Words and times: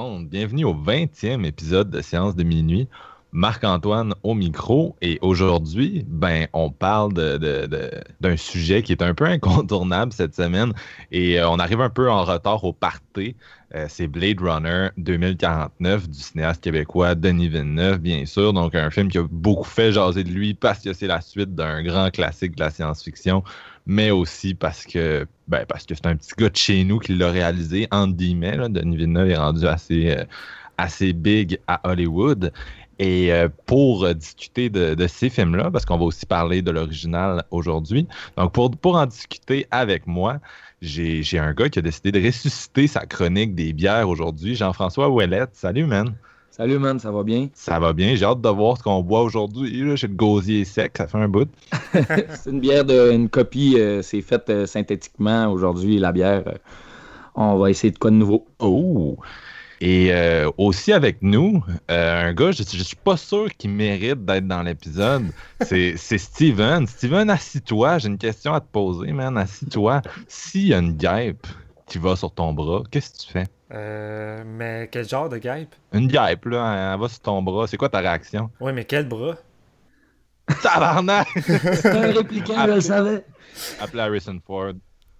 Bienvenue 0.00 0.64
au 0.64 0.74
20e 0.74 1.44
épisode 1.44 1.90
de 1.90 2.00
Séance 2.00 2.34
de 2.34 2.42
minuit. 2.42 2.88
Marc-Antoine 3.32 4.14
au 4.22 4.34
micro 4.34 4.96
et 5.02 5.18
aujourd'hui, 5.20 6.04
ben, 6.08 6.48
on 6.54 6.70
parle 6.70 7.12
d'un 7.12 8.36
sujet 8.36 8.82
qui 8.82 8.92
est 8.92 9.02
un 9.02 9.14
peu 9.14 9.26
incontournable 9.26 10.12
cette 10.12 10.34
semaine 10.34 10.72
et 11.12 11.38
euh, 11.38 11.48
on 11.50 11.58
arrive 11.58 11.82
un 11.82 11.90
peu 11.90 12.10
en 12.10 12.24
retard 12.24 12.64
au 12.64 12.72
party. 12.72 13.36
Euh, 13.74 13.86
c'est 13.88 14.08
Blade 14.08 14.40
Runner 14.40 14.88
2049 14.96 16.08
du 16.08 16.18
cinéaste 16.18 16.64
québécois 16.64 17.14
Denis 17.14 17.48
Villeneuve, 17.48 17.98
bien 17.98 18.24
sûr. 18.24 18.52
Donc, 18.52 18.74
un 18.74 18.90
film 18.90 19.08
qui 19.08 19.18
a 19.18 19.24
beaucoup 19.30 19.68
fait 19.68 19.92
jaser 19.92 20.24
de 20.24 20.30
lui 20.30 20.54
parce 20.54 20.80
que 20.80 20.92
c'est 20.94 21.06
la 21.06 21.20
suite 21.20 21.54
d'un 21.54 21.82
grand 21.82 22.10
classique 22.10 22.56
de 22.56 22.64
la 22.64 22.70
science-fiction, 22.70 23.44
mais 23.90 24.12
aussi 24.12 24.54
parce 24.54 24.84
que, 24.84 25.26
ben, 25.48 25.66
parce 25.66 25.84
que 25.84 25.96
c'est 25.96 26.06
un 26.06 26.14
petit 26.14 26.30
gars 26.38 26.48
de 26.48 26.56
chez 26.56 26.84
nous 26.84 27.00
qui 27.00 27.12
l'a 27.12 27.28
réalisé, 27.32 27.88
entre 27.90 28.14
guillemets. 28.14 28.56
Là. 28.56 28.68
Denis 28.68 28.96
Villeneuve 28.96 29.30
est 29.30 29.36
rendu 29.36 29.66
assez, 29.66 30.16
euh, 30.16 30.24
assez 30.78 31.12
big 31.12 31.58
à 31.66 31.80
Hollywood. 31.82 32.52
Et 33.00 33.32
euh, 33.32 33.48
pour 33.66 34.14
discuter 34.14 34.70
de, 34.70 35.06
ces 35.08 35.28
films-là, 35.28 35.72
parce 35.72 35.84
qu'on 35.84 35.98
va 35.98 36.04
aussi 36.04 36.24
parler 36.24 36.62
de 36.62 36.70
l'original 36.70 37.42
aujourd'hui, 37.50 38.06
donc 38.36 38.52
pour, 38.52 38.70
pour 38.70 38.94
en 38.94 39.06
discuter 39.06 39.66
avec 39.72 40.06
moi, 40.06 40.38
j'ai 40.80 41.38
un 41.40 41.52
gars 41.52 41.68
qui 41.68 41.80
a 41.80 41.82
décidé 41.82 42.12
de 42.12 42.24
ressusciter 42.24 42.86
sa 42.86 43.06
chronique 43.06 43.56
des 43.56 43.72
bières 43.72 44.08
aujourd'hui, 44.08 44.54
Jean-François 44.54 45.08
Ouellette. 45.08 45.50
Salut, 45.54 45.86
man. 45.86 46.14
Salut 46.50 46.78
man, 46.80 46.98
ça 46.98 47.10
va 47.12 47.22
bien? 47.22 47.48
Ça 47.54 47.78
va 47.78 47.92
bien? 47.92 48.16
J'ai 48.16 48.24
hâte 48.24 48.40
de 48.40 48.48
voir 48.48 48.76
ce 48.76 48.82
qu'on 48.82 49.02
boit 49.02 49.22
aujourd'hui. 49.22 49.82
là. 49.82 49.94
J'ai 49.94 50.08
le 50.08 50.14
gosier 50.14 50.64
sec, 50.64 50.92
ça 50.96 51.06
fait 51.06 51.16
un 51.18 51.28
bout. 51.28 51.48
c'est 51.92 52.50
une 52.50 52.60
bière 52.60 52.84
de 52.84 53.12
une 53.12 53.28
copie, 53.28 53.76
euh, 53.78 54.02
c'est 54.02 54.20
faite 54.20 54.50
euh, 54.50 54.66
synthétiquement 54.66 55.46
aujourd'hui, 55.52 55.98
la 55.98 56.10
bière. 56.12 56.42
euh, 56.48 56.54
on 57.36 57.56
va 57.56 57.70
essayer 57.70 57.92
de 57.92 57.98
quoi 57.98 58.10
de 58.10 58.16
nouveau. 58.16 58.46
Oh! 58.58 59.16
Et 59.80 60.12
aussi 60.58 60.92
avec 60.92 61.22
nous, 61.22 61.64
un 61.88 62.34
gars, 62.34 62.50
je, 62.50 62.64
je 62.64 62.82
suis 62.82 62.96
pas 62.96 63.16
sûr 63.16 63.48
qu'il 63.56 63.70
mérite 63.70 64.26
d'être 64.26 64.46
dans 64.46 64.62
l'épisode. 64.62 65.22
C'est 65.62 65.94
c'est 65.96 66.18
Steven. 66.18 66.86
Steven, 66.86 67.30
assis-toi. 67.30 67.96
J'ai 67.96 68.08
une 68.08 68.18
question 68.18 68.52
à 68.52 68.60
te 68.60 68.66
poser, 68.70 69.10
man. 69.12 69.38
Assis-toi. 69.38 70.02
S'il 70.28 70.66
y 70.66 70.74
a 70.74 70.80
une 70.80 70.92
guêpe 70.98 71.46
qui 71.90 71.98
va 71.98 72.14
sur 72.16 72.32
ton 72.32 72.52
bras, 72.52 72.82
qu'est-ce 72.90 73.10
que 73.10 73.18
tu 73.18 73.32
fais? 73.32 73.46
Euh, 73.72 74.42
mais 74.46 74.88
quel 74.90 75.08
genre 75.08 75.28
de 75.28 75.38
guêpe? 75.38 75.74
Une 75.92 76.06
guêpe, 76.06 76.44
là, 76.46 76.94
elle 76.94 77.00
va 77.00 77.08
sur 77.08 77.18
ton 77.20 77.42
bras. 77.42 77.66
C'est 77.66 77.76
quoi 77.76 77.88
ta 77.88 77.98
réaction? 77.98 78.48
Oui, 78.60 78.72
mais 78.72 78.84
quel 78.84 79.08
bras? 79.08 79.34
Tabarnak! 80.62 81.26
C'est 81.36 81.86
un 81.86 82.12
répliquant, 82.12 82.54
je 82.66 82.72
le 82.74 82.80
savais. 82.80 83.24
Appelez 83.80 84.02
Harrison 84.02 84.38
Ford. 84.46 84.72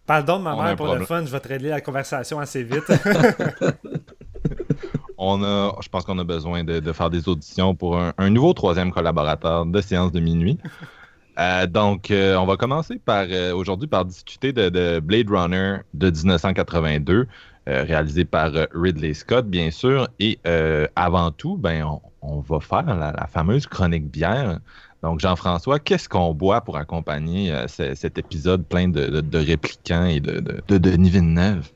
Pardon 0.07 0.39
de 0.39 0.45
ma 0.45 0.57
mère 0.57 0.77
pour 0.77 0.95
le 0.95 1.05
fun, 1.05 1.25
je 1.27 1.31
vais 1.31 1.41
te 1.41 1.49
régler 1.49 1.71
la 1.71 1.81
conversation 1.81 2.39
assez 2.39 2.63
vite. 2.63 2.85
On 5.19 5.43
a, 5.45 5.77
je 5.83 5.89
pense 5.89 6.05
qu'on 6.05 6.19
a 6.19 6.25
besoin 6.25 6.65
de, 6.65 6.81
de 6.81 6.93
faire 6.93 7.11
des 7.11 7.29
auditions 7.29 7.75
pour 7.75 7.99
un, 7.99 8.15
un 8.17 8.31
nouveau 8.31 8.55
troisième 8.55 8.91
collaborateur 8.91 9.67
de 9.67 9.81
séance 9.83 10.13
de 10.13 10.21
minuit. 10.21 10.59
Euh, 11.41 11.67
donc, 11.67 12.11
euh, 12.11 12.37
on 12.37 12.45
va 12.45 12.57
commencer 12.57 12.99
par 12.99 13.25
euh, 13.31 13.55
aujourd'hui 13.55 13.89
par 13.89 14.05
discuter 14.05 14.53
de, 14.53 14.69
de 14.69 15.01
Blade 15.01 15.31
Runner 15.31 15.79
de 15.95 16.11
1982, 16.11 17.27
euh, 17.69 17.83
réalisé 17.85 18.27
par 18.27 18.51
Ridley 18.75 19.15
Scott, 19.15 19.47
bien 19.47 19.71
sûr. 19.71 20.09
Et 20.19 20.39
avant 20.97 21.31
tout, 21.31 21.57
ben, 21.57 21.99
on, 22.21 22.41
va 22.41 22.61
faire 22.61 22.95
la, 22.95 23.27
fameuse 23.33 23.67
chronique 23.67 24.11
bière. 24.11 24.59
Donc, 25.03 25.21
Jean-François, 25.21 25.79
qu'est-ce 25.79 26.11
qu'on 26.11 26.35
boit 26.35 26.61
pour 26.61 26.77
accompagner 26.77 27.55
ce- 27.69 27.95
cet 27.95 28.19
épisode 28.19 28.67
plein 28.67 28.89
de, 28.89 29.23
de- 29.23 29.39
réplicants 29.39 30.05
et 30.05 30.21
de, 30.21 30.41
de, 30.41 30.63
de 30.69 30.77
Denis 30.77 31.09
Villeneuve? 31.09 31.71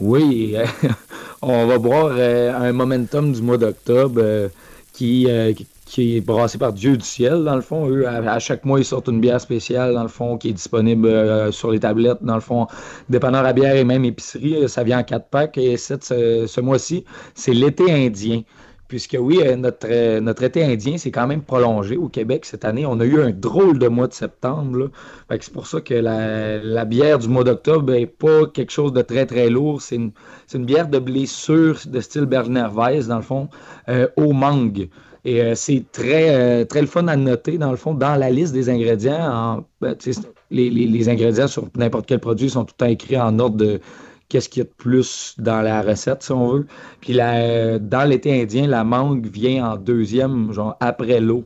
Oui, 0.00 0.54
on 1.42 1.66
va 1.66 1.78
boire 1.78 2.10
euh, 2.12 2.52
un 2.54 2.72
momentum 2.72 3.32
du 3.32 3.42
mois 3.42 3.58
d'octobre 3.58 4.20
euh, 4.22 4.48
qui, 4.92 5.26
euh, 5.28 5.52
qui- 5.86 6.16
est 6.16 6.20
brassé 6.20 6.58
par 6.58 6.72
Dieu 6.72 6.96
du 6.96 7.04
ciel, 7.04 7.42
dans 7.44 7.56
le 7.56 7.62
fond. 7.62 7.88
Eux, 7.88 8.06
à, 8.06 8.38
chaque 8.38 8.64
mois, 8.64 8.78
ils 8.78 8.84
sortent 8.84 9.08
une 9.08 9.20
bière 9.20 9.40
spéciale, 9.40 9.94
dans 9.94 10.02
le 10.02 10.08
fond, 10.08 10.36
qui 10.36 10.50
est 10.50 10.52
disponible 10.52 11.52
sur 11.52 11.70
les 11.72 11.80
tablettes, 11.80 12.18
dans 12.22 12.34
le 12.34 12.40
fond, 12.40 12.66
dépanneur 13.08 13.44
à 13.46 13.52
bière 13.52 13.74
et 13.74 13.84
même 13.84 14.04
épicerie. 14.04 14.68
Ça 14.68 14.84
vient 14.84 14.98
en 15.00 15.02
quatre 15.02 15.28
packs. 15.28 15.56
Et 15.58 15.76
ce 15.78 16.60
mois-ci, 16.60 17.04
c'est 17.34 17.54
l'été 17.54 17.90
indien. 17.90 18.42
Puisque 18.88 19.16
oui, 19.20 19.40
euh, 19.44 19.54
notre, 19.56 19.86
euh, 19.90 20.18
notre 20.20 20.42
été 20.44 20.64
indien 20.64 20.96
s'est 20.96 21.10
quand 21.10 21.26
même 21.26 21.42
prolongé 21.42 21.96
au 21.98 22.08
Québec 22.08 22.46
cette 22.46 22.64
année. 22.64 22.86
On 22.86 22.98
a 23.00 23.04
eu 23.04 23.20
un 23.20 23.30
drôle 23.32 23.78
de 23.78 23.86
mois 23.86 24.08
de 24.08 24.14
septembre. 24.14 24.90
c'est 25.30 25.52
pour 25.52 25.66
ça 25.66 25.82
que 25.82 25.92
la, 25.92 26.56
la 26.58 26.84
bière 26.86 27.18
du 27.18 27.28
mois 27.28 27.44
d'octobre 27.44 27.92
n'est 27.92 28.06
pas 28.06 28.46
quelque 28.46 28.72
chose 28.72 28.94
de 28.94 29.02
très 29.02 29.26
très 29.26 29.50
lourd. 29.50 29.82
C'est 29.82 29.96
une, 29.96 30.12
une 30.54 30.64
bière 30.64 30.88
de 30.88 30.98
blé 30.98 31.26
sûr 31.26 31.78
de 31.86 32.00
style 32.00 32.24
Berliner 32.24 32.68
Weiss, 32.74 33.08
dans 33.08 33.16
le 33.16 33.22
fond, 33.22 33.48
euh, 33.90 34.08
au 34.16 34.32
mangue. 34.32 34.88
Et 35.24 35.54
c'est 35.54 35.84
très, 35.92 36.64
très 36.64 36.80
le 36.80 36.86
fun 36.86 37.06
à 37.08 37.16
noter, 37.16 37.58
dans 37.58 37.70
le 37.70 37.76
fond, 37.76 37.92
dans 37.92 38.14
la 38.16 38.30
liste 38.30 38.54
des 38.54 38.70
ingrédients. 38.70 39.20
en- 39.20 39.64
ben, 39.82 39.94
les, 40.50 40.70
les- 40.70 40.86
les 40.86 41.08
ingrédients 41.10 41.48
sur 41.48 41.68
n'importe 41.76 42.06
quel 42.06 42.20
produit 42.20 42.48
sont 42.48 42.64
tout 42.64 42.72
le 42.78 42.86
temps 42.86 42.90
écrits 42.90 43.18
en 43.20 43.38
ordre 43.38 43.56
de 43.58 43.80
qu'est-ce 44.28 44.48
qu'il 44.48 44.62
y 44.62 44.66
a 44.66 44.68
de 44.68 44.74
plus 44.76 45.34
dans 45.38 45.62
la 45.62 45.82
recette, 45.82 46.22
si 46.22 46.32
on 46.32 46.48
veut. 46.48 46.66
Puis 47.00 47.14
dans 47.14 48.08
l'été 48.08 48.42
indien, 48.42 48.66
la 48.66 48.84
mangue 48.84 49.26
vient 49.26 49.72
en 49.72 49.76
deuxième, 49.76 50.52
genre 50.52 50.76
après 50.80 51.20
l'eau. 51.20 51.44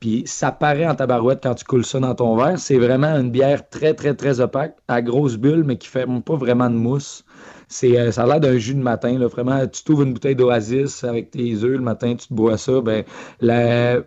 Puis 0.00 0.24
ça 0.26 0.50
paraît 0.50 0.86
en 0.86 0.96
tabarouette 0.96 1.40
quand 1.42 1.54
tu 1.54 1.64
coules 1.64 1.84
ça 1.84 2.00
dans 2.00 2.14
ton 2.14 2.34
verre. 2.36 2.58
C'est 2.58 2.78
vraiment 2.78 3.14
une 3.16 3.30
bière 3.30 3.68
très, 3.68 3.94
très, 3.94 4.14
très 4.14 4.40
opaque, 4.40 4.76
à 4.88 5.00
grosse 5.00 5.36
bulle, 5.36 5.62
mais 5.64 5.76
qui 5.76 5.86
fait 5.86 6.06
pas 6.24 6.34
vraiment 6.34 6.68
de 6.68 6.74
mousse. 6.74 7.24
C'est, 7.72 7.98
euh, 7.98 8.12
ça 8.12 8.22
a 8.24 8.26
l'air 8.26 8.40
d'un 8.40 8.58
jus 8.58 8.74
de 8.74 8.80
matin. 8.82 9.18
Là. 9.18 9.26
Vraiment, 9.26 9.66
tu 9.66 9.82
t'ouvres 9.84 10.02
une 10.02 10.12
bouteille 10.12 10.36
d'oasis 10.36 11.04
avec 11.04 11.30
tes 11.30 11.54
œufs 11.64 11.72
le 11.72 11.80
matin, 11.80 12.14
tu 12.16 12.28
te 12.28 12.34
bois 12.34 12.56
ça. 12.58 12.80
Ben, 12.80 13.04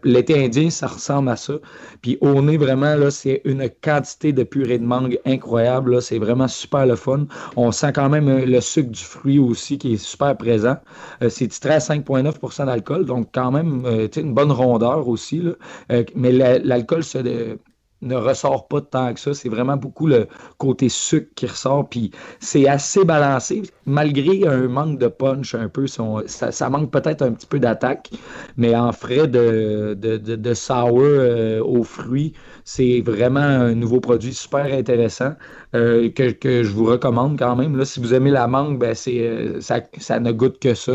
l'été 0.04 0.44
indien, 0.46 0.70
ça 0.70 0.88
ressemble 0.88 1.30
à 1.30 1.36
ça. 1.36 1.54
Puis 2.02 2.18
au 2.22 2.42
nez, 2.42 2.58
vraiment, 2.58 2.96
là, 2.96 3.12
c'est 3.12 3.42
une 3.46 3.70
quantité 3.82 4.34
de 4.34 4.44
purée 4.44 4.80
de 4.80 4.86
mangue 4.86 5.20
incroyable. 5.26 6.02
C'est 6.02 6.20
vraiment 6.20 6.48
super 6.48 6.86
le 6.86 6.96
fun. 6.96 7.26
On 7.56 7.72
sent 7.72 7.92
quand 7.94 8.10
même 8.10 8.28
euh, 8.28 8.46
le 8.46 8.62
sucre 8.62 8.90
du 8.92 9.02
fruit 9.04 9.40
aussi 9.40 9.78
qui 9.78 9.94
est 9.94 9.98
super 9.98 10.36
présent. 10.38 10.78
Euh, 11.22 11.30
c'est 11.30 11.48
titré 11.48 11.74
à 11.76 11.80
5,9% 11.80 12.66
d'alcool, 12.66 13.06
donc 13.06 13.30
quand 13.34 13.52
même 13.52 13.86
euh, 13.86 14.08
une 14.16 14.34
bonne 14.34 14.52
rondeur 14.52 15.08
aussi. 15.08 15.40
là. 15.42 15.52
Mais 16.16 16.32
la- 16.32 16.60
l'alcool 16.60 17.04
se, 17.04 17.18
ne 18.06 18.16
ressort 18.16 18.68
pas 18.68 18.82
tant 18.82 19.14
que 19.14 19.20
ça. 19.20 19.34
C'est 19.34 19.50
vraiment 19.50 19.78
beaucoup 19.78 20.08
le 20.08 20.28
côté 20.58 20.90
sucre 20.90 21.30
qui 21.36 21.48
ressort. 21.48 21.90
Puis 21.90 22.12
c'est 22.40 22.68
assez 22.68 23.04
balancé, 23.04 23.64
malgré 23.86 24.48
un 24.48 24.68
manque 24.68 25.00
de 25.00 25.08
punch 25.08 25.56
un 25.56 25.70
peu. 25.70 25.88
ça, 25.88 26.70
manque 26.70 26.92
peut-être 26.92 27.22
un 27.22 27.32
petit 27.34 27.48
peu 27.48 27.60
d'attaque, 27.60 28.12
mais 28.58 28.76
en 28.76 28.92
frais 28.92 29.28
de, 29.28 29.98
de, 30.00 30.18
de, 30.18 30.36
de 30.36 30.54
sour 30.54 31.00
euh, 31.02 31.62
aux 31.64 31.84
fruits, 31.84 32.34
c'est 32.68 33.02
vraiment 33.02 33.40
un 33.40 33.76
nouveau 33.76 34.00
produit 34.00 34.34
super 34.34 34.66
intéressant 34.66 35.34
euh, 35.76 36.10
que, 36.10 36.64
je 36.64 36.72
vous 36.72 36.86
recommande 36.86 37.38
quand 37.38 37.56
même. 37.56 37.78
Là, 37.78 37.86
si 37.86 38.00
vous 38.00 38.16
aimez 38.16 38.32
la 38.32 38.48
mangue, 38.48 38.80
ben 38.80 38.96
c'est, 38.96 39.20
euh, 39.20 39.62
ça, 39.62 40.20
ne 40.20 40.32
goûte 40.32 40.58
que 40.60 40.74
ça. 40.74 40.94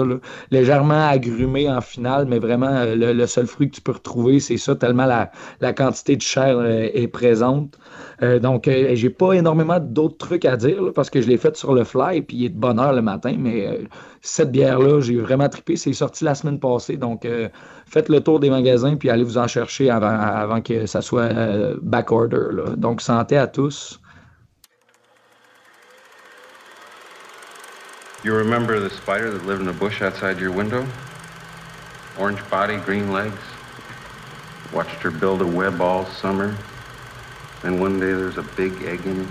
Légèrement 0.50 1.06
agrumé 1.06 1.70
en 1.70 1.81
finale, 1.81 2.26
mais 2.26 2.40
vraiment 2.40 2.67
euh, 2.67 2.96
le, 2.96 3.26
seul 3.26 3.46
fruit 3.46 3.70
que 3.70 3.76
tu 3.76 3.82
peux 3.82 3.93
retrouver, 3.93 4.40
c'est 4.40 4.56
ça, 4.56 4.75
tellement 4.75 5.06
la, 5.06 5.72
quantité 5.72 6.17
de 6.17 6.22
chair 6.22 6.61
est 6.61 7.08
présente. 7.08 7.78
Donc, 8.43 8.69
euh, 8.69 8.94
j'ai 8.94 9.08
pas 9.08 9.32
énormément 9.32 9.78
d'autres 9.81 10.19
trucs 10.19 10.44
à 10.44 10.56
dire 10.56 10.93
parce 10.94 11.08
que 11.08 11.22
je 11.22 11.28
l'ai 11.28 11.38
fait 11.38 11.56
sur 11.56 11.72
le 11.72 11.84
fly 11.84 12.20
puis 12.22 12.37
il 12.37 12.44
est 12.46 12.49
de 12.50 12.58
bonne 12.58 12.81
heure 12.81 12.93
le 12.93 13.00
matin. 13.00 13.34
Mais 13.38 13.81
cette 14.22 14.50
bière-là, 14.50 15.00
j'ai 15.00 15.17
vraiment 15.17 15.49
trippé. 15.49 15.76
C'est 15.76 15.93
sorti 15.93 16.25
la 16.25 16.34
semaine 16.34 16.58
passée. 16.58 16.96
Donc, 16.96 17.26
faites 17.91 18.09
le 18.09 18.21
tour 18.21 18.41
des 18.41 18.51
magasins 18.51 18.97
puis 18.97 19.11
allez 19.11 19.25
vous 19.25 19.37
en 19.37 19.49
chercher 19.49 19.91
avant, 19.91 20.19
avant 20.19 20.63
que 20.63 20.87
ça 20.87 21.03
soit 21.03 21.31
backorder. 21.83 22.77
Donc, 22.77 23.01
santé 23.03 23.37
à 23.37 23.47
tous. 23.47 24.01
You 28.23 28.35
remember 28.35 28.79
the 28.79 28.91
spider 28.91 29.31
that 29.31 29.47
lived 29.47 29.63
in 29.63 29.67
the 29.67 29.73
bush 29.73 30.03
outside 30.03 30.39
your 30.39 30.53
window? 30.53 30.87
Orange 32.19 32.43
body, 32.51 32.77
green 32.77 33.13
legs. 33.13 33.41
Watched 34.75 35.03
her 35.03 35.11
build 35.11 35.41
a 35.41 35.47
web 35.47 35.81
all 35.81 36.05
summer. 36.05 36.55
And 37.65 37.81
one 37.81 37.99
day 37.99 38.13
there's 38.13 38.37
a 38.37 38.47
big 38.57 38.73
egg 38.83 39.05
in 39.07 39.23
it. 39.23 39.29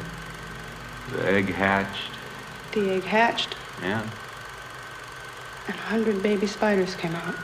The 1.12 1.32
egg 1.32 1.54
hatched. 1.54 2.12
The 2.74 2.90
egg 2.90 3.04
hatched? 3.04 3.56
Yeah. 3.82 4.02
And 5.68 5.76
a 5.76 5.82
hundred 5.82 6.22
baby 6.24 6.48
spiders 6.48 6.96
came 6.96 7.14
out. 7.14 7.36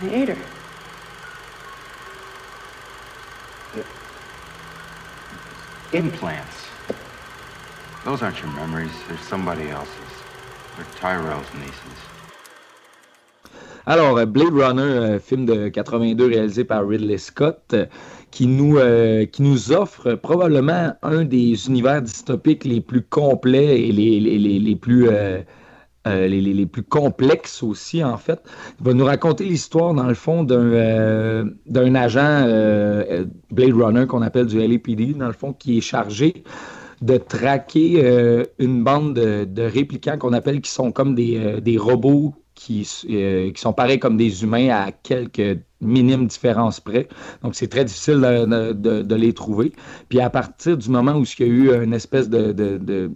Her. 0.00 0.36
Implants. 5.92 6.66
Those 8.04 8.22
aren't 8.22 8.40
your 8.40 8.50
memories. 8.52 8.90
They're 9.08 9.16
somebody 9.18 9.68
else's. 9.70 9.94
They're 10.76 10.86
Tyrell's 11.00 11.46
nieces. 11.54 11.98
Alors, 13.86 14.18
euh, 14.18 14.24
Blade 14.26 14.52
Runner, 14.54 15.14
un 15.14 15.18
film 15.18 15.44
de 15.44 15.68
82 15.68 16.26
réalisé 16.26 16.64
par 16.64 16.86
Ridley 16.88 17.18
Scott, 17.18 17.60
euh, 17.74 17.86
qui 18.30 18.46
nous, 18.46 18.78
euh, 18.78 19.26
qui 19.26 19.42
nous 19.42 19.72
offre 19.72 20.14
probablement 20.14 20.94
un 21.02 21.24
des 21.24 21.68
univers 21.68 22.02
dystopiques 22.02 22.64
les 22.64 22.80
plus 22.80 23.02
complets 23.02 23.80
et 23.82 23.92
les, 23.92 24.20
les, 24.20 24.38
les, 24.38 24.58
les 24.58 24.76
plus... 24.76 25.08
les, 26.06 26.40
les, 26.40 26.66
plus 26.66 26.82
complexes 26.82 27.62
aussi, 27.62 28.04
en 28.04 28.16
fait. 28.16 28.40
Il 28.80 28.86
va 28.86 28.94
nous 28.94 29.04
raconter 29.04 29.44
l'histoire, 29.44 29.94
dans 29.94 30.06
le 30.06 30.14
fond, 30.14 30.44
d'un 30.44 31.46
d'un 31.66 31.94
agent 31.94 32.46
Blade 33.50 33.72
Runner 33.72 34.06
qu'on 34.06 34.22
appelle 34.22 34.46
du 34.46 34.58
LAPD, 34.58 35.14
dans 35.14 35.26
le 35.26 35.32
fond, 35.32 35.52
qui 35.52 35.78
est 35.78 35.80
chargé 35.80 36.44
de 37.00 37.16
traquer 37.16 38.44
une 38.58 38.84
bande 38.84 39.14
de, 39.14 39.44
de 39.44 39.62
réplicants 39.62 40.18
qu'on 40.18 40.32
appelle 40.32 40.60
qui 40.60 40.70
sont 40.70 40.92
comme 40.92 41.14
des, 41.14 41.60
des 41.60 41.78
robots 41.78 42.34
qui, 42.54 42.88
euh, 43.10 43.50
qui, 43.52 43.60
sont 43.60 43.72
pareils 43.72 43.98
comme 43.98 44.16
des 44.16 44.42
humains 44.42 44.68
à 44.70 44.92
quelques 44.92 45.60
minimes 45.80 46.26
différences 46.26 46.80
près. 46.80 47.08
Donc, 47.42 47.54
c'est 47.54 47.68
très 47.68 47.84
difficile 47.84 48.20
de, 48.20 48.72
de, 49.02 49.14
les 49.14 49.32
trouver. 49.32 49.72
Puis, 50.08 50.20
à 50.20 50.30
partir 50.30 50.76
du 50.76 50.88
moment 50.88 51.12
où 51.12 51.24
il 51.24 51.46
y 51.46 51.48
a 51.48 51.52
eu 51.52 51.84
une 51.84 51.94
espèce 51.94 52.28
de 52.28 53.10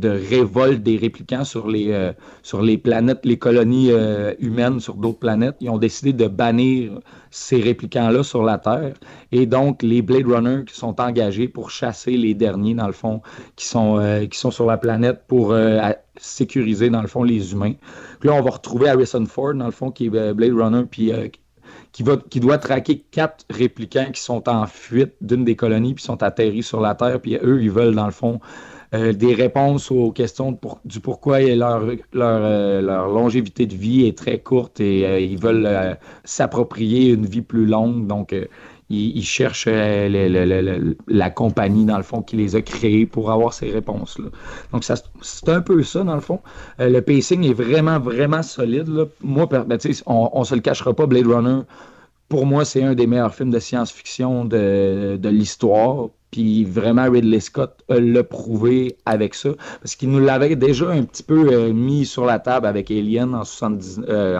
révolte 0.00 0.82
des 0.82 0.96
réplicants 0.96 1.44
sur 1.44 1.68
les, 1.68 1.92
euh, 1.92 2.12
sur 2.42 2.62
les 2.62 2.78
planètes, 2.78 3.20
les 3.24 3.38
colonies 3.38 3.90
euh, 3.90 4.34
humaines 4.38 4.80
sur 4.80 4.94
d'autres 4.94 5.18
planètes. 5.18 5.56
Ils 5.60 5.70
ont 5.70 5.78
décidé 5.78 6.12
de 6.12 6.26
bannir 6.28 7.00
ces 7.30 7.60
réplicants-là 7.60 8.22
sur 8.22 8.42
la 8.42 8.58
Terre. 8.58 8.94
Et 9.32 9.46
donc, 9.46 9.82
les 9.82 10.00
Blade 10.00 10.26
Runners 10.26 10.64
qui 10.66 10.74
sont 10.74 11.00
engagés 11.00 11.48
pour 11.48 11.70
chasser 11.70 12.16
les 12.16 12.34
derniers, 12.34 12.74
dans 12.74 12.86
le 12.86 12.92
fond, 12.92 13.20
qui 13.56 13.66
sont, 13.66 13.98
euh, 13.98 14.26
qui 14.26 14.38
sont 14.38 14.50
sur 14.50 14.66
la 14.66 14.78
planète 14.78 15.22
pour 15.28 15.54
sécuriser, 16.16 16.90
dans 16.90 17.02
le 17.02 17.08
fond, 17.08 17.22
les 17.22 17.52
humains. 17.52 17.74
Là, 18.22 18.32
on 18.34 18.42
va 18.42 18.50
retrouver 18.50 18.88
Harrison 18.88 19.24
Ford, 19.26 19.54
dans 19.54 19.66
le 19.66 19.72
fond, 19.72 19.90
qui 19.90 20.06
est 20.06 20.34
Blade 20.34 20.52
Runner, 20.52 20.84
puis 20.90 21.12
qui, 21.92 22.02
va, 22.02 22.16
qui 22.16 22.40
doit 22.40 22.58
traquer 22.58 23.04
quatre 23.10 23.44
réplicants 23.50 24.10
qui 24.12 24.20
sont 24.22 24.48
en 24.48 24.66
fuite 24.66 25.14
d'une 25.20 25.44
des 25.44 25.56
colonies, 25.56 25.94
puis 25.94 26.04
sont 26.04 26.22
atterris 26.22 26.62
sur 26.62 26.80
la 26.80 26.94
Terre, 26.94 27.20
puis 27.20 27.36
eux, 27.42 27.62
ils 27.62 27.70
veulent, 27.70 27.94
dans 27.94 28.06
le 28.06 28.12
fond, 28.12 28.40
euh, 28.94 29.14
des 29.14 29.32
réponses 29.32 29.90
aux 29.90 30.12
questions 30.12 30.58
du 30.84 31.00
pourquoi 31.00 31.40
leur, 31.40 31.80
leur, 32.12 32.40
euh, 32.42 32.82
leur, 32.82 33.08
longévité 33.08 33.64
de 33.64 33.74
vie 33.74 34.04
est 34.04 34.18
très 34.18 34.38
courte 34.38 34.80
et 34.80 35.06
euh, 35.06 35.18
ils 35.18 35.38
veulent 35.38 35.96
s'approprier 36.24 37.08
une 37.10 37.24
vie 37.24 37.40
plus 37.40 37.64
longue. 37.64 38.06
Donc, 38.06 38.34
ils, 38.90 39.24
cherchent 39.24 39.68
la 39.68 41.30
compagnie, 41.30 41.86
dans 41.86 41.96
le 41.96 42.02
fond, 42.02 42.20
qui 42.20 42.36
les 42.36 42.54
a 42.54 42.60
créés 42.60 43.06
pour 43.06 43.30
avoir 43.30 43.54
ces 43.54 43.70
réponses-là. 43.70 44.28
Donc, 44.72 44.84
c'est 44.84 45.48
un 45.48 45.62
peu 45.62 45.82
ça, 45.82 46.04
dans 46.04 46.14
le 46.14 46.20
fond. 46.20 46.40
le 46.78 47.00
pacing 47.00 47.44
est 47.48 47.54
vraiment, 47.54 47.98
vraiment 47.98 48.42
solide. 48.42 48.90
Moi, 49.22 49.46
ben, 49.46 49.78
on 50.04 50.40
ne 50.40 50.44
se 50.44 50.54
le 50.54 50.60
cachera 50.60 50.92
pas, 50.92 51.06
Blade 51.06 51.26
Runner, 51.26 51.60
pour 52.28 52.44
moi, 52.44 52.66
c'est 52.66 52.82
un 52.82 52.94
des 52.94 53.06
meilleurs 53.06 53.34
films 53.34 53.50
de 53.50 53.58
science-fiction 53.58 54.44
de, 54.44 55.16
de 55.18 55.28
l'histoire. 55.30 56.08
Puis 56.32 56.64
vraiment, 56.64 57.10
Ridley 57.10 57.40
Scott 57.40 57.84
l'a 57.88 58.24
prouvé 58.24 58.96
avec 59.04 59.34
ça, 59.34 59.50
parce 59.80 59.94
qu'il 59.94 60.10
nous 60.10 60.18
l'avait 60.18 60.56
déjà 60.56 60.88
un 60.88 61.02
petit 61.02 61.22
peu 61.22 61.52
euh, 61.52 61.72
mis 61.74 62.06
sur 62.06 62.24
la 62.24 62.38
table 62.38 62.66
avec 62.66 62.90
Alien 62.90 63.34
en, 63.34 63.44
70, 63.44 64.00
euh, 64.08 64.38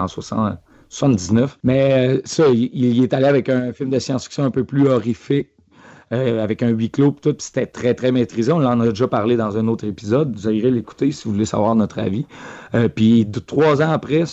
79. 0.89 1.59
Mais 1.62 2.17
euh, 2.17 2.21
ça, 2.25 2.49
il, 2.49 3.05
est 3.05 3.12
allé 3.12 3.27
avec 3.27 3.50
un 3.50 3.75
film 3.75 3.91
de 3.91 3.99
science-fiction 3.99 4.43
un 4.43 4.50
peu 4.50 4.65
plus 4.65 4.89
horrifique, 4.89 5.49
avec 6.11 6.62
un 6.62 6.69
huis 6.69 6.91
clos, 6.91 7.17
tout, 7.23 7.35
c'était 7.39 7.65
très, 7.65 7.94
très 7.94 8.12
maîtrisé. 8.12 8.53
On 8.53 8.56
en 8.56 8.81
a 8.81 8.89
déjà 8.89 9.09
parlé 9.09 9.39
dans 9.39 9.56
un 9.56 9.67
autre 9.67 9.87
épisode. 9.87 10.35
Vous 10.35 10.47
irez 10.50 10.71
l'écouter 10.71 11.11
si 11.11 11.25
vous 11.25 11.33
voulez 11.33 11.47
savoir 11.47 11.75
notre 11.75 11.99
avis. 12.00 12.27
puis 12.94 13.27
trois 13.47 13.81
ans 13.81 13.93
après, 13.93 14.25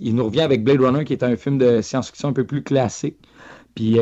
il 0.00 0.14
nous 0.14 0.24
revient 0.24 0.40
avec 0.40 0.64
Blade 0.64 0.80
Runner, 0.80 1.04
qui 1.04 1.12
est 1.12 1.22
un 1.22 1.36
film 1.36 1.58
de 1.58 1.82
science-fiction 1.82 2.30
un 2.30 2.32
peu 2.32 2.44
plus 2.44 2.62
classique. 2.62 3.18
Puis 3.74 3.98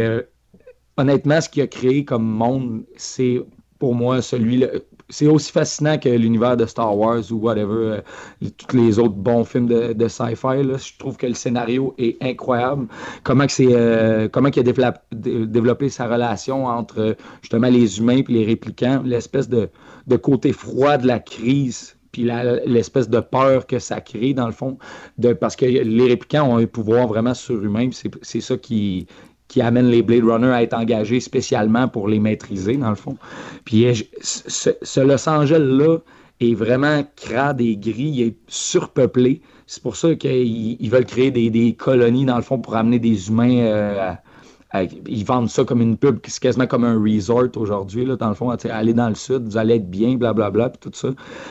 honnêtement, 0.97 1.41
ce 1.41 1.49
qu'il 1.49 1.62
a 1.62 1.67
créé 1.67 2.05
comme 2.05 2.25
monde, 2.25 2.83
c'est 2.97 3.43
pour 3.79 3.97
moi 3.97 4.23
celui-là. 4.23 4.69
C'est 5.09 5.27
aussi 5.27 5.50
fascinant 5.50 5.99
que 5.99 6.09
l'univers 6.09 6.56
de 6.56 6.65
Star 6.67 6.97
Wars 6.97 7.21
ou 7.33 7.35
whatever, 7.35 8.00
euh, 8.43 8.49
tous 8.56 8.77
les 8.77 8.99
autres 8.99 9.15
bons 9.17 9.44
films 9.44 9.67
de, 9.67 10.09
sci-fi. 10.09 10.62
Je 10.62 10.99
trouve 10.99 11.17
que 11.17 11.27
le 11.27 11.35
scénario 11.35 11.93
est 11.99 12.17
incroyable. 12.23 12.87
Comment, 13.25 13.47
que 13.47 13.53
euh, 13.61 14.29
comment 14.29 14.49
il 14.49 14.61
a 14.61 14.94
développé, 15.12 15.89
sa 15.89 16.06
relation 16.06 16.67
entre 16.67 17.17
justement 17.43 17.69
les 17.69 17.99
humains 17.99 18.19
et 18.19 18.25
les 18.29 18.44
réplicants, 18.44 19.03
l'espèce 19.05 19.49
de, 19.49 19.69
côté 20.23 20.53
froid 20.53 20.97
de 20.97 21.09
la 21.09 21.19
crise 21.19 21.97
puis 22.12 22.31
l'espèce 22.67 23.09
de 23.09 23.21
peur 23.21 23.67
que 23.67 23.79
ça 23.79 24.03
crée, 24.03 24.34
dans 24.34 24.46
le 24.46 24.53
fond, 24.53 24.77
de, 25.17 25.32
parce 25.32 25.56
que 25.56 25.65
les 25.65 26.06
réplicants 26.06 26.46
ont 26.46 26.58
un 26.58 26.67
pouvoir 26.67 27.06
vraiment 27.06 27.32
surhumain, 27.32 27.89
c'est 28.20 28.41
ça 28.43 28.58
qui, 28.58 29.06
qui 29.53 29.61
amène 29.61 29.89
les 29.89 30.01
Blade 30.01 30.25
Runner 30.25 30.49
à 30.49 30.63
être 30.63 30.73
engagés 30.73 31.21
spécialement 31.21 31.87
pour 31.87 32.09
les 32.09 32.19
maîtriser, 32.19 32.79
dans 32.79 32.89
le 32.89 32.97
fond. 32.97 33.19
Puis 33.67 33.85
euh, 33.85 33.93
ce, 34.23 35.01
Los 35.01 35.29
Angeles-là 35.29 35.99
est 36.41 36.55
vraiment 36.55 37.05
crade 37.17 37.61
et 37.61 37.77
gris, 37.77 38.13
il 38.15 38.23
est 38.23 38.37
surpeuplé. 38.49 39.43
C'est 39.67 39.82
pour 39.82 39.97
ça 39.97 40.15
qu'ils 40.15 40.91
veulent 40.91 41.05
créer 41.05 41.31
des, 41.31 41.75
colonies, 41.75 42.25
dans 42.25 42.37
le 42.37 42.43
fond, 42.43 42.61
pour 42.61 42.77
amener 42.77 42.99
des 42.99 43.29
humains. 43.29 43.59
Euh, 43.59 44.13
ils 45.06 45.25
vendent 45.27 45.51
ça 45.51 45.65
comme 45.65 45.82
une 45.82 45.99
pub, 45.99 46.21
c'est 46.27 46.43
quasiment 46.43 46.67
comme 46.67 46.85
un 46.85 46.99
resort 46.99 47.55
aujourd'hui, 47.56 48.06
dans 48.19 48.29
le 48.31 48.35
fond, 48.35 48.49
aller 48.49 48.94
dans 48.94 49.11
le 49.11 49.15
sud, 49.15 49.44
vous 49.44 49.59
allez 49.59 49.75
être 49.75 49.91
bien, 49.91 50.15
blablabla, 50.15 50.71
puis 50.71 50.79
tout 50.81 50.97
ça. 50.97 51.09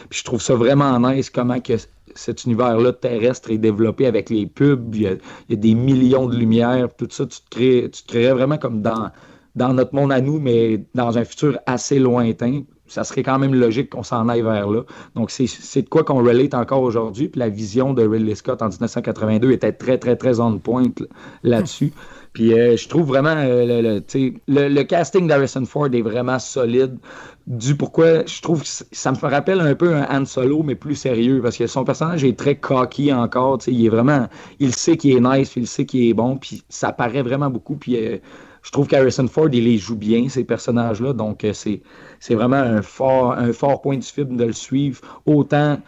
Puis 0.09 0.21
je 0.21 0.23
trouve 0.23 0.41
ça 0.41 0.55
vraiment 0.55 0.99
nice 0.99 1.29
comment 1.29 1.59
que 1.59 1.73
cet 2.15 2.45
univers-là 2.45 2.93
terrestre 2.93 3.51
est 3.51 3.57
développé 3.57 4.05
avec 4.05 4.29
les 4.29 4.45
pubs, 4.45 4.95
il 4.95 5.01
y, 5.01 5.07
a, 5.07 5.15
des 5.55 5.75
millions 5.75 6.27
de 6.27 6.35
lumières, 6.35 6.89
tout 6.95 7.07
ça, 7.09 7.25
tu 7.25 7.39
te, 7.41 8.07
créerais 8.07 8.33
vraiment 8.33 8.57
comme 8.57 8.81
dans, 8.81 9.11
notre 9.55 9.93
monde 9.93 10.11
à 10.11 10.21
nous, 10.21 10.39
mais 10.39 10.85
dans 10.95 11.17
un 11.17 11.23
futur 11.23 11.59
assez 11.65 11.99
lointain. 11.99 12.63
Ça 12.87 13.05
serait 13.05 13.23
quand 13.23 13.39
même 13.39 13.55
logique 13.55 13.91
qu'on 13.91 14.03
s'en 14.03 14.27
aille 14.27 14.41
vers 14.41 14.69
là. 14.69 14.83
Donc, 15.15 15.31
c'est 15.31 15.81
de 15.81 15.87
quoi 15.87 16.03
qu'on 16.03 16.21
relate 16.25 16.53
encore 16.53 16.81
aujourd'hui. 16.81 17.31
La 17.35 17.47
vision 17.47 17.93
de 17.93 18.05
Ridley 18.05 18.35
Scott 18.35 18.61
en 18.61 18.67
1982 18.67 19.51
était 19.51 19.71
très, 19.71 19.97
très, 19.97 20.17
très 20.17 20.41
on 20.41 20.57
point 20.59 20.83
là-dessus. 21.43 21.93
Puis 22.33 22.53
euh, 22.53 22.77
je 22.77 22.87
trouve 22.87 23.07
vraiment 23.07 23.35
euh, 23.35 23.99
le, 24.47 24.83
casting 24.83 25.27
d'Harrison 25.27 25.65
Ford 25.65 25.89
est 25.93 26.01
vraiment 26.01 26.39
solide. 26.39 26.97
Du 27.45 27.75
pourquoi 27.75 28.25
je 28.25 28.41
trouve 28.41 28.61
que 28.61 28.67
ça 28.67 29.11
me 29.11 29.17
rappelle 29.17 29.59
un 29.59 29.75
peu 29.75 29.93
un 29.93 30.07
Han 30.09 30.25
Solo, 30.25 30.63
mais 30.63 30.75
plus 30.75 30.95
sérieux, 30.95 31.41
parce 31.41 31.57
que 31.57 31.67
son 31.67 31.83
personnage 31.83 32.23
est 32.23 32.37
très 32.37 32.55
cocky 32.55 33.11
encore. 33.11 33.59
Il 33.67 33.85
est 33.85 33.89
vraiment. 33.89 34.29
Il 34.59 34.73
sait 34.73 34.95
qu'il 34.95 35.17
est 35.17 35.19
nice, 35.19 35.53
il 35.57 35.67
sait 35.67 35.85
qu'il 35.85 36.07
est 36.07 36.13
bon, 36.13 36.37
puis 36.37 36.63
ça 36.69 36.93
paraît 36.93 37.23
vraiment 37.23 37.49
beaucoup. 37.49 37.75
Puis 37.75 37.97
euh, 37.97 38.17
je 38.61 38.71
trouve 38.71 38.87
qu'Harrison 38.87 39.27
Ford, 39.27 39.49
il 39.51 39.65
les 39.65 39.77
joue 39.77 39.97
bien, 39.97 40.29
ces 40.29 40.45
personnages-là. 40.45 41.11
Donc 41.11 41.45
c'est 41.51 41.81
vraiment 42.29 42.57
un 42.57 42.81
fort, 42.81 43.33
un 43.33 43.51
fort 43.51 43.81
point 43.81 43.97
du 43.97 44.07
film 44.07 44.37
de 44.37 44.45
le 44.45 44.53
suivre. 44.53 45.01
Autant 45.25 45.79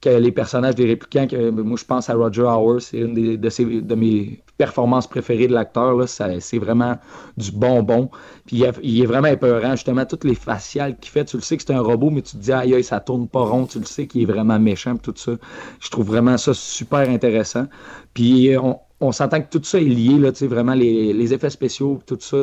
que 0.00 0.10
les 0.10 0.32
personnages 0.32 0.74
des 0.74 0.86
réplicants, 0.86 1.26
que 1.26 1.50
moi 1.50 1.76
je 1.78 1.84
pense 1.84 2.08
à 2.08 2.14
Roger 2.14 2.42
Howard, 2.42 2.80
c'est 2.80 2.98
une 2.98 3.14
de, 3.14 3.36
de 3.36 3.94
mes 3.94 4.42
performance 4.58 5.06
préférée 5.06 5.46
de 5.46 5.54
l'acteur. 5.54 6.06
C'est 6.06 6.58
vraiment 6.58 6.98
du 7.38 7.52
bonbon. 7.52 8.10
Puis 8.44 8.64
il, 8.82 9.02
est 9.02 9.06
vraiment 9.06 9.28
épeurant. 9.28 9.70
Justement, 9.70 10.04
toutes 10.04 10.24
les 10.24 10.34
faciales 10.34 10.98
qu'il 10.98 11.10
fait, 11.12 11.24
tu 11.24 11.36
le 11.36 11.42
sais 11.42 11.56
que 11.56 11.62
c'est 11.62 11.72
un 11.72 11.80
robot, 11.80 12.10
mais 12.10 12.20
tu 12.20 12.32
te 12.32 12.42
dis, 12.42 12.52
aïe, 12.52 12.74
aïe, 12.74 12.84
ça 12.84 13.00
tourne 13.00 13.28
pas 13.28 13.40
rond. 13.40 13.64
Tu 13.66 13.78
le 13.78 13.86
sais 13.86 14.06
qu'il 14.06 14.22
est 14.22 14.26
vraiment 14.26 14.58
méchant, 14.58 14.96
tout 14.96 15.14
ça. 15.16 15.32
Je 15.80 15.88
trouve 15.88 16.08
vraiment 16.08 16.36
ça 16.36 16.52
super 16.52 17.08
intéressant. 17.08 17.66
Puis 18.12 18.50
on 19.00 19.12
s'entend 19.12 19.40
que 19.40 19.48
tout 19.48 19.62
ça 19.62 19.78
est 19.78 19.84
lié, 19.84 20.18
là, 20.18 20.32
vraiment 20.42 20.74
les, 20.74 21.12
les, 21.12 21.32
effets 21.32 21.50
spéciaux, 21.50 22.00
tout 22.04 22.18
ça, 22.20 22.38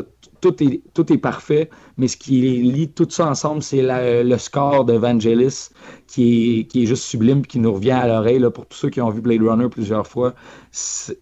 tout 0.51 1.13
est, 1.13 1.17
parfait, 1.17 1.69
mais 1.97 2.07
ce 2.07 2.17
qui 2.17 2.41
lie 2.41 2.89
tout 2.89 3.07
ça 3.09 3.27
ensemble, 3.27 3.63
c'est 3.63 3.81
le 3.83 4.37
score 4.37 4.85
de 4.85 4.93
Vangelis 4.93 5.69
qui 6.07 6.67
est, 6.73 6.85
juste 6.85 7.03
sublime, 7.03 7.45
qui 7.45 7.59
nous 7.59 7.73
revient 7.73 7.91
à 7.91 8.07
l'oreille, 8.07 8.45
pour 8.53 8.65
tous 8.67 8.77
ceux 8.77 8.89
qui 8.89 9.01
ont 9.01 9.09
vu 9.09 9.21
Blade 9.21 9.41
Runner 9.41 9.69
plusieurs 9.69 10.07
fois. 10.07 10.33
C'est 10.71 11.17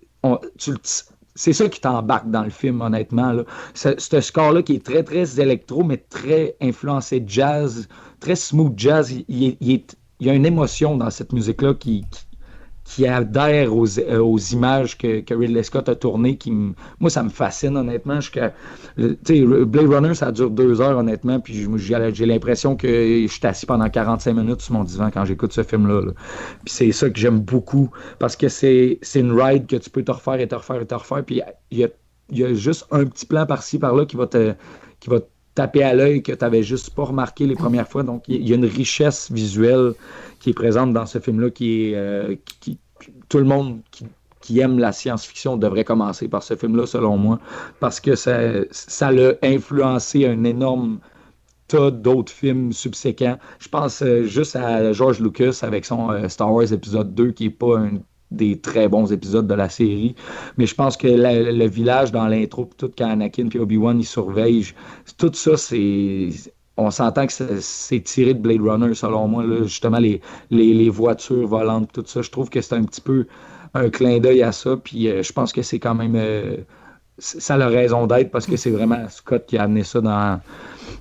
ça 1.54 1.70
qui 1.70 1.82
t'embarque 1.82 2.30
dans 2.30 2.44
le 2.44 2.50
film, 2.50 2.82
honnêtement. 2.82 3.32
Là. 3.32 3.44
Ce, 3.74 4.22
score-là 4.22 4.62
qui 4.62 4.76
est 4.76 4.86
très, 4.86 5.04
très 5.04 5.40
électro, 5.40 5.84
mais 5.84 5.98
très 5.98 6.56
influencé 6.62 7.24
jazz, 7.26 7.88
très 8.20 8.36
smooth 8.36 8.74
jazz. 8.78 9.14
Il, 9.28 9.84
y 10.20 10.30
a 10.30 10.34
une 10.34 10.46
émotion 10.46 10.98
dans 10.98 11.10
cette 11.10 11.34
musique-là 11.34 11.74
qui 11.74 12.06
adhère 13.08 13.76
aux, 13.76 14.00
euh, 14.00 14.20
aux 14.20 14.38
images 14.38 14.98
que, 14.98 15.34
Ridley 15.34 15.64
Scott 15.64 15.90
a 15.90 15.96
tournées. 15.96 16.38
Qui 16.38 16.52
moi, 17.00 17.10
ça 17.10 17.24
me 17.24 17.30
fascine, 17.30 17.76
honnêtement. 17.78 18.20
Blade 18.98 19.90
Runner, 19.90 20.14
ça 20.14 20.32
dure 20.32 20.50
deux 20.50 20.82
heures, 20.82 20.98
honnêtement. 20.98 21.40
Puis 21.40 21.68
j'ai 21.78 22.26
l'impression 22.26 22.76
que 22.76 22.88
je 22.88 23.28
suis 23.28 23.48
assis 23.48 23.66
pendant 23.66 23.90
45 23.90 24.34
minutes 24.34 24.62
sur 24.62 24.74
mon 24.74 24.84
divan 24.84 25.10
quand 25.12 25.26
j'écoute 25.26 25.54
ce 25.54 25.64
film-là. 25.64 26.12
Puis 26.66 26.74
c'est 26.74 26.92
ça 26.92 27.10
que 27.10 27.20
j'aime 27.20 27.40
beaucoup. 27.40 27.90
Parce 28.20 28.36
que 28.36 28.50
c'est 28.50 29.00
une 29.16 29.40
ride 29.40 29.68
que 29.68 29.76
tu 29.76 29.90
peux 29.90 30.04
te 30.04 30.12
refaire 30.12 30.40
et 30.40 30.48
te 30.48 30.56
refaire 30.56 30.82
et 30.82 30.86
te 30.86 30.96
refaire. 30.96 31.24
Puis 31.24 31.42
il 31.72 31.78
y 31.78 31.84
a, 31.84 31.90
y 32.32 32.44
a, 32.44 32.54
juste 32.54 32.86
un 32.92 33.06
petit 33.06 33.26
plan 33.26 33.46
par-ci, 33.46 33.80
par-là 33.80 34.06
qui 34.06 34.18
va 34.18 34.28
te. 34.28 34.54
Qui 35.00 35.10
va 35.10 35.20
taper 35.56 35.84
à 35.84 35.94
l'œil 35.94 36.24
que 36.24 36.32
tu 36.32 36.44
n'avais 36.44 36.64
juste 36.64 36.92
pas 36.92 37.04
remarqué 37.04 37.46
les 37.46 37.56
premières 37.56 37.88
fois. 37.88 38.04
Donc, 38.04 38.24
il 38.28 38.48
y 38.48 38.54
a 38.54 38.56
une 38.56 38.66
richesse 38.66 39.32
visuelle 39.32 39.94
qui 40.40 40.50
est 40.50 40.54
présente 40.54 40.94
dans 40.94 41.06
ce 41.06 41.20
film-là, 41.20 41.50
qui 41.50 41.94
euh, 41.96 42.36
qui, 42.60 42.80
tout 43.30 43.38
le 43.38 43.46
monde 43.46 43.82
qui, 44.42 44.60
aime 44.60 44.78
la 44.78 44.92
science-fiction 44.92 45.56
devrait 45.56 45.86
commencer 45.86 46.28
par 46.28 46.44
ce 46.44 46.56
film-là, 46.56 46.86
selon 46.86 47.18
moi, 47.18 47.40
parce 47.80 48.02
que 48.02 48.16
ça, 48.16 48.40
ça 48.72 49.12
l'a 49.12 49.36
influencé 49.42 50.26
un 50.26 50.44
énorme 50.44 51.00
tas 51.68 51.92
d'autres 51.92 52.32
films 52.32 52.74
subséquents. 52.74 53.38
Je 53.60 53.70
pense 53.70 54.02
euh, 54.02 54.24
juste 54.24 54.56
à 54.56 54.92
George 54.92 55.22
Lucas 55.22 55.60
avec 55.62 55.86
son 55.86 56.12
euh, 56.12 56.28
Star 56.28 56.54
Wars 56.54 56.72
épisode 56.74 57.16
2, 57.16 57.32
qui 57.32 57.46
n'est 57.46 57.50
pas 57.52 57.80
un 57.80 58.00
des 58.34 58.60
très 58.60 58.88
bons 58.88 59.12
épisodes 59.12 59.48
de 59.48 59.54
la 59.54 59.70
série. 59.70 60.16
Mais 60.58 60.66
je 60.66 60.76
pense 60.76 60.98
que 60.98 61.08
le 61.08 61.68
village 61.68 62.12
dans 62.12 62.28
l'intro, 62.28 62.70
tout 62.78 62.92
quand 62.98 63.10
Anakin 63.10 63.48
et 63.54 63.60
Obi-Wan 63.60 64.00
ils 64.00 64.06
surveillent, 64.06 64.74
tout 65.18 65.32
ça, 65.34 65.58
c'est 65.58 66.30
on 66.78 66.90
s'entend 66.90 67.28
que 67.28 67.34
c'est 67.60 68.00
tiré 68.02 68.34
de 68.34 68.40
Blade 68.40 68.62
Runner, 68.62 68.94
selon 68.96 69.28
moi. 69.28 69.44
justement, 69.64 70.00
les, 70.00 70.22
les, 70.50 70.90
voitures 70.90 71.48
volantes, 71.48 71.92
tout 71.94 72.04
ça. 72.06 72.22
Je 72.22 72.32
trouve 72.32 72.50
que 72.50 72.62
c'est 72.62 72.76
un 72.76 72.84
petit 72.84 73.02
peu 73.02 73.28
un 73.74 73.90
clin 73.90 74.20
d'œil 74.20 74.42
à 74.42 74.52
ça. 74.52 74.78
Puis 74.78 75.08
euh, 75.08 75.22
je 75.22 75.32
pense 75.34 75.54
que 75.54 75.62
c'est 75.62 75.80
quand 75.80 75.96
même. 75.96 76.16
Euh, 76.16 76.58
ça 77.20 77.54
a 77.54 77.58
la 77.58 77.68
raison 77.68 78.08
d'être 78.08 78.32
parce 78.32 78.48
que 78.48 78.58
c'est 78.58 78.72
vraiment 78.72 79.08
Scott 79.10 79.46
qui 79.46 79.58
a 79.58 79.64
amené 79.64 79.84
ça 79.84 80.02
dans, 80.02 80.42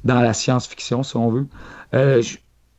dans 0.04 0.20
la 0.20 0.34
science-fiction, 0.34 1.02
si 1.02 1.16
on 1.16 1.30
veut. 1.30 1.46
Euh, 1.94 2.22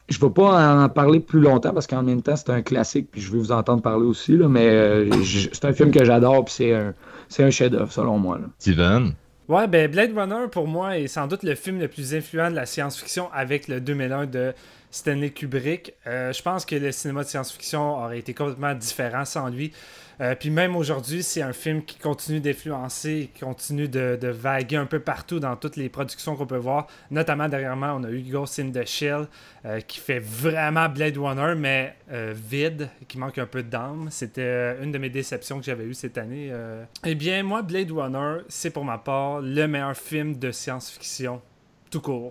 je 0.10 0.18
ne 0.18 0.22
vais 0.22 0.34
pas 0.34 0.84
en 0.84 0.90
parler 0.90 1.20
plus 1.20 1.40
longtemps 1.40 1.74
parce 1.74 1.88
qu'en 1.88 2.04
même 2.04 2.22
temps, 2.22 2.36
c'est 2.36 2.50
un 2.50 2.62
classique, 2.62 3.10
puis 3.12 3.22
je 3.22 3.32
vais 3.32 3.38
vous 3.38 3.52
entendre 3.52 3.82
parler 3.82 4.06
aussi, 4.06 4.36
là, 4.36 4.48
mais 4.48 5.10
c'est 5.54 5.66
un 5.66 5.74
film 5.74 5.92
que 5.92 6.04
j'adore, 6.04 6.46
puis 6.46 6.54
c'est 6.54 6.74
un, 6.74 6.94
un 7.40 7.50
chef-d'œuvre, 7.50 7.92
selon 7.92 8.20
moi. 8.20 8.38
Là. 8.38 8.46
Steven? 8.60 9.14
Ouais, 9.50 9.68
ben 9.68 9.92
Blade 9.92 10.18
Runner, 10.18 10.48
pour 10.50 10.68
moi, 10.68 10.98
est 10.98 11.08
sans 11.08 11.28
doute 11.28 11.44
le 11.44 11.56
film 11.56 11.80
le 11.80 11.90
plus 11.90 12.16
influent 12.16 12.50
de 12.50 12.56
la 12.56 12.66
science-fiction 12.66 13.30
avec 13.34 13.68
le 13.68 13.82
2001 13.82 14.26
de 14.28 14.54
Stanley 14.90 15.32
Kubrick. 15.32 15.94
Euh, 16.08 16.32
je 16.32 16.42
pense 16.42 16.66
que 16.66 16.76
le 16.76 16.92
cinéma 16.94 17.24
de 17.24 17.28
science-fiction 17.28 18.04
aurait 18.04 18.20
été 18.20 18.34
complètement 18.34 18.74
différent 18.74 19.26
sans 19.26 19.50
lui. 19.50 19.74
Euh, 20.22 20.36
puis 20.36 20.50
même 20.50 20.76
aujourd'hui, 20.76 21.24
c'est 21.24 21.42
un 21.42 21.54
film 21.54 21.84
qui 21.84 21.98
continue 21.98 22.40
d'influencer, 22.40 23.30
qui 23.34 23.42
continue 23.42 23.88
de, 23.88 24.18
vaguer 24.24 24.78
un 24.78 24.86
peu 24.86 25.00
partout 25.00 25.40
dans 25.40 25.56
toutes 25.56 25.76
les 25.76 25.90
productions 25.90 26.36
qu'on 26.36 26.46
peut 26.46 26.58
voir. 26.58 26.88
Notamment 27.12 27.48
dernièrement, 27.48 27.96
on 27.98 28.04
a 28.04 28.10
eu 28.10 28.22
Ghost 28.22 28.60
in 28.60 28.72
the 28.72 28.86
Shell 28.86 29.28
euh, 29.66 29.80
qui 29.82 30.00
fait 30.00 30.20
vraiment 30.20 30.90
Blade 30.90 31.18
Runner, 31.18 31.54
mais 31.58 31.96
euh, 32.12 32.34
vide, 32.36 32.90
qui 33.08 33.18
manque 33.18 33.38
un 33.38 33.46
peu 33.46 33.64
d'âme. 33.64 34.08
C'était 34.12 34.82
une 34.82 34.92
de 34.92 34.98
mes 34.98 35.10
déceptions 35.10 35.60
que 35.60 35.66
j'avais 35.66 35.86
eues 35.86 35.94
cette 35.94 36.18
année. 36.18 36.52
Eh 37.06 37.16
bien, 37.16 37.44
moi, 37.44 37.62
Blade 37.62 37.92
Runner, 37.92 38.44
c'est 38.50 38.72
pour 38.72 38.86
ma 38.86 38.98
part 38.98 39.42
le 39.42 39.68
meilleur 39.68 39.96
film 39.96 40.38
de 40.38 40.52
science-fiction 40.52 41.42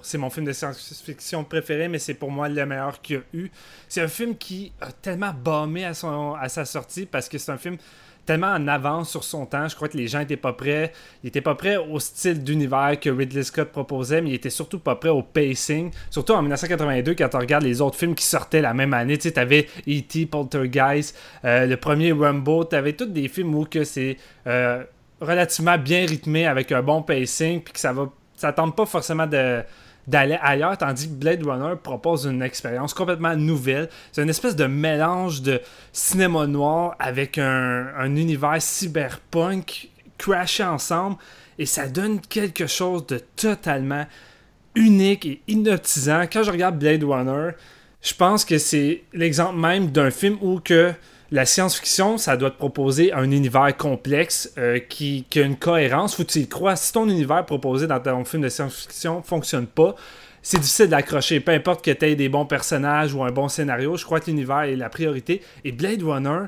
C'est 0.02 0.18
mon 0.18 0.30
film 0.30 0.46
de 0.46 0.52
science-fiction 0.52 1.44
préféré, 1.44 1.88
mais 1.88 1.98
c'est 1.98 2.14
pour 2.14 2.30
moi 2.30 2.48
le 2.48 2.66
meilleur 2.66 3.00
qu'il 3.00 3.16
y 3.16 3.18
a 3.18 3.22
eu. 3.32 3.50
C'est 3.88 4.00
un 4.00 4.08
film 4.08 4.36
qui 4.36 4.72
a 4.80 4.92
tellement 4.92 5.32
bombé 5.32 5.84
à, 5.84 5.94
son, 5.94 6.34
à 6.34 6.48
sa 6.48 6.64
sortie 6.64 7.06
parce 7.06 7.28
que 7.28 7.38
c'est 7.38 7.52
un 7.52 7.58
film 7.58 7.76
tellement 8.24 8.52
en 8.52 8.68
avance 8.68 9.10
sur 9.10 9.24
son 9.24 9.46
temps. 9.46 9.68
Je 9.68 9.74
crois 9.74 9.88
que 9.88 9.96
les 9.96 10.06
gens 10.06 10.20
n'étaient 10.20 10.36
pas 10.36 10.52
prêts. 10.52 10.92
Ils 11.22 11.26
n'étaient 11.26 11.40
pas 11.40 11.54
prêts 11.54 11.76
au 11.76 11.98
style 11.98 12.42
d'univers 12.42 12.98
que 13.00 13.10
Ridley 13.10 13.42
Scott 13.42 13.70
proposait, 13.70 14.22
mais 14.22 14.30
ils 14.30 14.34
étaient 14.34 14.50
surtout 14.50 14.78
pas 14.78 14.94
prêts 14.96 15.08
au 15.08 15.22
pacing. 15.22 15.90
Surtout 16.10 16.34
en 16.34 16.42
1982, 16.42 17.14
quand 17.14 17.34
on 17.34 17.38
regarde 17.38 17.64
les 17.64 17.80
autres 17.80 17.98
films 17.98 18.14
qui 18.14 18.24
sortaient 18.24 18.62
la 18.62 18.74
même 18.74 18.94
année. 18.94 19.18
Tu 19.18 19.28
sais, 19.28 19.38
avais 19.38 19.68
E.T., 19.88 20.26
Poltergeist, 20.26 21.16
euh, 21.44 21.66
le 21.66 21.76
premier 21.76 22.12
Rambo. 22.12 22.64
Tu 22.64 22.76
avais 22.76 22.92
tous 22.92 23.06
des 23.06 23.28
films 23.28 23.54
où 23.54 23.64
que 23.64 23.84
c'est 23.84 24.16
euh, 24.46 24.84
relativement 25.20 25.78
bien 25.78 26.06
rythmé 26.06 26.46
avec 26.46 26.70
un 26.72 26.82
bon 26.82 27.02
pacing, 27.02 27.60
puis 27.60 27.72
que 27.72 27.80
ça 27.80 27.92
va 27.92 28.10
ça 28.42 28.52
tente 28.52 28.74
pas 28.74 28.86
forcément 28.86 29.26
d'aller 29.26 30.38
ailleurs, 30.42 30.76
tandis 30.76 31.08
que 31.08 31.14
Blade 31.14 31.44
Runner 31.44 31.74
propose 31.80 32.26
une 32.26 32.42
expérience 32.42 32.92
complètement 32.92 33.36
nouvelle. 33.36 33.88
C'est 34.10 34.20
une 34.22 34.30
espèce 34.30 34.56
de 34.56 34.66
mélange 34.66 35.42
de 35.42 35.60
cinéma 35.92 36.48
noir 36.48 36.96
avec 36.98 37.38
un, 37.38 38.16
univers 38.16 38.60
cyberpunk 38.60 39.90
crashé 40.18 40.64
ensemble 40.64 41.18
et 41.56 41.66
ça 41.66 41.86
donne 41.86 42.20
quelque 42.20 42.66
chose 42.66 43.06
de 43.06 43.20
totalement 43.36 44.06
unique 44.74 45.24
et 45.24 45.40
hypnotisant. 45.46 46.22
Quand 46.22 46.42
je 46.42 46.50
regarde 46.50 46.80
Blade 46.80 47.04
Runner, 47.04 47.50
je 48.00 48.14
pense 48.14 48.44
que 48.44 48.58
c'est 48.58 49.04
l'exemple 49.12 49.56
même 49.56 49.92
d'un 49.92 50.10
film 50.10 50.36
où 50.40 50.58
que 50.58 50.92
la 51.32 51.46
science-fiction, 51.46 52.18
ça 52.18 52.36
doit 52.36 52.50
te 52.50 52.58
proposer 52.58 53.10
un 53.14 53.30
univers 53.30 53.74
complexe 53.74 54.52
euh, 54.58 54.78
qui, 54.78 55.24
a 55.36 55.40
une 55.40 55.56
cohérence. 55.56 56.14
Faut 56.14 56.24
que 56.24 56.30
tu 56.30 56.46
crois. 56.46 56.76
Si 56.76 56.92
ton 56.92 57.08
univers 57.08 57.44
proposé 57.46 57.86
dans 57.86 57.98
ton 57.98 58.22
film 58.26 58.42
de 58.42 58.50
science-fiction 58.50 59.22
fonctionne 59.22 59.66
pas, 59.66 59.94
c'est 60.42 60.58
difficile 60.58 60.88
d'accrocher. 60.88 61.40
Peu 61.40 61.52
importe 61.52 61.82
que 61.82 61.90
tu 61.90 62.04
aies 62.04 62.16
des 62.16 62.28
bons 62.28 62.44
personnages 62.44 63.14
ou 63.14 63.24
un 63.24 63.30
bon 63.30 63.48
scénario, 63.48 63.96
je 63.96 64.04
crois 64.04 64.20
que 64.20 64.26
l'univers 64.26 64.62
est 64.62 64.76
la 64.76 64.90
priorité. 64.90 65.40
Et 65.64 65.72
Blade 65.72 66.02
Runner 66.02 66.44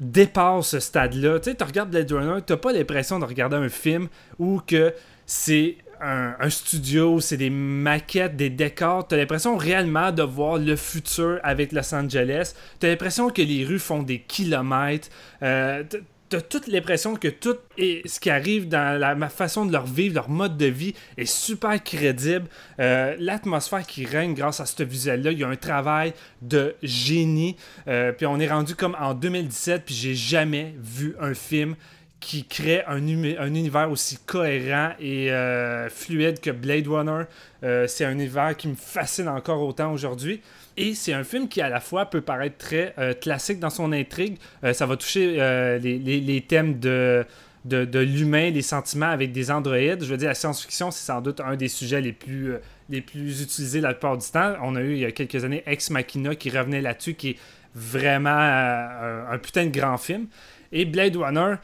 dépasse 0.00 0.66
ce 0.70 0.80
stade-là. 0.80 1.38
Tu 1.38 1.50
sais, 1.50 1.56
tu 1.56 1.62
regardes 1.62 1.90
Blade 1.90 2.10
Runner, 2.10 2.40
tu 2.44 2.56
pas 2.56 2.72
l'impression 2.72 3.20
de 3.20 3.24
regarder 3.24 3.56
un 3.56 3.68
film 3.68 4.08
où 4.40 4.60
que 4.66 4.92
c'est 5.24 5.76
un, 6.00 6.50
studio, 6.50 7.20
c'est 7.20 7.36
des 7.36 7.50
maquettes, 7.50 8.36
des 8.36 8.50
décors. 8.50 9.06
T'as 9.08 9.16
l'impression 9.16 9.56
réellement 9.56 10.12
de 10.12 10.22
voir 10.22 10.58
le 10.58 10.76
futur 10.76 11.38
avec 11.42 11.72
Los 11.72 11.94
Angeles. 11.94 12.54
T'as 12.78 12.88
l'impression 12.88 13.30
que 13.30 13.42
les 13.42 13.64
rues 13.64 13.78
font 13.78 14.02
des 14.02 14.20
kilomètres. 14.20 15.08
Euh, 15.42 15.82
t'as 16.28 16.40
toute 16.40 16.66
l'impression 16.66 17.14
que 17.14 17.28
tout 17.28 17.56
et 17.78 18.02
ce 18.06 18.20
qui 18.20 18.30
arrive 18.30 18.68
dans 18.68 18.98
la 18.98 19.28
façon 19.28 19.64
de 19.64 19.72
leur 19.72 19.86
vivre, 19.86 20.14
leur 20.14 20.28
mode 20.28 20.56
de 20.56 20.66
vie 20.66 20.94
est 21.16 21.26
super 21.26 21.82
crédible. 21.82 22.46
Euh, 22.80 23.14
l'atmosphère 23.18 23.86
qui 23.86 24.04
règne 24.04 24.34
grâce 24.34 24.60
à 24.60 24.66
ce 24.66 24.82
visuel-là, 24.82 25.32
il 25.32 25.38
y 25.38 25.44
a 25.44 25.48
un 25.48 25.56
travail 25.56 26.12
de 26.42 26.74
génie. 26.82 27.56
Euh, 27.88 28.12
puis 28.12 28.26
on 28.26 28.38
est 28.40 28.48
rendu 28.48 28.74
comme 28.74 28.96
en 29.00 29.14
2017, 29.14 29.84
puis 29.84 29.94
j'ai 29.94 30.14
jamais 30.14 30.74
vu 30.78 31.14
un 31.20 31.34
film 31.34 31.76
qui 32.20 32.44
crée 32.44 32.82
un, 32.86 32.96
un, 32.96 33.54
univers 33.54 33.90
aussi 33.90 34.18
cohérent 34.24 34.92
et 34.98 35.30
euh, 35.30 35.88
fluide 35.90 36.40
que 36.40 36.50
Blade 36.50 36.88
Runner. 36.88 37.24
Euh, 37.62 37.86
c'est 37.86 38.04
un 38.04 38.12
univers 38.12 38.56
qui 38.56 38.68
me 38.68 38.74
fascine 38.74 39.28
encore 39.28 39.62
autant 39.62 39.92
aujourd'hui. 39.92 40.40
Et 40.76 40.94
c'est 40.94 41.12
un 41.12 41.24
film 41.24 41.48
qui, 41.48 41.60
à 41.60 41.68
la 41.68 41.80
fois, 41.80 42.06
peut 42.06 42.20
paraître 42.20 42.56
très 42.58 42.94
euh, 42.98 43.12
classique 43.14 43.60
dans 43.60 43.70
son 43.70 43.92
intrigue. 43.92 44.38
ça 44.72 44.86
va 44.86 44.96
toucher 44.96 45.36
les, 45.80 45.98
les, 45.98 46.40
thèmes 46.40 46.78
de, 46.78 47.24
de, 47.64 47.84
de 47.84 47.98
l'humain, 47.98 48.50
les 48.50 48.62
sentiments 48.62 49.10
avec 49.10 49.32
des 49.32 49.50
androïdes. 49.50 50.02
Je 50.02 50.10
veux 50.10 50.16
dire, 50.16 50.28
la 50.28 50.34
science-fiction, 50.34 50.90
c'est 50.90 51.04
sans 51.04 51.20
doute 51.20 51.40
un 51.40 51.56
des 51.56 51.68
sujets 51.68 52.00
les 52.00 52.12
plus, 52.12 52.54
les 52.88 53.02
plus 53.02 53.42
utilisés 53.42 53.80
la 53.80 53.92
plupart 53.92 54.16
du 54.16 54.26
temps. 54.26 54.54
On 54.62 54.74
a 54.76 54.80
eu, 54.80 54.92
il 54.92 54.98
y 54.98 55.04
a 55.04 55.12
quelques 55.12 55.44
années, 55.44 55.62
Ex 55.66 55.90
Machina 55.90 56.34
qui 56.34 56.50
revenait 56.50 56.80
là-dessus, 56.80 57.14
qui 57.14 57.30
est 57.30 57.38
vraiment 57.74 58.30
un 58.30 59.38
putain 59.38 59.66
de 59.66 59.70
grand 59.70 59.98
film. 59.98 60.26
Et 60.72 60.84
Blade 60.84 61.16
Runner, 61.16 61.56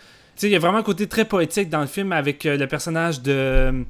il 0.43 0.49
y 0.49 0.57
a 0.57 0.59
vraiment 0.59 0.79
un 0.79 0.83
côté 0.83 1.07
très 1.07 1.25
poétique 1.25 1.69
dans 1.69 1.81
le 1.81 1.87
film 1.87 2.13
avec 2.13 2.47
euh, 2.47 2.57
le 2.57 2.67
personnage 2.67 3.23
de 3.23 3.85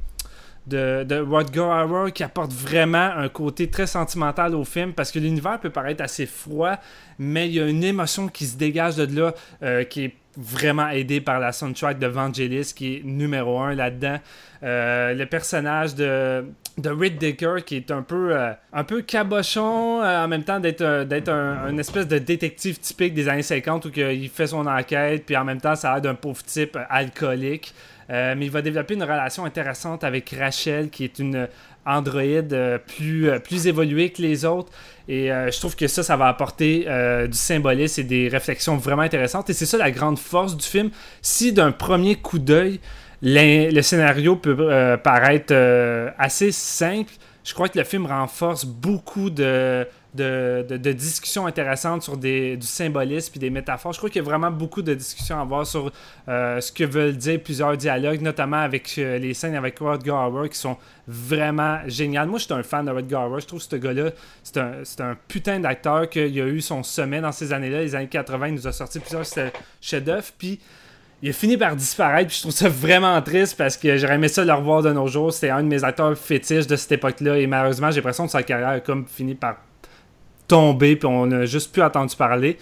de, 0.67 1.05
de 1.05 2.11
qui 2.11 2.23
apporte 2.23 2.53
vraiment 2.53 3.11
un 3.17 3.29
côté 3.29 3.69
très 3.69 3.87
sentimental 3.87 4.55
au 4.55 4.65
film 4.65 4.93
parce 4.93 5.11
que 5.11 5.19
l'univers 5.19 5.59
peut 5.59 5.71
paraître 5.71 6.03
assez 6.03 6.27
froid, 6.27 6.77
mais 7.19 7.49
il 7.49 7.55
y 7.55 7.61
a 7.61 7.67
une 7.67 7.83
émotion 7.83 8.29
qui 8.29 8.47
se 8.47 8.57
dégage 8.57 8.97
de 8.97 9.21
là 9.21 9.35
euh, 9.63 9.85
qui 9.85 10.05
est 10.05 10.15
vraiment 10.37 10.89
aidée 10.89 11.21
par 11.21 11.41
la 11.41 11.53
soundtrack 11.53 11.99
de 11.99 12.07
Vangelis 12.07 12.73
qui 12.75 12.97
est 12.97 13.03
numéro 13.05 13.59
un 13.61 13.75
là-dedans. 13.75 14.19
Euh, 14.63 15.15
le 15.15 15.27
personnage 15.27 15.95
de 15.95 16.45
de 16.79 16.91
Rick 16.91 17.19
Dicker 17.19 17.65
qui 17.65 17.77
est 17.77 17.91
un 17.91 18.03
peu 18.03 18.35
euh, 18.35 18.53
un 18.73 18.85
peu 18.85 19.03
cabochon 19.03 20.01
euh, 20.01 20.25
en 20.25 20.29
même 20.29 20.43
temps 20.43 20.59
d'être 20.59 20.81
euh, 20.81 21.05
d'être 21.05 21.29
un, 21.29 21.77
espèce 21.77 22.09
de 22.09 22.19
détective 22.19 22.79
typique 22.79 23.15
des 23.15 23.29
années 23.29 23.43
50 23.43 23.85
où 23.87 23.91
il 23.95 24.29
fait 24.31 24.47
son 24.49 24.67
enquête 24.67 25.25
puis 25.27 25.37
en 25.37 25.45
même 25.45 25.61
temps 25.61 25.77
ça 25.77 25.91
a 25.91 25.95
l'air 25.95 26.03
d'un 26.03 26.15
pauvre 26.15 26.43
type 26.43 26.79
alcoolique. 26.89 27.75
Mais 28.09 28.45
il 28.45 28.51
va 28.51 28.61
développer 28.61 28.93
une 28.93 29.05
relation 29.05 29.47
intéressante 29.47 30.05
avec 30.05 30.35
Rachel 30.39 30.91
qui 30.91 31.05
est 31.05 31.19
une 31.19 31.49
androïde 31.87 32.55
plus 32.87 33.31
plus 33.41 33.67
évoluée 33.67 34.11
que 34.11 34.21
les 34.21 34.45
autres. 34.45 34.71
Et 35.09 35.29
je 35.29 35.59
trouve 35.59 35.75
que 35.77 35.87
ça 35.87 36.03
ça 36.03 36.15
va 36.19 36.29
apporter 36.29 36.81
du 37.27 37.39
symbolisme 37.39 38.03
et 38.03 38.05
des 38.05 38.29
réflexions 38.29 38.77
vraiment 38.77 39.01
intéressantes. 39.01 39.49
Et 39.49 39.55
c'est 39.55 39.65
ça 39.65 39.79
la 39.79 39.91
grande 39.91 40.19
force 40.19 40.59
du 40.59 40.67
film. 40.67 40.91
Si 41.23 41.55
d'un 41.55 41.73
premier 41.73 42.17
coup 42.17 42.39
d'œil 42.39 42.81
le 43.23 43.83
scénario 43.83 44.37
peut 44.37 44.57
euh, 44.59 44.97
paraître 44.97 45.53
euh, 45.53 46.11
assez 46.19 46.53
simple. 46.53 47.13
Je 47.45 47.55
crois 47.55 47.69
que 47.69 47.79
le 47.79 47.85
film 47.85 48.07
renforce 48.07 48.65
beaucoup 48.65 49.29
de, 49.29 49.87
discussions 50.93 51.47
intéressantes 51.47 52.03
sur 52.03 52.17
du 52.17 52.57
symbolisme 52.61 53.33
et 53.37 53.39
des 53.41 53.51
métaphores. 53.51 53.93
Je 53.93 53.99
crois 53.99 54.11
qu'il 54.11 54.23
y 54.23 54.25
a 54.25 54.29
vraiment 54.29 54.51
beaucoup 54.53 54.83
de 54.83 54.95
discussions 54.95 55.39
à 55.39 55.41
avoir 55.41 55.67
sur 55.67 55.91
euh, 56.29 56.61
ce 56.61 56.71
que 56.71 56.85
veulent 56.85 57.17
dire 57.17 57.41
plusieurs 57.43 57.77
dialogues, 57.77 58.21
notamment 58.21 58.59
avec 58.59 58.95
les 58.97 59.35
scènes 59.35 59.57
avec 59.57 59.79
Rutger 59.81 60.13
Hauer 60.13 60.49
qui 60.51 60.59
sont 60.59 60.77
vraiment 61.09 61.79
géniales. 61.89 62.29
Moi, 62.29 62.39
je 62.39 62.45
suis 62.45 62.55
un 62.55 62.63
fan 62.63 62.87
de 62.87 62.93
Rutger 62.93 63.17
Hauer. 63.17 63.41
Je 63.41 63.47
trouve 63.47 63.59
que 63.59 63.67
ce 63.69 63.77
gars-là, 63.77 64.11
c'est 64.45 65.01
un, 65.01 65.17
putain 65.27 65.59
d'acteur 65.59 66.09
qui 66.09 66.21
a 66.21 66.27
eu 66.47 66.61
son 66.61 66.85
sommet 66.85 67.21
dans 67.21 67.33
ces 67.33 67.53
années-là. 67.53 67.83
Les 67.83 67.95
années 67.97 68.07
80, 68.07 68.49
il 68.49 68.55
nous 68.55 68.69
a 68.69 68.73
sorti 68.73 69.01
plusieurs 69.01 69.27
chefs-d'œuvre. 69.81 70.29
Puis 70.39 70.61
il 71.23 71.31
a 71.31 71.33
fini 71.33 71.57
par 71.57 71.77
disparaître. 71.77 72.29
Puis 72.29 72.37
je 72.37 72.41
trouve 72.43 72.53
ça 72.53 72.69
vraiment 72.69 73.21
triste 73.23 73.57
parce 73.57 73.77
que 73.77 73.97
j'aurais 73.97 74.17
aimé 74.17 74.29
ça 74.29 74.45
le 74.45 74.53
revoir 74.53 74.83
de 74.83 74.93
nos 74.93 75.07
jours. 75.07 75.33
C'était 75.33 75.51
un 75.51 75.63
de 75.63 75.69
mes 75.69 75.85
acteurs 75.85 76.19
fétiches 76.19 76.67
de 76.67 76.75
cette 76.75 76.93
époque-là. 76.93 77.39
Et 77.39 77.47
malheureusement, 77.47 77.91
j'ai 77.91 77.97
l'impression 77.97 78.27
que 78.27 78.33
sa 78.33 78.43
carrière 78.43 78.69
a 78.69 78.81
comme 78.81 79.07
fini 79.07 79.37
par 79.37 79.57
tomber. 80.49 80.97
Puis 80.97 81.07
on 81.07 81.27
n'a 81.27 81.47
juste 81.47 81.73
plus 81.73 81.83
entendu 81.83 82.17
parler. 82.17 82.59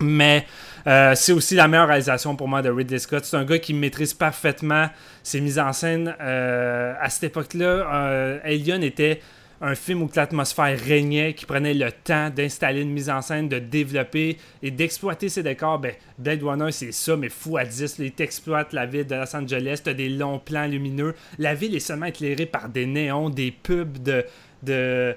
Mais 0.00 0.46
euh, 0.86 1.14
c'est 1.16 1.32
aussi 1.32 1.56
la 1.56 1.66
meilleure 1.68 1.88
réalisation 1.88 2.36
pour 2.36 2.46
moi 2.46 2.62
de 2.62 2.70
Ridley 2.70 3.00
Scott. 3.00 3.24
C'est 3.24 3.36
un 3.36 3.44
gars 3.44 3.58
qui 3.58 3.74
maîtrise 3.74 4.14
parfaitement 4.14 4.88
ses 5.24 5.40
mises 5.40 5.58
en 5.58 5.72
scène. 5.72 6.14
Euh, 6.20 6.94
à 7.00 7.10
cette 7.10 7.24
époque-là, 7.24 7.66
euh, 7.66 8.38
Alien 8.44 8.84
était 8.84 9.20
un 9.60 9.74
film 9.74 10.02
où 10.02 10.10
l'atmosphère 10.14 10.78
régnait, 10.78 11.34
qui 11.34 11.44
prenait 11.44 11.74
le 11.74 11.92
temps 11.92 12.30
d'installer 12.30 12.80
une 12.80 12.92
mise 12.92 13.10
en 13.10 13.20
scène, 13.20 13.48
de 13.48 13.58
développer 13.58 14.38
et 14.62 14.70
d'exploiter 14.70 15.28
ses 15.28 15.42
décors, 15.42 15.78
ben, 15.78 15.92
Blade 16.18 16.42
Runner, 16.42 16.72
c'est 16.72 16.92
ça, 16.92 17.16
mais 17.16 17.28
fou 17.28 17.58
à 17.58 17.64
10. 17.64 17.96
il 17.98 18.12
t'exploite 18.12 18.72
la 18.72 18.86
ville 18.86 19.06
de 19.06 19.14
Los 19.14 19.36
Angeles, 19.36 19.82
t'as 19.84 19.92
des 19.92 20.08
longs 20.08 20.38
plans 20.38 20.66
lumineux. 20.66 21.14
La 21.38 21.54
ville 21.54 21.74
est 21.74 21.80
seulement 21.80 22.06
éclairée 22.06 22.46
par 22.46 22.68
des 22.68 22.86
néons, 22.86 23.28
des 23.28 23.50
pubs 23.50 23.98
de, 24.02 24.24
de, 24.62 25.14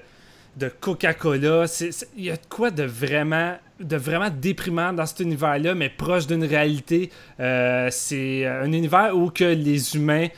de 0.56 0.68
Coca-Cola. 0.68 1.64
Il 2.16 2.24
y 2.24 2.30
a 2.30 2.36
de 2.36 2.46
quoi 2.48 2.70
de 2.70 2.84
vraiment 2.84 3.56
de 3.80 3.96
vraiment 3.96 4.30
déprimant 4.30 4.92
dans 4.92 5.04
cet 5.04 5.20
univers-là, 5.20 5.74
mais 5.74 5.88
proche 5.88 6.26
d'une 6.26 6.44
réalité. 6.44 7.10
Euh, 7.40 7.88
c'est 7.90 8.46
un 8.46 8.72
univers 8.72 9.16
où 9.16 9.30
que 9.30 9.44
les 9.44 9.96
humains 9.96 10.28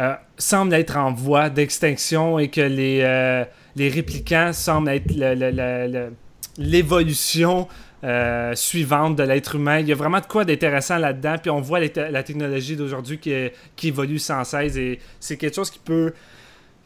euh, 0.00 0.14
semble 0.38 0.72
être 0.72 0.96
en 0.96 1.12
voie 1.12 1.50
d'extinction 1.50 2.38
et 2.38 2.48
que 2.48 2.62
les, 2.62 3.00
euh, 3.02 3.44
réplicants 3.76 4.54
semblent 4.54 4.88
être 4.88 5.12
l'évolution 6.56 7.68
euh, 8.02 8.54
suivante 8.54 9.16
de 9.16 9.24
l'être 9.24 9.56
humain. 9.56 9.80
Il 9.80 9.88
y 9.88 9.92
a 9.92 9.94
vraiment 9.94 10.20
de 10.20 10.24
quoi 10.24 10.46
d'intéressant 10.46 10.96
là-dedans. 10.96 11.34
Puis 11.42 11.50
on 11.50 11.60
voit 11.60 11.80
la 11.80 12.22
technologie 12.22 12.76
d'aujourd'hui 12.76 13.18
qui, 13.18 13.86
évolue 13.88 14.18
sans 14.18 14.42
cesse 14.44 14.74
et 14.76 15.00
c'est 15.18 15.36
quelque 15.36 15.56
chose 15.56 15.70
qui 15.70 15.80
peut 15.80 16.14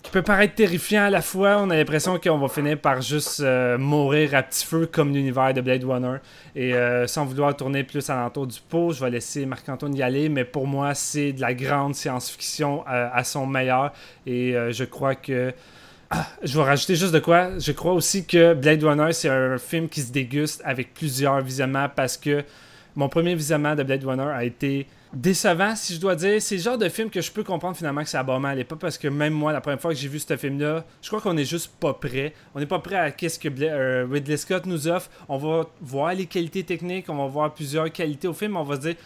qui 0.04 0.11
peut 0.11 0.23
paraître 0.23 0.54
terrifiant 0.54 1.04
à 1.04 1.11
la 1.11 1.23
fois. 1.23 1.56
On 1.58 1.70
a 1.70 1.76
l'impression 1.76 2.20
qu'on 2.20 2.37
va 2.37 2.49
finir 2.49 2.78
par 2.78 3.00
juste 3.00 3.40
euh, 3.40 3.78
mourir 3.78 4.34
à 4.34 4.42
petit 4.42 4.64
feu 4.64 4.87
comme 4.87 5.14
l'univers 5.14 5.54
de 5.54 5.62
Blade 5.62 5.82
Runner. 5.82 6.18
Et 6.54 6.75
euh, 6.75 7.06
sans 7.06 7.25
vouloir 7.25 7.56
tourner 7.56 7.84
plus 7.84 8.08
à 8.11 8.16
l'entour 8.16 8.46
du 8.46 8.61
pot, 8.68 8.92
je 8.92 9.02
vais 9.02 9.11
laisser 9.11 9.46
Marc-Antoine 9.46 9.96
y 9.96 10.02
aller. 10.02 10.29
Mais 10.29 10.44
pour 10.44 10.66
moi, 10.66 10.94
c'est 10.94 11.33
de 11.33 11.40
la 11.40 11.55
grande 11.55 11.94
science-fiction 11.94 12.85
euh, 12.87 13.09
à 13.12 13.24
son 13.24 13.46
meilleur. 13.46 13.92
Et 14.26 14.55
je 14.70 14.85
crois 14.85 15.14
que. 15.14 15.52
Ah, 16.11 16.26
je 16.42 16.59
vais 16.59 16.64
rajouter 16.64 16.96
juste 16.96 17.14
de 17.14 17.18
quoi. 17.18 17.59
Je 17.59 17.72
crois 17.72 17.94
aussi 17.94 18.26
que 18.26 18.52
Blade 18.52 18.85
Runner, 18.85 19.12
c'est 19.12 19.31
un 19.31 19.57
film 19.57 19.88
qui 19.88 20.02
se 20.02 20.12
déguste 20.12 20.61
avec 20.66 20.92
plusieurs 20.92 21.40
visionnements 21.40 21.88
parce 21.88 22.18
que 22.18 22.44
mon 22.94 23.09
premier 23.09 23.35
visionnement 23.35 23.74
de 23.74 23.83
Blade 23.83 24.05
Runner 24.05 24.22
a 24.22 24.44
été 24.44 24.87
décevant, 25.14 25.77
si 25.77 25.94
je 25.94 26.00
dois 26.00 26.16
dire. 26.16 26.40
C'est 26.40 26.57
le 26.57 26.62
genre 26.62 26.79
de 26.79 26.88
film 26.88 27.11
que 27.11 27.20
je 27.20 27.31
peux 27.31 27.44
comprendre 27.44 27.77
finalement 27.77 28.03
que 28.03 28.09
c'est 28.09 28.18
abominable. 28.18 28.64
pas 28.64 28.77
parce 28.77 28.98
que 28.98 29.09
même 29.09 29.33
moi, 29.33 29.53
la 29.53 29.61
première 29.61 29.81
fois 29.81 29.92
que 29.92 29.98
j'ai 29.98 30.09
vu 30.09 30.18
ce 30.18 30.37
film-là, 30.37 30.85
je 31.03 31.09
crois 31.09 31.20
qu'on 31.20 31.37
est 31.37 31.44
juste 31.44 31.72
pas 31.79 31.94
prêt. 31.94 32.33
On 32.55 32.61
n'est 32.61 32.66
pas 32.66 32.79
prêt 32.79 32.96
à 32.96 33.11
qu'est-ce 33.11 33.38
que 33.38 33.48
euh, 33.62 34.07
Ridley 34.11 34.37
Scott 34.37 34.66
nous 34.66 34.88
offre. 34.88 35.11
On 35.29 35.38
va 35.38 35.66
voir 35.81 36.14
les 36.14 36.27
qualités 36.27 36.64
techniques, 36.64 37.09
on 37.09 37.16
va 37.16 37.27
voir 37.27 37.55
plusieurs 37.55 37.90
qualités 37.92 38.29
au 38.29 38.35
film, 38.35 38.57
on 38.57 38.64
va 38.64 38.77
se 38.77 38.81
dire, 38.81 38.96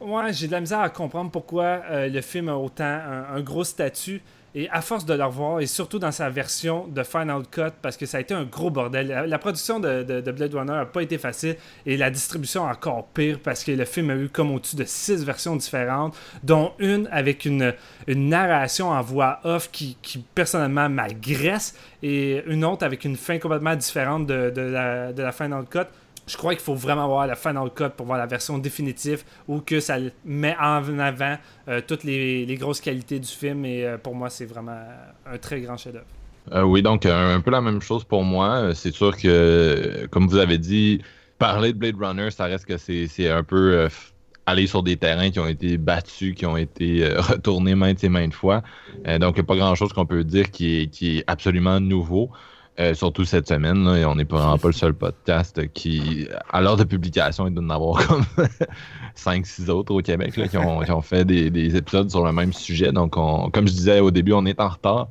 ouais, 0.00 0.32
j'ai 0.32 0.46
de 0.46 0.52
la 0.52 0.60
misère 0.60 0.80
à 0.80 0.90
comprendre 0.90 1.30
pourquoi 1.30 1.82
euh, 1.90 2.08
le 2.08 2.20
film 2.20 2.48
a 2.48 2.56
autant 2.56 2.84
un 2.84 3.40
gros 3.40 3.64
statut. 3.64 4.22
Et 4.54 4.68
à 4.70 4.80
force 4.80 5.04
de 5.06 5.14
le 5.14 5.24
revoir, 5.24 5.60
et 5.60 5.66
surtout 5.66 6.00
dans 6.00 6.10
sa 6.10 6.28
version 6.28 6.88
de 6.88 7.04
Final 7.04 7.42
Cut, 7.48 7.70
parce 7.80 7.96
que 7.96 8.04
ça 8.04 8.18
a 8.18 8.20
été 8.20 8.34
un 8.34 8.44
gros 8.44 8.70
bordel. 8.70 9.24
La, 9.26 9.38
production 9.38 9.78
de, 9.78 10.02
Blade 10.32 10.54
Runner 10.54 10.72
n'a 10.72 10.86
pas 10.86 11.02
été 11.02 11.18
facile, 11.18 11.56
et 11.86 11.96
la 11.96 12.10
distribution 12.10 12.64
encore 12.64 13.06
pire, 13.08 13.38
parce 13.42 13.62
que 13.62 13.70
le 13.70 13.84
film 13.84 14.10
a 14.10 14.16
eu 14.16 14.28
comme 14.28 14.50
au-dessus 14.52 14.74
de 14.74 14.84
six 14.84 15.24
versions 15.24 15.54
différentes, 15.54 16.16
dont 16.42 16.72
une 16.80 17.08
avec 17.12 17.44
une, 17.44 17.72
narration 18.08 18.90
en 18.90 19.00
voix 19.02 19.38
off 19.44 19.70
qui, 19.70 19.96
personnellement 20.34 20.88
m'agresse, 20.88 21.76
et 22.02 22.42
une 22.46 22.64
autre 22.64 22.84
avec 22.84 23.04
une 23.04 23.16
fin 23.16 23.38
complètement 23.38 23.76
différente 23.76 24.26
de, 24.26 24.52
la, 24.56 25.12
de 25.12 25.22
la 25.22 25.32
Final 25.32 25.64
Cut 25.70 25.86
je 26.30 26.36
crois 26.36 26.54
qu'il 26.54 26.62
faut 26.62 26.74
vraiment 26.74 27.08
voir 27.08 27.26
la 27.26 27.34
Final 27.34 27.70
Cut 27.74 27.90
pour 27.96 28.06
voir 28.06 28.18
la 28.18 28.26
version 28.26 28.58
définitive 28.58 29.24
ou 29.48 29.60
que 29.60 29.80
ça 29.80 29.96
met 30.24 30.56
en 30.60 30.98
avant 31.00 31.36
euh, 31.68 31.80
toutes 31.86 32.04
les, 32.04 32.56
grosses 32.58 32.80
qualités 32.80 33.18
du 33.18 33.28
film. 33.28 33.64
Et 33.64 33.84
euh, 33.84 33.98
pour 33.98 34.14
moi, 34.14 34.30
c'est 34.30 34.46
vraiment 34.46 34.78
un 35.26 35.38
très 35.38 35.60
grand 35.60 35.76
chef-d'œuvre. 35.76 36.06
Euh, 36.52 36.62
oui, 36.62 36.82
donc 36.82 37.04
un 37.04 37.40
peu 37.40 37.50
la 37.50 37.60
même 37.60 37.82
chose 37.82 38.04
pour 38.04 38.22
moi. 38.22 38.74
C'est 38.74 38.94
sûr 38.94 39.16
que, 39.16 40.06
comme 40.10 40.28
vous 40.28 40.36
avez 40.36 40.58
dit, 40.58 41.02
parler 41.38 41.72
de 41.72 41.78
Blade 41.78 41.96
Runner, 42.00 42.30
ça 42.30 42.44
reste 42.44 42.64
que 42.64 42.76
c'est 42.76 43.28
un 43.28 43.42
peu 43.42 43.88
aller 44.46 44.66
sur 44.66 44.82
des 44.82 44.96
terrains 44.96 45.30
qui 45.30 45.38
ont 45.40 45.48
été 45.48 45.78
battus, 45.78 46.34
qui 46.34 46.46
ont 46.46 46.56
été 46.56 47.06
retournés 47.16 47.74
maintes 47.74 48.04
et 48.04 48.08
maintes 48.08 48.34
fois. 48.34 48.62
donc, 49.04 49.36
il 49.36 49.40
n'y 49.40 49.40
a 49.40 49.44
pas 49.44 49.56
grand-chose 49.56 49.92
qu'on 49.92 50.06
peut 50.06 50.24
dire 50.24 50.50
qui 50.50 50.82
est, 50.82 50.86
qui 50.86 51.18
est 51.18 51.24
absolument 51.26 51.80
nouveau. 51.80 52.30
Euh, 52.80 52.94
surtout 52.94 53.26
cette 53.26 53.46
semaine, 53.46 53.84
là, 53.84 53.96
et 53.96 54.04
on 54.06 54.14
n'est 54.14 54.24
pas 54.24 54.56
le 54.64 54.72
seul 54.72 54.94
podcast 54.94 55.70
qui, 55.74 56.26
à 56.48 56.62
l'heure 56.62 56.78
de 56.78 56.84
publication, 56.84 57.46
il 57.46 57.52
doit 57.52 57.62
en 57.62 57.68
avoir 57.68 58.06
comme 58.06 58.24
5-6 59.16 59.68
autres 59.68 59.94
au 59.94 60.00
Québec 60.00 60.32
qui, 60.32 60.56
ont, 60.56 61.02
fait 61.02 61.26
des, 61.26 61.76
épisodes 61.76 62.08
sur 62.08 62.24
le 62.24 62.32
même 62.32 62.54
sujet. 62.54 62.90
Donc, 62.90 63.12
comme 63.12 63.68
je 63.68 63.72
disais 63.72 64.00
au 64.00 64.10
début, 64.10 64.32
on 64.32 64.46
est 64.46 64.58
en 64.60 64.68
retard. 64.68 65.08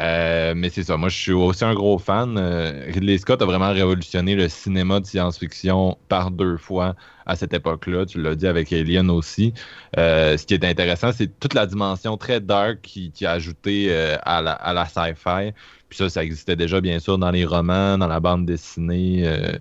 Euh, 0.00 0.54
mais 0.56 0.70
c'est 0.70 0.84
ça, 0.84 0.96
moi 0.96 1.08
je 1.10 1.16
suis 1.16 1.32
aussi 1.32 1.64
un 1.64 1.74
gros 1.74 1.98
fan. 1.98 2.36
Euh, 2.38 2.86
Ridley 2.92 3.18
Scott 3.18 3.42
a 3.42 3.44
vraiment 3.44 3.70
révolutionné 3.70 4.34
le 4.34 4.48
cinéma 4.48 5.00
de 5.00 5.06
science-fiction 5.06 5.98
par 6.08 6.30
deux 6.30 6.56
fois 6.56 6.96
à 7.26 7.36
cette 7.36 7.52
époque-là. 7.52 8.06
Tu 8.06 8.20
l'as 8.20 8.34
dit 8.34 8.46
avec 8.46 8.72
Alien 8.72 9.10
aussi. 9.10 9.52
ce 9.96 10.44
qui 10.44 10.54
est 10.54 10.64
intéressant, 10.64 11.12
c'est 11.12 11.38
toute 11.38 11.54
la 11.54 11.66
dimension 11.66 12.16
très 12.16 12.40
dark 12.40 12.80
qui, 12.82 13.12
a 13.24 13.32
ajouté 13.32 13.94
à 14.22 14.40
la, 14.40 14.86
sci-fi. 14.86 15.52
Puis 15.88 15.98
ça, 15.98 16.08
ça 16.08 16.24
existait 16.24 16.56
déjà, 16.56 16.80
bien 16.80 16.98
sûr, 17.00 17.18
dans 17.18 17.30
les 17.30 17.44
romans, 17.44 17.98
dans 17.98 18.06
la 18.06 18.18
bande 18.18 18.46
dessinée. 18.46 19.24
Euh, 19.26 19.52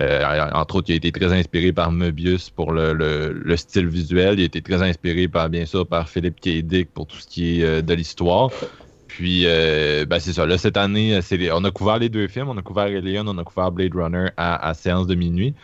euh, 0.00 0.50
entre 0.52 0.76
autres, 0.76 0.90
il 0.90 0.92
a 0.92 0.96
été 0.96 1.12
très 1.12 1.32
inspiré 1.32 1.72
par 1.72 1.92
Möbius 1.92 2.50
pour 2.50 2.72
le, 2.72 3.56
style 3.56 3.88
visuel. 3.88 4.38
Il 4.38 4.42
a 4.42 4.44
été 4.44 4.62
très 4.62 4.82
inspiré, 4.82 5.28
par, 5.28 5.48
bien 5.48 5.66
sûr, 5.66 5.86
par 5.86 6.08
Philippe 6.08 6.40
K. 6.40 6.86
Pour 6.92 7.06
tout 7.06 7.16
ce 7.16 7.26
qui 7.26 7.60
est 7.60 7.64
euh, 7.64 7.82
de 7.82 7.94
l'histoire. 7.94 8.50
Puis, 9.18 9.46
ben, 9.46 10.20
c'est 10.20 10.32
ça. 10.32 10.46
Là, 10.46 10.58
cette 10.58 10.76
année, 10.76 11.18
on 11.52 11.64
a 11.64 11.70
couvert 11.72 11.98
les 11.98 12.08
deux 12.08 12.28
films. 12.28 12.50
On 12.50 12.56
a 12.56 12.62
couvert 12.62 12.84
Alien, 12.84 13.28
on 13.28 13.36
a 13.36 13.42
couvert 13.42 13.72
Blade 13.72 13.92
Runner 13.92 14.28
à, 14.36 14.72
séance 14.74 15.08
de 15.08 15.16
minuit. 15.16 15.54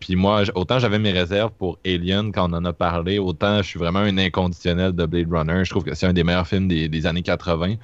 puis 0.00 0.16
moi, 0.16 0.44
autant 0.54 0.78
j'avais 0.78 0.98
mes 0.98 1.12
réserves 1.12 1.52
pour 1.58 1.78
Alien 1.84 2.32
quand 2.32 2.50
on 2.50 2.56
en 2.56 2.64
a 2.64 2.72
parlé, 2.72 3.18
autant 3.18 3.58
je 3.58 3.68
suis 3.68 3.78
vraiment 3.78 3.98
un 3.98 4.16
inconditionnel 4.16 4.92
de 4.92 5.04
Blade 5.04 5.30
Runner. 5.30 5.62
Je 5.62 5.68
trouve 5.68 5.84
que 5.84 5.94
c'est 5.94 6.06
un 6.06 6.14
des 6.14 6.24
meilleurs 6.24 6.48
films 6.48 6.66
des, 6.66 7.06
années 7.06 7.20
80. 7.20 7.74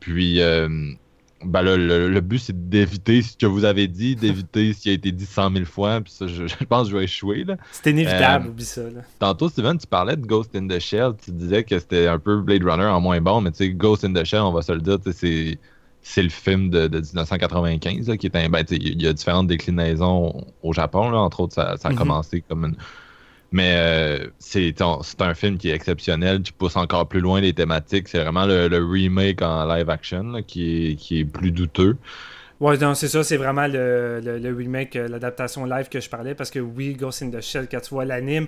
Puis, 0.00 0.40
euh, 0.40 0.94
ben 1.44 1.62
le, 1.62 2.20
but, 2.20 2.38
c'est 2.38 2.68
d'éviter 2.68 3.22
ce 3.22 3.36
que 3.36 3.46
vous 3.46 3.64
avez 3.64 3.88
dit, 3.88 4.16
d'éviter 4.16 4.72
ce 4.72 4.80
qui 4.80 4.90
a 4.90 4.92
été 4.92 5.12
dit 5.12 5.26
100 5.26 5.52
000 5.52 5.64
fois. 5.64 6.00
Puis 6.00 6.12
ça, 6.12 6.26
je, 6.28 6.64
pense 6.64 6.86
que 6.86 6.92
je 6.92 6.96
vais 6.96 7.04
échouer. 7.04 7.44
C'est 7.70 7.90
inévitable, 7.90 8.46
euh, 8.46 8.50
oublie 8.50 8.64
ça. 8.64 8.82
Tantôt, 9.18 9.48
Steven, 9.48 9.78
tu 9.78 9.86
parlais 9.86 10.16
de 10.16 10.26
Ghost 10.26 10.54
in 10.54 10.66
the 10.68 10.78
Shell. 10.78 11.12
Tu 11.22 11.32
disais 11.32 11.64
que 11.64 11.78
c'était 11.78 12.06
un 12.06 12.18
peu 12.18 12.40
Blade 12.40 12.64
Runner 12.64 12.86
en 12.86 13.00
moins 13.00 13.20
bon, 13.20 13.40
mais 13.40 13.50
tu 13.50 13.58
sais, 13.58 13.70
Ghost 13.70 14.04
in 14.04 14.12
the 14.12 14.24
Shell, 14.24 14.40
on 14.40 14.52
va 14.52 14.62
se 14.62 14.72
le 14.72 14.80
dire, 14.80 14.98
c'est 15.12 15.58
c'est 16.04 16.22
le 16.22 16.30
film 16.30 16.68
de, 16.68 16.88
1995 16.88 18.16
qui 18.18 18.26
est 18.26 18.36
un 18.36 18.48
ben, 18.48 18.64
il 18.70 19.00
y 19.00 19.06
a 19.06 19.12
différentes 19.12 19.46
déclinaisons 19.46 20.44
au 20.64 20.72
Japon 20.72 21.10
là, 21.10 21.18
entre 21.18 21.40
autres 21.40 21.54
ça, 21.54 21.70
a 21.70 21.76
mm-hmm. 21.76 21.94
commencé 21.94 22.40
comme 22.48 22.64
une 22.64 22.74
Mais 23.52 23.74
euh, 23.76 24.28
c'est 24.38 24.80
un 24.80 25.34
film 25.34 25.58
qui 25.58 25.70
est 25.70 25.74
exceptionnel, 25.74 26.40
qui 26.42 26.52
pousse 26.52 26.76
encore 26.76 27.06
plus 27.06 27.20
loin 27.20 27.40
les 27.40 27.52
thématiques. 27.52 28.08
C'est 28.08 28.22
vraiment 28.22 28.46
le, 28.46 28.66
remake 28.82 29.42
en 29.42 29.66
live 29.66 29.90
action 29.90 30.42
qui, 30.42 30.98
est, 31.10 31.24
plus 31.24 31.50
douteux. 31.50 31.96
Ouais, 32.60 32.78
non, 32.78 32.94
c'est 32.94 33.08
ça, 33.08 33.22
c'est 33.22 33.36
vraiment 33.36 33.66
le, 33.66 34.20
le, 34.20 34.54
remake, 34.54 34.96
euh, 34.96 35.08
l'adaptation 35.08 35.66
live 35.66 35.88
que 35.88 36.00
je 36.00 36.08
parlais, 36.08 36.34
parce 36.34 36.50
que 36.50 36.60
oui, 36.60 36.94
Ghost 36.94 37.22
in 37.22 37.30
the 37.30 37.40
Shell, 37.40 37.66
quand 37.68 37.80
tu 37.80 37.90
vois 37.90 38.04
l'anime, 38.04 38.46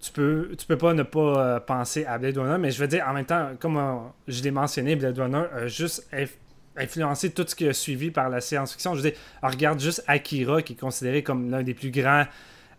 tu 0.00 0.12
peux, 0.12 0.50
tu 0.56 0.64
peux 0.64 0.78
pas 0.78 0.94
ne 0.94 1.02
pas 1.02 1.18
euh, 1.56 1.60
penser 1.60 2.04
à 2.04 2.18
Blade 2.18 2.38
Runner, 2.38 2.56
mais 2.58 2.70
je 2.70 2.78
veux 2.78 2.86
dire, 2.86 3.04
en 3.08 3.12
même 3.12 3.26
temps, 3.26 3.50
comme 3.58 3.80
je 4.28 4.42
l'ai 4.42 4.52
mentionné, 4.52 4.94
Blade 4.94 5.18
Runner 5.18 5.42
a 5.52 5.66
juste 5.66 6.08
influencé 6.76 7.30
tout 7.30 7.44
ce 7.46 7.54
qui 7.54 7.66
a 7.68 7.72
suivi 7.72 8.10
par 8.12 8.30
la 8.30 8.40
science-fiction. 8.40 8.94
Je 8.94 9.02
veux 9.02 9.10
dire, 9.10 9.18
regarde 9.42 9.80
juste 9.80 10.04
Akira, 10.06 10.62
qui 10.62 10.74
est 10.74 10.76
considéré 10.76 11.22
comme 11.22 11.50
l'un 11.50 11.64
des 11.64 11.74
plus 11.74 11.90
grands 11.90 12.24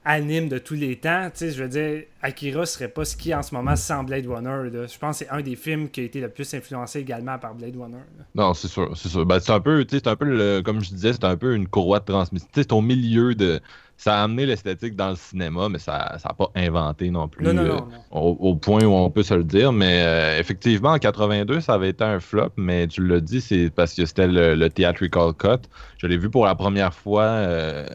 anime 0.09 0.49
de 0.49 0.57
tous 0.57 0.73
les 0.73 0.95
temps. 0.95 1.29
Tu 1.31 1.37
sais, 1.37 1.51
je 1.51 1.63
veux 1.63 1.69
dire, 1.69 2.03
Akira 2.21 2.65
serait 2.65 2.87
pas 2.87 3.05
ce 3.05 3.15
qui 3.15 3.33
en 3.33 3.43
ce 3.43 3.53
moment 3.53 3.75
sans 3.75 4.03
Blade 4.03 4.25
Runner. 4.25 4.69
Je 4.87 4.97
pense 4.97 5.19
que 5.19 5.25
c'est 5.25 5.31
un 5.31 5.41
des 5.41 5.55
films 5.55 5.89
qui 5.89 6.01
a 6.01 6.03
été 6.03 6.19
le 6.19 6.29
plus 6.29 6.51
influencé 6.53 6.99
également 6.99 7.37
par 7.37 7.53
Blade 7.53 7.75
Runner. 7.77 8.01
Non, 8.33 8.53
c'est 8.55 8.67
sûr, 8.67 8.91
c'est 8.97 9.09
sûr. 9.09 9.25
Ben, 9.25 9.39
c'est 9.39 9.51
un 9.51 9.59
peu, 9.59 9.85
c'est 9.87 10.07
un 10.07 10.15
peu 10.15 10.61
comme 10.65 10.83
je 10.83 10.89
disais, 10.89 11.13
c'est 11.13 11.25
un 11.25 11.37
peu 11.37 11.55
une 11.55 11.67
courroie 11.67 11.99
de 11.99 12.05
transmission. 12.05 12.49
C'est 12.53 12.71
au 12.73 12.81
milieu 12.81 13.35
de. 13.35 13.59
Ça 13.97 14.21
a 14.21 14.23
amené 14.23 14.45
l'esthétique 14.45 14.95
dans 14.95 15.09
le 15.09 15.17
cinéma, 15.17 15.67
mais 15.67 15.77
ça 15.77 16.17
n'a 16.23 16.33
pas 16.33 16.49
inventé 16.55 17.09
non 17.09 17.27
plus. 17.27 17.45
Non, 17.45 17.53
non, 17.53 17.65
non, 17.65 17.87
au, 18.11 18.55
point 18.55 18.85
où 18.85 18.93
on 18.93 19.09
peut 19.11 19.23
se 19.23 19.33
le 19.33 19.43
dire. 19.43 19.73
Mais 19.73 20.01
euh, 20.01 20.39
effectivement, 20.39 20.91
en 20.91 20.99
82, 20.99 21.59
ça 21.59 21.73
avait 21.73 21.89
été 21.89 22.05
un 22.05 22.21
flop, 22.21 22.51
mais 22.55 22.87
tu 22.87 23.05
l'as 23.05 23.19
dit, 23.19 23.41
c'est 23.41 23.69
parce 23.69 23.93
que 23.93 24.05
c'était 24.05 24.27
le, 24.29 24.69
theatrical 24.69 25.33
cut. 25.33 25.67
Je 25.97 26.07
l'ai 26.07 26.17
vu 26.17 26.29
pour 26.29 26.45
la 26.45 26.55
première 26.55 26.93
fois. 26.93 27.23
Euh, 27.23 27.85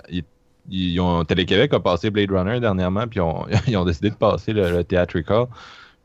ils 0.71 0.99
ont, 1.01 1.25
Télé-Québec 1.25 1.73
a 1.75 1.81
passé 1.81 2.11
Blade 2.11 2.31
Runner 2.31 2.61
dernièrement, 2.61 3.07
puis 3.07 3.21
ils 3.69 3.77
ont 3.77 3.85
décidé 3.85 4.11
de 4.11 4.15
passer 4.15 4.53
le, 4.53 4.83
Theatrical. 4.85 5.47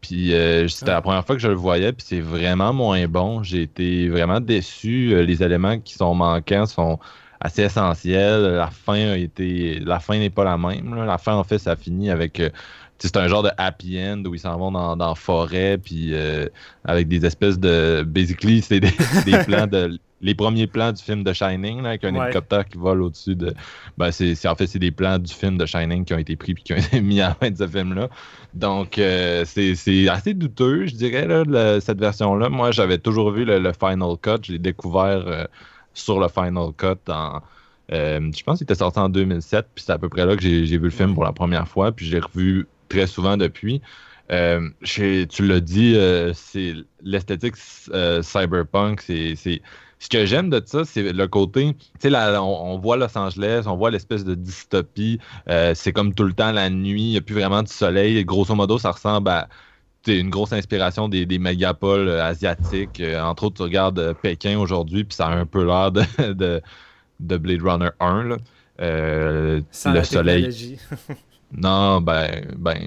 Puis 0.02 0.34
euh, 0.34 0.68
c'était 0.70 0.92
la 0.92 1.02
première 1.02 1.26
fois 1.26 1.36
que 1.36 1.42
je 1.42 1.50
le 1.50 1.56
voyais, 1.56 1.92
puis 1.92 2.06
c'est 2.08 2.22
vraiment 2.22 2.72
moins 2.74 3.06
bon. 3.08 3.44
J'ai 3.44 3.64
été 3.64 4.08
vraiment 4.08 4.40
déçu. 4.40 5.14
Euh, 5.14 5.24
les 5.24 5.44
éléments 5.44 5.78
qui 5.78 5.94
sont 5.94 6.14
manquants 6.16 6.66
sont 6.66 7.00
assez 7.42 7.64
essentiels. 7.64 8.44
La 8.44 8.70
fin 8.70 9.12
a 9.12 9.18
été. 9.18 9.80
La 9.80 10.00
fin 10.00 10.18
n'est 10.18 10.30
pas 10.30 10.46
la 10.46 10.58
même. 10.58 10.96
La 11.06 11.18
fin, 11.18 11.36
en 11.36 11.44
fait, 11.44 11.58
ça 11.58 11.76
finit 11.76 12.10
avec. 12.10 12.42
Euh, 13.06 13.08
c'est 13.08 13.18
un 13.18 13.28
genre 13.28 13.44
de 13.44 13.52
happy 13.58 14.00
end 14.00 14.24
où 14.26 14.34
ils 14.34 14.40
s'en 14.40 14.58
vont 14.58 14.72
dans, 14.72 14.96
la 14.96 15.16
forêt, 15.16 15.78
puis 15.78 16.14
avec 16.84 17.08
des 17.08 17.26
espèces 17.26 17.60
de. 17.60 18.04
Basically, 18.06 18.62
c'est 18.64 18.80
des, 18.80 18.94
des 19.26 19.44
plans 19.46 19.68
de 19.68 20.00
les 20.22 20.36
premiers 20.36 20.68
plans 20.68 20.92
du 20.92 21.02
film 21.02 21.24
de 21.24 21.34
Shining, 21.34 21.86
avec 21.86 22.04
un 22.04 22.14
hélicoptère 22.14 22.66
qui 22.66 22.78
vole 22.78 23.02
au-dessus 23.02 23.36
de. 23.36 23.54
Ben, 23.98 24.12
c'est, 24.12 24.48
en 24.48 24.56
fait, 24.56 24.68
c'est 24.68 24.80
des 24.80 24.92
plans 24.92 25.18
du 25.18 25.34
film 25.34 25.58
de 25.58 25.66
Shining 25.66 26.06
qui 26.06 26.14
ont 26.14 26.18
été 26.18 26.36
pris 26.36 26.52
et 26.52 26.56
qui 26.56 26.74
ont 26.74 26.78
été 26.78 27.02
mis 27.02 27.22
à 27.22 27.30
la 27.30 27.36
fin 27.36 27.50
de 27.50 27.58
ce 27.58 27.68
film-là. 27.68 28.10
Donc, 28.54 28.98
euh, 28.98 29.46
c'est, 29.46 30.10
assez 30.10 30.34
douteux, 30.34 30.88
je 30.88 30.96
dirais, 30.96 31.26
là, 31.28 31.80
cette 31.80 32.00
version-là. 32.00 32.50
Moi, 32.50 32.72
j'avais 32.72 32.98
toujours 32.98 33.32
vu 33.32 33.46
le, 33.46 33.72
Final 33.74 34.18
Cut. 34.22 34.44
Je 34.44 34.54
l'ai 34.54 34.60
découvert 34.60 35.24
euh, 35.28 35.46
sur 35.94 36.20
le 36.20 36.28
Final 36.28 36.72
Cut 36.78 37.12
en. 37.12 37.42
Euh, 37.92 38.20
je 38.36 38.44
pense 38.44 38.60
qu'il 38.60 38.66
était 38.66 38.76
sorti 38.76 39.00
en 39.00 39.10
2007, 39.10 39.66
puis 39.74 39.84
c'est 39.84 39.92
à 39.92 39.98
peu 39.98 40.10
près 40.10 40.24
là 40.24 40.36
que 40.36 40.44
j'ai, 40.44 40.64
vu 40.64 40.78
le 40.78 40.90
film 40.92 41.16
pour 41.16 41.24
la 41.24 41.32
première 41.32 41.68
fois, 41.68 41.92
puis 41.92 42.06
j'ai 42.06 42.20
revu 42.20 42.68
très 42.90 43.08
souvent 43.08 43.38
depuis. 43.38 43.82
tu 44.30 45.48
l'as 45.48 45.60
dit, 45.60 45.98
c'est 46.34 46.74
l'esthétique 47.02 47.56
cyberpunk, 48.22 49.02
c'est 49.02 49.62
ce 50.00 50.08
que 50.08 50.26
j'aime 50.26 50.50
de 50.50 50.62
ça, 50.66 50.86
c'est 50.86 51.12
le 51.12 51.28
côté, 51.28 51.76
tu 52.00 52.10
sais, 52.10 52.38
on, 52.38 52.80
voit 52.80 52.96
Los 52.96 53.18
Angeles, 53.18 53.64
on 53.68 53.76
voit 53.76 53.92
l'espèce 53.92 54.24
de 54.24 54.34
dystopie, 54.34 55.20
euh, 55.50 55.74
c'est 55.76 55.92
comme 55.92 56.14
tout 56.14 56.24
le 56.24 56.32
temps 56.32 56.54
la 56.54 56.70
nuit, 56.70 57.02
il 57.02 57.10
n'y 57.10 57.18
a 57.18 57.22
plus 57.22 57.36
vraiment 57.36 57.64
de 57.64 57.68
soleil. 57.68 58.24
Grosso 58.24 58.56
modo, 58.56 58.78
ça 58.78 58.92
ressemble 58.92 59.30
à 59.30 59.50
une 60.08 60.30
grosse 60.30 60.54
inspiration 60.54 61.10
des, 61.10 61.26
mégapoles 61.38 62.08
euh, 62.08 62.24
asiatiques. 62.24 63.02
Euh, 63.02 63.22
entre 63.22 63.44
autres, 63.44 63.58
tu 63.58 63.64
regardes 63.64 64.14
Pékin 64.22 64.58
aujourd'hui, 64.58 65.04
puis 65.04 65.16
ça 65.16 65.28
a 65.28 65.36
un 65.36 65.46
peu 65.46 65.66
l'air 65.66 65.92
de, 65.92 66.04
de, 67.20 67.38
Blade 67.38 67.62
Runner 67.62 67.90
1. 68.00 68.24
Là. 68.24 68.38
Le 68.80 70.04
soleil. 70.04 70.78
non, 71.52 72.02
ben, 72.02 72.46
ben, 72.58 72.80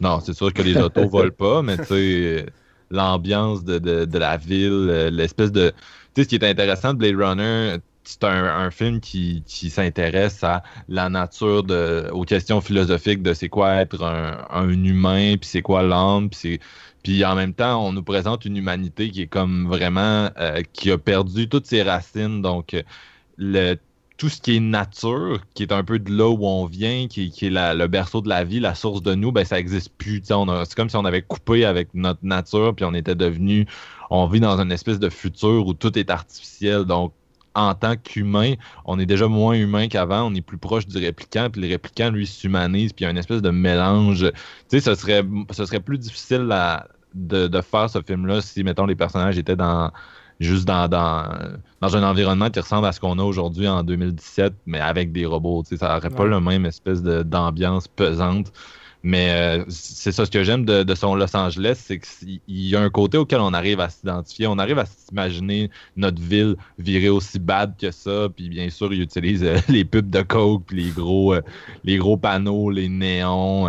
non, 0.00 0.20
c'est 0.20 0.34
sûr 0.34 0.52
que 0.52 0.62
les 0.62 0.76
autos 0.80 1.08
volent 1.08 1.30
pas, 1.36 1.62
mais 1.62 1.76
tu 1.78 1.84
sais, 1.84 2.46
l'ambiance 2.90 3.64
de, 3.64 3.78
de, 3.78 4.18
la 4.18 4.36
ville, 4.36 5.08
l'espèce 5.12 5.52
de 5.52 5.72
ce 6.16 6.22
qui 6.22 6.34
est 6.34 6.44
intéressant 6.44 6.94
de 6.94 6.98
Blade 6.98 7.16
Runner, 7.16 7.76
c'est 8.08 8.24
un, 8.24 8.70
film 8.70 9.00
qui, 9.00 9.44
s'intéresse 9.46 10.42
à 10.42 10.62
la 10.88 11.10
nature, 11.10 11.62
de, 11.62 12.08
aux 12.12 12.24
questions 12.24 12.62
philosophiques 12.62 13.22
de 13.22 13.34
c'est 13.34 13.50
quoi 13.50 13.74
être 13.76 14.02
un, 14.02 14.68
humain, 14.70 15.36
puis 15.36 15.48
c'est 15.48 15.62
quoi 15.62 15.82
l'âme, 15.82 16.30
puis 16.30 16.58
puis 17.02 17.24
en 17.24 17.36
même 17.36 17.54
temps, 17.54 17.86
on 17.86 17.92
nous 17.92 18.02
présente 18.02 18.44
une 18.44 18.56
humanité 18.56 19.10
qui 19.10 19.22
est 19.22 19.26
comme 19.28 19.68
vraiment 19.68 20.30
euh, 20.38 20.62
qui 20.72 20.90
a 20.90 20.98
perdu 20.98 21.48
toutes 21.48 21.66
ses 21.66 21.82
racines. 21.82 22.42
Donc 22.42 22.74
le, 23.36 23.76
tout 24.18 24.28
ce 24.28 24.40
qui 24.40 24.56
est 24.56 24.60
nature, 24.60 25.40
qui 25.54 25.62
est 25.62 25.72
un 25.72 25.84
peu 25.84 25.98
de 25.98 26.12
là 26.12 26.28
où 26.28 26.44
on 26.44 26.66
vient, 26.66 27.06
qui, 27.06 27.32
est 27.40 27.50
le 27.50 27.86
berceau 27.86 28.20
de 28.20 28.28
la 28.28 28.44
vie, 28.44 28.60
la 28.60 28.74
source 28.74 29.00
de 29.00 29.14
nous, 29.14 29.32
ben 29.32 29.44
ça 29.44 29.56
n'existe 29.56 29.92
plus. 29.96 30.22
C'est 30.24 30.74
comme 30.74 30.90
si 30.90 30.96
on 30.96 31.04
avait 31.04 31.22
coupé 31.22 31.64
avec 31.64 31.94
notre 31.94 32.20
nature, 32.24 32.74
puis 32.74 32.84
on 32.84 32.94
était 32.94 33.14
devenu 33.14 33.66
on 34.10 34.26
vit 34.26 34.40
dans 34.40 34.58
une 34.60 34.72
espèce 34.72 34.98
de 34.98 35.08
futur 35.08 35.66
où 35.66 35.74
tout 35.74 35.98
est 35.98 36.10
artificiel. 36.10 36.84
Donc, 36.84 37.12
en 37.54 37.74
tant 37.74 37.96
qu'humain, 37.96 38.54
on 38.84 38.98
est 38.98 39.06
déjà 39.06 39.26
moins 39.28 39.54
humain 39.54 39.88
qu'avant, 39.88 40.30
on 40.30 40.34
est 40.34 40.42
plus 40.42 40.58
proche 40.58 40.86
du 40.86 40.98
répliquant, 40.98 41.48
puis 41.50 41.62
le 41.62 41.68
répliquant, 41.68 42.10
lui, 42.10 42.26
s'humanise, 42.26 42.92
puis 42.92 43.04
il 43.04 43.06
y 43.06 43.08
a 43.08 43.10
une 43.10 43.18
espèce 43.18 43.42
de 43.42 43.50
mélange. 43.50 44.30
Tu 44.68 44.78
sais, 44.78 44.80
ce 44.80 44.94
serait, 44.94 45.24
ce 45.50 45.64
serait 45.64 45.80
plus 45.80 45.98
difficile 45.98 46.48
de, 47.14 47.60
faire 47.60 47.90
ce 47.90 48.00
film-là 48.00 48.40
si, 48.40 48.62
mettons, 48.62 48.86
les 48.86 48.94
personnages 48.96 49.38
étaient 49.38 49.56
dans 49.56 49.90
juste 50.40 50.66
dans, 50.66 50.88
dans, 50.88 51.24
un 51.82 52.02
environnement 52.02 52.50
qui 52.50 52.60
ressemble 52.60 52.86
à 52.86 52.92
ce 52.92 53.00
qu'on 53.00 53.18
a 53.18 53.22
aujourd'hui 53.22 53.68
en 53.68 53.82
2017, 53.82 54.52
mais 54.66 54.80
avec 54.80 55.12
des 55.12 55.26
robots. 55.26 55.62
Tu 55.62 55.70
sais, 55.70 55.76
ça 55.78 55.94
n'aurait 55.94 56.10
pas 56.10 56.26
le 56.26 56.40
même 56.40 56.66
espèce 56.66 57.02
d'ambiance 57.02 57.88
pesante. 57.88 58.52
Mais 59.04 59.30
euh, 59.30 59.64
c'est 59.68 60.10
ça, 60.10 60.26
ce 60.26 60.30
que 60.30 60.42
j'aime 60.42 60.64
de, 60.64 60.94
son 60.96 61.14
Los 61.14 61.34
Angeles, 61.36 61.80
c'est 61.84 62.00
qu'il 62.00 62.40
y 62.48 62.74
a 62.74 62.80
un 62.80 62.90
côté 62.90 63.16
auquel 63.16 63.38
on 63.38 63.52
arrive 63.54 63.78
à 63.78 63.88
s'identifier. 63.88 64.48
On 64.48 64.58
arrive 64.58 64.78
à 64.80 64.86
s'imaginer 64.86 65.70
notre 65.96 66.20
ville 66.20 66.56
virée 66.78 67.08
aussi 67.08 67.38
bad 67.38 67.76
que 67.80 67.92
ça. 67.92 68.28
Puis 68.34 68.48
bien 68.48 68.68
sûr, 68.70 68.92
ils 68.92 69.02
utilisent 69.02 69.44
euh, 69.44 69.58
les 69.68 69.84
pubs 69.84 70.10
de 70.10 70.22
Coke, 70.22 70.64
puis 70.66 70.82
les 70.84 70.90
gros, 70.90 71.34
euh, 71.34 71.42
les 71.84 71.96
gros 71.96 72.16
panneaux, 72.16 72.70
les 72.70 72.88
néons. 72.88 73.68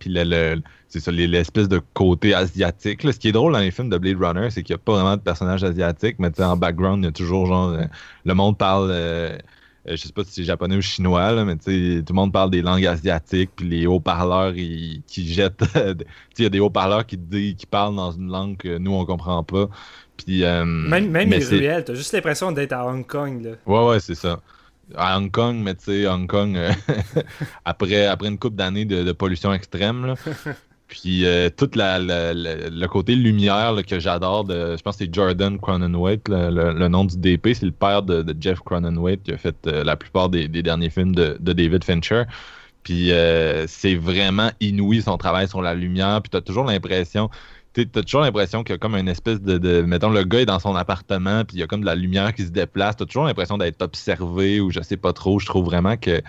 puis 0.00 0.10
le, 0.12 0.60
c'est 0.94 1.00
ça, 1.00 1.10
l'espèce 1.10 1.68
de 1.68 1.80
côté 1.92 2.34
asiatique. 2.34 3.02
Ce 3.02 3.18
qui 3.18 3.28
est 3.28 3.32
drôle 3.32 3.52
dans 3.52 3.58
les 3.58 3.70
films 3.70 3.90
de 3.90 3.98
Blade 3.98 4.16
Runner, 4.20 4.48
c'est 4.50 4.62
qu'il 4.62 4.74
n'y 4.74 4.80
a 4.80 4.82
pas 4.84 4.92
vraiment 4.92 5.16
de 5.16 5.22
personnages 5.22 5.64
asiatiques, 5.64 6.16
mais 6.20 6.40
en 6.40 6.56
background, 6.56 7.02
il 7.02 7.06
y 7.06 7.08
a 7.08 7.12
toujours 7.12 7.46
genre. 7.46 7.76
le 8.24 8.34
monde 8.34 8.56
parle 8.56 8.90
euh, 9.86 9.96
je 9.96 9.96
sais 9.96 10.12
pas 10.12 10.24
si 10.24 10.32
c'est 10.32 10.44
japonais 10.44 10.76
ou 10.76 10.80
chinois, 10.80 11.44
mais 11.44 11.56
tout 11.56 11.62
le 11.68 12.12
monde 12.12 12.32
parle 12.32 12.50
des 12.50 12.62
langues 12.62 12.86
asiatiques, 12.86 13.50
puis 13.56 13.68
les 13.68 13.86
haut-parleurs 13.86 14.54
qui 14.54 15.02
jettent. 15.28 15.64
il 16.38 16.42
y 16.42 16.46
a 16.46 16.48
des 16.48 16.60
haut-parleurs 16.60 17.04
qui, 17.04 17.18
qui 17.18 17.66
parlent 17.66 17.96
dans 17.96 18.12
une 18.12 18.30
langue 18.30 18.56
que 18.56 18.78
nous, 18.78 18.92
on 18.92 19.04
comprend 19.04 19.42
pas. 19.42 19.68
Puis, 20.16 20.44
euh, 20.44 20.64
même 20.64 21.10
même 21.10 21.28
les 21.28 21.44
ruelles, 21.44 21.84
t'as 21.84 21.94
juste 21.94 22.12
l'impression 22.12 22.52
d'être 22.52 22.72
à 22.72 22.86
Hong 22.86 23.04
Kong. 23.06 23.42
Là. 23.42 23.50
Ouais, 23.66 23.88
ouais, 23.88 24.00
c'est 24.00 24.14
ça. 24.14 24.40
À 24.94 25.18
Hong 25.18 25.30
Kong, 25.30 25.56
mais 25.56 25.74
tu 25.74 25.84
sais, 25.84 26.06
Hong 26.06 26.28
Kong, 26.28 26.56
euh, 26.56 26.70
après, 27.64 28.06
après 28.06 28.28
une 28.28 28.38
couple 28.38 28.56
d'années 28.56 28.84
de, 28.84 29.02
de, 29.02 29.12
pollution 29.12 29.52
extrême, 29.52 30.06
là, 30.06 30.14
Puis 30.94 31.26
euh, 31.26 31.50
tout 31.50 31.70
le 31.74 32.86
côté 32.86 33.16
lumière 33.16 33.74
que 33.84 33.98
j'adore, 33.98 34.46
je 34.48 34.80
pense 34.80 34.96
que 34.96 35.04
c'est 35.04 35.12
Jordan 35.12 35.58
Cronenweth, 35.58 36.28
le, 36.28 36.86
nom 36.86 37.04
du 37.04 37.18
DP, 37.18 37.48
c'est 37.52 37.66
le 37.66 37.72
père 37.72 38.04
de, 38.04 38.24
Jeff 38.38 38.60
Cronenweth 38.60 39.24
qui 39.24 39.32
a 39.32 39.36
fait 39.36 39.56
euh, 39.66 39.82
la 39.82 39.96
plupart 39.96 40.28
des, 40.28 40.46
derniers 40.46 40.90
films 40.90 41.12
de, 41.12 41.36
David 41.40 41.82
Fincher. 41.82 42.22
Puis 42.84 43.10
euh, 43.10 43.66
c'est 43.66 43.96
vraiment 43.96 44.52
inouï 44.60 45.02
son 45.02 45.16
travail 45.16 45.48
sur 45.48 45.62
la 45.62 45.74
lumière. 45.74 46.22
Puis 46.22 46.30
tu 46.30 46.36
as 46.36 46.42
toujours 46.42 46.64
l'impression, 46.64 47.28
tu 47.72 47.88
as 47.92 48.02
toujours 48.02 48.20
l'impression 48.20 48.62
qu'il 48.62 48.74
y 48.74 48.76
a 48.76 48.78
comme 48.78 48.94
une 48.94 49.08
espèce 49.08 49.40
de, 49.40 49.82
Mettons, 49.82 50.10
le 50.10 50.22
gars 50.22 50.42
est 50.42 50.46
dans 50.46 50.60
son 50.60 50.76
appartement, 50.76 51.44
puis 51.44 51.56
il 51.56 51.60
y 51.60 51.64
a 51.64 51.66
comme 51.66 51.80
de 51.80 51.86
la 51.86 51.96
lumière 51.96 52.32
qui 52.34 52.44
se 52.44 52.50
déplace. 52.50 52.96
Tu 52.96 53.02
as 53.02 53.06
toujours 53.06 53.24
l'impression 53.24 53.58
d'être 53.58 53.82
observé 53.82 54.60
ou 54.60 54.70
je 54.70 54.80
sais 54.80 54.96
pas 54.96 55.12
trop. 55.12 55.40
Je 55.40 55.46
trouve 55.46 55.64
vraiment 55.64 55.96
que 55.96 56.22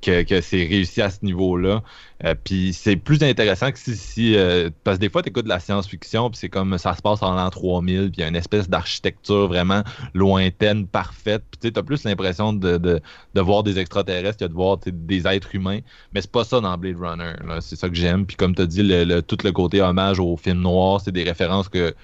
que, 0.00 0.40
c'est 0.40 0.64
réussi 0.64 1.02
à 1.02 1.10
ce 1.10 1.24
niveau-là. 1.24 1.82
Euh, 2.24 2.34
puis 2.42 2.72
c'est 2.72 2.96
plus 2.96 3.22
intéressant 3.22 3.70
que 3.72 3.78
si. 3.78 4.36
Euh, 4.36 4.70
parce 4.84 4.98
que 4.98 5.00
des 5.00 5.08
fois, 5.08 5.22
tu 5.22 5.30
écoutes 5.30 5.44
de 5.44 5.48
la 5.48 5.60
science-fiction, 5.60 6.30
puis 6.30 6.38
c'est 6.38 6.48
comme 6.48 6.76
ça 6.78 6.94
se 6.94 7.02
passe 7.02 7.22
en 7.22 7.34
l'an 7.34 7.50
3000, 7.50 8.10
puis 8.10 8.12
il 8.16 8.20
y 8.20 8.24
a 8.24 8.28
une 8.28 8.36
espèce 8.36 8.68
d'architecture 8.68 9.48
vraiment 9.48 9.82
lointaine, 10.14 10.86
parfaite. 10.86 11.42
Puis 11.50 11.72
tu 11.72 11.78
as 11.78 11.82
plus 11.82 12.04
l'impression 12.04 12.52
de, 12.52 12.76
de, 12.76 13.00
de, 13.34 13.40
voir 13.40 13.62
des 13.62 13.78
extraterrestres 13.78 14.38
que 14.38 14.44
de 14.44 14.54
voir 14.54 14.78
des 14.84 15.26
êtres 15.26 15.54
humains. 15.54 15.80
Mais 16.12 16.20
c'est 16.20 16.32
pas 16.32 16.44
ça 16.44 16.60
dans 16.60 16.76
Blade 16.76 16.98
Runner. 16.98 17.32
C'est 17.60 17.76
ça 17.76 17.88
que 17.88 17.94
j'aime. 17.94 18.26
Puis 18.26 18.36
comme 18.36 18.54
tu 18.54 18.62
as 18.62 18.66
dit, 18.66 18.82
le, 18.82 19.20
tout 19.20 19.38
le 19.44 19.52
côté 19.52 19.80
hommage 19.80 20.20
au 20.20 20.36
film 20.36 20.60
noir, 20.60 21.00
c'est 21.00 21.12
des 21.12 21.24
références 21.24 21.68
que 21.68 21.94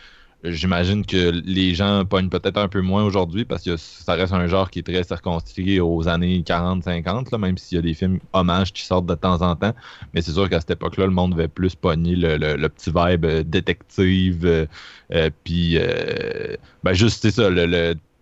J'imagine 0.45 1.05
que 1.05 1.31
les 1.45 1.75
gens 1.75 2.05
pognent 2.05 2.29
peut-être 2.29 2.59
un 2.59 2.69
peu 2.69 2.83
moins 2.83 3.03
aujourd'hui 3.03 3.45
parce 3.45 3.65
que 3.65 3.77
ça 3.77 4.15
reste 4.15 4.35
un 4.35 4.47
genre 4.47 4.71
qui 4.71 4.81
est 4.81 4.83
très 4.83 5.03
circonscrit 5.03 5.81
aux 5.81 6.07
années 6.09 6.41
40-50, 6.47 7.37
même 7.39 7.57
s'il 7.57 7.77
y 7.77 7.79
a 7.79 7.83
des 7.83 7.95
films 7.95 8.21
hommages 8.35 8.73
qui 8.73 8.85
sortent 8.85 9.07
de 9.07 9.15
temps 9.15 9.41
en 9.41 9.57
temps. 9.57 9.73
Mais 10.13 10.21
c'est 10.21 10.33
sûr 10.33 10.49
qu'à 10.51 10.61
cette 10.61 10.73
époque-là, 10.73 11.07
le 11.07 11.13
monde 11.13 11.33
devait 11.33 11.49
plus 11.49 11.75
pogner 11.75 12.15
le, 12.17 12.69
petit 12.69 12.91
vibe 12.95 13.25
euh, 13.25 13.43
détective. 13.45 14.45
Euh, 14.45 14.67
euh, 15.13 15.31
puis, 15.43 15.79
ben 16.85 16.93
juste, 16.93 17.23
c'est 17.23 17.31
ça, 17.31 17.49
le, 17.49 17.65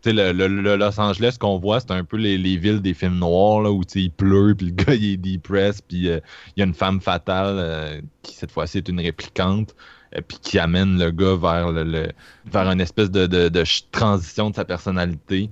le, 0.05 0.77
Los 0.77 1.00
Angeles 1.00 1.37
qu'on 1.38 1.59
voit, 1.59 1.81
c'est 1.81 1.90
un 1.90 2.05
peu 2.05 2.16
les, 2.16 2.57
villes 2.57 2.81
des 2.81 2.94
films 2.94 3.18
noirs, 3.18 3.61
là, 3.61 3.72
où 3.72 3.83
il 3.96 4.11
pleut, 4.12 4.55
puis 4.57 4.68
le 4.68 4.72
gars 4.85 4.94
il 4.94 5.14
est 5.14 5.16
depressed, 5.16 5.85
puis 5.88 6.07
il 6.07 6.22
y 6.57 6.62
a 6.62 6.64
une 6.64 6.74
femme 6.74 7.00
fatale 7.00 8.03
qui 8.22 8.35
cette 8.37 8.53
fois-ci 8.53 8.79
est 8.79 8.88
une 8.88 9.00
réplicante. 9.00 9.74
Euh, 10.16 10.20
puis 10.27 10.38
qui 10.40 10.59
amène 10.59 10.98
le 10.98 11.11
gars 11.11 11.37
vers 11.37 11.72
vers 11.72 12.70
une 12.70 12.81
espèce 12.81 13.11
de, 13.11 13.64
transition 13.90 14.50
de 14.50 14.55
sa 14.55 14.64
personnalité. 14.64 15.50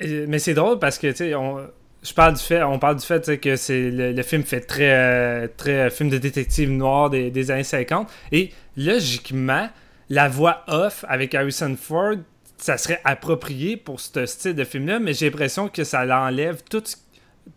Mais 0.00 0.38
c'est 0.38 0.54
drôle 0.54 0.78
parce 0.78 0.98
que 0.98 1.08
tu 1.08 1.16
sais, 1.16 1.34
on, 1.34 1.58
je 2.02 2.12
parle 2.12 2.34
du 2.34 2.42
fait, 2.42 2.62
on 2.62 2.78
parle 2.78 2.96
du 2.96 3.06
fait 3.06 3.40
que 3.40 3.56
c'est 3.56 3.90
le, 3.90 4.22
film 4.22 4.42
fait 4.42 4.60
très 4.60 4.92
euh, 4.92 5.48
très 5.56 5.90
film 5.90 6.10
de 6.10 6.18
détective 6.18 6.70
noir 6.70 7.10
des, 7.10 7.30
des, 7.30 7.50
années 7.50 7.62
50 7.62 8.10
et 8.32 8.50
logiquement 8.76 9.68
la 10.08 10.28
voix 10.28 10.64
off 10.66 11.04
avec 11.08 11.34
Harrison 11.34 11.76
Ford 11.80 12.14
ça 12.58 12.76
serait 12.76 13.00
approprié 13.04 13.76
pour 13.76 14.00
ce 14.00 14.26
style 14.26 14.54
de 14.54 14.64
film 14.64 14.86
là 14.86 14.98
mais 14.98 15.14
j'ai 15.14 15.26
l'impression 15.26 15.68
que 15.68 15.84
ça 15.84 16.04
l'enlève 16.04 16.62
tout 16.68 16.82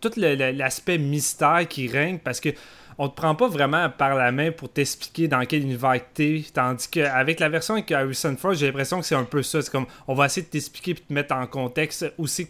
tout 0.00 0.12
l'aspect 0.16 0.98
mystère 0.98 1.66
qui 1.68 1.88
règne 1.88 2.18
parce 2.18 2.40
que 2.40 2.50
on 2.98 3.08
te 3.08 3.14
prend 3.14 3.34
pas 3.34 3.48
vraiment 3.48 3.90
par 3.90 4.14
la 4.14 4.32
main 4.32 4.52
pour 4.52 4.72
t'expliquer 4.72 5.28
dans 5.28 5.44
quel 5.44 5.62
univers 5.62 6.00
t'es. 6.14 6.44
Tandis 6.52 6.88
qu'avec 6.88 7.40
la 7.40 7.48
version 7.48 7.74
avec 7.74 7.90
Harrison 7.92 8.36
Ford, 8.36 8.54
j'ai 8.54 8.66
l'impression 8.66 9.00
que 9.00 9.06
c'est 9.06 9.14
un 9.14 9.24
peu 9.24 9.42
ça. 9.42 9.60
C'est 9.60 9.70
comme 9.70 9.86
on 10.08 10.14
va 10.14 10.26
essayer 10.26 10.46
de 10.46 10.50
t'expliquer 10.50 10.92
et 10.92 10.94
te 10.94 11.12
mettre 11.12 11.34
en 11.34 11.46
contexte 11.46 12.10
où, 12.16 12.26
tu, 12.26 12.46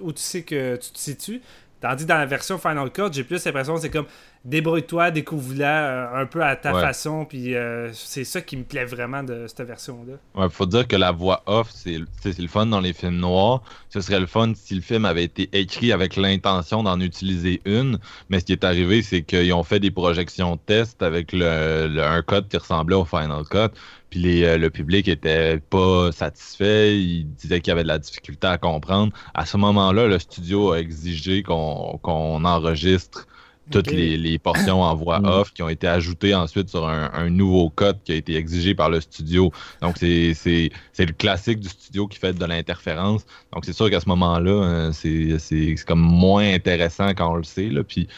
où 0.00 0.12
tu 0.12 0.22
sais 0.22 0.42
que 0.42 0.76
tu 0.76 0.90
te 0.90 0.98
situes. 0.98 1.42
Tandis 1.80 2.04
que 2.04 2.08
dans 2.08 2.18
la 2.18 2.26
version 2.26 2.58
Final 2.58 2.90
Cut, 2.90 3.12
j'ai 3.12 3.24
plus 3.24 3.44
l'impression 3.44 3.74
que 3.74 3.80
c'est 3.82 3.90
comme 3.90 4.06
débrouille-toi, 4.44 5.10
découvre-la 5.10 5.86
euh, 5.86 6.22
un 6.22 6.26
peu 6.26 6.42
à 6.42 6.56
ta 6.56 6.72
façon. 6.72 7.24
Puis 7.24 7.54
euh, 7.54 7.90
c'est 7.92 8.24
ça 8.24 8.40
qui 8.40 8.56
me 8.56 8.64
plaît 8.64 8.84
vraiment 8.84 9.22
de 9.22 9.46
cette 9.46 9.66
version-là. 9.66 10.14
Ouais, 10.34 10.48
faut 10.50 10.66
dire 10.66 10.86
que 10.86 10.96
la 10.96 11.12
voix 11.12 11.42
off, 11.46 11.70
c'est 11.72 11.98
le 11.98 12.48
fun 12.48 12.66
dans 12.66 12.80
les 12.80 12.92
films 12.92 13.16
noirs. 13.16 13.62
Ce 13.90 14.00
serait 14.00 14.20
le 14.20 14.26
fun 14.26 14.52
si 14.54 14.74
le 14.74 14.80
film 14.80 15.04
avait 15.04 15.24
été 15.24 15.48
écrit 15.52 15.92
avec 15.92 16.16
l'intention 16.16 16.82
d'en 16.82 17.00
utiliser 17.00 17.60
une. 17.64 17.98
Mais 18.28 18.40
ce 18.40 18.44
qui 18.44 18.52
est 18.52 18.64
arrivé, 18.64 19.02
c'est 19.02 19.22
qu'ils 19.22 19.52
ont 19.52 19.64
fait 19.64 19.80
des 19.80 19.90
projections 19.90 20.56
test 20.56 21.02
avec 21.02 21.32
le, 21.32 22.00
un 22.00 22.22
code 22.22 22.48
qui 22.48 22.56
ressemblait 22.56 22.96
au 22.96 23.04
Final 23.04 23.44
Cut. 23.50 23.74
Puis 24.10 24.44
euh, 24.44 24.56
le 24.56 24.70
public 24.70 25.06
était 25.08 25.58
pas 25.58 26.12
satisfait, 26.12 26.98
il 26.98 27.26
disait 27.34 27.60
qu'il 27.60 27.70
y 27.70 27.72
avait 27.72 27.82
de 27.82 27.88
la 27.88 27.98
difficulté 27.98 28.46
à 28.46 28.56
comprendre. 28.56 29.12
À 29.34 29.44
ce 29.44 29.56
moment-là, 29.58 30.06
le 30.06 30.18
studio 30.18 30.72
a 30.72 30.78
exigé 30.78 31.42
qu'on 31.42 31.98
enregistre 32.44 33.26
toutes 33.70 33.90
les, 33.90 34.38
portions 34.38 34.82
en 34.82 34.94
voix 34.94 35.20
mm. 35.20 35.26
off 35.26 35.52
qui 35.52 35.62
ont 35.62 35.68
été 35.68 35.86
ajoutées 35.86 36.34
ensuite 36.34 36.68
sur 36.68 36.86
un, 36.88 37.30
nouveau 37.30 37.70
code 37.70 37.98
qui 38.04 38.12
a 38.12 38.14
été 38.14 38.36
exigé 38.36 38.74
par 38.74 38.90
le 38.90 39.00
studio. 39.00 39.52
Donc, 39.82 39.96
c'est 39.98 40.70
le 40.98 41.12
classique 41.12 41.60
du 41.60 41.68
studio 41.68 42.06
qui 42.06 42.18
fait 42.18 42.32
de 42.32 42.44
l'interférence. 42.44 43.26
Donc, 43.52 43.64
c'est 43.64 43.72
sûr 43.72 43.90
qu'à 43.90 44.00
ce 44.00 44.08
moment-là, 44.08 44.50
euh, 44.50 45.38
c'est 45.38 45.74
comme 45.86 46.00
moins 46.00 46.52
intéressant 46.52 47.08
quand 47.10 47.32
on 47.32 47.36
le 47.36 47.44
sait. 47.44 47.68
Là. 47.68 47.82
Puis, 47.84 48.08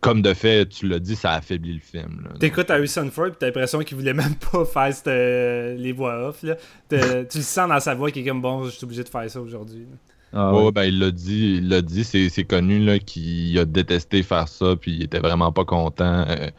comme 0.00 0.22
de 0.22 0.32
fait, 0.32 0.66
tu 0.66 0.88
l'as 0.88 0.98
dit, 0.98 1.14
ça 1.14 1.32
affaiblit 1.32 1.74
le 1.74 1.80
film. 1.80 2.28
T'écoutes 2.38 2.70
Harrison 2.70 3.08
Ford, 3.10 3.30
t'as 3.38 3.46
l'impression 3.46 3.80
qu'il 3.80 3.96
voulait 3.96 4.14
même 4.14 4.34
pas 4.52 4.64
faire 4.64 4.94
euh, 5.06 5.76
les 5.76 5.92
voix 5.92 6.28
off. 6.28 6.42
Là. 6.42 6.56
tu 6.88 7.38
le 7.38 7.44
sens 7.44 7.68
dans 7.68 7.80
sa 7.80 7.94
voix 7.94 8.10
qui 8.10 8.20
est 8.20 8.24
comme 8.24 8.40
bon, 8.40 8.64
je 8.64 8.70
suis 8.70 8.84
obligé 8.84 9.04
de 9.04 9.08
faire 9.08 9.30
ça 9.30 9.40
aujourd'hui. 9.40 9.86
Ah, 10.32 10.52
ben, 10.72 10.84
il 10.84 10.98
l'a 10.98 11.10
dit, 11.10 11.56
il 11.58 11.68
l'a 11.68 11.82
dit, 11.82 12.04
c'est 12.04 12.44
connu 12.44 12.84
là, 12.84 12.98
qu'il 12.98 13.58
a 13.58 13.64
détesté 13.64 14.22
faire 14.22 14.48
ça, 14.48 14.76
puis 14.76 14.92
il 14.92 15.02
était 15.02 15.18
vraiment 15.18 15.50
pas 15.50 15.64
content 15.64 16.24
euh, 16.28 16.50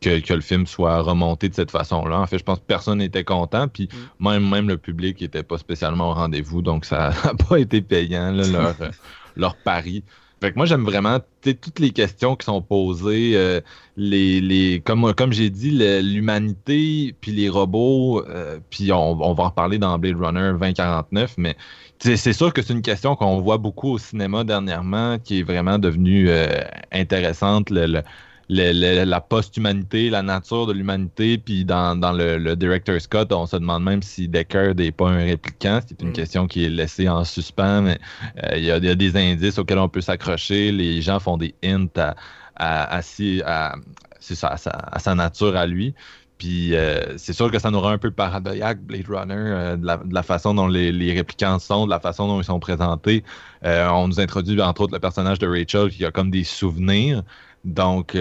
que, 0.00 0.32
le 0.32 0.40
film 0.40 0.66
soit 0.66 1.00
remonté 1.00 1.48
de 1.48 1.54
cette 1.54 1.72
façon-là. 1.72 2.20
En 2.20 2.26
fait, 2.26 2.38
je 2.38 2.44
pense 2.44 2.58
que 2.58 2.64
personne 2.64 2.98
n'était 2.98 3.24
content, 3.24 3.66
puis 3.66 3.88
mm. 4.20 4.28
même, 4.28 4.48
même 4.48 4.68
le 4.68 4.76
public 4.76 5.20
n'était 5.20 5.42
pas 5.42 5.58
spécialement 5.58 6.10
au 6.10 6.14
rendez-vous, 6.14 6.62
donc 6.62 6.84
ça 6.84 7.10
n'a 7.24 7.34
pas 7.34 7.58
été 7.58 7.80
payant, 7.80 8.30
leur, 8.32 8.76
leur 9.36 9.56
pari. 9.56 10.04
Fait 10.40 10.52
que 10.52 10.56
moi, 10.56 10.66
j'aime 10.66 10.84
vraiment 10.84 11.18
toutes 11.40 11.78
les 11.78 11.90
questions 11.90 12.36
qui 12.36 12.44
sont 12.44 12.60
posées. 12.60 13.32
Euh, 13.36 13.62
les, 13.96 14.42
les, 14.42 14.80
comme 14.80 15.14
comme 15.14 15.32
j'ai 15.32 15.48
dit, 15.48 15.70
l'humanité, 15.70 17.14
puis 17.22 17.32
les 17.32 17.48
robots, 17.48 18.22
euh, 18.28 18.58
puis 18.68 18.92
on, 18.92 19.12
on, 19.12 19.32
va 19.32 19.44
en 19.44 19.48
reparler 19.48 19.78
dans 19.78 19.98
Blade 19.98 20.20
Runner 20.20 20.52
2049, 20.52 21.34
mais 21.38 21.56
c'est 21.98 22.32
sûr 22.32 22.52
que 22.52 22.62
c'est 22.62 22.72
une 22.72 22.82
question 22.82 23.16
qu'on 23.16 23.40
voit 23.40 23.58
beaucoup 23.58 23.92
au 23.92 23.98
cinéma 23.98 24.44
dernièrement, 24.44 25.18
qui 25.18 25.40
est 25.40 25.42
vraiment 25.42 25.78
devenue 25.78 26.28
euh, 26.28 26.60
intéressante. 26.92 27.70
Le, 27.70 28.02
la 28.48 29.20
post-humanité, 29.20 30.08
la 30.08 30.22
nature 30.22 30.66
de 30.66 30.72
l'humanité, 30.72 31.38
puis 31.38 31.64
dans, 31.64 31.98
le, 32.16 32.38
le, 32.38 32.54
Director 32.54 33.00
Scott, 33.00 33.32
on 33.32 33.46
se 33.46 33.56
demande 33.56 33.82
même 33.82 34.02
si 34.02 34.28
Deckard 34.28 34.76
n'est 34.76 34.92
pas 34.92 35.08
un 35.08 35.24
répliquant. 35.24 35.80
C'est 35.86 36.00
une 36.00 36.10
mm. 36.10 36.12
question 36.12 36.46
qui 36.46 36.64
est 36.64 36.68
laissée 36.68 37.08
en 37.08 37.24
suspens, 37.24 37.82
mais 37.82 37.98
euh, 38.44 38.56
il 38.56 38.64
y, 38.64 38.70
a 38.70 38.78
des 38.78 39.16
indices 39.16 39.58
auxquels 39.58 39.78
on 39.78 39.88
peut 39.88 40.00
s'accrocher. 40.00 40.70
Les 40.70 41.02
gens 41.02 41.18
font 41.18 41.36
des 41.36 41.54
hints 41.64 41.86
à, 41.96 42.14
à, 42.56 42.98
à 42.98 44.98
sa 44.98 45.14
nature 45.14 45.56
à 45.56 45.66
lui. 45.66 45.94
Puis 46.38 46.74
euh, 46.74 47.16
c'est 47.16 47.32
sûr 47.32 47.50
que 47.50 47.58
ça 47.58 47.70
nous 47.70 47.80
rend 47.80 47.88
un 47.90 47.98
peu 47.98 48.10
paranoïaque, 48.10 48.80
Blade 48.80 49.08
Runner, 49.08 49.34
euh, 49.34 49.76
de, 49.76 50.14
la, 50.14 50.22
façon 50.22 50.54
dont 50.54 50.66
les, 50.66 51.12
réplicants 51.14 51.58
sont, 51.58 51.86
de 51.86 51.90
la 51.90 52.00
façon 52.00 52.28
dont 52.28 52.40
ils 52.40 52.44
sont 52.44 52.60
présentés. 52.60 53.24
Euh, 53.64 53.88
on 53.88 54.08
nous 54.08 54.20
introduit 54.20 54.60
entre 54.60 54.82
autres 54.82 54.92
le 54.92 55.00
personnage 55.00 55.38
de 55.38 55.46
Rachel 55.46 55.90
qui 55.90 56.04
a 56.04 56.10
comme 56.10 56.30
des 56.30 56.44
souvenirs, 56.44 57.22
donc 57.64 58.16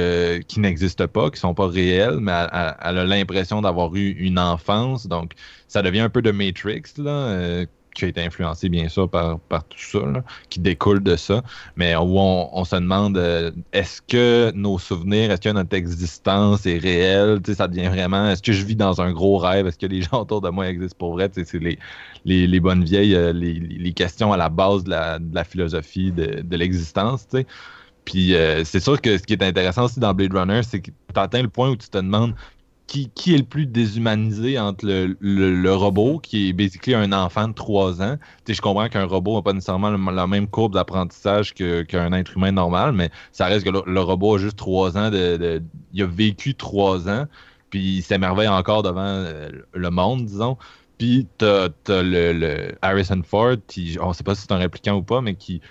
qui 0.48 0.60
n'existent 0.60 1.08
pas, 1.08 1.30
qui 1.30 1.40
sont 1.40 1.54
pas 1.54 1.68
réels, 1.68 2.20
mais 2.20 2.32
elle, 2.32 2.98
a 2.98 3.06
l'impression 3.06 3.62
d'avoir 3.62 3.94
eu 3.96 4.12
une 4.12 4.40
enfance. 4.40 5.08
Donc 5.08 5.34
ça 5.68 5.82
devient 5.82 6.00
un 6.00 6.10
peu 6.10 6.22
de 6.22 6.32
Matrix, 6.32 6.84
là, 6.98 7.66
qui 7.96 8.06
a 8.06 8.08
été 8.10 8.22
influencé 8.22 8.70
bien 8.70 8.88
sûr 8.90 9.10
par, 9.10 9.40
par 9.40 9.64
tout 9.64 9.80
ça, 9.80 10.00
qui 10.50 10.60
découle 10.60 11.02
de 11.02 11.16
ça, 11.16 11.42
mais 11.76 11.96
où 11.96 12.20
on, 12.20 12.64
se 12.66 12.76
demande 12.76 13.18
euh, 13.18 13.52
est-ce 13.74 14.02
que 14.02 14.52
nos 14.54 14.78
souvenirs, 14.78 15.32
est-ce 15.32 15.42
que 15.42 15.50
notre 15.50 15.76
existence 15.76 16.66
est 16.66 16.78
réelle, 16.78 17.40
ça 17.56 17.68
devient 17.68 17.88
vraiment, 17.88 18.30
est-ce 18.30 18.44
que 18.44 18.52
je 18.52 18.66
vis 18.66 18.76
dans 18.76 19.02
un 19.02 19.12
gros 19.12 19.38
rêve, 19.38 19.66
est-ce 19.66 19.78
que 19.78 19.86
les 19.86 20.02
gens 20.04 20.22
autour 20.22 20.42
de 20.42 20.50
moi 20.50 20.68
existent 20.68 20.98
pour 21.00 21.14
vrai, 21.14 21.32
c'est 21.34 21.52
les, 21.54 21.80
les, 22.26 22.60
bonnes 22.60 22.84
vieilles, 22.84 23.16
euh, 23.16 23.32
les, 23.34 23.94
questions 23.94 24.34
à 24.34 24.38
la 24.38 24.50
base 24.50 24.84
de 24.84 24.92
la, 24.92 25.44
philosophie 25.44 26.12
de, 26.12 26.42
de 26.42 26.58
l'existence, 26.58 27.28
Puis 28.04 28.36
euh, 28.36 28.64
c'est 28.66 28.82
sûr 28.82 29.00
que 29.02 29.18
ce 29.18 29.24
qui 29.24 29.34
est 29.34 29.44
intéressant 29.44 29.86
aussi 29.86 30.00
dans 30.00 30.14
Blade 30.14 30.34
Runner, 30.34 30.62
c'est 30.64 30.82
que 30.82 30.92
tu 30.92 31.20
atteins 31.20 31.44
le 31.44 31.50
point 31.50 31.70
où 31.70 31.76
tu 31.78 31.88
te 31.88 31.98
demandes 31.98 32.36
qui, 32.88 33.34
est 33.34 33.38
le 33.38 33.44
plus 33.44 33.66
déshumanisé 33.66 34.60
entre 34.60 34.86
le, 34.86 35.74
robot, 35.74 36.20
qui 36.20 36.50
est 36.50 36.54
basically 36.54 36.94
un 36.94 37.12
enfant 37.12 37.48
de 37.48 37.54
3 37.54 38.02
ans. 38.02 38.18
Tu 38.46 38.54
je 38.54 38.62
comprends 38.62 38.88
qu'un 38.90 39.06
robot 39.06 39.36
n'a 39.36 39.42
pas 39.42 39.54
nécessairement 39.54 39.90
la 39.90 40.28
même 40.28 40.48
courbe 40.48 40.74
d'apprentissage 40.74 41.54
qu'un 41.54 42.14
être 42.14 42.38
humain 42.38 42.52
normal, 42.52 42.94
mais 42.94 43.10
ça 43.32 43.48
reste 43.48 43.66
que 43.66 43.72
le, 43.72 44.02
robot 44.02 44.36
a 44.36 44.38
juste 44.38 44.58
3 44.58 44.98
ans. 44.98 45.10
De, 45.10 45.62
il 45.94 46.04
a 46.04 46.06
vécu 46.06 46.56
3 46.56 47.10
ans, 47.10 47.26
puis 47.70 47.98
il 47.98 48.02
s'émerveille 48.02 48.48
encore 48.48 48.84
devant 48.84 49.02
euh, 49.02 49.50
le 49.74 49.90
monde, 49.90 50.26
disons. 50.26 50.58
Puis 50.98 51.28
t'as 51.38 51.66
as 51.66 52.04
le, 52.04 52.72
Harrison 52.82 53.22
Ford, 53.24 53.56
qui, 53.68 53.98
on 54.00 54.10
ne 54.10 54.14
sait 54.14 54.24
pas 54.24 54.36
si 54.36 54.44
c'est 54.44 54.54
un 54.54 54.58
répliquant 54.58 54.96
ou 54.96 55.04
pas, 55.04 55.22
mais 55.22 55.36
qui 55.36 55.62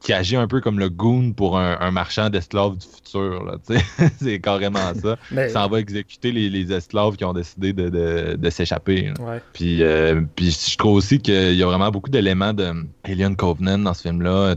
qui 0.00 0.12
agit 0.14 0.36
un 0.36 0.48
peu 0.48 0.60
comme 0.60 0.78
le 0.78 0.88
goon 0.88 1.32
pour 1.32 1.58
un, 1.58 1.90
marchand 1.90 2.30
d'esclaves 2.30 2.76
du 2.76 2.86
futur. 2.86 3.58
c'est 4.20 4.40
carrément 4.40 4.94
ça. 4.94 5.16
Mais... 5.30 5.50
Ça 5.50 5.66
va 5.68 5.78
exécuter 5.78 6.32
les, 6.32 6.72
esclaves 6.72 7.16
qui 7.16 7.24
ont 7.24 7.32
décidé 7.32 7.72
de, 7.72 8.50
s'échapper. 8.50 9.12
Puis, 9.52 9.82
euh, 9.82 10.22
puis 10.34 10.50
je 10.50 10.76
trouve 10.76 10.96
aussi 10.96 11.20
qu'il 11.20 11.54
y 11.54 11.62
a 11.62 11.66
vraiment 11.66 11.90
beaucoup 11.90 12.10
d'éléments 12.10 12.52
de 12.52 12.72
Alien 13.04 13.36
Covenant 13.36 13.78
dans 13.78 13.94
ce 13.94 14.02
film-là. 14.02 14.56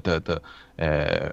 Euh, 0.81 1.29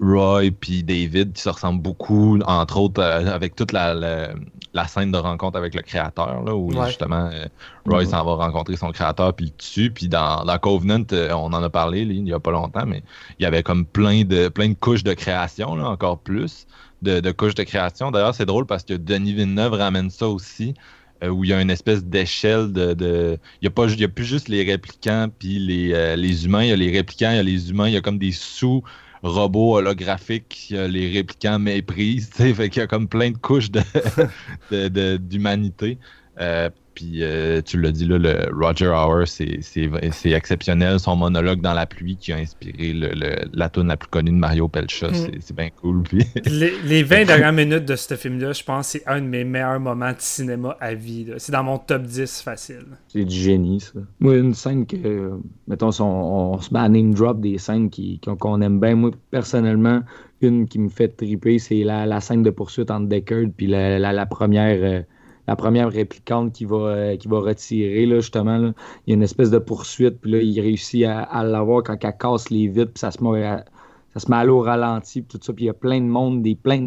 Roy 0.00 0.50
puis 0.50 0.82
David 0.82 1.32
qui 1.32 1.42
se 1.42 1.48
ressemblent 1.48 1.82
beaucoup, 1.82 2.38
entre 2.46 2.78
autres 2.78 3.00
euh, 3.00 3.26
avec 3.26 3.54
toute 3.54 3.72
la, 3.72 3.94
la, 3.94 4.86
scène 4.86 5.12
de 5.12 5.18
rencontre 5.18 5.56
avec 5.56 5.74
le 5.74 5.82
créateur, 5.82 6.42
là, 6.42 6.54
où 6.54 6.70
justement 6.86 7.30
euh, 7.32 7.46
Roy 7.86 8.04
s'en 8.04 8.24
va 8.24 8.44
rencontrer 8.44 8.76
son 8.76 8.90
créateur 8.90 9.34
puis 9.34 9.46
le 9.46 9.52
tue. 9.52 9.90
Puis 9.90 10.08
dans, 10.08 10.44
dans 10.44 10.58
Covenant, 10.58 11.04
euh, 11.12 11.32
on 11.32 11.52
en 11.52 11.62
a 11.62 11.70
parlé 11.70 12.02
il 12.02 12.24
n'y 12.24 12.32
a 12.32 12.40
pas 12.40 12.50
longtemps, 12.50 12.86
mais 12.86 13.02
il 13.38 13.42
y 13.42 13.46
avait 13.46 13.62
comme 13.62 13.86
plein 13.86 14.24
de, 14.24 14.48
plein 14.48 14.68
de 14.68 14.74
couches 14.74 15.04
de 15.04 15.14
création, 15.14 15.74
là, 15.76 15.88
encore 15.88 16.18
plus 16.18 16.66
de, 17.02 17.30
couches 17.32 17.54
de 17.54 17.64
création. 17.64 18.10
D'ailleurs, 18.10 18.34
c'est 18.34 18.46
drôle 18.46 18.66
parce 18.66 18.82
que 18.82 18.94
Denis 18.94 19.34
Villeneuve 19.34 19.74
ramène 19.74 20.10
ça 20.10 20.28
aussi 20.28 20.74
où 21.22 21.44
il 21.44 21.50
y 21.50 21.52
a 21.54 21.60
une 21.60 21.70
espèce 21.70 22.04
d'échelle 22.04 22.72
de, 22.72 23.38
Il 23.60 23.64
n'y 23.64 23.68
a, 23.68 23.70
pas, 23.70 23.86
a 23.86 24.08
plus 24.08 24.24
juste 24.24 24.48
les 24.48 24.62
réplicants 24.62 25.28
puis 25.38 25.58
les, 25.58 26.16
les 26.16 26.44
humains, 26.44 26.64
il 26.64 26.68
y 26.70 26.72
a 26.72 26.76
les 26.76 26.90
réplicants, 26.90 27.30
il 27.30 27.36
y 27.36 27.38
a 27.38 27.42
les 27.42 27.70
humains, 27.70 27.88
il 27.88 27.94
y 27.94 27.96
a 27.96 28.00
comme 28.00 28.18
des 28.18 28.32
sous 28.32 28.82
robots 29.24 29.78
holographiques, 29.78 30.68
les 30.70 31.10
réplicants 31.10 31.58
méprisent, 31.58 32.30
fait 32.34 32.68
qu'il 32.70 32.80
y 32.80 32.82
a 32.82 32.86
comme 32.86 33.08
plein 33.08 33.30
de 33.30 33.38
couches 33.38 33.70
d'humanité. 34.70 35.98
Euh, 36.40 36.68
puis 36.94 37.22
euh, 37.22 37.60
tu 37.60 37.80
l'as 37.80 37.90
dit 37.90 38.06
là, 38.06 38.18
le 38.18 38.54
Roger 38.54 38.88
Hour, 38.88 39.26
c'est 39.26 40.30
exceptionnel. 40.30 41.00
Son 41.00 41.16
monologue 41.16 41.60
dans 41.60 41.74
la 41.74 41.86
pluie 41.86 42.16
qui 42.16 42.32
a 42.32 42.36
inspiré 42.36 42.92
le, 42.92 43.34
la 43.52 43.68
tune 43.68 43.88
la 43.88 43.96
plus 43.96 44.08
connue 44.08 44.30
de 44.30 44.36
Mario 44.36 44.68
Pelcha, 44.68 45.08
mm. 45.08 45.40
c'est 45.40 45.56
bien 45.56 45.70
cool. 45.70 46.02
Puis... 46.02 46.24
Les, 46.46 46.72
les, 46.84 47.02
20 47.02 47.24
dernières 47.24 47.52
minutes 47.52 47.84
de 47.84 47.96
ce 47.96 48.14
film-là, 48.14 48.52
je 48.52 48.62
pense 48.62 48.92
que 48.92 48.98
c'est 48.98 49.08
un 49.08 49.20
de 49.20 49.26
mes 49.26 49.44
meilleurs 49.44 49.80
moments 49.80 50.12
de 50.12 50.20
cinéma 50.20 50.76
à 50.80 50.94
vie. 50.94 51.32
C'est 51.38 51.52
dans 51.52 51.64
mon 51.64 51.78
top 51.78 52.02
10 52.02 52.42
facile. 52.42 52.86
C'est 53.08 53.24
du 53.24 53.36
génie, 53.36 53.80
ça. 53.80 53.98
Moi, 54.20 54.36
une 54.36 54.54
scène 54.54 54.86
que, 54.86 55.32
mettons, 55.66 55.90
on, 56.00 56.60
se 56.60 56.72
met 56.72 56.80
à 56.80 56.88
name 56.88 57.14
drop 57.14 57.40
des 57.40 57.58
scènes 57.58 57.90
qu'on 58.38 58.60
aime 58.60 58.78
bien. 58.78 58.94
Moi, 58.94 59.10
personnellement, 59.30 60.02
une 60.40 60.68
qui 60.68 60.78
me 60.78 60.88
fait 60.88 61.08
triper, 61.08 61.58
c'est 61.58 61.82
la, 61.82 62.06
la, 62.06 62.20
scène 62.20 62.42
de 62.42 62.50
poursuite 62.50 62.90
entre 62.90 63.08
Deckard 63.08 63.46
puis 63.56 63.66
la, 63.66 63.98
la, 63.98 64.26
première. 64.26 65.04
Euh, 65.48 65.52
la 65.52 65.56
première 65.56 65.90
réplicante 65.90 66.52
qui 66.52 66.64
va, 66.64 66.76
euh, 66.76 67.16
qui 67.16 67.28
va 67.28 67.40
retirer, 67.40 68.06
là, 68.06 68.16
justement. 68.16 68.72
Il 69.06 69.10
y 69.10 69.12
a 69.12 69.14
une 69.14 69.22
espèce 69.22 69.50
de 69.50 69.58
poursuite, 69.58 70.20
puis 70.20 70.30
là, 70.30 70.38
il 70.38 70.60
réussit 70.60 71.04
à, 71.04 71.44
l'avoir 71.44 71.82
quand 71.82 71.96
elle 72.02 72.16
casse 72.18 72.50
les 72.50 72.68
vitres, 72.68 72.92
puis 72.92 73.00
ça 73.00 73.10
se 73.10 73.22
met 73.22 73.44
à, 73.44 73.64
ça 74.12 74.20
se 74.20 74.30
met 74.30 74.36
à 74.36 74.44
l'eau 74.44 74.58
au 74.58 74.62
ralenti, 74.62 75.22
puis 75.22 75.38
tout 75.38 75.44
ça, 75.44 75.52
puis 75.52 75.64
il 75.64 75.66
y 75.66 75.70
a 75.70 75.74
plein 75.74 76.00
de 76.00 76.06
monde, 76.06 76.42
des 76.42 76.54
plein 76.54 76.86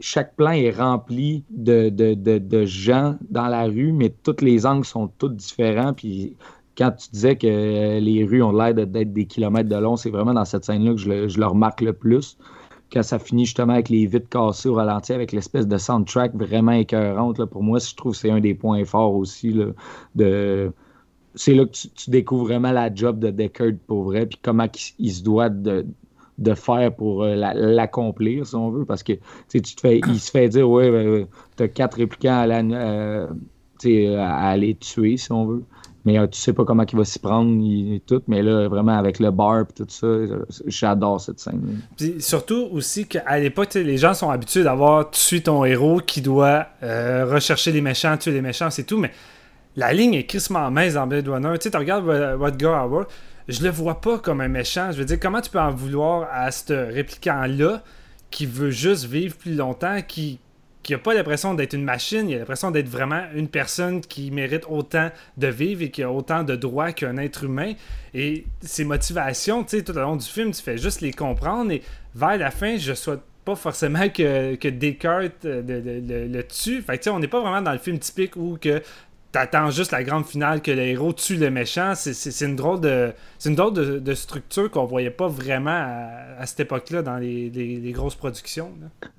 chaque 0.00 0.34
plan 0.36 0.52
est 0.52 0.70
rempli 0.70 1.44
de, 1.50 1.90
de, 1.90 2.14
de, 2.14 2.64
gens 2.64 3.16
dans 3.30 3.48
la 3.48 3.64
rue, 3.64 3.92
mais 3.92 4.08
tous 4.22 4.40
les 4.40 4.64
angles 4.64 4.86
sont 4.86 5.08
tous 5.18 5.28
différents, 5.28 5.92
puis 5.92 6.34
quand 6.76 6.90
tu 6.92 7.10
disais 7.10 7.36
que 7.36 7.98
les 7.98 8.24
rues 8.24 8.42
ont 8.42 8.52
l'air 8.52 8.74
d'être 8.74 9.12
des 9.12 9.26
kilomètres 9.26 9.68
de 9.68 9.76
long, 9.76 9.96
c'est 9.96 10.10
vraiment 10.10 10.32
dans 10.32 10.46
cette 10.46 10.64
scène-là 10.64 10.92
que 10.92 10.96
je 10.96 11.08
le, 11.08 11.28
je 11.28 11.38
le 11.38 11.46
remarque 11.46 11.82
le 11.82 11.92
plus 11.92 12.38
quand 12.92 13.02
ça 13.02 13.18
finit 13.18 13.46
justement 13.46 13.72
avec 13.74 13.88
les 13.88 14.06
vitres 14.06 14.28
cassées 14.28 14.68
au 14.68 14.74
ralenti, 14.74 15.12
avec 15.12 15.32
l'espèce 15.32 15.66
de 15.66 15.78
soundtrack 15.78 16.34
vraiment 16.34 16.72
écœurante, 16.72 17.38
là, 17.38 17.46
pour 17.46 17.62
moi, 17.62 17.78
je 17.78 17.94
trouve 17.94 18.12
que 18.12 18.18
c'est 18.18 18.30
un 18.30 18.40
des 18.40 18.54
points 18.54 18.84
forts 18.84 19.14
aussi. 19.14 19.52
Là, 19.52 19.66
de... 20.14 20.72
C'est 21.34 21.54
là 21.54 21.64
que 21.64 21.72
tu, 21.72 22.10
découvres 22.10 22.44
vraiment 22.44 22.72
la 22.72 22.94
job 22.94 23.18
de 23.18 23.30
Deckard 23.30 23.72
pour 23.86 24.04
vrai, 24.04 24.26
puis 24.26 24.38
comment 24.42 24.66
il, 24.98 25.12
se 25.12 25.22
doit 25.22 25.48
de, 25.48 25.86
de 26.36 26.54
faire 26.54 26.94
pour 26.94 27.22
euh, 27.22 27.34
l'accomplir, 27.34 28.46
si 28.46 28.54
on 28.54 28.70
veut, 28.70 28.84
parce 28.84 29.02
que 29.02 29.14
tu 29.48 29.62
te 29.62 29.80
fais, 29.80 30.00
il 30.06 30.20
se 30.20 30.30
fait 30.30 30.50
dire, 30.50 30.68
ouais, 30.68 30.90
ben, 30.90 31.26
tu 31.56 31.62
as 31.62 31.68
quatre 31.68 31.98
la, 31.98 32.58
euh, 32.58 33.28
à 34.18 34.48
aller 34.50 34.74
tuer, 34.74 35.16
si 35.16 35.32
on 35.32 35.46
veut 35.46 35.64
mais 36.04 36.18
euh, 36.18 36.26
tu 36.26 36.40
sais 36.40 36.52
pas 36.52 36.64
comment 36.64 36.84
il 36.84 36.98
va 36.98 37.04
s'y 37.04 37.18
prendre 37.18 37.50
et 37.64 38.02
tout, 38.06 38.22
mais 38.26 38.42
là, 38.42 38.68
vraiment, 38.68 38.96
avec 38.96 39.18
le 39.18 39.30
bar 39.30 39.60
et 39.60 39.64
tout 39.74 39.86
ça, 39.88 40.06
j'adore 40.66 41.20
cette 41.20 41.40
scène. 41.40 41.80
Puis 41.96 42.16
surtout 42.20 42.68
aussi 42.72 43.06
qu'à 43.06 43.38
l'époque, 43.38 43.74
les 43.74 43.96
gens 43.96 44.14
sont 44.14 44.30
habitués 44.30 44.64
d'avoir 44.64 45.10
tué 45.10 45.42
ton 45.42 45.64
héros 45.64 46.00
qui 46.00 46.20
doit 46.20 46.66
euh, 46.82 47.26
rechercher 47.30 47.72
les 47.72 47.80
méchants, 47.80 48.16
tuer 48.16 48.32
les 48.32 48.42
méchants, 48.42 48.70
c'est 48.70 48.84
tout, 48.84 48.98
mais 48.98 49.12
la 49.76 49.92
ligne 49.92 50.14
est 50.14 50.26
crissement 50.26 50.70
mince 50.70 50.94
dans 50.94 51.06
Blade. 51.06 51.24
Tu 51.24 51.60
sais, 51.60 51.70
tu 51.70 51.76
regardes 51.76 52.06
Rodger 52.38 52.66
Howard, 52.66 53.06
je 53.48 53.62
le 53.62 53.70
vois 53.70 54.00
pas 54.00 54.18
comme 54.18 54.40
un 54.40 54.48
méchant. 54.48 54.92
Je 54.92 54.98
veux 54.98 55.04
dire, 55.04 55.18
comment 55.20 55.40
tu 55.40 55.50
peux 55.50 55.60
en 55.60 55.70
vouloir 55.70 56.28
à 56.32 56.50
ce 56.50 56.72
répliquant-là 56.72 57.82
qui 58.30 58.46
veut 58.46 58.70
juste 58.70 59.04
vivre 59.04 59.36
plus 59.36 59.54
longtemps, 59.54 60.00
qui, 60.06 60.38
qui 60.82 60.92
n'a 60.92 60.98
pas 60.98 61.14
l'impression 61.14 61.54
d'être 61.54 61.74
une 61.74 61.84
machine, 61.84 62.28
il 62.28 62.34
a 62.34 62.38
l'impression 62.38 62.70
d'être 62.70 62.88
vraiment 62.88 63.24
une 63.34 63.48
personne 63.48 64.00
qui 64.00 64.30
mérite 64.30 64.64
autant 64.68 65.10
de 65.36 65.46
vivre 65.46 65.82
et 65.82 65.90
qui 65.90 66.02
a 66.02 66.10
autant 66.10 66.42
de 66.42 66.56
droits 66.56 66.92
qu'un 66.92 67.16
être 67.18 67.44
humain. 67.44 67.74
Et 68.14 68.44
ses 68.60 68.84
motivations, 68.84 69.62
tu 69.62 69.78
sais, 69.78 69.84
tout 69.84 69.92
au 69.92 70.00
long 70.00 70.16
du 70.16 70.26
film, 70.26 70.50
tu 70.50 70.62
fais 70.62 70.78
juste 70.78 71.00
les 71.00 71.12
comprendre. 71.12 71.70
Et 71.70 71.82
vers 72.14 72.36
la 72.36 72.50
fin, 72.50 72.76
je 72.76 72.94
souhaite 72.94 73.20
pas 73.44 73.54
forcément 73.54 74.08
que, 74.08 74.54
que 74.56 74.68
Descartes 74.68 75.44
euh, 75.44 76.28
le, 76.28 76.42
tue. 76.42 76.82
Fait 76.82 76.98
que, 76.98 77.10
on 77.10 77.18
n'est 77.18 77.28
pas 77.28 77.40
vraiment 77.40 77.62
dans 77.62 77.72
le 77.72 77.78
film 77.78 77.98
typique 77.98 78.36
où 78.36 78.58
que 78.60 78.82
t'attends 79.32 79.70
juste 79.70 79.90
la 79.92 80.04
grande 80.04 80.26
finale 80.26 80.60
que 80.60 80.70
le 80.70 80.82
héros 80.82 81.12
tue 81.12 81.36
le 81.36 81.50
méchant. 81.50 81.94
C'est 81.96 82.44
une 82.44 82.54
drôle 82.54 82.80
de, 82.80 83.12
une 83.46 83.54
drôle 83.54 83.72
de, 84.02 84.14
structure 84.14 84.70
qu'on 84.70 84.84
voyait 84.84 85.10
pas 85.10 85.28
vraiment 85.28 85.70
à, 86.38 86.46
cette 86.46 86.60
époque-là 86.60 87.02
dans 87.02 87.16
les, 87.16 87.92
grosses 87.92 88.14
productions. 88.14 88.72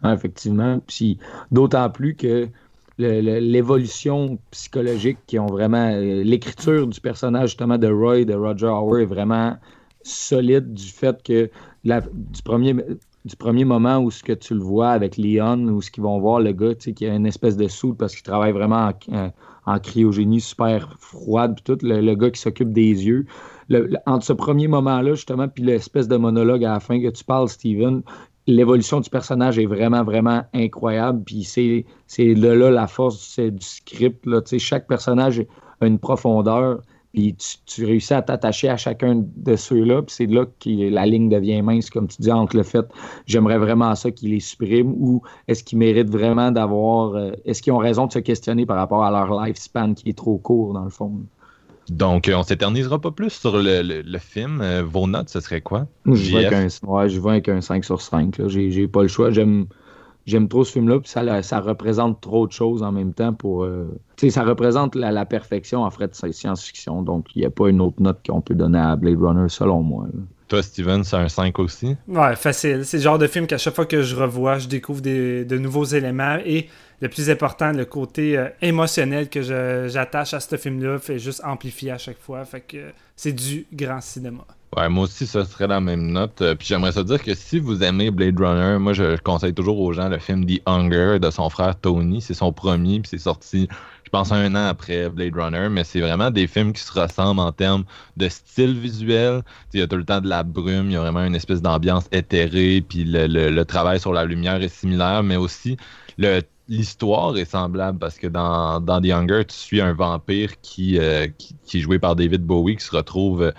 effectivement. 0.05 0.79
Puis 0.87 1.17
d'autant 1.51 1.89
plus 1.89 2.15
que 2.15 2.47
l'évolution 2.99 4.37
psychologique 4.51 5.17
qui 5.25 5.39
ont 5.39 5.47
vraiment 5.47 5.89
euh, 5.91 6.23
l'écriture 6.23 6.85
du 6.85 7.01
personnage 7.01 7.49
justement 7.49 7.79
de 7.79 7.87
Roy 7.87 8.23
de 8.23 8.35
Roger 8.35 8.67
Howard 8.67 9.01
est 9.01 9.05
vraiment 9.05 9.57
solide 10.03 10.73
du 10.73 10.89
fait 10.89 11.23
que 11.23 11.49
du 11.83 12.41
premier 12.43 12.75
du 13.25 13.35
premier 13.35 13.65
moment 13.65 13.97
où 13.99 14.11
ce 14.11 14.21
que 14.21 14.33
tu 14.33 14.53
le 14.53 14.59
vois 14.59 14.91
avec 14.91 15.17
Leon 15.17 15.63
ou 15.69 15.81
ce 15.81 15.89
qu'ils 15.89 16.03
vont 16.03 16.19
voir 16.19 16.39
le 16.39 16.51
gars 16.51 16.75
qui 16.75 17.05
a 17.07 17.15
une 17.15 17.25
espèce 17.25 17.57
de 17.57 17.67
soude 17.67 17.97
parce 17.97 18.13
qu'il 18.13 18.23
travaille 18.23 18.51
vraiment 18.51 18.91
en, 18.91 19.15
en 19.15 19.31
cryogénie 19.79 20.41
super 20.41 20.95
froide, 20.99 21.55
puis 21.55 21.63
tout, 21.63 21.85
le, 21.85 22.15
gars 22.15 22.29
qui 22.29 22.41
s'occupe 22.41 22.71
des 22.71 23.05
yeux. 23.05 23.25
entre 24.05 24.25
ce 24.25 24.33
premier 24.33 24.67
moment-là, 24.67 25.13
justement, 25.15 25.47
puis 25.47 25.63
l'espèce 25.63 26.07
de 26.07 26.17
monologue 26.17 26.63
à 26.65 26.73
la 26.73 26.79
fin 26.79 27.01
que 27.01 27.09
tu 27.09 27.23
parles, 27.23 27.49
Steven, 27.49 28.03
l'évolution 28.47 28.99
du 28.99 29.09
personnage 29.09 29.57
est 29.57 29.65
vraiment, 29.65 30.03
vraiment 30.03 30.43
incroyable. 30.53 31.23
Puis 31.23 31.43
c'est, 31.43 31.85
là, 32.19 32.71
la 32.71 32.87
force 32.87 33.39
du, 33.39 33.51
du 33.51 33.65
script. 33.65 34.25
Là, 34.25 34.41
chaque 34.57 34.87
personnage 34.87 35.45
a 35.81 35.87
une 35.87 35.99
profondeur. 35.99 36.81
Puis 37.13 37.35
tu, 37.65 37.85
réussis 37.85 38.13
à 38.15 38.23
t'attacher 38.23 38.69
à 38.69 38.77
chacun 38.77 39.23
de 39.35 39.55
ceux-là, 39.55 40.01
puis 40.01 40.15
c'est 40.15 40.25
là 40.25 40.45
que 40.45 40.89
la 40.89 41.05
ligne 41.05 41.29
devient 41.29 41.61
mince, 41.61 41.91
comme 41.91 42.07
tu 42.07 42.21
dis, 42.21 42.31
entre 42.31 42.57
le 42.57 42.63
fait 42.63 42.85
j'aimerais 43.27 43.57
vraiment 43.57 43.93
ça 43.95 44.11
qu'ils 44.11 44.31
les 44.31 44.39
suppriment 44.39 44.95
ou 44.97 45.21
est-ce 45.47 45.63
qu'ils 45.63 45.77
méritent 45.77 46.09
vraiment 46.09 46.51
d'avoir. 46.51 47.15
Euh, 47.15 47.31
est-ce 47.45 47.61
qu'ils 47.61 47.73
ont 47.73 47.77
raison 47.77 48.07
de 48.07 48.11
se 48.11 48.19
questionner 48.19 48.65
par 48.65 48.77
rapport 48.77 49.03
à 49.03 49.11
leur 49.11 49.43
lifespan 49.43 49.93
qui 49.93 50.09
est 50.09 50.17
trop 50.17 50.37
court, 50.37 50.73
dans 50.73 50.83
le 50.83 50.89
fond? 50.89 51.21
Donc, 51.89 52.27
euh, 52.29 52.35
on 52.35 52.43
s'éternisera 52.43 52.99
pas 52.99 53.11
plus 53.11 53.31
sur 53.31 53.57
le, 53.57 54.17
film. 54.19 54.61
Euh, 54.61 54.83
vos 54.83 55.07
notes, 55.07 55.29
ce 55.29 55.39
serait 55.39 55.61
quoi? 55.61 55.87
Je 56.05 56.31
vais 56.31 56.45
avec 56.45 56.53
un, 56.53 56.87
ouais, 56.87 57.09
je 57.09 57.19
avec 57.27 57.49
un 57.49 57.61
5 57.61 57.83
sur 57.83 58.01
5. 58.01 58.47
J'ai 58.47 58.87
pas 58.87 59.01
le 59.01 59.07
choix. 59.07 59.31
J'aime 59.31 59.67
j'aime 60.25 60.47
trop 60.47 60.63
ce 60.63 60.71
film-là, 60.73 60.99
puis 60.99 61.09
ça, 61.09 61.41
ça 61.41 61.59
représente 61.59 62.21
trop 62.21 62.47
de 62.47 62.51
choses 62.51 62.83
en 62.83 62.91
même 62.91 63.13
temps 63.13 63.33
pour. 63.33 63.63
Euh, 63.63 63.87
tu 64.15 64.27
sais, 64.27 64.31
ça 64.31 64.43
représente 64.43 64.95
la, 64.95 65.25
perfection 65.25 65.83
en 65.83 65.89
fait 65.89 66.07
de 66.07 66.33
science-fiction, 66.33 67.01
donc 67.01 67.27
il 67.35 67.39
n'y 67.39 67.45
a 67.45 67.49
pas 67.49 67.69
une 67.69 67.81
autre 67.81 68.01
note 68.01 68.19
qu'on 68.25 68.41
peut 68.41 68.55
donner 68.55 68.79
à 68.79 68.95
Blade 68.95 69.21
Runner 69.21 69.49
selon 69.49 69.81
moi. 69.81 70.07
Toi, 70.47 70.61
Steven, 70.61 71.03
c'est 71.03 71.15
un 71.15 71.29
5 71.29 71.57
aussi? 71.59 71.95
Ouais, 72.07 72.35
facile. 72.35 72.85
C'est 72.85 72.97
le 72.97 73.03
genre 73.03 73.17
de 73.17 73.27
film 73.27 73.47
qu'à 73.47 73.57
chaque 73.57 73.73
fois 73.73 73.85
que 73.85 74.03
je 74.03 74.15
revois, 74.15 74.59
je 74.59 74.67
découvre 74.67 75.01
de 75.01 75.57
nouveaux 75.57 75.85
éléments 75.85 76.37
et 76.45 76.67
le 77.03 77.09
plus 77.09 77.29
important, 77.29 77.73
le 77.73 77.83
côté 77.83 78.37
euh, 78.37 78.47
émotionnel 78.61 79.29
que 79.29 79.41
j'attache 79.41 80.33
à 80.33 80.39
ce 80.39 80.55
film-là 80.55 80.99
fait 80.99 81.19
juste 81.19 81.41
amplifier 81.43 81.91
à 81.91 81.97
chaque 81.97 82.17
fois. 82.17 82.45
Fait 82.45 82.61
que 82.61 82.91
c'est 83.17 83.33
du 83.33 83.65
grand 83.73 83.99
cinéma. 83.99 84.45
Ouais, 84.75 84.89
moi 84.89 85.03
aussi, 85.03 85.27
ça 85.27 85.45
serait 85.45 85.67
la 85.67 85.79
même 85.79 86.11
note. 86.11 86.41
Euh, 86.41 86.55
puis 86.55 86.67
j'aimerais 86.67 86.93
ça 86.93 87.03
dire 87.03 87.21
que 87.21 87.35
si 87.35 87.59
vous 87.59 87.83
aimez 87.83 88.09
Blade 88.09 88.39
Runner, 88.39 88.79
moi, 88.79 88.93
je, 88.93 89.17
conseille 89.17 89.53
toujours 89.53 89.79
aux 89.79 89.93
gens 89.93 90.09
le 90.09 90.17
film 90.17 90.45
The 90.45 90.61
Hunger 90.65 91.19
de 91.19 91.29
son 91.29 91.49
frère 91.49 91.79
Tony. 91.79 92.21
C'est 92.21 92.33
son 92.33 92.51
premier, 92.51 92.99
puis 92.99 93.09
c'est 93.09 93.19
sorti, 93.19 93.67
je 94.03 94.09
pense, 94.09 94.31
un 94.31 94.55
an 94.55 94.67
après 94.67 95.09
Blade 95.09 95.35
Runner. 95.35 95.67
Mais 95.69 95.83
c'est 95.83 96.01
vraiment 96.01 96.31
des 96.31 96.47
films 96.47 96.73
qui 96.73 96.81
se 96.81 96.91
ressemblent 96.91 97.41
en 97.41 97.51
termes 97.51 97.83
de 98.17 98.27
style 98.29 98.79
visuel. 98.79 99.43
Il 99.73 99.79
y 99.79 99.83
a 99.83 99.87
tout 99.87 99.97
le 99.97 100.05
temps 100.05 100.21
de 100.21 100.29
la 100.29 100.41
brume, 100.43 100.87
il 100.89 100.93
y 100.93 100.95
a 100.95 101.01
vraiment 101.01 101.23
une 101.23 101.35
espèce 101.35 101.61
d'ambiance 101.61 102.05
éthérée, 102.11 102.83
puis 102.87 103.03
le, 103.05 103.63
travail 103.63 103.99
sur 103.99 104.11
la 104.11 104.25
lumière 104.25 104.61
est 104.61 104.69
similaire, 104.69 105.23
mais 105.23 105.35
aussi 105.37 105.77
l'histoire 106.67 107.37
est 107.37 107.45
semblable 107.45 107.99
parce 107.99 108.17
que 108.17 108.27
dans, 108.27 108.79
dans 108.79 109.01
The 109.01 109.11
Hunger, 109.11 109.45
tu 109.45 109.55
suis 109.55 109.81
un 109.81 109.93
vampire 109.93 110.59
qui, 110.61 110.97
euh, 110.97 111.27
qui, 111.37 111.55
qui, 111.65 111.77
est 111.77 111.81
joué 111.81 111.99
par 111.99 112.15
David 112.15 112.43
Bowie 112.43 112.77
qui 112.77 112.85
se 112.85 112.95
retrouve 112.95 113.51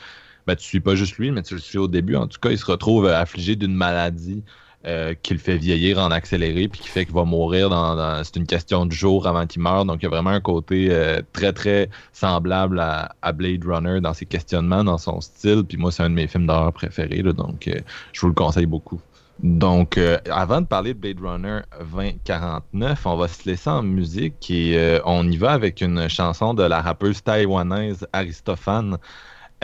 ben, 0.46 0.56
tu 0.56 0.64
suis 0.64 0.80
pas 0.80 0.94
juste 0.94 1.16
lui, 1.18 1.30
mais 1.30 1.42
tu 1.42 1.54
le 1.54 1.60
suis 1.60 1.78
au 1.78 1.88
début. 1.88 2.16
En 2.16 2.26
tout 2.26 2.38
cas, 2.38 2.50
il 2.50 2.58
se 2.58 2.66
retrouve 2.66 3.06
euh, 3.06 3.18
affligé 3.18 3.56
d'une 3.56 3.74
maladie 3.74 4.42
euh, 4.86 5.14
qui 5.22 5.32
le 5.32 5.38
fait 5.38 5.56
vieillir 5.56 5.98
en 5.98 6.10
accéléré, 6.10 6.68
puis 6.68 6.82
qui 6.82 6.88
fait 6.88 7.06
qu'il 7.06 7.14
va 7.14 7.24
mourir 7.24 7.70
dans. 7.70 8.22
c'est 8.22 8.36
une 8.36 8.46
question 8.46 8.84
de 8.84 8.92
jour 8.92 9.26
avant 9.26 9.46
qu'il 9.46 9.62
meure. 9.62 9.86
Donc, 9.86 10.02
il 10.02 10.04
y 10.04 10.06
a 10.06 10.10
vraiment 10.10 10.30
un 10.30 10.40
côté 10.40 10.88
euh, 10.90 11.22
très, 11.32 11.54
très 11.54 11.88
semblable 12.12 12.78
à, 12.78 13.32
Blade 13.32 13.64
Runner 13.64 14.00
dans 14.02 14.12
ses 14.12 14.26
questionnements, 14.26 14.84
dans 14.84 14.98
son 14.98 15.22
style. 15.22 15.64
Puis 15.66 15.78
moi, 15.78 15.90
c'est 15.90 16.02
un 16.02 16.10
de 16.10 16.14
mes 16.14 16.26
films 16.26 16.46
d'horreur 16.46 16.72
préférés, 16.72 17.22
donc 17.22 17.70
je 18.12 18.20
vous 18.20 18.28
le 18.28 18.34
conseille 18.34 18.66
beaucoup. 18.66 19.00
Donc, 19.42 19.98
avant 20.30 20.60
de 20.60 20.66
parler 20.66 20.94
de 20.94 20.98
Blade 20.98 21.20
Runner 21.20 21.60
2049, 21.90 23.06
on 23.06 23.16
va 23.16 23.26
se 23.26 23.48
laisser 23.48 23.68
en 23.70 23.82
musique 23.82 24.48
et 24.50 25.00
on 25.04 25.28
y 25.28 25.36
va 25.36 25.52
avec 25.52 25.80
une 25.80 26.08
chanson 26.08 26.54
de 26.54 26.62
la 26.62 26.80
rappeuse 26.80 27.22
taïwanaise 27.22 28.06
Aristophane. 28.12 28.98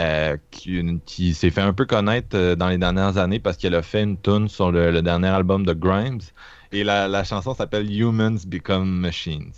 Euh, 0.00 0.38
qui, 0.50 1.34
s'est 1.34 1.50
fait 1.50 1.60
un 1.60 1.74
peu 1.74 1.84
connaître 1.84 2.34
euh, 2.34 2.56
dans 2.56 2.68
les 2.68 2.78
dernières 2.78 3.18
années 3.18 3.38
parce 3.38 3.58
qu'elle 3.58 3.74
a 3.74 3.82
fait 3.82 4.02
une 4.02 4.16
tune 4.18 4.48
sur 4.48 4.72
le, 4.72 5.02
dernier 5.02 5.28
album 5.28 5.66
de 5.66 5.74
Grimes. 5.74 6.20
Et 6.72 6.84
la, 6.84 7.06
la 7.06 7.22
chanson 7.22 7.52
s'appelle 7.54 7.90
Humans 7.92 8.38
Become 8.46 8.88
Machines. 8.88 9.52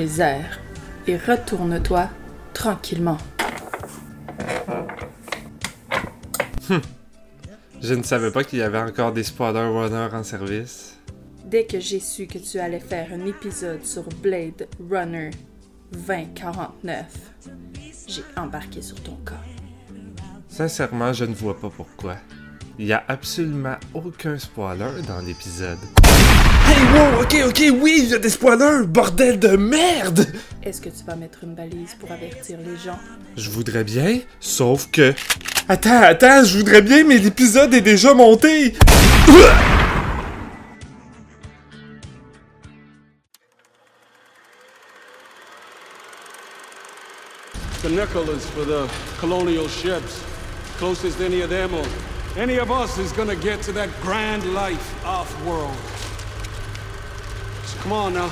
Les 0.00 0.20
airs 0.22 0.58
et 1.06 1.16
retourne-toi 1.18 2.08
tranquillement. 2.54 3.18
Je 7.82 7.94
ne 7.94 8.02
savais 8.02 8.30
pas 8.30 8.44
qu'il 8.44 8.60
y 8.60 8.62
avait 8.62 8.78
encore 8.78 9.12
des 9.12 9.24
spoiler 9.24 9.60
runners 9.60 10.14
en 10.14 10.22
service. 10.22 10.96
Dès 11.44 11.66
que 11.66 11.80
j'ai 11.80 12.00
su 12.00 12.26
que 12.26 12.38
tu 12.38 12.58
allais 12.58 12.80
faire 12.80 13.08
un 13.12 13.26
épisode 13.26 13.84
sur 13.84 14.04
Blade 14.22 14.68
Runner 14.90 15.30
2049, 15.92 17.04
j'ai 18.06 18.24
embarqué 18.36 18.80
sur 18.80 19.02
ton 19.02 19.16
cas. 19.16 19.42
Sincèrement, 20.48 21.12
je 21.12 21.26
ne 21.26 21.34
vois 21.34 21.60
pas 21.60 21.70
pourquoi. 21.70 22.16
Il 22.78 22.86
n'y 22.86 22.92
a 22.92 23.04
absolument 23.08 23.76
aucun 23.92 24.38
spoiler 24.38 25.02
dans 25.06 25.20
l'épisode. 25.20 25.78
Hey, 26.70 26.84
wow, 26.94 27.22
ok, 27.22 27.34
ok, 27.48 27.62
oui, 27.82 28.02
il 28.04 28.10
y 28.10 28.14
a 28.14 28.18
des 28.18 28.30
spoilers, 28.30 28.86
bordel 28.86 29.40
de 29.40 29.56
merde! 29.56 30.24
Est-ce 30.62 30.80
que 30.80 30.88
tu 30.88 31.02
vas 31.04 31.16
mettre 31.16 31.40
une 31.42 31.56
balise 31.56 31.96
pour 31.98 32.12
avertir 32.12 32.58
les 32.64 32.76
gens? 32.76 32.96
Je 33.36 33.50
voudrais 33.50 33.82
bien, 33.82 34.20
sauf 34.38 34.88
que. 34.92 35.12
Attends, 35.68 36.02
attends, 36.02 36.44
je 36.44 36.58
voudrais 36.58 36.80
bien, 36.80 37.02
mais 37.02 37.18
l'épisode 37.18 37.74
est 37.74 37.80
déjà 37.80 38.14
monté! 38.14 38.74
The 47.82 47.88
nickel 47.88 48.30
is 48.30 48.46
for 48.54 48.64
the 48.64 48.88
colonial 49.18 49.66
ships. 49.68 50.22
Closest 50.78 51.20
any 51.20 51.42
of 51.42 51.50
them 51.50 51.74
or 51.74 51.84
any 52.38 52.60
of 52.60 52.70
us 52.70 52.96
is 52.98 53.10
gonna 53.16 53.34
get 53.34 53.60
to 53.62 53.72
that 53.72 53.88
grand 54.02 54.44
life 54.54 54.94
off-world. 55.04 55.74
So 55.96 55.99
come 57.90 57.98
on 57.98 58.14
now. 58.14 58.28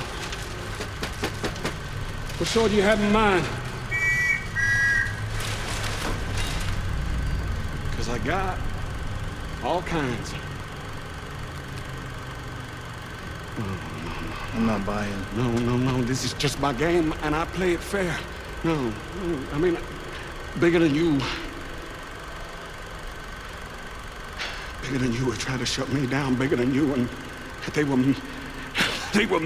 What 2.37 2.47
sort 2.47 2.71
do 2.71 2.77
you 2.77 2.81
have 2.81 3.01
in 3.03 3.11
mind? 3.11 3.45
Because 7.89 8.07
I 8.07 8.19
got 8.19 8.57
all 9.61 9.81
kinds. 9.81 10.33
Mm. 13.57 14.55
I'm 14.55 14.65
not 14.65 14.85
buying. 14.85 15.25
No, 15.35 15.51
no, 15.51 15.75
no. 15.75 16.03
This 16.03 16.23
is 16.23 16.31
just 16.35 16.57
my 16.61 16.71
game, 16.71 17.13
and 17.23 17.35
I 17.35 17.43
play 17.43 17.73
it 17.73 17.81
fair. 17.81 18.17
No, 18.63 18.75
no, 18.75 19.39
I 19.51 19.57
mean, 19.57 19.77
bigger 20.61 20.79
than 20.79 20.95
you. 20.95 21.19
Bigger 24.83 24.99
than 24.99 25.11
you 25.11 25.25
were 25.25 25.35
trying 25.35 25.59
to 25.59 25.65
shut 25.65 25.91
me 25.91 26.07
down. 26.07 26.35
Bigger 26.35 26.55
than 26.55 26.73
you, 26.73 26.93
and 26.93 27.09
they 27.73 27.83
were, 27.83 27.97
they 29.13 29.25
were. 29.25 29.39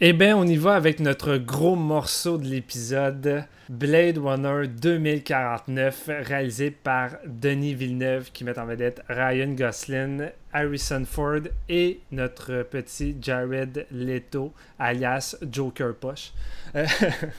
Eh 0.00 0.12
bien, 0.12 0.36
on 0.36 0.46
y 0.46 0.56
va 0.56 0.74
avec 0.74 1.00
notre 1.00 1.36
gros 1.36 1.76
morceau 1.76 2.36
de 2.36 2.46
l'épisode 2.46 3.44
Blade 3.68 4.18
Runner 4.18 4.66
2049, 4.66 6.10
réalisé 6.26 6.70
par 6.70 7.10
Denis 7.26 7.74
Villeneuve, 7.74 8.30
qui 8.32 8.44
met 8.44 8.58
en 8.58 8.66
vedette 8.66 9.02
Ryan 9.08 9.52
Gosling, 9.52 10.30
Harrison 10.52 11.04
Ford 11.06 11.40
et 11.68 12.00
notre 12.10 12.64
petit 12.64 13.16
Jared 13.20 13.86
Leto, 13.90 14.52
alias 14.78 15.36
Joker 15.50 15.94
Poche. 15.94 16.32
Euh, 16.74 16.86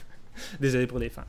Désolé 0.60 0.86
pour 0.86 0.98
les 0.98 1.10
fans. 1.10 1.22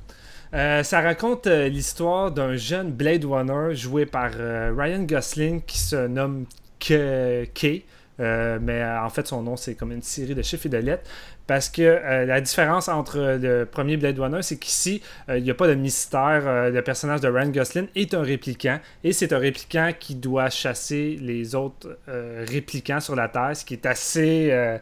Euh, 0.54 0.82
ça 0.82 1.02
raconte 1.02 1.45
euh, 1.48 1.68
l'histoire 1.68 2.32
d'un 2.32 2.56
jeune 2.56 2.91
Blade 2.91 3.26
Runner 3.26 3.76
joué 3.76 4.06
par 4.06 4.32
Ryan 4.32 5.04
Gosling 5.04 5.62
qui 5.62 5.78
se 5.78 6.08
nomme. 6.08 6.45
Kay. 6.80 7.84
Euh, 8.19 8.57
mais 8.61 8.82
euh, 8.82 9.03
en 9.03 9.09
fait, 9.09 9.28
son 9.28 9.43
nom, 9.43 9.55
c'est 9.55 9.75
comme 9.75 9.91
une 9.91 10.01
série 10.01 10.36
de 10.36 10.41
chiffres 10.41 10.65
et 10.65 10.69
de 10.69 10.78
lettres. 10.78 11.09
Parce 11.45 11.69
que 11.69 11.82
euh, 11.82 12.25
la 12.25 12.41
différence 12.41 12.89
entre 12.89 13.38
le 13.39 13.65
premier 13.65 13.95
Blade 13.95 14.19
Runner, 14.19 14.41
c'est 14.41 14.57
qu'ici, 14.57 15.01
il 15.30 15.43
n'y 15.43 15.51
a 15.51 15.53
pas 15.53 15.67
de 15.67 15.75
mystère. 15.75 16.71
Le 16.71 16.82
personnage 16.82 17.21
de 17.21 17.28
Ryan 17.28 17.49
Gosling 17.49 17.88
est 17.95 18.13
un 18.13 18.21
répliquant. 18.21 18.80
Et 19.03 19.13
c'est 19.13 19.32
un 19.34 19.38
répliquant 19.38 19.91
qui 19.97 20.15
doit 20.15 20.49
chasser 20.49 21.17
les 21.21 21.55
autres 21.55 21.97
répliquants 22.07 22.99
sur 22.99 23.15
la 23.15 23.30
Terre, 23.30 23.55
ce 23.55 23.63
qui 23.63 23.75
est 23.75 23.86
assez, 23.86 24.80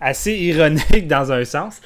assez 0.00 0.32
ironique 0.32 1.06
dans 1.06 1.32
un 1.32 1.44
sens. 1.44 1.80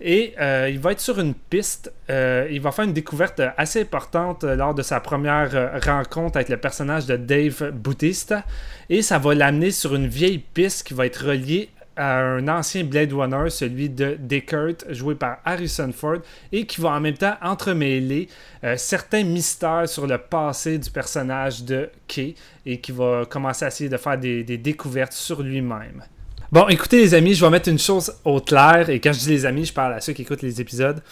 Et 0.00 0.34
euh, 0.40 0.68
il 0.70 0.78
va 0.78 0.92
être 0.92 1.00
sur 1.00 1.18
une 1.18 1.34
piste. 1.34 1.92
Euh, 2.08 2.48
il 2.50 2.60
va 2.60 2.70
faire 2.70 2.84
une 2.84 2.92
découverte 2.92 3.40
assez 3.56 3.82
importante 3.82 4.44
lors 4.44 4.74
de 4.74 4.82
sa 4.82 5.00
première 5.00 5.50
euh, 5.54 5.78
rencontre 5.84 6.36
avec 6.36 6.48
le 6.48 6.56
personnage 6.56 7.06
de 7.06 7.16
Dave 7.16 7.72
Bautista. 7.72 8.44
Et 8.88 9.02
ça 9.02 9.18
va 9.18 9.34
l'amener 9.34 9.70
sur 9.70 9.94
une 9.94 10.06
vieille 10.06 10.38
piste 10.38 10.86
qui 10.86 10.94
va 10.94 11.06
être 11.06 11.26
reliée 11.26 11.70
à 11.96 12.20
un 12.20 12.46
ancien 12.46 12.84
Blade 12.84 13.12
Runner, 13.12 13.50
celui 13.50 13.88
de 13.88 14.16
Deckard, 14.20 14.74
joué 14.90 15.16
par 15.16 15.38
Harrison 15.44 15.90
Ford, 15.92 16.18
et 16.52 16.64
qui 16.64 16.80
va 16.80 16.90
en 16.90 17.00
même 17.00 17.16
temps 17.18 17.34
entremêler 17.42 18.28
certains 18.76 19.24
mystères 19.24 19.88
sur 19.88 20.06
le 20.06 20.16
passé 20.16 20.78
du 20.78 20.92
personnage 20.92 21.64
de 21.64 21.90
Kay, 22.06 22.36
et 22.64 22.78
qui 22.78 22.92
va 22.92 23.24
commencer 23.28 23.64
à 23.64 23.68
essayer 23.68 23.90
de 23.90 23.96
faire 23.96 24.16
des 24.16 24.44
découvertes 24.44 25.12
sur 25.12 25.42
lui-même. 25.42 26.04
Bon, 26.50 26.66
écoutez 26.68 26.96
les 26.96 27.12
amis, 27.12 27.34
je 27.34 27.44
vais 27.44 27.50
mettre 27.50 27.68
une 27.68 27.78
chose 27.78 28.10
au 28.24 28.40
clair, 28.40 28.88
et 28.88 29.00
quand 29.00 29.12
je 29.12 29.18
dis 29.18 29.28
les 29.28 29.44
amis, 29.44 29.66
je 29.66 29.72
parle 29.74 29.92
à 29.92 30.00
ceux 30.00 30.14
qui 30.14 30.22
écoutent 30.22 30.40
les 30.40 30.62
épisodes. 30.62 31.02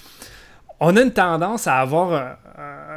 On 0.80 0.96
a 0.96 1.02
une 1.02 1.12
tendance 1.12 1.66
à 1.66 1.76
avoir 1.76 2.14
un, 2.14 2.36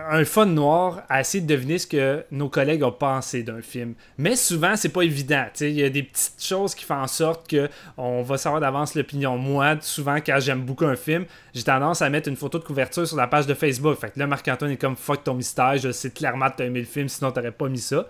un 0.09 0.23
fun 0.25 0.45
noir 0.45 1.03
à 1.09 1.19
essayer 1.19 1.41
de 1.41 1.47
deviner 1.47 1.77
ce 1.77 1.85
que 1.85 2.23
nos 2.31 2.47
collègues 2.47 2.83
ont 2.83 2.93
pensé 2.93 3.43
d'un 3.43 3.61
film. 3.61 3.93
Mais 4.17 4.37
souvent, 4.37 4.77
c'est 4.77 4.89
pas 4.89 5.01
évident. 5.01 5.47
Il 5.59 5.71
y 5.71 5.83
a 5.83 5.89
des 5.89 6.03
petites 6.03 6.41
choses 6.41 6.75
qui 6.75 6.85
font 6.85 6.95
en 6.95 7.07
sorte 7.07 7.49
que 7.49 7.69
on 7.97 8.21
va 8.21 8.37
savoir 8.37 8.61
d'avance 8.61 8.95
l'opinion. 8.95 9.37
Moi, 9.37 9.75
souvent, 9.81 10.15
quand 10.15 10.39
j'aime 10.39 10.61
beaucoup 10.61 10.85
un 10.85 10.95
film, 10.95 11.25
j'ai 11.53 11.63
tendance 11.63 12.01
à 12.01 12.09
mettre 12.09 12.29
une 12.29 12.37
photo 12.37 12.57
de 12.57 12.63
couverture 12.63 13.05
sur 13.05 13.17
la 13.17 13.27
page 13.27 13.47
de 13.47 13.53
Facebook. 13.53 13.99
Fait 13.99 14.11
que 14.11 14.19
là, 14.19 14.27
Marc-Antoine 14.27 14.71
est 14.71 14.77
comme 14.77 14.95
fuck 14.95 15.25
ton 15.25 15.33
mystère, 15.33 15.77
je 15.77 15.91
sais 15.91 16.09
clairement 16.09 16.49
que 16.49 16.55
t'as 16.57 16.65
aimé 16.65 16.79
le 16.79 16.85
film, 16.85 17.09
sinon 17.09 17.31
t'aurais 17.31 17.51
pas 17.51 17.67
mis 17.67 17.79
ça. 17.79 18.07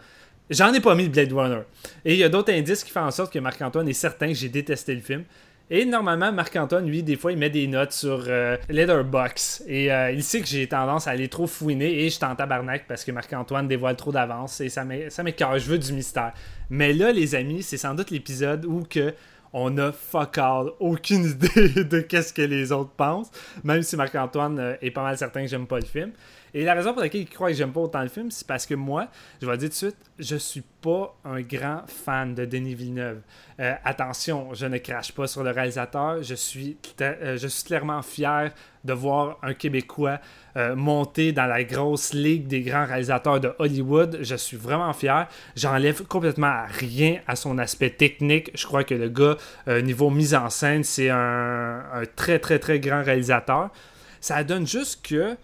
J'en 0.49 0.73
ai 0.73 0.79
pas 0.79 0.95
mis 0.95 1.07
de 1.07 1.13
Blade 1.13 1.31
Runner. 1.33 1.61
Et 2.05 2.13
il 2.13 2.19
y 2.19 2.23
a 2.23 2.29
d'autres 2.29 2.51
indices 2.51 2.83
qui 2.83 2.91
font 2.91 3.01
en 3.01 3.11
sorte 3.11 3.31
que 3.31 3.39
Marc-Antoine 3.39 3.87
est 3.87 3.93
certain 3.93 4.27
que 4.29 4.33
j'ai 4.33 4.49
détesté 4.49 4.95
le 4.95 5.01
film. 5.01 5.23
Et 5.71 5.85
normalement, 5.85 6.31
Marc-Antoine, 6.31 6.87
lui, 6.87 7.03
des 7.03 7.15
fois, 7.15 7.31
il 7.31 7.37
met 7.37 7.51
des 7.51 7.67
notes 7.67 7.91
sur 7.91 8.23
euh, 8.27 8.57
Letterboxd. 8.69 9.65
Et 9.67 9.91
euh, 9.91 10.11
il 10.11 10.23
sait 10.23 10.41
que 10.41 10.47
j'ai 10.47 10.65
tendance 10.67 11.07
à 11.07 11.11
aller 11.11 11.27
trop 11.27 11.45
fouiner 11.45 11.99
et 12.03 12.09
je 12.09 12.15
suis 12.15 12.25
en 12.25 12.35
tabarnak 12.35 12.85
parce 12.87 13.03
que 13.03 13.11
Marc-Antoine 13.11 13.67
dévoile 13.67 13.95
trop 13.95 14.11
d'avance 14.11 14.61
et 14.61 14.69
ça 14.69 14.83
m'é- 14.83 15.11
ça 15.11 15.21
m'écœure. 15.21 15.59
Je 15.59 15.69
veux 15.69 15.77
du 15.77 15.93
mystère. 15.93 16.33
Mais 16.71 16.93
là, 16.93 17.11
les 17.11 17.35
amis, 17.35 17.61
c'est 17.61 17.77
sans 17.77 17.93
doute 17.93 18.09
l'épisode 18.09 18.65
où 18.65 18.83
que 18.89 19.13
on 19.53 19.77
a 19.79 19.91
fuck 19.91 20.37
all, 20.39 20.67
aucune 20.79 21.25
idée 21.31 21.83
de 21.83 21.99
qu'est-ce 22.01 22.33
que 22.33 22.41
les 22.43 22.71
autres 22.71 22.91
pensent, 22.91 23.31
même 23.63 23.81
si 23.83 23.95
Marc-Antoine 23.95 24.59
euh, 24.59 24.75
est 24.81 24.91
pas 24.91 25.03
mal 25.03 25.17
certain 25.17 25.41
que 25.41 25.47
j'aime 25.47 25.67
pas 25.67 25.79
le 25.79 25.85
film. 25.85 26.11
Et 26.53 26.63
la 26.63 26.73
raison 26.73 26.93
pour 26.93 27.01
laquelle 27.01 27.21
il 27.21 27.29
croit 27.29 27.49
que 27.49 27.55
j'aime 27.55 27.71
pas 27.71 27.81
autant 27.81 28.01
le 28.01 28.07
film, 28.07 28.31
c'est 28.31 28.47
parce 28.47 28.65
que 28.65 28.75
moi, 28.75 29.07
je 29.41 29.45
vais 29.45 29.51
le 29.51 29.57
dire 29.57 29.69
tout 29.69 29.73
de 29.73 29.77
suite, 29.77 29.97
je 30.17 30.35
suis 30.35 30.63
pas 30.81 31.15
un 31.25 31.41
grand 31.41 31.83
fan 31.87 32.33
de 32.33 32.45
Denis 32.45 32.75
Villeneuve. 32.75 33.21
Euh, 33.59 33.73
attention, 33.83 34.53
je 34.53 34.65
ne 34.65 34.77
crache 34.77 35.11
pas 35.11 35.27
sur 35.27 35.43
le 35.43 35.51
réalisateur. 35.51 36.23
Je 36.23 36.35
suis, 36.35 36.77
euh, 37.01 37.37
je 37.37 37.47
suis 37.47 37.63
clairement 37.63 38.01
fier 38.01 38.51
de 38.83 38.93
voir 38.93 39.37
un 39.43 39.53
Québécois 39.53 40.19
euh, 40.55 40.75
monter 40.75 41.33
dans 41.33 41.45
la 41.45 41.63
grosse 41.63 42.13
ligue 42.13 42.47
des 42.47 42.61
grands 42.61 42.85
réalisateurs 42.85 43.39
de 43.39 43.53
Hollywood. 43.59 44.19
Je 44.21 44.35
suis 44.35 44.57
vraiment 44.57 44.93
fier. 44.93 45.27
J'enlève 45.55 46.03
complètement 46.05 46.63
rien 46.69 47.19
à 47.27 47.35
son 47.35 47.57
aspect 47.57 47.89
technique. 47.89 48.51
Je 48.55 48.65
crois 48.65 48.83
que 48.83 48.95
le 48.95 49.09
gars, 49.09 49.37
niveau 49.83 50.09
mise 50.09 50.33
en 50.33 50.49
scène, 50.49 50.83
c'est 50.83 51.09
un, 51.09 51.83
un 51.93 52.03
très, 52.15 52.39
très, 52.39 52.59
très 52.59 52.79
grand 52.79 53.03
réalisateur. 53.03 53.69
Ça 54.21 54.43
donne 54.43 54.67
juste 54.67 55.05
que 55.05 55.35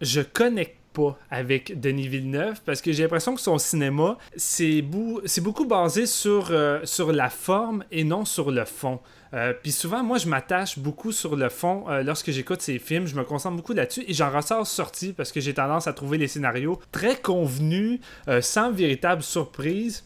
je 0.00 0.20
connecte 0.20 0.78
pas 0.92 1.18
avec 1.30 1.78
Denis 1.80 2.08
Villeneuve 2.08 2.60
parce 2.64 2.80
que 2.80 2.92
j'ai 2.92 3.02
l'impression 3.02 3.34
que 3.34 3.40
son 3.40 3.58
cinéma, 3.58 4.18
c'est 4.36 4.82
beaucoup 4.82 5.66
basé 5.66 6.06
sur, 6.06 6.48
euh, 6.50 6.80
sur 6.84 7.12
la 7.12 7.30
forme 7.30 7.84
et 7.90 8.04
non 8.04 8.24
sur 8.24 8.50
le 8.50 8.64
fond. 8.64 9.00
Euh, 9.34 9.52
Puis 9.62 9.72
souvent, 9.72 10.02
moi, 10.02 10.18
je 10.18 10.26
m'attache 10.26 10.78
beaucoup 10.78 11.12
sur 11.12 11.36
le 11.36 11.50
fond 11.50 11.84
euh, 11.88 12.02
lorsque 12.02 12.30
j'écoute 12.30 12.62
ces 12.62 12.78
films. 12.78 13.06
Je 13.06 13.14
me 13.14 13.24
concentre 13.24 13.56
beaucoup 13.56 13.74
là-dessus 13.74 14.04
et 14.08 14.14
j'en 14.14 14.30
ressors 14.30 14.66
sorti 14.66 15.12
parce 15.12 15.32
que 15.32 15.40
j'ai 15.40 15.52
tendance 15.54 15.86
à 15.86 15.92
trouver 15.92 16.16
les 16.16 16.28
scénarios 16.28 16.80
très 16.92 17.16
convenus, 17.16 18.00
sans 18.40 18.72
véritable 18.72 19.22
surprise. 19.22 20.04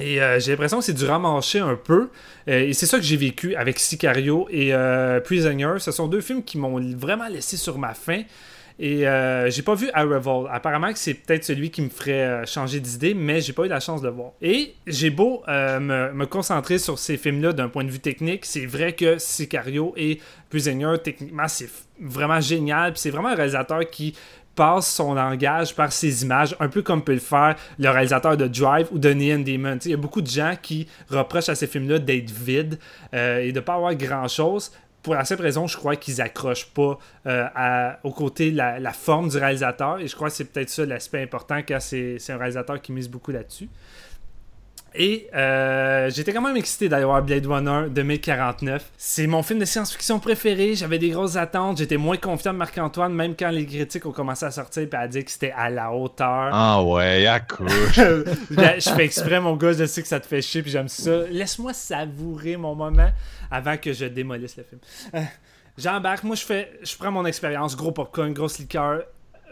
Et 0.00 0.18
j'ai 0.38 0.52
l'impression 0.52 0.78
que 0.78 0.84
c'est 0.84 0.94
du 0.94 1.04
ramanché 1.04 1.58
un 1.58 1.76
peu. 1.76 2.08
Et 2.46 2.72
c'est 2.72 2.86
ça 2.86 2.96
que 2.96 3.04
j'ai 3.04 3.18
vécu 3.18 3.54
avec 3.54 3.78
Sicario 3.78 4.48
et 4.50 4.72
Prisoner. 5.22 5.74
Ce 5.78 5.92
sont 5.92 6.08
deux 6.08 6.22
films 6.22 6.42
qui 6.42 6.56
m'ont 6.56 6.80
vraiment 6.96 7.28
laissé 7.28 7.58
sur 7.58 7.78
ma 7.78 7.92
faim. 7.92 8.22
Et 8.84 9.06
euh, 9.06 9.48
j'ai 9.48 9.62
pas 9.62 9.76
vu 9.76 9.90
Arrival. 9.94 10.48
Apparemment 10.50 10.92
que 10.92 10.98
c'est 10.98 11.14
peut-être 11.14 11.44
celui 11.44 11.70
qui 11.70 11.82
me 11.82 11.88
ferait 11.88 12.24
euh, 12.24 12.46
changer 12.46 12.80
d'idée, 12.80 13.14
mais 13.14 13.40
j'ai 13.40 13.52
pas 13.52 13.64
eu 13.64 13.68
la 13.68 13.78
chance 13.78 14.02
de 14.02 14.08
le 14.08 14.12
voir. 14.12 14.32
Et 14.42 14.74
j'ai 14.88 15.10
beau 15.10 15.40
euh, 15.46 16.10
me, 16.12 16.26
concentrer 16.26 16.78
sur 16.78 16.98
ces 16.98 17.16
films-là 17.16 17.52
d'un 17.52 17.68
point 17.68 17.84
de 17.84 17.90
vue 17.90 18.00
technique, 18.00 18.44
c'est 18.44 18.66
vrai 18.66 18.94
que 18.94 19.18
Sicario 19.18 19.94
et 19.96 20.20
Prisoner, 20.50 20.96
techniquement, 21.00 21.46
c'est 21.46 21.70
vraiment 22.00 22.40
génial. 22.40 22.94
C'est 22.96 23.10
vraiment 23.10 23.28
un 23.28 23.36
réalisateur 23.36 23.88
qui 23.88 24.16
passe 24.56 24.92
son 24.92 25.14
langage 25.14 25.76
par 25.76 25.92
ses 25.92 26.24
images, 26.24 26.56
un 26.58 26.68
peu 26.68 26.82
comme 26.82 27.04
peut 27.04 27.14
le 27.14 27.20
faire 27.20 27.54
le 27.78 27.88
réalisateur 27.88 28.36
de 28.36 28.48
Drive 28.48 28.88
ou 28.90 28.98
de 28.98 29.12
Neon 29.12 29.44
Demon. 29.44 29.78
Il 29.84 29.92
y 29.92 29.94
a 29.94 29.96
beaucoup 29.96 30.22
de 30.22 30.26
gens 30.26 30.54
qui 30.60 30.88
reprochent 31.08 31.48
à 31.50 31.54
ces 31.54 31.68
films-là 31.68 32.00
d'être 32.00 32.32
vides 32.32 32.80
euh, 33.14 33.38
et 33.38 33.52
de 33.52 33.60
pas 33.60 33.74
avoir 33.74 33.94
grand-chose. 33.94 34.72
Pour 35.02 35.14
la 35.14 35.24
simple 35.24 35.42
raison, 35.42 35.66
je 35.66 35.76
crois 35.76 35.96
qu'ils 35.96 36.20
accrochent 36.20 36.66
pas 36.72 36.96
euh, 37.26 37.46
à- 37.54 37.98
au 38.04 38.12
côté 38.12 38.50
la, 38.52 38.78
la 38.78 38.92
forme 38.92 39.28
du 39.30 39.36
réalisateur. 39.36 39.98
Et 39.98 40.06
je 40.06 40.14
crois 40.14 40.28
que 40.28 40.34
c'est 40.34 40.44
peut-être 40.44 40.70
ça 40.70 40.86
l'aspect 40.86 41.20
important 41.22 41.60
car 41.62 41.82
c'est 41.82 42.18
un 42.28 42.36
réalisateur 42.36 42.80
qui 42.80 42.92
mise 42.92 43.08
beaucoup 43.08 43.32
là-dessus. 43.32 43.68
Et 44.94 45.28
euh, 45.34 46.10
j'étais 46.10 46.32
quand 46.32 46.42
même 46.42 46.56
excité 46.56 46.88
d'aller 46.88 47.04
voir 47.04 47.22
Blade 47.22 47.46
Runner 47.46 47.88
2049. 47.90 48.92
C'est 48.96 49.26
mon 49.26 49.42
film 49.42 49.58
de 49.58 49.64
science-fiction 49.64 50.20
préféré. 50.20 50.74
J'avais 50.74 50.98
des 50.98 51.10
grosses 51.10 51.36
attentes. 51.36 51.78
J'étais 51.78 51.96
moins 51.96 52.16
confiant 52.16 52.52
de 52.52 52.58
Marc-Antoine, 52.58 53.14
même 53.14 53.34
quand 53.36 53.50
les 53.50 53.66
critiques 53.66 54.06
ont 54.06 54.12
commencé 54.12 54.44
à 54.44 54.50
sortir 54.50 54.82
et 54.82 54.96
à 54.96 55.08
dire 55.08 55.24
que 55.24 55.30
c'était 55.30 55.54
à 55.56 55.70
la 55.70 55.92
hauteur. 55.92 56.50
Ah 56.52 56.82
ouais, 56.82 57.26
à 57.26 57.40
couche. 57.40 57.70
je 57.94 58.24
je 58.50 58.90
fais 58.90 59.04
exprès, 59.04 59.40
mon 59.40 59.56
gars, 59.56 59.72
je 59.72 59.86
sais 59.86 60.02
que 60.02 60.08
ça 60.08 60.20
te 60.20 60.26
fait 60.26 60.42
chier, 60.42 60.62
puis 60.62 60.70
j'aime 60.70 60.88
ça. 60.88 61.22
Laisse-moi 61.30 61.72
savourer 61.72 62.56
mon 62.56 62.74
moment 62.74 63.10
avant 63.50 63.76
que 63.76 63.92
je 63.92 64.04
démolisse 64.06 64.56
le 64.56 64.64
film. 64.64 64.80
Euh, 65.14 65.22
J'embarque, 65.78 66.24
moi 66.24 66.36
je 66.36 66.44
fais, 66.44 66.70
je 66.82 66.94
prends 66.96 67.10
mon 67.10 67.24
expérience, 67.24 67.76
gros 67.76 67.92
popcorn, 67.92 68.32
grosse 68.34 68.58
liqueur, 68.58 69.04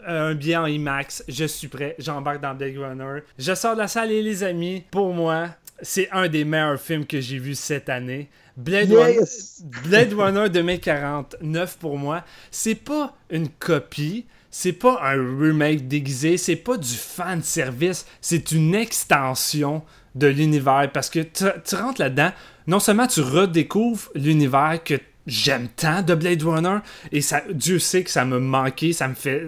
un 0.05 0.33
billet 0.33 0.57
en 0.57 0.65
IMAX, 0.65 1.23
je 1.27 1.45
suis 1.45 1.67
prêt, 1.67 1.95
j'embarque 1.99 2.41
dans 2.41 2.53
Blade 2.53 2.77
Runner. 2.77 3.21
Je 3.37 3.53
sors 3.53 3.73
de 3.73 3.79
la 3.79 3.87
salle 3.87 4.11
et 4.11 4.21
les 4.21 4.43
amis, 4.43 4.83
pour 4.91 5.13
moi, 5.13 5.49
c'est 5.81 6.09
un 6.11 6.27
des 6.27 6.45
meilleurs 6.45 6.79
films 6.79 7.05
que 7.05 7.19
j'ai 7.19 7.37
vu 7.39 7.55
cette 7.55 7.89
année. 7.89 8.29
Blade, 8.57 8.91
Runner, 8.91 9.15
Yes! 9.15 9.63
Blade 9.83 10.13
Runner 10.13 10.49
2049 10.49 11.77
pour 11.77 11.97
moi, 11.97 12.23
c'est 12.51 12.75
pas 12.75 13.15
une 13.29 13.49
copie, 13.49 14.25
c'est 14.49 14.73
pas 14.73 14.99
un 15.03 15.39
remake 15.39 15.87
déguisé, 15.87 16.37
c'est 16.37 16.57
pas 16.57 16.77
du 16.77 16.95
fan 16.95 17.41
service, 17.41 18.05
c'est 18.19 18.51
une 18.51 18.75
extension 18.75 19.83
de 20.15 20.27
l'univers 20.27 20.89
parce 20.93 21.09
que 21.09 21.19
tu, 21.19 21.45
tu 21.63 21.75
rentres 21.75 22.01
là-dedans, 22.01 22.31
non 22.67 22.79
seulement 22.79 23.07
tu 23.07 23.21
redécouvres 23.21 24.09
l'univers 24.13 24.79
que 24.83 24.95
j'aime 25.27 25.67
tant 25.75 26.01
de 26.01 26.15
Blade 26.15 26.41
Runner 26.43 26.77
et 27.11 27.21
Dieu 27.53 27.79
sait 27.79 28.03
que 28.03 28.09
ça 28.09 28.25
me 28.25 28.39
manquait, 28.39 28.93
ça 28.93 29.07
me 29.07 29.13
fait 29.13 29.41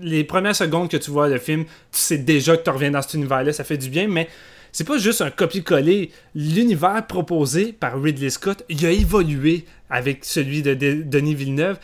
les 0.00 0.24
premières 0.24 0.56
secondes 0.56 0.90
que 0.90 0.96
tu 0.96 1.10
vois 1.10 1.28
le 1.28 1.38
film, 1.38 1.64
tu 1.64 1.70
sais 1.92 2.18
déjà 2.18 2.56
que 2.56 2.62
tu 2.64 2.70
reviens 2.70 2.90
dans 2.90 3.02
cet 3.02 3.14
univers-là, 3.14 3.52
ça 3.52 3.64
fait 3.64 3.78
du 3.78 3.88
bien 3.90 4.08
mais 4.08 4.28
c'est 4.72 4.86
pas 4.86 4.98
juste 4.98 5.22
un 5.22 5.30
copier-coller. 5.30 6.10
L'univers 6.34 7.06
proposé 7.06 7.72
par 7.72 8.00
Ridley 8.00 8.30
Scott, 8.30 8.64
il 8.68 8.84
a 8.86 8.90
évolué 8.90 9.64
avec 9.90 10.24
celui 10.24 10.62
de, 10.62 10.74
de- 10.74 11.02
Denis 11.02 11.34
Villeneuve. 11.34 11.78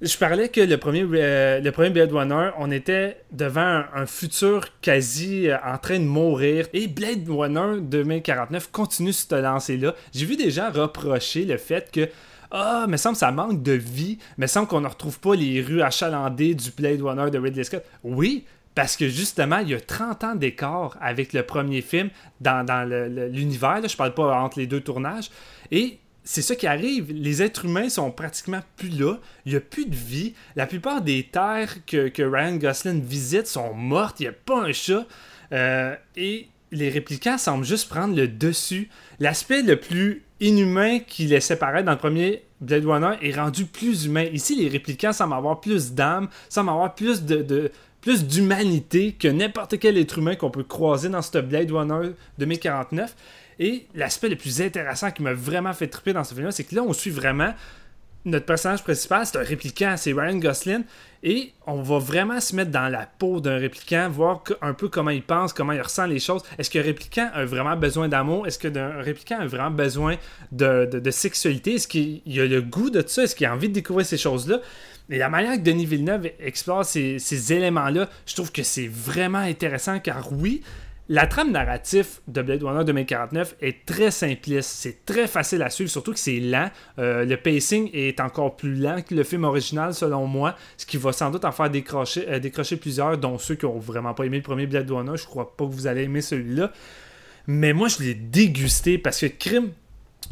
Je 0.00 0.16
parlais 0.18 0.48
que 0.48 0.60
le 0.60 0.76
premier, 0.76 1.06
euh, 1.14 1.60
le 1.60 1.70
premier 1.70 1.90
Blade 1.90 2.12
Runner, 2.12 2.50
on 2.58 2.70
était 2.70 3.18
devant 3.30 3.84
un, 3.94 4.06
futur 4.06 4.66
quasi 4.82 5.48
euh, 5.48 5.56
en 5.64 5.78
train 5.78 5.98
de 5.98 6.04
mourir. 6.04 6.66
Et 6.72 6.88
Blade 6.88 7.28
Runner 7.28 7.80
2049 7.80 8.70
continue 8.70 9.12
sur 9.12 9.28
ce 9.30 9.42
lancé-là. 9.42 9.94
J'ai 10.12 10.26
vu 10.26 10.36
des 10.36 10.50
gens 10.50 10.70
reprocher 10.72 11.44
le 11.44 11.56
fait 11.56 11.90
que 11.92 12.08
ah, 12.56 12.86
me 12.88 12.96
semble 12.96 13.14
que 13.14 13.18
ça 13.18 13.32
manque 13.32 13.64
de 13.64 13.72
vie. 13.72 14.18
Me 14.38 14.46
semble 14.46 14.68
qu'on 14.68 14.80
ne 14.80 14.86
retrouve 14.86 15.18
pas 15.18 15.34
les 15.34 15.60
rues 15.60 15.82
achalandées 15.82 16.54
du 16.54 16.70
Blade 16.70 17.02
Runner 17.02 17.28
de 17.28 17.38
Ridley 17.38 17.64
Scott. 17.64 17.84
Oui, 18.04 18.44
parce 18.76 18.96
que 18.96 19.08
justement, 19.08 19.58
il 19.58 19.70
y 19.70 19.74
a 19.74 19.80
30 19.80 20.22
ans 20.22 20.34
d'écart 20.36 20.96
avec 21.00 21.32
le 21.32 21.42
premier 21.42 21.80
film 21.80 22.10
dans, 22.40 22.64
dans 22.64 22.88
l'univers. 23.32 23.80
Je 23.88 23.96
parle 23.96 24.14
pas 24.14 24.40
entre 24.40 24.60
les 24.60 24.68
deux 24.68 24.80
tournages. 24.80 25.30
Et 25.72 25.98
c'est 26.22 26.42
ça 26.42 26.54
qui 26.54 26.68
arrive. 26.68 27.12
Les 27.12 27.42
êtres 27.42 27.64
humains 27.64 27.88
sont 27.88 28.12
pratiquement 28.12 28.60
plus 28.76 28.88
là. 28.88 29.16
Il 29.46 29.50
n'y 29.50 29.56
a 29.56 29.60
plus 29.60 29.86
de 29.86 29.96
vie. 29.96 30.34
La 30.54 30.66
plupart 30.66 31.02
des 31.02 31.24
terres 31.24 31.84
que, 31.86 32.06
que 32.06 32.22
Ryan 32.22 32.54
Gosling 32.54 33.02
visite 33.02 33.48
sont 33.48 33.74
mortes. 33.74 34.20
Il 34.20 34.24
n'y 34.24 34.28
a 34.28 34.32
pas 34.32 34.62
un 34.62 34.72
chat. 34.72 35.06
Euh, 35.52 35.96
et 36.16 36.48
les 36.70 36.88
réplicants 36.88 37.38
semblent 37.38 37.64
juste 37.64 37.88
prendre 37.88 38.14
le 38.14 38.28
dessus. 38.28 38.88
L'aspect 39.18 39.62
le 39.62 39.78
plus 39.78 40.23
inhumain 40.40 40.98
qui 41.00 41.26
laissait 41.26 41.56
paraître 41.56 41.84
dans 41.86 41.92
le 41.92 41.98
premier 41.98 42.42
Blade 42.60 42.84
Runner 42.84 43.16
est 43.22 43.34
rendu 43.38 43.66
plus 43.66 44.06
humain. 44.06 44.24
Ici, 44.32 44.56
les 44.56 44.68
réplicants 44.68 45.12
semblent 45.12 45.34
avoir 45.34 45.60
plus 45.60 45.92
d'âme, 45.92 46.28
semblent 46.48 46.70
avoir 46.70 46.94
plus 46.94 47.22
de, 47.22 47.42
de- 47.42 47.70
plus 48.00 48.26
d'humanité 48.26 49.12
que 49.12 49.28
n'importe 49.28 49.78
quel 49.78 49.96
être 49.96 50.18
humain 50.18 50.34
qu'on 50.34 50.50
peut 50.50 50.62
croiser 50.64 51.08
dans 51.08 51.22
ce 51.22 51.38
Blade 51.38 51.70
Runner 51.70 52.10
2049. 52.38 53.14
Et 53.60 53.86
l'aspect 53.94 54.28
le 54.28 54.36
plus 54.36 54.60
intéressant 54.60 55.10
qui 55.10 55.22
m'a 55.22 55.32
vraiment 55.32 55.72
fait 55.72 55.86
triper 55.86 56.12
dans 56.12 56.24
ce 56.24 56.34
film-là, 56.34 56.52
c'est 56.52 56.64
que 56.64 56.74
là, 56.74 56.82
on 56.82 56.92
suit 56.92 57.10
vraiment 57.10 57.54
notre 58.24 58.46
personnage 58.46 58.82
principal, 58.82 59.26
c'est 59.26 59.36
un 59.36 59.42
répliquant, 59.42 59.94
c'est 59.96 60.12
Ryan 60.12 60.36
Gosling, 60.36 60.84
et 61.22 61.52
on 61.66 61.82
va 61.82 61.98
vraiment 61.98 62.40
se 62.40 62.54
mettre 62.54 62.70
dans 62.70 62.88
la 62.88 63.06
peau 63.06 63.40
d'un 63.40 63.58
répliquant, 63.58 64.08
voir 64.10 64.42
un 64.60 64.74
peu 64.74 64.88
comment 64.88 65.10
il 65.10 65.22
pense, 65.22 65.52
comment 65.52 65.72
il 65.72 65.80
ressent 65.80 66.06
les 66.06 66.18
choses. 66.18 66.42
Est-ce 66.58 66.70
qu'un 66.70 66.82
répliquant 66.82 67.30
a 67.32 67.44
vraiment 67.44 67.76
besoin 67.76 68.08
d'amour? 68.08 68.46
Est-ce 68.46 68.58
qu'un 68.58 69.00
répliquant 69.00 69.40
a 69.40 69.46
vraiment 69.46 69.70
besoin 69.70 70.16
de, 70.52 71.10
sexualité? 71.10 71.74
Est-ce 71.74 71.88
qu'il 71.88 72.20
il 72.26 72.40
a 72.40 72.46
le 72.46 72.60
goût 72.60 72.90
de 72.90 73.02
ça? 73.06 73.24
Est-ce 73.24 73.34
qu'il 73.34 73.46
a 73.46 73.54
envie 73.54 73.68
de 73.68 73.74
découvrir 73.74 74.06
ces 74.06 74.18
choses-là? 74.18 74.60
Et 75.10 75.18
la 75.18 75.28
manière 75.28 75.54
que 75.54 75.62
Denis 75.62 75.86
Villeneuve 75.86 76.30
explore 76.40 76.84
ces, 76.84 77.18
ces 77.18 77.52
éléments-là, 77.52 78.08
je 78.26 78.34
trouve 78.34 78.52
que 78.52 78.62
c'est 78.62 78.88
vraiment 78.88 79.38
intéressant 79.38 79.98
car 80.00 80.32
oui, 80.32 80.62
la 81.08 81.26
trame 81.26 81.52
narrative 81.52 82.20
de 82.28 82.40
Blade 82.40 82.62
Runner 82.62 82.84
2049 82.84 83.56
est 83.60 83.84
très 83.84 84.10
simpliste. 84.10 84.70
C'est 84.70 85.04
très 85.04 85.26
facile 85.26 85.62
à 85.62 85.68
suivre, 85.68 85.90
surtout 85.90 86.12
que 86.12 86.18
c'est 86.18 86.40
lent. 86.40 86.70
Euh, 86.98 87.26
le 87.26 87.36
pacing 87.36 87.90
est 87.92 88.20
encore 88.20 88.56
plus 88.56 88.74
lent 88.74 89.02
que 89.02 89.14
le 89.14 89.22
film 89.22 89.44
original, 89.44 89.92
selon 89.92 90.26
moi, 90.26 90.56
ce 90.78 90.86
qui 90.86 90.96
va 90.96 91.12
sans 91.12 91.30
doute 91.30 91.44
en 91.44 91.52
faire 91.52 91.68
décrocher, 91.68 92.24
euh, 92.28 92.76
plusieurs, 92.80 93.18
dont 93.18 93.36
ceux 93.36 93.54
qui 93.54 93.66
ont 93.66 93.78
vraiment 93.78 94.14
pas 94.14 94.24
aimé 94.24 94.38
le 94.38 94.42
premier 94.42 94.66
Blade 94.66 94.90
Runner. 94.90 95.16
Je 95.16 95.26
crois 95.26 95.54
pas 95.54 95.66
que 95.66 95.72
vous 95.72 95.86
allez 95.86 96.04
aimer 96.04 96.22
celui-là. 96.22 96.72
Mais 97.46 97.74
moi, 97.74 97.88
je 97.88 98.02
l'ai 98.02 98.14
dégusté 98.14 98.96
parce 98.96 99.20
que 99.20 99.26
Crime, 99.26 99.72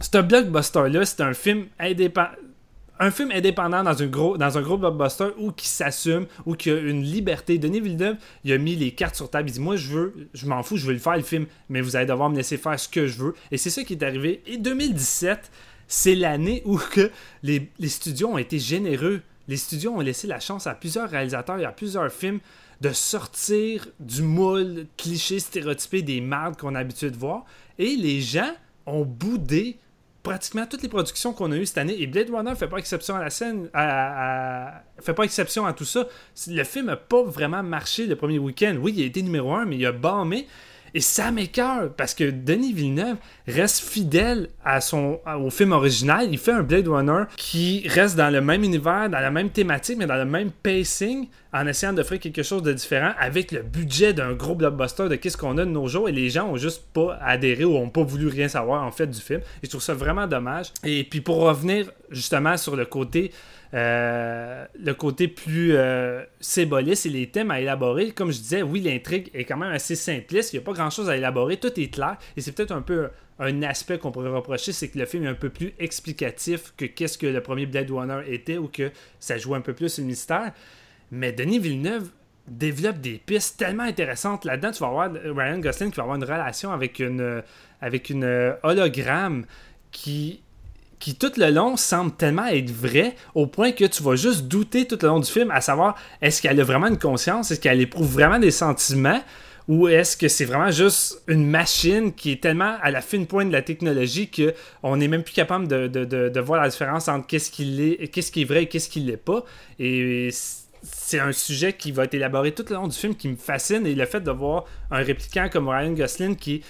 c'est 0.00 0.16
un 0.16 0.22
blockbuster-là, 0.22 1.04
c'est 1.04 1.20
un 1.20 1.34
film 1.34 1.66
indépendant 1.78 2.30
un 3.02 3.10
film 3.10 3.32
indépendant 3.32 3.82
dans 3.82 4.00
un 4.00 4.06
gros, 4.06 4.38
dans 4.38 4.56
un 4.56 4.62
gros 4.62 4.78
blockbuster 4.78 5.30
ou 5.36 5.50
qui 5.50 5.66
s'assume 5.66 6.26
ou 6.46 6.54
qui 6.54 6.70
a 6.70 6.78
une 6.78 7.02
liberté. 7.02 7.58
Denis 7.58 7.80
Villeneuve, 7.80 8.16
il 8.44 8.52
a 8.52 8.58
mis 8.58 8.76
les 8.76 8.92
cartes 8.92 9.16
sur 9.16 9.28
table. 9.28 9.50
Il 9.50 9.54
dit 9.54 9.60
Moi, 9.60 9.74
je 9.74 9.88
veux, 9.88 10.28
je 10.34 10.46
m'en 10.46 10.62
fous, 10.62 10.76
je 10.76 10.86
veux 10.86 10.92
le 10.92 11.00
faire 11.00 11.16
le 11.16 11.22
film, 11.22 11.46
mais 11.68 11.80
vous 11.80 11.96
allez 11.96 12.06
devoir 12.06 12.30
me 12.30 12.36
laisser 12.36 12.56
faire 12.56 12.78
ce 12.78 12.88
que 12.88 13.08
je 13.08 13.18
veux. 13.18 13.34
Et 13.50 13.56
c'est 13.56 13.70
ça 13.70 13.82
qui 13.82 13.94
est 13.94 14.02
arrivé. 14.04 14.40
Et 14.46 14.56
2017, 14.56 15.50
c'est 15.88 16.14
l'année 16.14 16.62
où 16.64 16.78
que 16.78 17.10
les, 17.42 17.68
studios 17.88 18.28
ont 18.28 18.38
été 18.38 18.60
généreux. 18.60 19.20
Les 19.48 19.56
studios 19.56 19.92
ont 19.92 20.00
laissé 20.00 20.28
la 20.28 20.38
chance 20.38 20.68
à 20.68 20.74
plusieurs 20.74 21.10
réalisateurs 21.10 21.58
et 21.58 21.64
à 21.64 21.72
plusieurs 21.72 22.10
films 22.12 22.38
de 22.80 22.92
sortir 22.92 23.88
du 23.98 24.22
moule 24.22 24.86
cliché 24.96 25.40
stéréotypé 25.40 26.02
des 26.02 26.20
marques 26.20 26.60
qu'on 26.60 26.76
a 26.76 26.78
habitué 26.78 27.10
de 27.10 27.16
voir. 27.16 27.44
Et 27.78 27.96
les 27.96 28.20
gens 28.20 28.52
ont 28.86 29.04
boudé 29.04 29.76
pratiquement 30.22 30.66
toutes 30.66 30.82
les 30.82 30.88
productions 30.88 31.32
qu'on 31.32 31.50
a 31.52 31.56
eues 31.56 31.66
cette 31.66 31.78
année. 31.78 32.00
Et 32.00 32.06
Blade 32.06 32.30
Runner 32.30 32.54
fait 32.54 32.68
pas 32.68 32.78
exception 32.78 33.16
à 33.16 33.20
la 33.20 33.30
scène, 33.30 33.68
à, 33.74 34.82
fait 35.00 35.14
pas 35.14 35.24
exception 35.24 35.66
à 35.66 35.72
tout 35.72 35.84
ça. 35.84 36.06
Le 36.46 36.64
film 36.64 36.88
a 36.88 36.96
pas 36.96 37.22
vraiment 37.22 37.62
marché 37.62 38.06
le 38.06 38.16
premier 38.16 38.38
week-end. 38.38 38.76
Oui, 38.80 38.94
il 38.96 39.02
a 39.02 39.06
été 39.06 39.22
numéro 39.22 39.52
un, 39.52 39.64
mais 39.64 39.76
il 39.76 39.86
a 39.86 39.92
bombé. 39.92 40.46
Et 40.94 41.00
ça 41.00 41.30
m'écœure 41.30 41.90
parce 41.96 42.14
que 42.14 42.30
Denis 42.30 42.72
Villeneuve 42.72 43.16
reste 43.48 43.80
fidèle 43.80 44.48
au 45.26 45.50
film 45.50 45.72
original. 45.72 46.28
Il 46.30 46.38
fait 46.38 46.52
un 46.52 46.62
Blade 46.62 46.88
Runner 46.88 47.24
qui 47.36 47.86
reste 47.88 48.16
dans 48.16 48.30
le 48.30 48.40
même 48.40 48.62
univers, 48.62 49.08
dans 49.08 49.20
la 49.20 49.30
même 49.30 49.50
thématique, 49.50 49.96
mais 49.98 50.06
dans 50.06 50.16
le 50.16 50.26
même 50.26 50.50
pacing, 50.50 51.28
en 51.52 51.66
essayant 51.66 51.92
d'offrir 51.92 52.20
quelque 52.20 52.42
chose 52.42 52.62
de 52.62 52.72
différent 52.72 53.12
avec 53.18 53.52
le 53.52 53.62
budget 53.62 54.12
d'un 54.12 54.32
gros 54.32 54.54
blockbuster 54.54 55.08
de 55.08 55.16
qu'est-ce 55.16 55.36
qu'on 55.36 55.58
a 55.58 55.64
de 55.64 55.70
nos 55.70 55.88
jours. 55.88 56.08
Et 56.08 56.12
les 56.12 56.28
gens 56.28 56.48
ont 56.48 56.56
juste 56.56 56.84
pas 56.92 57.18
adhéré 57.22 57.64
ou 57.64 57.76
ont 57.76 57.90
pas 57.90 58.02
voulu 58.02 58.28
rien 58.28 58.48
savoir 58.48 58.82
en 58.84 58.90
fait 58.90 59.06
du 59.06 59.20
film. 59.20 59.40
Et 59.62 59.66
je 59.66 59.70
trouve 59.70 59.82
ça 59.82 59.94
vraiment 59.94 60.26
dommage. 60.26 60.66
Et 60.84 61.04
puis 61.04 61.20
pour 61.20 61.36
revenir 61.36 61.90
justement 62.10 62.56
sur 62.56 62.76
le 62.76 62.84
côté 62.84 63.32
le 63.72 64.92
côté 64.92 65.28
plus 65.28 65.74
euh, 65.74 66.22
symbolique 66.40 67.06
et 67.06 67.08
les 67.08 67.28
thèmes 67.28 67.50
à 67.50 67.60
élaborer. 67.60 68.12
Comme 68.12 68.32
je 68.32 68.38
disais, 68.38 68.62
oui, 68.62 68.80
l'intrigue 68.80 69.30
est 69.34 69.44
quand 69.44 69.56
même 69.56 69.72
assez 69.72 69.96
simpliste. 69.96 70.52
Il 70.52 70.56
n'y 70.56 70.62
a 70.62 70.64
pas 70.64 70.72
grand-chose 70.72 71.08
à 71.08 71.16
élaborer. 71.16 71.56
Tout 71.56 71.78
est 71.80 71.92
clair. 71.92 72.16
Et 72.36 72.40
c'est 72.40 72.52
peut-être 72.52 72.72
un 72.72 72.82
peu 72.82 73.08
un 73.38 73.62
aspect 73.62 73.98
qu'on 73.98 74.12
pourrait 74.12 74.30
reprocher, 74.30 74.72
c'est 74.72 74.88
que 74.88 74.98
le 74.98 75.06
film 75.06 75.24
est 75.24 75.28
un 75.28 75.34
peu 75.34 75.48
plus 75.48 75.72
explicatif 75.78 76.74
que 76.76 76.84
qu'est-ce 76.84 77.18
que 77.18 77.26
le 77.26 77.40
premier 77.40 77.66
Blade 77.66 77.90
Runner 77.90 78.20
était 78.26 78.58
ou 78.58 78.68
que 78.68 78.92
ça 79.18 79.36
joue 79.38 79.54
un 79.54 79.60
peu 79.60 79.72
plus 79.72 79.98
le 79.98 80.04
mystère. 80.04 80.52
Mais 81.10 81.32
Denis 81.32 81.58
Villeneuve 81.58 82.10
développe 82.46 82.98
des 82.98 83.20
pistes 83.24 83.58
tellement 83.58 83.84
intéressantes 83.84 84.44
là-dedans. 84.44 84.70
Tu 84.70 84.80
vas 84.80 84.88
avoir 84.88 85.10
Ryan 85.12 85.58
Gosling 85.58 85.90
qui 85.90 85.96
va 85.96 86.02
avoir 86.02 86.16
une 86.16 86.24
relation 86.24 86.72
avec 86.72 86.98
une, 87.00 87.42
avec 87.80 88.10
une 88.10 88.54
hologramme 88.62 89.46
qui 89.90 90.42
qui 91.02 91.16
tout 91.16 91.32
le 91.36 91.50
long 91.50 91.76
semble 91.76 92.12
tellement 92.12 92.46
être 92.46 92.70
vrai 92.70 93.16
au 93.34 93.48
point 93.48 93.72
que 93.72 93.84
tu 93.84 94.04
vas 94.04 94.14
juste 94.14 94.42
douter 94.42 94.86
tout 94.86 94.96
le 95.02 95.08
long 95.08 95.18
du 95.18 95.28
film 95.28 95.50
à 95.50 95.60
savoir 95.60 95.96
est-ce 96.20 96.40
qu'elle 96.40 96.60
a 96.60 96.62
vraiment 96.62 96.86
une 96.86 96.98
conscience, 96.98 97.50
est-ce 97.50 97.58
qu'elle 97.58 97.80
éprouve 97.80 98.06
vraiment 98.06 98.38
des 98.38 98.52
sentiments? 98.52 99.20
Ou 99.66 99.88
est-ce 99.88 100.16
que 100.16 100.28
c'est 100.28 100.44
vraiment 100.44 100.70
juste 100.70 101.20
une 101.26 101.44
machine 101.44 102.12
qui 102.12 102.30
est 102.30 102.40
tellement 102.40 102.76
à 102.80 102.92
la 102.92 103.00
fine 103.00 103.26
pointe 103.26 103.48
de 103.48 103.52
la 103.52 103.62
technologie 103.62 104.30
qu'on 104.30 104.96
n'est 104.96 105.08
même 105.08 105.24
plus 105.24 105.34
capable 105.34 105.66
de, 105.66 106.40
voir 106.40 106.62
la 106.62 106.68
différence 106.68 107.08
entre 107.08 107.26
qu'est-ce 107.26 107.50
qui 107.50 107.82
est, 107.82 108.16
est 108.16 108.44
vrai 108.44 108.62
et 108.62 108.66
qu'est-ce 108.68 108.88
qui 108.88 109.00
l'est 109.00 109.16
pas? 109.16 109.44
Et 109.80 110.28
c'est 110.82 111.18
un 111.18 111.32
sujet 111.32 111.72
qui 111.72 111.90
va 111.90 112.04
être 112.04 112.14
élaboré 112.14 112.52
tout 112.52 112.64
le 112.68 112.76
long 112.76 112.86
du 112.86 112.96
film 112.96 113.16
qui 113.16 113.26
me 113.26 113.36
fascine 113.36 113.88
et 113.88 113.94
le 113.96 114.06
fait 114.06 114.20
de 114.20 114.30
voir 114.30 114.66
un 114.92 115.02
répliquant 115.02 115.48
comme 115.48 115.68
Ryan 115.68 115.94
Gosling 115.94 116.36
qui 116.36 116.62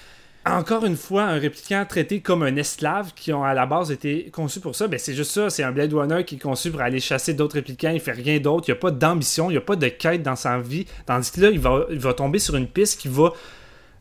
encore 0.44 0.84
une 0.84 0.96
fois, 0.96 1.22
un 1.22 1.38
répliquant 1.38 1.84
traité 1.88 2.20
comme 2.20 2.42
un 2.42 2.56
esclave 2.56 3.12
qui 3.14 3.32
ont 3.32 3.44
à 3.44 3.54
la 3.54 3.64
base 3.64 3.92
été 3.92 4.28
conçu 4.32 4.58
pour 4.58 4.74
ça, 4.74 4.88
ben 4.88 4.98
c'est 4.98 5.14
juste 5.14 5.30
ça. 5.30 5.50
C'est 5.50 5.62
un 5.62 5.70
Blade 5.70 5.94
Runner 5.94 6.24
qui 6.24 6.34
est 6.34 6.38
conçu 6.38 6.72
pour 6.72 6.80
aller 6.80 6.98
chasser 6.98 7.32
d'autres 7.32 7.54
répliquants. 7.54 7.90
Il 7.90 8.00
fait 8.00 8.12
rien 8.12 8.40
d'autre. 8.40 8.68
Il 8.68 8.72
n'y 8.72 8.76
a 8.78 8.80
pas 8.80 8.90
d'ambition, 8.90 9.50
il 9.50 9.52
n'y 9.52 9.58
a 9.58 9.62
pas 9.62 9.76
de 9.76 9.86
quête 9.86 10.22
dans 10.22 10.34
sa 10.34 10.58
vie. 10.58 10.86
Tandis 11.06 11.30
que 11.30 11.42
là, 11.42 11.50
il 11.50 11.60
va, 11.60 12.14
tomber 12.14 12.40
sur 12.40 12.56
une 12.56 12.66
piste 12.66 13.00
qui 13.00 13.06
va 13.06 13.32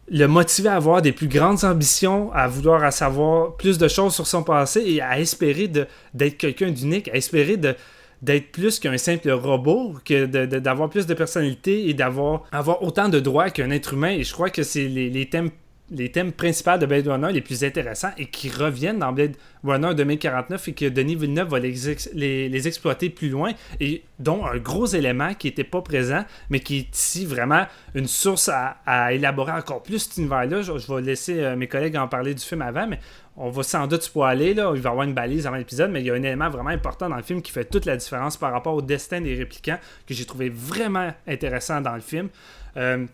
le 0.10 0.26
motiver 0.26 0.70
à 0.70 0.76
avoir 0.76 1.04
des 1.04 1.12
plus 1.12 1.28
grandes 1.28 1.64
ambitions, 1.64 2.34
à 2.34 2.48
vouloir 2.48 2.92
savoir 2.92 3.56
plus 3.56 3.78
de 3.78 3.88
choses 3.88 4.16
sur 4.16 4.26
son 4.26 4.42
passé 4.42 4.82
et 4.84 5.00
à 5.00 5.20
espérer 5.20 5.68
d'être 5.68 6.38
quelqu'un 6.38 6.72
d'unique, 6.72 7.08
à 7.10 7.16
espérer 7.16 7.56
d'être 7.56 8.52
plus 8.52 8.80
qu'un 8.80 8.98
simple 8.98 9.30
robot, 9.30 9.94
que 10.04 10.26
d'avoir 10.26 10.90
plus 10.90 11.06
de 11.06 11.14
personnalité 11.14 11.88
et 11.88 11.94
d'avoir 11.94 12.44
avoir 12.52 12.82
autant 12.82 13.10
de 13.10 13.20
droits 13.20 13.52
qu'un 13.52 13.70
être 13.70 13.94
humain. 13.94 14.12
Et 14.12 14.24
je 14.24 14.34
crois 14.34 14.50
que 14.50 14.64
c'est 14.64 14.88
les, 14.88 15.10
les, 15.12 15.30
thèmes 15.30 15.52
les 15.92 16.10
thèmes 16.10 16.32
principaux 16.32 16.78
de 16.78 16.86
Blade 16.86 17.08
Runner 17.08 17.32
les 17.32 17.42
plus 17.42 17.64
intéressants 17.64 18.12
et 18.18 18.28
qui 18.28 18.50
reviennent 18.50 19.00
dans 19.00 19.12
Blade 19.12 19.36
Runner 19.64 19.94
2049 19.94 20.70
et 20.70 20.74
que 20.74 20.86
Denis 20.90 21.16
Villeneuve 21.16 21.50
va 21.50 21.60
les, 21.60 22.68
exploiter 22.68 23.10
plus 23.10 23.30
loin 23.30 23.52
et 23.80 24.04
dont 24.20 24.46
un 24.46 24.58
gros 24.58 24.86
élément 24.86 25.34
qui 25.34 25.48
n'était 25.48 25.66
pas 25.66 25.82
présent 25.82 26.24
mais 26.50 26.62
qui 26.62 26.78
est 26.78 26.98
ici 26.98 27.26
vraiment 27.26 27.66
une 27.94 28.08
source 28.08 28.50
à, 28.50 29.14
élaborer 29.14 29.52
encore 29.52 29.84
plus 29.84 30.00
cet 30.00 30.18
univers-là. 30.18 30.62
Je, 30.62 30.72
vais 30.72 31.02
laisser 31.02 31.40
euh, 31.40 31.56
mes 31.56 31.68
collègues 31.68 31.98
en 31.98 32.08
parler 32.08 32.34
du 32.34 32.44
film 32.44 32.62
avant, 32.62 32.88
mais 32.88 33.00
on 33.36 33.50
va 33.50 33.64
sans 33.64 33.88
doute 33.88 34.04
spoiler, 34.04 34.54
là, 34.54 34.72
il 34.76 34.82
va 34.82 34.90
y 34.90 34.92
avoir 34.92 35.08
une 35.08 35.14
balise 35.14 35.48
avant 35.48 35.58
l'épisode, 35.58 35.92
mais 35.92 36.02
il 36.02 36.06
y 36.06 36.12
a 36.12 36.14
un 36.14 36.24
élément 36.24 36.50
vraiment 36.50 36.70
important 36.70 37.10
dans 37.10 37.16
le 37.16 37.24
film 37.24 37.42
qui 37.42 37.52
fait 37.52 37.66
toute 37.66 37.86
la 37.86 37.98
différence 37.98 38.38
par 38.38 38.52
rapport 38.52 38.74
au 38.74 38.82
destin 38.82 39.22
des 39.22 39.36
répliquants 39.36 39.80
que 40.08 40.14
j'ai 40.14 40.26
trouvé 40.26 40.50
vraiment 40.50 41.14
intéressant 41.28 41.82
dans 41.82 41.96
le 41.96 42.02
film. 42.02 42.30
Euh, 42.78 43.06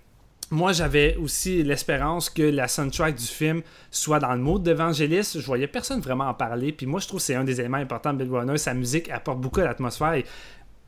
moi, 0.49 0.71
j'avais 0.71 1.15
aussi 1.17 1.61
l'espérance 1.61 2.29
que 2.29 2.41
la 2.41 2.69
soundtrack 2.69 3.15
du 3.15 3.25
film 3.25 3.61
soit 3.91 4.19
dans 4.19 4.33
le 4.33 4.39
mode 4.39 4.63
d'Evangelist. 4.63 5.41
Je 5.41 5.45
voyais 5.45 5.67
personne 5.67 5.99
vraiment 5.99 6.25
en 6.25 6.33
parler. 6.33 6.71
Puis 6.71 6.85
moi, 6.85 7.01
je 7.01 7.07
trouve 7.07 7.19
que 7.19 7.25
c'est 7.25 7.35
un 7.35 7.43
des 7.43 7.59
éléments 7.59 7.77
importants 7.77 8.13
de 8.13 8.23
Bill 8.23 8.33
Runner. 8.33 8.57
Sa 8.57 8.73
musique 8.73 9.09
apporte 9.09 9.41
beaucoup 9.41 9.59
à 9.59 9.65
l'atmosphère. 9.65 10.23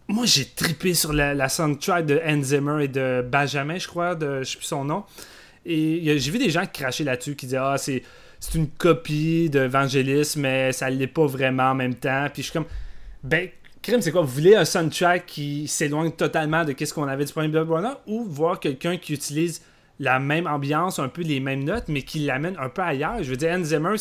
Moi, 0.07 0.25
j'ai 0.25 0.45
tripé 0.45 0.93
sur 0.93 1.11
la, 1.11 1.49
soundtrack 1.49 2.05
de 2.05 2.21
Hans 2.25 2.41
Zimmer 2.41 2.85
et 2.85 2.87
de 2.87 3.23
Benjamin, 3.29 3.77
je 3.77 3.87
crois, 3.87 4.15
de 4.15 4.43
je 4.43 4.51
sais 4.51 4.57
plus 4.57 4.65
son 4.65 4.85
nom. 4.85 5.03
Et 5.65 6.17
j'ai 6.17 6.31
vu 6.31 6.39
des 6.39 6.49
gens 6.49 6.65
crachaient 6.65 7.03
là-dessus, 7.03 7.35
qui 7.35 7.45
disaient 7.45 7.57
Ah, 7.57 7.77
c'est, 7.77 8.01
c'est 8.39 8.57
une 8.57 8.69
copie 8.69 9.49
d'Evangelist, 9.49 10.37
mais 10.37 10.71
ça 10.71 10.89
l'est 10.89 11.05
pas 11.05 11.25
vraiment 11.25 11.71
en 11.71 11.75
même 11.75 11.95
temps. 11.95 12.27
Puis 12.33 12.43
je 12.43 12.49
suis 12.49 12.53
comme 12.53 12.65
Ben, 13.23 13.49
Crime, 13.81 14.01
c'est 14.01 14.11
quoi? 14.11 14.21
Vous 14.21 14.27
voulez 14.27 14.55
un 14.55 14.65
soundtrack 14.65 15.25
qui 15.25 15.67
s'éloigne 15.67 16.11
totalement 16.11 16.65
de 16.65 16.75
ce 16.77 16.93
qu'on 16.93 17.07
avait 17.07 17.23
disponible 17.23 17.53
de 17.53 17.59
Runner 17.59 17.93
ou 18.07 18.23
voir 18.25 18.59
quelqu'un 18.59 18.97
qui 18.97 19.13
utilise 19.13 19.61
la 19.99 20.19
même 20.19 20.47
ambiance, 20.47 20.99
un 20.99 21.09
peu 21.09 21.21
les 21.21 21.39
mêmes 21.39 21.63
notes, 21.63 21.85
mais 21.87 22.01
qui 22.01 22.19
l'amène 22.19 22.55
un 22.59 22.69
peu 22.69 22.81
ailleurs? 22.81 23.21
Je 23.23 23.29
veux 23.29 23.37
dire, 23.37 23.51
Hans 23.51 23.97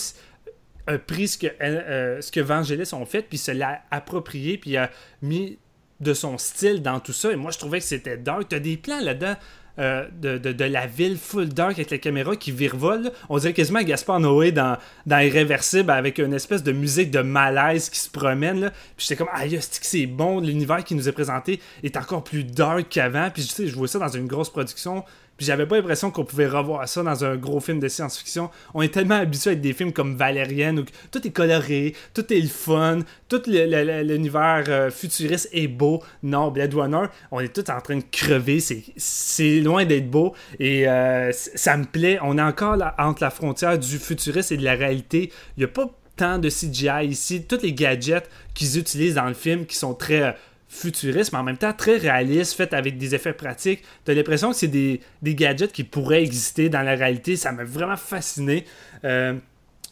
a 0.86 0.98
pris 0.98 1.28
ce 1.28 1.38
que, 1.38 1.46
euh, 1.60 2.20
ce 2.20 2.32
que 2.32 2.40
Vangelis 2.40 2.92
ont 2.92 3.04
fait, 3.04 3.22
puis 3.22 3.38
se 3.38 3.50
l'a 3.50 3.82
approprié, 3.90 4.58
puis 4.58 4.76
a 4.76 4.90
mis 5.22 5.58
de 6.00 6.14
son 6.14 6.38
style 6.38 6.82
dans 6.82 7.00
tout 7.00 7.12
ça. 7.12 7.32
Et 7.32 7.36
moi, 7.36 7.50
je 7.50 7.58
trouvais 7.58 7.78
que 7.78 7.84
c'était 7.84 8.16
dark. 8.16 8.48
T'as 8.48 8.60
des 8.60 8.76
plans 8.76 9.00
là-dedans 9.00 9.34
euh, 9.78 10.06
de, 10.20 10.64
la 10.64 10.86
ville 10.86 11.16
full 11.16 11.48
dark 11.48 11.72
avec 11.72 11.90
la 11.90 11.98
caméra 11.98 12.34
qui 12.36 12.50
virevole. 12.50 13.10
On 13.28 13.38
dirait 13.38 13.52
quasiment 13.52 13.82
Gaspard 13.82 14.20
Noé 14.20 14.52
dans, 14.52 14.76
Irréversible 15.08 15.90
avec 15.90 16.18
une 16.18 16.34
espèce 16.34 16.62
de 16.62 16.72
musique 16.72 17.10
de 17.10 17.20
malaise 17.20 17.88
qui 17.88 18.00
se 18.00 18.10
promène. 18.10 18.60
Là. 18.60 18.70
Puis 18.96 19.06
j'étais 19.06 19.16
comme, 19.16 19.28
ah, 19.32 19.44
c'est 19.60 20.06
bon, 20.06 20.40
l'univers 20.40 20.82
qui 20.84 20.94
nous 20.94 21.08
est 21.08 21.12
présenté 21.12 21.60
est 21.82 21.96
encore 21.96 22.24
plus 22.24 22.44
dark 22.44 22.88
qu'avant? 22.88 23.30
Puis 23.30 23.44
tu 23.44 23.50
sais, 23.50 23.66
je 23.68 23.74
vois 23.76 23.88
ça 23.88 23.98
dans 23.98 24.08
une 24.08 24.26
grosse 24.26 24.50
production 24.50 25.04
puis 25.38 25.46
j'avais 25.46 25.66
pas 25.66 25.76
l'impression 25.76 26.10
qu'on 26.10 26.24
pouvait 26.24 26.48
revoir 26.48 26.86
ça 26.88 27.04
dans 27.04 27.24
un 27.24 27.36
gros 27.36 27.60
film 27.60 27.78
de 27.78 27.86
science-fiction. 27.86 28.50
On 28.74 28.82
est 28.82 28.92
tellement 28.92 29.14
habitué 29.14 29.52
à 29.52 29.54
des 29.54 29.72
films 29.72 29.92
comme 29.92 30.16
Valérienne 30.16 30.80
où 30.80 30.84
tout 31.12 31.24
est 31.24 31.30
coloré, 31.30 31.94
tout 32.12 32.30
est 32.32 32.42
fun, 32.48 32.98
tout 33.28 33.42
l'univers 33.46 34.64
euh, 34.68 34.90
futuriste 34.90 35.48
est 35.52 35.68
beau. 35.68 36.02
Non, 36.24 36.50
Blade 36.50 36.74
Runner, 36.74 37.06
on 37.30 37.38
est 37.38 37.54
tout 37.54 37.70
en 37.70 37.80
train 37.80 37.98
de 37.98 38.04
crever. 38.10 38.58
C'est 38.96 39.60
loin 39.60 39.84
d'être 39.84 40.10
beau. 40.10 40.34
Et 40.58 40.88
euh, 40.88 41.30
ça 41.32 41.76
me 41.76 41.84
plaît. 41.84 42.18
On 42.22 42.36
est 42.36 42.42
encore 42.42 42.76
entre 42.98 43.22
la 43.22 43.30
frontière 43.30 43.78
du 43.78 43.98
futuriste 43.98 44.50
et 44.50 44.56
de 44.56 44.64
la 44.64 44.74
réalité. 44.74 45.30
Il 45.56 45.60
n'y 45.60 45.64
a 45.64 45.68
pas 45.68 45.88
tant 46.16 46.38
de 46.38 46.50
CGI 46.50 47.06
ici. 47.06 47.44
Tous 47.44 47.62
les 47.62 47.72
gadgets 47.72 48.28
qu'ils 48.52 48.76
utilisent 48.76 49.14
dans 49.14 49.28
le 49.28 49.34
film 49.34 49.64
qui 49.64 49.76
sont 49.76 49.94
très 49.94 50.22
euh, 50.22 50.32
futuriste, 50.68 51.32
mais 51.32 51.38
en 51.38 51.42
même 51.42 51.56
temps 51.56 51.72
très 51.72 51.96
réaliste, 51.96 52.54
fait 52.54 52.74
avec 52.74 52.98
des 52.98 53.14
effets 53.14 53.32
pratiques. 53.32 53.82
T'as 54.04 54.14
l'impression 54.14 54.50
que 54.50 54.56
c'est 54.56 54.68
des, 54.68 55.00
gadgets 55.22 55.72
qui 55.72 55.84
pourraient 55.84 56.22
exister 56.22 56.68
dans 56.68 56.82
la 56.82 56.94
réalité. 56.94 57.36
Ça 57.36 57.52
m'a 57.52 57.64
vraiment 57.64 57.96
fasciné. 57.96 58.64
Euh, 59.04 59.34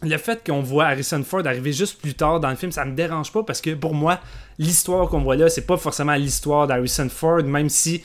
le 0.03 0.17
fait 0.19 0.47
qu'on 0.47 0.61
voit 0.61 0.87
Harrison 0.87 1.23
Ford 1.25 1.47
arriver 1.47 1.73
juste 1.73 1.99
plus 2.01 2.15
tard 2.15 2.41
dans 2.41 2.51
le 2.51 2.57
film, 2.57 2.71
ça 2.71 2.85
me 2.85 2.95
dérange 2.95 3.33
pas 3.33 3.43
parce 3.43 3.63
que 3.63 3.71
pour 3.75 3.95
moi, 3.95 4.21
l'histoire 4.59 5.09
qu'on 5.09 5.23
voit 5.23 5.37
là, 5.37 5.49
c'est 5.49 5.67
pas 5.67 5.79
forcément 5.79 6.15
l'histoire 6.15 6.67
d'Harrison 6.67 7.09
Ford, 7.09 7.43
même 7.43 7.71
si 7.71 8.05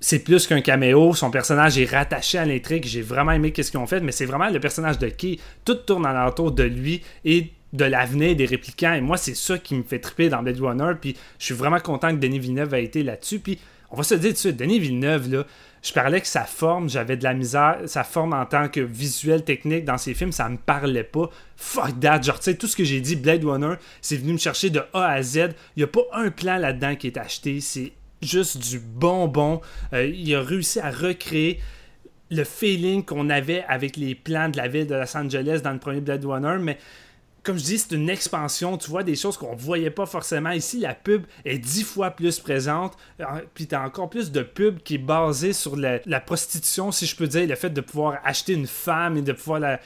c'est 0.00 0.20
plus 0.20 0.46
qu'un 0.46 0.62
caméo. 0.62 1.12
Son 1.14 1.30
personnage 1.30 1.78
est 1.78 1.84
rattaché 1.84 2.38
à 2.38 2.46
l'intrigue. 2.46 2.84
J'ai 2.86 3.02
vraiment 3.02 3.32
aimé 3.32 3.52
ce 3.54 3.70
qu'ils 3.70 3.78
ont 3.78 3.86
fait, 3.86 4.00
mais 4.00 4.12
c'est 4.12 4.24
vraiment 4.24 4.48
le 4.48 4.58
personnage 4.60 4.98
de 4.98 5.08
Key. 5.08 5.38
Tout 5.64 5.74
tourne 5.74 6.06
alentour 6.06 6.52
de 6.52 6.62
lui 6.62 7.02
et 7.24 7.52
de 7.72 7.84
l'avenir 7.84 8.36
des 8.36 8.46
répliquants. 8.46 8.94
Et 8.94 9.00
moi, 9.00 9.16
c'est 9.16 9.36
ça 9.36 9.58
qui 9.58 9.74
me 9.74 9.82
fait 9.82 9.98
triper 9.98 10.28
dans 10.28 10.42
Blade 10.42 10.60
Runner. 10.60 10.92
Puis 11.00 11.16
je 11.38 11.44
suis 11.44 11.54
vraiment 11.54 11.80
content 11.80 12.10
que 12.10 12.16
Denis 12.16 12.38
Villeneuve 12.38 12.74
ait 12.74 12.84
été 12.84 13.02
là-dessus. 13.02 13.40
Puis 13.40 13.58
on 13.90 13.96
va 13.96 14.02
se 14.02 14.14
dire 14.14 14.30
tout 14.30 14.34
de 14.34 14.38
suite, 14.38 14.56
Denis 14.56 14.80
Villeneuve, 14.80 15.30
là, 15.30 15.44
je 15.82 15.92
parlais 15.92 16.20
que 16.20 16.26
sa 16.26 16.44
forme, 16.44 16.90
j'avais 16.90 17.16
de 17.16 17.22
la 17.22 17.34
misère, 17.34 17.78
sa 17.86 18.02
forme 18.02 18.32
en 18.32 18.44
tant 18.44 18.68
que 18.68 18.80
visuel 18.80 19.44
technique 19.44 19.84
dans 19.84 19.98
ses 19.98 20.14
films, 20.14 20.32
ça 20.32 20.48
me 20.48 20.56
parlait 20.56 21.04
pas. 21.04 21.30
Fuck 21.56 22.00
that, 22.00 22.22
genre, 22.22 22.38
tu 22.38 22.44
sais, 22.44 22.56
tout 22.56 22.66
ce 22.66 22.74
que 22.74 22.82
j'ai 22.82 23.00
dit, 23.00 23.14
Blade 23.14 23.44
Runner, 23.44 23.74
c'est 24.00 24.16
venu 24.16 24.32
me 24.32 24.38
chercher 24.38 24.70
de 24.70 24.82
A 24.92 25.06
à 25.06 25.22
Z. 25.22 25.36
Il 25.76 25.78
n'y 25.78 25.82
a 25.84 25.86
pas 25.86 26.02
un 26.12 26.30
plan 26.30 26.56
là-dedans 26.56 26.96
qui 26.96 27.06
est 27.06 27.16
acheté, 27.16 27.60
c'est 27.60 27.92
juste 28.20 28.58
du 28.58 28.80
bonbon. 28.80 29.60
Euh, 29.92 30.06
il 30.06 30.34
a 30.34 30.42
réussi 30.42 30.80
à 30.80 30.90
recréer 30.90 31.60
le 32.30 32.42
feeling 32.42 33.04
qu'on 33.04 33.30
avait 33.30 33.64
avec 33.68 33.96
les 33.96 34.16
plans 34.16 34.48
de 34.48 34.56
la 34.56 34.66
ville 34.66 34.88
de 34.88 34.94
Los 34.96 35.16
Angeles 35.16 35.60
dans 35.62 35.72
le 35.72 35.78
premier 35.78 36.00
Blade 36.00 36.24
Runner, 36.24 36.56
mais 36.60 36.78
comme 37.46 37.58
je 37.58 37.64
dis, 37.64 37.78
c'est 37.78 37.94
une 37.94 38.10
expansion. 38.10 38.76
Tu 38.76 38.90
vois 38.90 39.04
des 39.04 39.14
choses 39.14 39.36
qu'on 39.36 39.54
voyait 39.54 39.90
pas 39.90 40.04
forcément. 40.04 40.50
Ici, 40.50 40.80
la 40.80 40.94
pub 40.94 41.24
est 41.44 41.58
dix 41.58 41.84
fois 41.84 42.10
plus 42.10 42.40
présente. 42.40 42.94
Puis 43.54 43.68
tu 43.68 43.74
as 43.76 43.82
encore 43.82 44.10
plus 44.10 44.32
de 44.32 44.42
pub 44.42 44.80
qui 44.80 44.96
est 44.96 44.98
basée 44.98 45.52
sur 45.52 45.76
la, 45.76 46.20
prostitution, 46.20 46.90
si 46.90 47.06
je 47.06 47.14
peux 47.14 47.28
dire. 47.28 47.46
Le 47.46 47.54
fait 47.54 47.70
de 47.70 47.80
pouvoir 47.80 48.18
acheter 48.24 48.52
une 48.52 48.66
femme 48.66 49.16
et 49.16 49.22
de 49.22 49.32
pouvoir 49.32 49.60
la, 49.60 49.78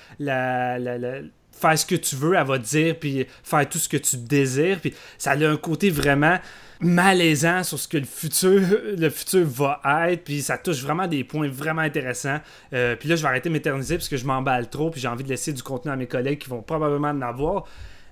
faire 1.52 1.78
ce 1.78 1.84
que 1.84 1.96
tu 1.96 2.16
veux, 2.16 2.34
elle 2.34 2.46
va 2.46 2.56
dire, 2.56 2.98
puis 2.98 3.26
faire 3.44 3.68
tout 3.68 3.78
ce 3.78 3.90
que 3.90 3.98
tu 3.98 4.16
désires. 4.16 4.80
Puis 4.80 4.94
ça 5.18 5.32
a 5.32 5.46
un 5.46 5.56
côté 5.58 5.90
vraiment 5.90 6.38
malaisant 6.81 7.62
sur 7.62 7.78
ce 7.78 7.87
que 7.87 7.99
le 7.99 8.05
futur, 8.05 8.61
le 8.97 9.11
futur 9.11 9.47
va 9.47 9.81
être, 10.09 10.24
puis 10.24 10.41
ça 10.41 10.57
touche 10.57 10.83
vraiment 10.83 11.07
des 11.07 11.24
points 11.24 11.49
vraiment 11.49 11.83
intéressants. 11.83 12.41
Euh, 12.72 12.97
puis 12.97 13.09
là, 13.09 13.16
je 13.16 13.22
vais 13.22 13.28
arrêter 13.28 13.49
de 13.49 13.55
m'éterniser 13.55 13.97
parce 13.97 14.09
que 14.09 14.16
je 14.16 14.24
m'emballe 14.24 14.68
trop, 14.70 14.91
puis 14.91 15.01
j'ai 15.01 15.09
envie 15.09 15.24
de 15.24 15.28
laisser 15.28 15.53
du 15.53 15.62
contenu 15.62 15.91
à 15.91 15.97
mes 15.97 16.07
collègues 16.07 16.39
qui 16.39 16.49
vont 16.49 16.62
probablement 16.62 17.09
en 17.09 17.20
avoir. 17.20 17.64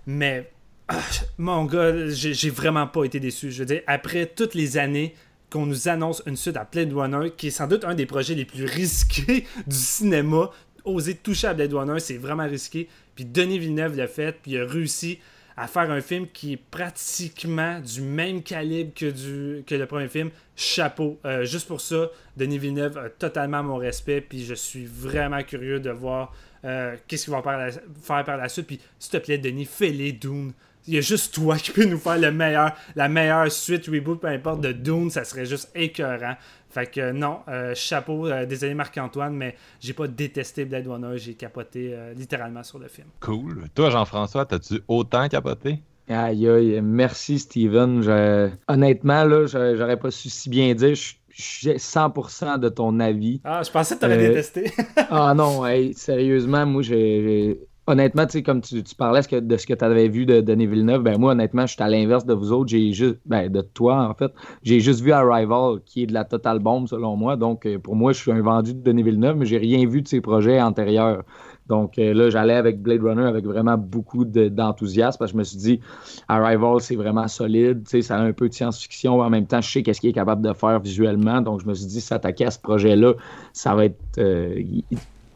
Mais, 0.06 0.50
ah, 0.88 1.00
mon 1.38 1.64
gars, 1.64 2.08
j'ai 2.08 2.50
vraiment 2.50 2.86
pas 2.86 3.04
été 3.04 3.20
déçu. 3.20 3.50
Je 3.50 3.60
veux 3.60 3.66
dire, 3.66 3.82
après 3.86 4.26
toutes 4.26 4.54
les 4.54 4.76
années 4.76 5.14
qu'on 5.50 5.64
nous 5.64 5.88
annonce 5.88 6.22
une 6.26 6.36
suite 6.36 6.58
à 6.58 6.68
Blade 6.70 6.92
Runner, 6.92 7.30
qui 7.36 7.46
est 7.46 7.50
sans 7.50 7.66
doute 7.66 7.84
un 7.84 7.94
des 7.94 8.04
projets 8.04 8.34
les 8.34 8.44
plus 8.44 8.64
risqués 8.64 9.46
du 9.66 9.76
cinéma, 9.76 10.50
oser 10.84 11.14
toucher 11.14 11.46
à 11.46 11.54
Blade 11.54 11.72
Runner, 11.72 12.00
c'est 12.00 12.18
vraiment 12.18 12.46
risqué. 12.46 12.88
Puis 13.14 13.24
Denis 13.24 13.58
Villeneuve 13.58 13.96
l'a 13.96 14.06
fait, 14.08 14.36
puis 14.42 14.52
il 14.52 14.60
a 14.60 14.66
réussi 14.66 15.20
à 15.58 15.66
faire 15.66 15.90
un 15.90 16.00
film 16.00 16.28
qui 16.32 16.52
est 16.52 16.62
pratiquement 16.70 17.80
du 17.80 18.00
même 18.00 18.42
calibre 18.42 18.92
que, 18.94 19.10
du, 19.10 19.64
que 19.64 19.74
le 19.74 19.86
premier 19.86 20.08
film. 20.08 20.30
Chapeau. 20.54 21.18
Euh, 21.24 21.44
juste 21.44 21.66
pour 21.66 21.80
ça, 21.80 22.10
Denis 22.36 22.58
Villeneuve 22.58 22.96
a 22.96 23.10
totalement 23.10 23.64
mon 23.64 23.76
respect. 23.76 24.20
Puis 24.20 24.44
je 24.44 24.54
suis 24.54 24.86
vraiment 24.86 25.42
curieux 25.42 25.80
de 25.80 25.90
voir 25.90 26.32
euh, 26.64 26.96
qu'est-ce 27.08 27.24
qu'il 27.24 27.34
va 27.34 27.42
faire, 27.42 28.24
par 28.24 28.36
la 28.36 28.48
suite. 28.48 28.68
Puis 28.68 28.80
s'il 29.00 29.10
te 29.10 29.16
plaît, 29.24 29.38
Denis, 29.38 29.64
fais-les 29.64 30.12
Dune. 30.12 30.52
il 30.86 30.94
y 30.94 30.98
a 30.98 31.00
juste 31.00 31.34
toi 31.34 31.56
qui 31.56 31.72
peux 31.72 31.84
nous 31.84 31.98
faire 31.98 32.18
le 32.18 32.30
meilleur, 32.30 32.72
la 32.94 33.08
meilleure 33.08 33.50
suite, 33.50 33.86
reboot, 33.88 34.20
peu 34.20 34.28
importe, 34.28 34.60
de 34.60 34.70
Dune, 34.70 35.10
ça 35.10 35.24
serait 35.24 35.46
juste 35.46 35.70
écœurant. 35.74 36.36
Fait 36.70 36.86
que 36.86 37.12
non, 37.12 37.38
euh, 37.48 37.74
chapeau, 37.74 38.26
euh, 38.26 38.44
désolé 38.44 38.74
Marc-Antoine, 38.74 39.34
mais 39.34 39.56
j'ai 39.80 39.94
pas 39.94 40.06
détesté 40.06 40.66
Blade 40.66 40.86
Runner, 40.86 41.16
j'ai 41.16 41.34
capoté 41.34 41.92
euh, 41.92 42.12
littéralement 42.12 42.62
sur 42.62 42.78
le 42.78 42.88
film. 42.88 43.08
Cool. 43.20 43.64
Toi, 43.74 43.90
Jean-François, 43.90 44.44
t'as-tu 44.44 44.80
autant 44.86 45.28
capoté? 45.28 45.80
Aïe, 46.08 46.48
aïe, 46.48 46.80
merci 46.82 47.38
Steven. 47.38 48.02
Je... 48.02 48.50
Honnêtement, 48.68 49.24
là, 49.24 49.46
j'aurais 49.46 49.98
pas 49.98 50.10
su 50.10 50.28
si 50.28 50.50
bien 50.50 50.74
dire. 50.74 50.94
Je 50.94 51.42
suis 51.42 51.68
100% 51.70 52.58
de 52.58 52.68
ton 52.68 52.98
avis. 53.00 53.40
Ah, 53.44 53.62
je 53.62 53.70
pensais 53.70 53.94
que 53.94 54.00
t'aurais 54.00 54.18
détesté. 54.18 54.72
ah 55.10 55.32
non, 55.34 55.62
sérieusement, 55.94 56.66
moi, 56.66 56.82
j'ai 56.82 57.60
honnêtement, 57.88 58.24
comme 58.44 58.60
tu, 58.60 58.82
parlais 58.96 59.20
de 59.20 59.56
ce 59.56 59.66
que 59.66 59.74
tu 59.74 59.84
avais 59.84 60.08
vu 60.08 60.26
de 60.26 60.40
Denis 60.40 60.66
Villeneuve, 60.66 61.02
ben 61.02 61.18
moi, 61.18 61.32
honnêtement, 61.32 61.66
je 61.66 61.72
suis 61.72 61.82
à 61.82 61.88
l'inverse 61.88 62.24
de 62.24 62.34
vous 62.34 62.52
autres. 62.52 62.68
J'ai 62.68 62.92
juste, 62.92 63.18
ben, 63.26 63.50
de 63.50 63.62
toi, 63.62 64.08
en 64.08 64.14
fait, 64.14 64.30
j'ai 64.62 64.80
juste 64.80 65.00
vu 65.00 65.12
Arrival, 65.12 65.80
qui 65.84 66.02
est 66.02 66.06
de 66.06 66.12
la 66.12 66.24
totale 66.24 66.58
bombe, 66.58 66.86
selon 66.86 67.16
moi. 67.16 67.36
Donc, 67.36 67.66
euh, 67.66 67.78
pour 67.78 67.96
moi, 67.96 68.12
je 68.12 68.20
suis 68.20 68.30
un 68.30 68.42
vendu 68.42 68.74
de 68.74 68.80
Denis 68.80 69.02
Villeneuve, 69.02 69.36
mais 69.36 69.46
j'ai 69.46 69.58
rien 69.58 69.86
vu 69.86 70.02
de 70.02 70.08
ses 70.08 70.20
projets 70.20 70.60
antérieurs. 70.60 71.24
Donc 71.68 71.98
euh, 71.98 72.14
là, 72.14 72.30
j'allais 72.30 72.54
avec 72.54 72.80
Blade 72.80 73.02
Runner 73.02 73.26
avec 73.26 73.44
vraiment 73.44 73.76
beaucoup 73.76 74.24
d'enthousiasme 74.24 75.18
parce 75.18 75.32
que 75.32 75.36
je 75.36 75.38
me 75.38 75.44
suis 75.44 75.58
dit, 75.58 75.80
Arrival, 76.26 76.80
c'est 76.80 76.96
vraiment 76.96 77.28
solide, 77.28 77.86
ça 77.86 78.16
a 78.16 78.20
un 78.20 78.32
peu 78.32 78.48
de 78.48 78.54
science-fiction. 78.54 79.20
En 79.20 79.30
même 79.30 79.46
temps, 79.46 79.60
je 79.60 79.70
sais 79.70 79.82
qu'est-ce 79.82 80.00
qu'il 80.00 80.10
est 80.10 80.14
capable 80.14 80.42
de 80.42 80.52
faire 80.54 80.80
visuellement. 80.80 81.42
Donc, 81.42 81.60
je 81.60 81.66
me 81.66 81.74
suis 81.74 81.86
dit, 81.86 82.00
s'attaquer 82.00 82.46
à 82.46 82.50
ce 82.50 82.58
projet-là, 82.58 83.12
ça 83.52 83.74
va 83.74 83.84
être. 83.84 83.98
Euh, 84.18 84.62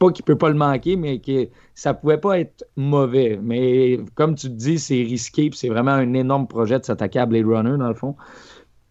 pas 0.03 0.11
qu'il 0.11 0.25
peut 0.25 0.37
pas 0.37 0.49
le 0.49 0.57
manquer, 0.57 0.97
mais 0.97 1.21
que 1.21 1.49
ça 1.75 1.95
pouvait 1.95 2.19
pas 2.19 2.41
être 2.41 2.65
mauvais. 2.77 3.39
Mais 3.41 4.01
comme 4.17 4.35
tu 4.35 4.49
te 4.49 4.55
dis, 4.55 4.81
c'est 4.81 5.01
risqué, 5.03 5.49
c'est 5.55 5.69
vraiment 5.69 5.93
un 5.93 6.13
énorme 6.15 6.49
projet 6.49 6.81
de 6.81 6.85
s'attaquer 6.85 7.21
à 7.21 7.27
Blade 7.27 7.47
Runner, 7.47 7.79
dans 7.79 7.89
le 7.89 7.95
fond. 7.95 8.17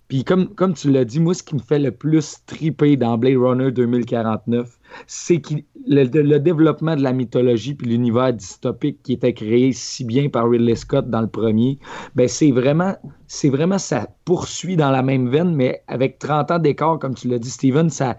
Puis 0.08 0.24
comme, 0.24 0.56
comme 0.56 0.74
tu 0.74 0.90
l'as 0.90 1.04
dit, 1.04 1.20
moi, 1.20 1.34
ce 1.34 1.44
qui 1.44 1.56
me 1.56 1.60
fait 1.60 1.80
le 1.80 1.92
plus 1.92 2.38
triper 2.46 2.96
dans 2.96 3.18
Blade 3.18 3.38
Runner 3.38 3.72
2049, 3.72 4.80
c'est 5.06 5.42
le, 5.86 6.04
le, 6.04 6.40
développement 6.40 6.96
de 6.96 7.02
la 7.02 7.12
mythologie 7.12 7.76
puis 7.76 7.88
l'univers 7.88 8.34
dystopique 8.34 9.02
qui 9.04 9.14
était 9.14 9.34
créé 9.34 9.74
si 9.74 10.06
bien 10.06 10.30
par 10.30 10.50
Ridley 10.50 10.76
Scott 10.76 11.10
dans 11.10 11.22
le 11.22 11.28
premier, 11.28 11.78
ben 12.16 12.28
c'est 12.30 12.52
vraiment, 12.52 12.96
c'est 13.28 13.50
vraiment, 13.50 13.78
ça 13.78 14.08
poursuit 14.24 14.78
dans 14.78 14.92
la 14.92 15.02
même 15.02 15.30
veine, 15.30 15.56
mais 15.56 15.82
avec 15.88 16.20
30 16.20 16.52
ans 16.52 16.60
d'écart, 16.60 17.00
comme 17.00 17.16
tu 17.16 17.28
l'as 17.28 17.40
dit, 17.40 17.50
Steven, 17.50 17.90
ça, 17.90 18.18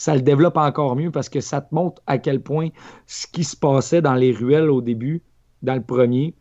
ça 0.00 0.14
le 0.14 0.22
développe 0.22 0.56
encore 0.56 0.96
mieux 0.96 1.10
parce 1.10 1.28
que 1.28 1.40
ça 1.40 1.60
te 1.60 1.74
montre 1.74 2.00
à 2.06 2.16
quel 2.16 2.40
point 2.40 2.70
ce 3.06 3.26
qui 3.26 3.44
se 3.44 3.54
passait 3.54 4.00
dans 4.00 4.14
les 4.14 4.32
ruelles 4.32 4.70
au 4.70 4.80
début, 4.80 5.22
dans 5.60 5.74
le 5.74 5.82
premier, 5.82 6.34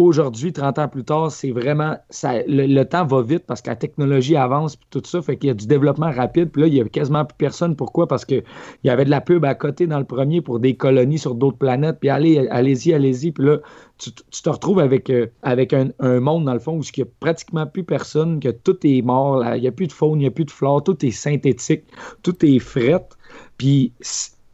aujourd'hui, 0.00 0.50
30 0.50 0.78
ans 0.78 0.88
plus 0.88 1.04
tard, 1.04 1.30
c'est 1.30 1.50
vraiment. 1.50 1.96
Ça, 2.08 2.42
le, 2.46 2.82
temps 2.84 3.04
va 3.04 3.20
vite 3.20 3.44
parce 3.46 3.60
que 3.60 3.68
la 3.68 3.76
technologie 3.76 4.34
avance 4.34 4.74
et 4.74 4.78
tout 4.88 5.02
ça. 5.04 5.20
Fait 5.20 5.36
qu'il 5.36 5.48
y 5.48 5.50
a 5.50 5.54
du 5.54 5.66
développement 5.66 6.10
rapide. 6.10 6.50
Puis 6.50 6.62
là, 6.62 6.68
il 6.68 6.74
n'y 6.74 6.80
a 6.80 6.84
quasiment 6.84 7.26
plus 7.26 7.36
personne. 7.36 7.76
Pourquoi? 7.76 8.08
Parce 8.08 8.24
qu'il 8.24 8.42
y 8.82 8.88
avait 8.88 9.04
de 9.04 9.10
la 9.10 9.20
pub 9.20 9.44
à 9.44 9.54
côté 9.54 9.86
dans 9.86 9.98
le 9.98 10.06
premier 10.06 10.40
pour 10.40 10.58
des 10.58 10.74
colonies 10.74 11.18
sur 11.18 11.34
d'autres 11.34 11.58
planètes. 11.58 11.98
Puis 12.00 12.08
allez, 12.08 12.48
allez-y, 12.48 12.94
allez-y. 12.94 13.30
Puis 13.32 13.44
là, 13.44 13.58
tu, 13.98 14.10
te 14.12 14.48
retrouves 14.48 14.78
avec, 14.78 15.10
euh, 15.10 15.26
avec 15.42 15.74
un, 15.74 15.90
monde, 16.00 16.46
dans 16.46 16.54
le 16.54 16.60
fond, 16.60 16.78
où 16.78 16.82
il 16.82 17.02
n'y 17.02 17.02
a 17.02 17.12
pratiquement 17.20 17.66
plus 17.66 17.84
personne, 17.84 18.40
que 18.40 18.48
tout 18.48 18.78
est 18.84 19.02
mort. 19.02 19.44
Il 19.54 19.60
n'y 19.60 19.68
a 19.68 19.72
plus 19.72 19.86
de 19.86 19.92
faune, 19.92 20.18
il 20.18 20.22
n'y 20.22 20.28
a 20.28 20.30
plus 20.30 20.46
de 20.46 20.50
flore. 20.50 20.82
Tout 20.82 21.04
est 21.04 21.10
synthétique. 21.10 21.84
Tout 22.22 22.42
est 22.46 22.58
fret. 22.58 23.06
Puis 23.58 23.92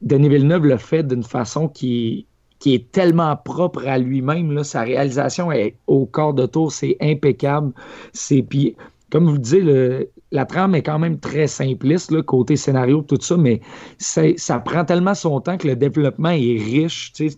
Denis 0.02 0.28
Villeneuve 0.28 0.66
le 0.66 0.76
fait 0.76 1.04
d'une 1.04 1.22
façon 1.22 1.68
qui 1.68 2.26
qui 2.58 2.74
est 2.74 2.90
tellement 2.90 3.36
propre 3.36 3.86
à 3.86 3.98
lui-même. 3.98 4.62
Sa 4.64 4.82
réalisation 4.82 5.52
est 5.52 5.76
au 5.86 6.06
corps 6.06 6.34
de 6.34 6.46
tour, 6.46 6.72
c'est 6.72 6.96
impeccable. 7.00 7.72
C'est 8.12 8.42
puis 8.42 8.76
comme 9.10 9.26
vous 9.26 9.34
le 9.34 9.38
dites, 9.38 10.10
la 10.32 10.44
trame 10.44 10.74
est 10.74 10.82
quand 10.82 10.98
même 10.98 11.18
très 11.18 11.46
simpliste, 11.46 12.20
côté 12.22 12.56
scénario, 12.56 13.02
tout 13.02 13.18
ça, 13.20 13.36
mais 13.36 13.60
ça 13.98 14.58
prend 14.58 14.84
tellement 14.84 15.14
son 15.14 15.40
temps 15.40 15.56
que 15.56 15.68
le 15.68 15.76
développement 15.76 16.30
est 16.30 16.58
riche. 16.58 17.12
Tu, 17.12 17.30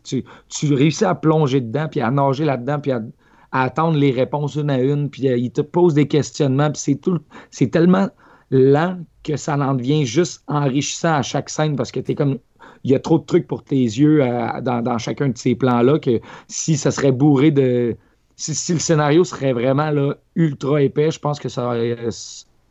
tu 0.49 0.75
réussis 0.75 1.05
à 1.05 1.15
plonger 1.15 1.61
dedans, 1.61 1.89
puis 1.91 2.01
à 2.01 2.11
nager 2.11 2.45
là-dedans, 2.45 2.81
puis 2.81 2.93
à, 2.93 3.03
attendre 3.51 3.97
les 3.97 4.11
réponses 4.11 4.57
une 4.57 4.71
à 4.71 4.79
une, 4.79 5.09
puis 5.09 5.29
euh, 5.29 5.37
il 5.37 5.51
te 5.51 5.63
pose 5.63 5.95
des 5.95 6.07
questionnements, 6.07 6.71
puis 6.71 6.81
c'est 6.81 7.01
tout, 7.01 7.19
c'est 7.51 7.71
tellement 7.71 8.09
lent 8.51 8.99
que 9.23 9.37
ça 9.37 9.57
en 9.57 9.75
devient 9.75 10.05
juste 10.05 10.43
enrichissant 10.49 11.15
à 11.15 11.23
chaque 11.23 11.49
scène 11.49 11.75
parce 11.75 11.91
que 11.91 12.01
tu 12.01 12.13
es 12.13 12.15
comme 12.15 12.39
il 12.85 12.91
y 12.91 12.95
a 12.95 12.99
trop 12.99 13.19
de 13.19 13.25
trucs 13.25 13.47
pour 13.47 13.63
tes 13.63 13.77
yeux 13.77 14.21
dans, 14.63 14.99
chacun 14.99 15.29
de 15.29 15.39
ces 15.39 15.55
plans-là 15.55 15.99
que 15.99 16.21
si 16.47 16.77
ça 16.77 16.91
serait 16.91 17.13
bourré 17.13 17.51
de. 17.51 17.97
Si, 18.37 18.73
le 18.73 18.79
scénario 18.79 19.25
serait 19.25 19.53
vraiment 19.53 19.91
là, 19.91 20.15
ultra 20.37 20.81
épais, 20.81 21.11
je 21.11 21.19
pense 21.19 21.41
que 21.41 21.49
ça 21.49 21.75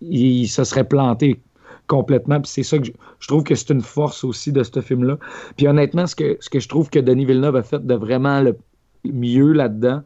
il, 0.01 0.47
se 0.47 0.63
serait 0.63 0.87
planté 0.87 1.41
complètement. 1.87 2.39
Puis 2.39 2.51
c'est 2.51 2.63
ça 2.63 2.77
que 2.77 2.85
je, 2.85 3.27
trouve 3.27 3.43
que 3.43 3.53
c'est 3.53 3.71
une 3.71 3.81
force 3.81 4.23
aussi 4.23 4.53
de 4.53 4.63
ce 4.63 4.79
film-là. 4.79 5.17
Puis 5.57 5.67
honnêtement, 5.67 6.07
ce 6.07 6.15
que, 6.15 6.37
ce 6.39 6.49
que 6.49 6.61
je 6.61 6.69
trouve 6.69 6.89
que 6.89 6.99
Denis 6.99 7.25
Villeneuve 7.25 7.57
a 7.57 7.63
fait 7.63 7.85
de 7.85 7.93
vraiment 7.95 8.39
le 8.41 8.55
mieux 9.03 9.51
là-dedans, 9.51 10.03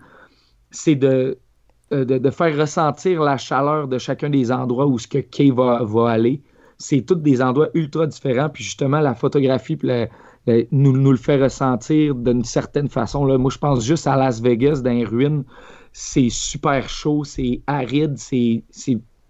c'est 0.72 0.96
de, 0.96 1.38
euh, 1.94 2.06
de, 2.06 2.30
faire 2.30 2.58
ressentir 2.58 3.22
la 3.22 3.38
chaleur 3.38 3.88
de 3.88 3.98
chacun 3.98 4.30
des 4.30 4.52
endroits 4.52 4.88
où 4.88 4.98
ce 4.98 5.08
que 5.08 5.18
Kay 5.18 5.52
va, 5.52 5.84
va 5.84 6.10
aller 6.10 6.42
c'est 6.82 7.02
tous 7.02 7.16
des 7.16 7.42
endroits 7.42 7.70
ultra 7.74 8.08
différents. 8.08 8.50
Puis 8.50 8.64
justement, 8.64 9.00
la 9.00 9.16
photographie 9.16 9.78
nous, 10.72 10.98
nous, 10.98 11.12
le 11.12 11.18
fait 11.18 11.42
ressentir 11.42 12.16
d'une 12.16 12.44
certaine 12.44 12.90
façon. 12.90 13.26
Là. 13.26 13.38
Moi, 13.38 13.52
je 13.52 13.58
pense 13.58 13.86
juste 13.86 14.08
à 14.08 14.16
Las 14.16 14.42
Vegas, 14.42 14.82
dans 14.82 14.92
les 14.92 15.06
ruines. 15.06 15.44
C'est 15.94 16.30
super 16.30 16.90
chaud, 16.90 17.24
c'est 17.24 17.62
aride, 17.68 18.18
c'est 18.18 18.64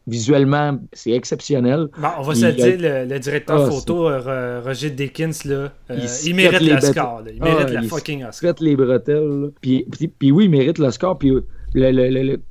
visuellement, 0.08 0.80
c'est 0.94 1.12
exceptionnel. 1.12 1.88
on 2.18 2.22
va 2.22 2.36
se 2.36 2.46
le 2.46 2.54
dire, 2.54 3.06
le, 3.08 3.20
directeur 3.20 3.62
ah, 3.62 3.70
photo, 3.70 4.10
euh, 4.10 4.62
Roger 4.64 4.90
Dickens, 4.90 5.46
là, 5.46 5.72
euh, 5.90 6.08
il, 6.26 6.36
mérite 6.36 6.62
le 6.62 6.80
score. 6.82 7.24
Il 7.34 7.42
mérite 7.42 7.68
ah, 7.68 7.74
la 7.74 7.84
fucking 7.84 8.26
Oscar. 8.26 8.54
Il 8.60 8.66
les 8.66 8.76
bretelles. 8.76 9.52
Puis, 9.62 9.86
puis, 10.18 10.32
oui, 10.32 10.46
il 10.46 10.52
mérite 10.52 10.80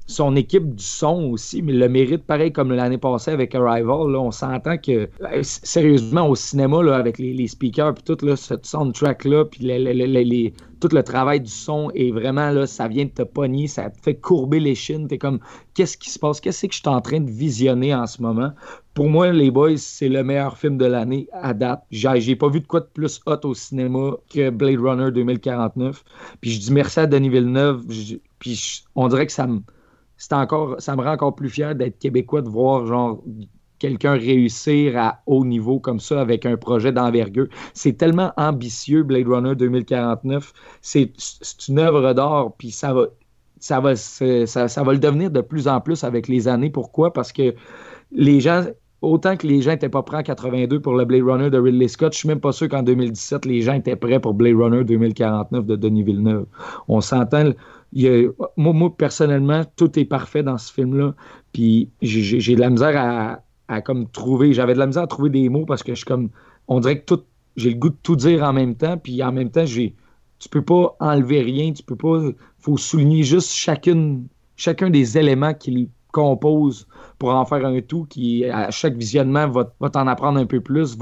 son 0.06 0.34
équipe 0.34 0.74
du 0.74 0.82
son 0.82 1.30
aussi, 1.30 1.62
mais 1.62 1.72
le 1.72 1.88
mérite 1.88 2.24
pareil 2.24 2.52
comme 2.52 2.72
l'année 2.72 2.98
passée 2.98 3.30
avec 3.30 3.54
Arrival. 3.54 4.16
on 4.16 4.30
s'entend 4.30 4.78
que, 4.78 5.08
euh, 5.20 5.42
sérieusement, 5.42 6.28
au 6.28 6.34
cinéma, 6.34 6.82
là, 6.82 6.96
avec 6.96 7.18
les, 7.18 7.46
speakers, 7.46 7.94
puis 7.94 8.04
tout 8.04 8.24
là, 8.24 8.36
ce 8.36 8.54
soundtrack-là, 8.62 9.44
puis 9.44 9.60
tout 10.80 10.88
le 10.92 11.02
travail 11.02 11.40
du 11.40 11.50
son 11.50 11.90
est 11.90 12.10
vraiment, 12.10 12.50
là, 12.50 12.66
ça 12.66 12.88
vient 12.88 13.04
de 13.04 13.10
te 13.10 13.22
pogner, 13.22 13.66
ça 13.66 13.90
te 13.90 14.00
fait 14.00 14.14
courber 14.14 14.60
les 14.60 14.74
chines. 14.74 15.06
T'es 15.06 15.18
comme, 15.18 15.38
qu'est-ce 15.74 15.98
qui 15.98 16.10
se 16.10 16.18
passe? 16.18 16.40
Qu'est-ce 16.40 16.66
que 16.66 16.72
je 16.72 16.78
suis 16.78 16.88
en 16.88 17.02
train 17.02 17.20
de 17.20 17.30
visionner 17.30 17.94
en 17.94 18.06
ce 18.06 18.22
moment? 18.22 18.52
Pour 18.94 19.08
moi, 19.08 19.30
Les 19.32 19.50
Boys, 19.50 19.76
c'est 19.76 20.08
le 20.08 20.24
meilleur 20.24 20.56
film 20.56 20.78
de 20.78 20.86
l'année 20.86 21.28
à 21.32 21.52
date. 21.52 21.82
J'ai 21.90 22.36
pas 22.36 22.48
vu 22.48 22.60
de 22.60 22.66
quoi 22.66 22.80
de 22.80 22.88
plus 22.92 23.20
hot 23.26 23.40
au 23.44 23.54
cinéma 23.54 24.12
que 24.32 24.48
Blade 24.50 24.80
Runner 24.80 25.10
2049. 25.12 26.02
Puis 26.40 26.52
je 26.52 26.60
dis 26.60 26.72
merci 26.72 27.00
à 27.00 27.06
Denis 27.06 27.28
Villeneuve. 27.28 27.84
Puis 28.40 28.84
on 28.96 29.06
dirait 29.06 29.26
que 29.26 29.32
ça 29.32 29.46
me, 29.46 29.60
encore, 30.32 30.76
rend 30.88 31.12
encore 31.12 31.36
plus 31.36 31.48
fier 31.48 31.76
d'être 31.76 31.98
québécois, 32.00 32.42
de 32.42 32.48
voir 32.48 32.86
genre 32.86 33.22
quelqu'un 33.78 34.12
réussir 34.12 34.96
à 34.98 35.22
haut 35.26 35.44
niveau 35.44 35.80
comme 35.80 36.00
ça 36.00 36.20
avec 36.20 36.46
un 36.46 36.56
projet 36.56 36.92
d'envergure. 36.92 37.48
C'est 37.72 37.94
tellement 37.94 38.32
ambitieux, 38.36 39.02
Blade 39.02 39.26
Runner 39.26 39.54
2049. 39.54 40.52
C'est 40.82 41.12
une 41.68 41.78
œuvre 41.78 42.12
d'art, 42.12 42.52
puis 42.58 42.70
ça 42.70 42.92
va, 42.92 43.06
ça, 43.58 43.80
va, 43.80 43.92
le 44.92 44.98
devenir 44.98 45.30
de 45.30 45.40
plus 45.40 45.66
en 45.66 45.80
plus 45.80 46.04
avec 46.04 46.28
les 46.28 46.46
années. 46.46 46.70
Pourquoi? 46.70 47.12
Parce 47.12 47.32
que 47.32 47.54
les 48.12 48.40
gens, 48.40 48.66
autant 49.00 49.36
que 49.36 49.46
les 49.46 49.62
gens 49.62 49.70
n'étaient 49.70 49.88
pas 49.88 50.02
prêts 50.02 50.18
en 50.18 50.22
82 50.22 50.80
pour 50.80 50.94
le 50.94 51.06
Blade 51.06 51.22
Runner 51.22 51.50
de 51.50 51.58
Ridley 51.58 51.88
Scott, 51.88 52.12
je 52.12 52.18
suis 52.18 52.28
même 52.28 52.40
pas 52.40 52.52
sûr 52.52 52.68
qu'en 52.68 52.82
2017, 52.82 53.46
les 53.46 53.62
gens 53.62 53.74
étaient 53.74 53.96
prêts 53.96 54.20
pour 54.20 54.34
Blade 54.34 54.56
Runner 54.56 54.84
2049 54.84 55.64
de 55.64 55.76
Denis 55.76 56.02
Villeneuve. 56.02 56.44
On 56.88 57.00
s'entend, 57.00 57.52
moi, 58.56 58.96
personnellement, 58.96 59.64
tout 59.76 59.98
est 59.98 60.04
parfait 60.04 60.42
dans 60.42 60.58
ce 60.58 60.72
film-là. 60.72 61.14
Puis 61.52 61.90
j'ai 62.02 62.54
de 62.54 62.60
la 62.60 62.70
misère 62.70 63.42
à, 63.68 63.80
comme 63.82 64.08
trouver. 64.08 64.52
J'avais 64.52 64.74
de 64.74 64.78
la 64.78 64.86
misère 64.86 65.04
à 65.04 65.06
trouver 65.06 65.30
des 65.30 65.48
mots 65.48 65.66
parce 65.66 65.82
que 65.82 65.92
je 65.92 65.98
suis 65.98 66.06
comme. 66.06 66.30
On 66.68 66.80
dirait 66.80 67.00
que 67.00 67.14
tout. 67.14 67.22
J'ai 67.56 67.70
le 67.70 67.76
goût 67.76 67.90
de 67.90 67.96
tout 68.02 68.16
dire 68.16 68.42
en 68.44 68.52
même 68.52 68.76
temps. 68.76 68.96
Puis 68.96 69.22
en 69.22 69.32
même 69.32 69.50
temps, 69.50 69.66
j'ai. 69.66 69.94
Tu 70.38 70.48
peux 70.48 70.62
pas 70.62 70.96
enlever 71.00 71.42
rien. 71.42 71.72
Tu 71.72 71.82
peux 71.82 71.96
pas. 71.96 72.20
faut 72.58 72.76
souligner 72.76 73.22
juste 73.22 73.52
chacun 73.52 74.90
des 74.90 75.18
éléments 75.18 75.54
qui 75.54 75.90
composent 76.12 76.86
pour 77.18 77.30
en 77.30 77.44
faire 77.44 77.64
un 77.64 77.80
tout 77.80 78.06
qui, 78.06 78.44
à 78.44 78.70
chaque 78.70 78.94
visionnement, 78.94 79.48
va, 79.48 79.90
t'en 79.90 80.06
apprendre 80.06 80.38
un 80.38 80.46
peu 80.46 80.60
plus. 80.60 80.96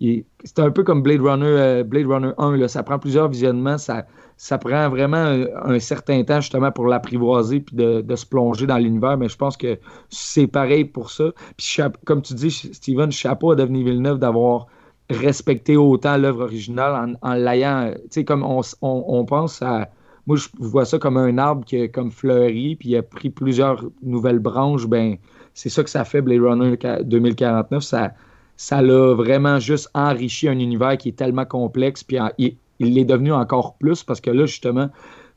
C'est 0.00 0.58
un 0.58 0.70
peu 0.70 0.84
comme 0.84 1.02
Blade 1.02 1.20
Runner, 1.20 1.46
euh, 1.46 1.84
Blade 1.84 2.06
Runner 2.06 2.32
1. 2.38 2.56
Là, 2.56 2.68
ça 2.68 2.82
prend 2.82 2.98
plusieurs 2.98 3.28
visionnements. 3.28 3.78
Ça, 3.78 4.06
ça 4.36 4.58
prend 4.58 4.88
vraiment 4.90 5.44
un, 5.64 5.78
certain 5.78 6.22
temps 6.22 6.40
justement 6.40 6.70
pour 6.70 6.86
l'apprivoiser 6.86 7.60
puis 7.60 7.74
de, 7.74 8.14
se 8.14 8.26
plonger 8.26 8.66
dans 8.66 8.76
l'univers. 8.76 9.16
Mais 9.16 9.28
je 9.28 9.36
pense 9.36 9.56
que 9.56 9.78
c'est 10.10 10.46
pareil 10.46 10.84
pour 10.84 11.10
ça. 11.10 11.32
Puis 11.56 11.78
comme 12.04 12.22
tu 12.22 12.34
dis, 12.34 12.50
Steven, 12.50 13.10
chapeau 13.10 13.52
à 13.52 13.56
Devenir 13.56 13.86
Villeneuve 13.86 14.18
d'avoir 14.18 14.66
respecté 15.08 15.76
autant 15.76 16.16
l'œuvre 16.16 16.42
originale 16.44 17.16
en, 17.22 17.34
l'ayant. 17.34 17.92
Tu 17.94 18.00
sais, 18.10 18.24
comme 18.24 18.44
on, 18.44 19.24
pense 19.24 19.62
à 19.62 19.88
moi, 20.26 20.36
je 20.36 20.48
vois 20.58 20.84
ça 20.84 20.98
comme 20.98 21.16
un 21.16 21.38
arbre 21.38 21.64
qui 21.64 21.80
a 21.80 21.88
comme 21.88 22.10
fleuri, 22.10 22.74
puis 22.74 22.96
a 22.96 23.02
pris 23.02 23.30
plusieurs 23.30 23.84
nouvelles 24.02 24.40
branches. 24.40 24.86
Ben, 24.86 25.16
c'est 25.54 25.68
ça 25.68 25.84
que 25.84 25.90
ça 25.90 26.04
fait, 26.04 26.20
Blade 26.20 26.42
Runner 26.42 26.76
2049. 27.04 27.82
Ça, 27.82 28.12
ça 28.56 28.82
l'a 28.82 29.14
vraiment 29.14 29.60
juste 29.60 29.88
enrichi 29.94 30.48
un 30.48 30.58
univers 30.58 30.96
qui 30.98 31.10
est 31.10 31.16
tellement 31.16 31.44
complexe, 31.44 32.02
puis 32.02 32.18
il, 32.78 32.94
l'est 32.94 33.04
devenu 33.04 33.32
encore 33.32 33.76
plus 33.78 34.02
parce 34.02 34.20
que 34.20 34.30
là, 34.30 34.46
justement, 34.46 34.88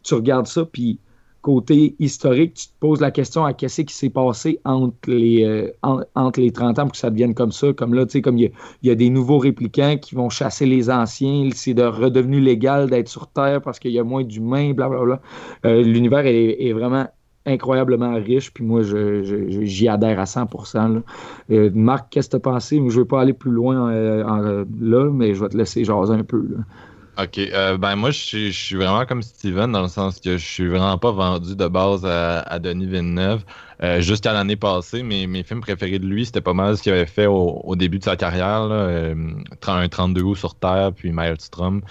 tu 0.04 0.14
regardes 0.14 0.48
ça, 0.48 0.66
puis 0.66 1.00
côté 1.42 1.96
historique, 2.00 2.54
tu 2.54 2.68
te 2.68 2.74
poses 2.80 3.00
la 3.00 3.12
question 3.12 3.46
à 3.46 3.54
qu'est-ce 3.54 3.82
qui 3.82 3.94
s'est 3.94 4.10
passé 4.10 4.60
entre 4.66 4.96
les, 5.08 5.44
euh, 5.44 5.72
entre 6.16 6.42
les 6.42 6.52
30 6.52 6.80
ans 6.80 6.84
pour 6.84 6.92
que 6.92 6.98
ça 6.98 7.10
devienne 7.10 7.34
comme 7.34 7.52
ça. 7.52 7.72
Comme 7.74 7.94
là, 7.94 8.06
tu 8.06 8.14
sais, 8.14 8.22
comme 8.22 8.38
il 8.38 8.52
y, 8.84 8.90
a 8.90 8.96
des 8.96 9.10
nouveaux 9.10 9.38
répliquants 9.38 9.98
qui 9.98 10.16
vont 10.16 10.30
chasser 10.30 10.66
les 10.66 10.90
anciens, 10.90 11.50
c'est 11.54 11.74
de 11.74 11.84
redevenu 11.84 12.40
légal 12.40 12.90
d'être 12.90 13.08
sur 13.08 13.28
Terre 13.28 13.62
parce 13.62 13.80
qu'il 13.80 13.92
y 13.92 14.00
a 14.00 14.04
moins 14.04 14.24
d'humains, 14.24 14.74
blablabla. 14.74 15.22
Euh, 15.66 15.82
L'univers 15.82 16.26
est, 16.26 16.74
vraiment 16.74 17.08
incroyablement 17.46 18.14
riche, 18.16 18.54
puis 18.54 18.64
moi, 18.64 18.82
j'y 18.84 19.88
adhère 19.88 20.20
à 20.20 20.26
100%. 20.26 21.02
Euh, 21.50 21.72
Marc, 21.74 22.10
qu'est-ce 22.12 22.28
que 22.28 22.32
tu 22.32 22.36
as 22.36 22.40
pensé? 22.42 22.76
Je 22.76 22.82
ne 22.82 22.90
veux 22.92 23.06
pas 23.06 23.22
aller 23.22 23.34
plus 23.34 23.52
loin 23.52 23.90
euh, 23.90 24.66
là, 24.80 25.10
mais 25.10 25.34
je 25.34 25.42
vais 25.42 25.50
te 25.50 25.58
laisser 25.58 25.84
jaser 25.84 26.14
un 26.14 26.24
peu. 26.24 26.46
Là. 26.50 26.58
Ok, 27.22 27.38
euh, 27.38 27.78
ben 27.78 27.98
moi 27.98 28.12
je 28.12 28.50
suis, 28.50 28.76
vraiment 28.78 29.06
comme 29.06 29.22
Steven 29.22 29.74
dans 29.74 29.82
le 29.82 29.90
sens 29.90 30.22
que 30.22 30.38
je 30.38 30.46
suis 30.46 30.68
vraiment 30.70 30.98
pas 30.98 31.12
vendu 31.12 31.54
de 31.54 31.68
base 31.68 32.06
à, 32.06 32.60
Denis 32.60 32.86
Villeneuve. 32.86 33.44
Euh, 33.84 34.00
jusqu'à 34.00 34.32
l'année 34.32 34.56
passée, 34.56 35.04
mes, 35.04 35.28
mes 35.28 35.44
films 35.44 35.60
préférés 35.60 36.00
de 36.00 36.06
lui, 36.06 36.26
c'était 36.26 36.40
pas 36.40 36.54
mal 36.54 36.78
ce 36.78 36.84
qu'il 36.84 36.94
avait 36.94 37.06
fait 37.06 37.26
au, 37.26 37.76
début 37.76 38.00
de 38.00 38.06
sa 38.06 38.16
carrière, 38.16 38.68
là, 38.68 38.76
euh, 38.76 39.16
un 39.68 39.90
32 39.90 40.22
août 40.22 40.36
sur 40.36 40.56
Terre, 40.56 40.94
puis 40.96 41.12
Maelstrom. 41.12 41.82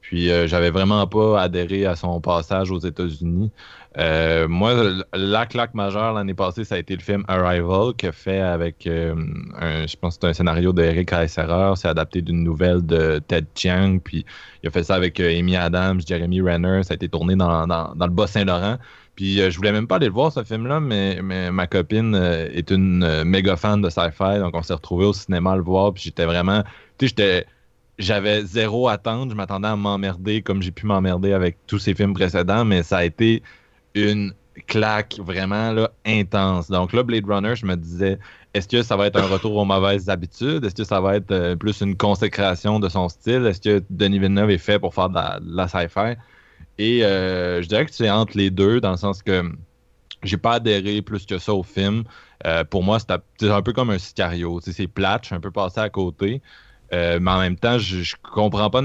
Puis 0.00 0.28
j'avais 0.48 0.70
vraiment 0.70 1.06
pas 1.06 1.40
adhéré 1.40 1.86
à 1.86 1.94
son 1.94 2.20
passage 2.20 2.70
aux 2.72 2.80
États-Unis. 2.80 3.52
Euh, 3.98 4.48
moi, 4.48 4.74
la 5.12 5.46
claque 5.46 5.74
majeure 5.74 6.14
l'année 6.14 6.34
passée, 6.34 6.64
ça 6.64 6.76
a 6.76 6.78
été 6.78 6.94
le 6.96 7.02
film 7.02 7.24
Arrival, 7.28 7.92
que 7.96 8.10
fait 8.10 8.40
avec, 8.40 8.86
euh, 8.86 9.14
un, 9.58 9.86
je 9.86 9.96
pense 9.96 10.16
que 10.16 10.20
c'est 10.22 10.28
un 10.28 10.32
scénario 10.32 10.72
d'Eric 10.72 11.10
Reiserer. 11.10 11.74
C'est 11.76 11.88
adapté 11.88 12.22
d'une 12.22 12.42
nouvelle 12.42 12.84
de 12.84 13.20
Ted 13.26 13.46
Chiang. 13.54 13.98
Puis 14.02 14.24
il 14.62 14.68
a 14.68 14.70
fait 14.70 14.84
ça 14.84 14.94
avec 14.94 15.20
euh, 15.20 15.38
Amy 15.38 15.56
Adams, 15.56 16.00
Jeremy 16.06 16.40
Renner. 16.40 16.82
Ça 16.84 16.92
a 16.92 16.94
été 16.94 17.08
tourné 17.08 17.36
dans, 17.36 17.66
dans, 17.66 17.94
le 18.06 18.12
Bas-Saint-Laurent. 18.12 18.78
Puis 19.14 19.36
je 19.36 19.56
voulais 19.56 19.72
même 19.72 19.86
pas 19.86 19.96
aller 19.96 20.06
le 20.06 20.12
voir, 20.12 20.32
ce 20.32 20.42
film-là, 20.42 20.80
mais, 20.80 21.20
ma 21.20 21.66
copine 21.66 22.14
est 22.14 22.70
une 22.70 23.24
méga 23.24 23.56
fan 23.56 23.82
de 23.82 23.90
sci-fi. 23.90 24.38
Donc 24.38 24.54
on 24.54 24.62
s'est 24.62 24.72
retrouvé 24.72 25.04
au 25.04 25.12
cinéma 25.12 25.52
à 25.52 25.56
le 25.56 25.62
voir. 25.62 25.92
Puis 25.92 26.04
j'étais 26.04 26.24
vraiment. 26.24 26.62
Tu 26.96 27.08
sais, 27.08 27.08
j'étais 27.08 27.46
j'avais 27.98 28.42
zéro 28.44 28.88
attente. 28.88 29.30
Je 29.30 29.34
m'attendais 29.34 29.68
à 29.68 29.76
m'emmerder 29.76 30.40
comme 30.40 30.62
j'ai 30.62 30.70
pu 30.70 30.86
m'emmerder 30.86 31.34
avec 31.34 31.58
tous 31.66 31.78
ces 31.78 31.94
films 31.94 32.14
précédents, 32.14 32.64
mais 32.64 32.82
ça 32.82 32.98
a 32.98 33.04
été 33.04 33.42
une 33.94 34.32
claque 34.66 35.18
vraiment 35.18 35.74
intense. 36.04 36.70
Donc 36.70 36.92
là, 36.92 37.02
Blade 37.02 37.26
Runner, 37.26 37.54
je 37.56 37.66
me 37.66 37.76
disais, 37.76 38.18
est-ce 38.54 38.68
que 38.68 38.82
ça 38.82 38.96
va 38.96 39.06
être 39.06 39.16
un 39.18 39.26
retour 39.26 39.56
aux 39.56 39.64
mauvaises 39.64 40.08
habitudes? 40.08 40.64
Est-ce 40.64 40.74
que 40.74 40.84
ça 40.84 41.00
va 41.00 41.16
être 41.16 41.30
euh, 41.30 41.56
plus 41.56 41.80
une 41.80 41.96
consécration 41.96 42.80
de 42.80 42.88
son 42.88 43.08
style? 43.08 43.46
Est-ce 43.46 43.60
que 43.60 43.82
Denis 43.88 44.18
Villeneuve 44.18 44.50
est 44.50 44.58
fait 44.58 44.78
pour 44.78 44.94
faire 44.94 45.08
de 45.08 45.18
la, 45.44 45.68
sci-fi? 45.68 46.16
Et 46.78 47.04
euh, 47.04 47.62
je 47.62 47.68
dirais 47.68 47.86
que 47.86 47.92
c'est 47.92 48.10
entre 48.10 48.36
les 48.36 48.50
deux, 48.50 48.80
dans 48.80 48.90
le 48.90 48.96
sens 48.96 49.22
que 49.22 49.50
j'ai 50.22 50.36
pas 50.36 50.54
adhéré 50.54 51.02
plus 51.02 51.24
que 51.24 51.38
ça 51.38 51.54
au 51.54 51.62
film. 51.62 52.04
Euh, 52.46 52.64
pour 52.64 52.82
moi, 52.82 52.98
c'est 52.98 53.10
un 53.50 53.62
peu 53.62 53.72
comme 53.72 53.90
un 53.90 53.98
Sicario. 53.98 54.60
C'est 54.60 54.86
plate, 54.86 55.22
je 55.22 55.26
suis 55.28 55.34
un 55.34 55.40
peu 55.40 55.50
passé 55.50 55.80
à 55.80 55.88
côté. 55.88 56.42
mais 56.92 57.30
en 57.30 57.38
même 57.38 57.56
temps, 57.56 57.78
je, 57.78 58.02
je 58.02 58.16
comprends 58.22 58.68
pas 58.68 58.82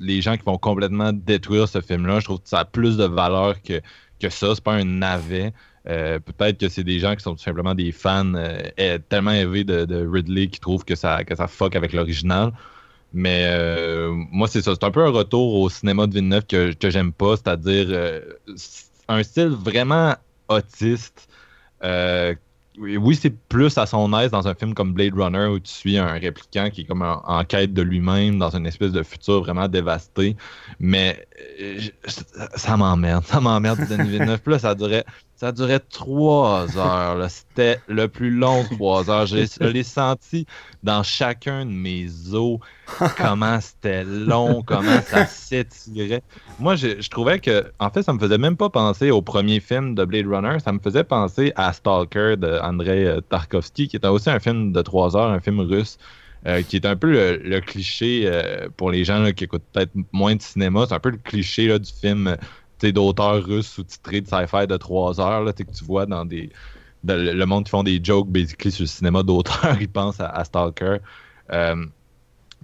les 0.00 0.22
gens 0.22 0.36
qui 0.36 0.44
vont 0.44 0.58
complètement 0.58 1.12
détruire 1.12 1.68
ce 1.68 1.80
film-là. 1.80 2.20
Je 2.20 2.26
trouve 2.26 2.40
que 2.40 2.48
ça 2.48 2.60
a 2.60 2.64
plus 2.64 2.96
de 2.96 3.04
valeur 3.04 3.60
que, 3.62 3.80
que 4.22 4.30
ça. 4.30 4.54
C'est 4.54 4.64
pas 4.64 4.74
un 4.74 4.84
navet. 4.84 5.52
Euh, 5.88 6.18
peut-être 6.20 6.58
que 6.58 6.68
c'est 6.68 6.84
des 6.84 6.98
gens 6.98 7.14
qui 7.16 7.22
sont 7.22 7.34
tout 7.34 7.42
simplement 7.42 7.74
des 7.74 7.90
fans 7.90 8.34
euh, 8.34 8.98
tellement 9.08 9.32
élevés 9.32 9.64
de, 9.64 10.06
Ridley 10.06 10.46
qui 10.48 10.60
trouvent 10.60 10.84
que 10.84 10.94
ça, 10.94 11.24
que 11.24 11.34
ça 11.34 11.48
fuck 11.48 11.74
avec 11.76 11.92
l'original. 11.92 12.52
Mais 13.12 13.46
euh, 13.48 14.10
moi, 14.30 14.48
c'est 14.48 14.62
ça. 14.62 14.72
C'est 14.74 14.84
un 14.84 14.90
peu 14.90 15.04
un 15.04 15.10
retour 15.10 15.54
au 15.60 15.68
cinéma 15.68 16.06
de 16.06 16.14
Villeneuve 16.14 16.46
que, 16.46 16.72
que 16.72 16.90
j'aime 16.90 17.12
pas, 17.12 17.36
c'est-à-dire 17.36 18.22
un 19.08 19.22
style 19.22 19.48
vraiment 19.48 20.14
autiste 20.48 21.28
oui, 22.78 23.16
c'est 23.16 23.36
plus 23.48 23.76
à 23.76 23.86
son 23.86 24.18
aise 24.18 24.30
dans 24.30 24.48
un 24.48 24.54
film 24.54 24.74
comme 24.74 24.92
Blade 24.92 25.14
Runner 25.14 25.46
où 25.46 25.58
tu 25.58 25.70
suis 25.70 25.98
un 25.98 26.12
répliquant 26.12 26.70
qui 26.70 26.82
est 26.82 26.84
comme 26.84 27.02
en, 27.02 27.44
quête 27.44 27.74
de 27.74 27.82
lui-même 27.82 28.38
dans 28.38 28.56
une 28.56 28.66
espèce 28.66 28.92
de 28.92 29.02
futur 29.02 29.42
vraiment 29.42 29.68
dévasté. 29.68 30.36
Mais 30.80 31.26
euh, 31.60 31.78
ça 32.56 32.76
m'emmerde, 32.76 33.24
ça 33.24 33.40
m'emmerde 33.40 33.80
Denis 33.88 34.08
Villeneuve. 34.10 34.40
Là, 34.46 34.58
ça 34.58 34.74
durait, 34.74 35.04
ça 35.36 35.52
durait 35.52 35.80
trois 35.80 36.66
heures. 36.76 37.30
C'était 37.30 37.80
le 37.88 38.08
plus 38.08 38.30
long 38.30 38.64
trois 38.70 39.10
heures. 39.10 39.26
Je, 39.26 39.64
l'ai 39.64 39.82
senti 39.82 40.46
dans 40.82 41.02
chacun 41.02 41.66
de 41.66 41.70
mes 41.70 42.08
os 42.32 42.58
comment 43.16 43.60
c'était 43.60 44.04
long, 44.04 44.62
comment 44.62 45.00
ça 45.02 45.26
s'étirait. 45.26 46.22
Moi, 46.58 46.76
je, 46.76 47.08
trouvais 47.08 47.38
que, 47.38 47.72
en 47.78 47.90
fait, 47.90 48.02
ça 48.02 48.12
me 48.12 48.18
faisait 48.18 48.38
même 48.38 48.56
pas 48.56 48.70
penser 48.70 49.10
au 49.10 49.22
premier 49.22 49.60
film 49.60 49.94
de 49.94 50.04
Blade 50.04 50.26
Runner. 50.26 50.58
Ça 50.64 50.72
me 50.72 50.78
faisait 50.78 51.04
penser 51.04 51.52
à 51.56 51.72
Stalker 51.72 52.36
de 52.36 52.58
Andrei 52.62 53.04
euh, 53.06 53.20
Tarkovsky, 53.20 53.88
qui 53.88 53.96
était 53.96 54.08
aussi 54.08 54.30
un 54.30 54.40
film 54.40 54.72
de 54.72 54.82
trois 54.82 55.16
heures, 55.16 55.30
un 55.30 55.40
film 55.40 55.60
russe. 55.60 55.98
Euh, 56.44 56.62
qui 56.62 56.74
est 56.74 56.86
un 56.86 56.96
peu 56.96 57.12
le, 57.12 57.60
cliché 57.60 58.22
euh, 58.24 58.68
pour 58.76 58.90
les 58.90 59.04
gens 59.04 59.30
qui 59.30 59.44
écoutent 59.44 59.62
peut-être 59.72 59.92
moins 60.10 60.34
de 60.34 60.42
cinéma. 60.42 60.86
C'est 60.88 60.94
un 60.94 61.00
peu 61.00 61.10
le 61.10 61.18
cliché 61.18 61.78
du 61.78 61.92
film 61.92 62.36
d'auteurs 62.82 63.44
russes 63.44 63.68
sous-titrés 63.68 64.22
de 64.22 64.26
sci-fi 64.26 64.66
de 64.66 64.76
3 64.76 65.20
heures 65.20 65.44
là, 65.44 65.52
que 65.52 65.62
tu 65.62 65.84
vois 65.84 66.04
dans 66.04 66.24
des. 66.24 66.50
le 67.04 67.44
monde 67.44 67.64
qui 67.64 67.70
font 67.70 67.84
des 67.84 68.00
jokes 68.02 68.28
basically 68.28 68.72
sur 68.72 68.82
le 68.82 68.88
cinéma 68.88 69.22
d'auteurs, 69.22 69.76
ils 69.80 69.88
pensent 69.88 70.18
à, 70.18 70.42
Stalker. 70.42 70.96
Euh, 71.52 71.86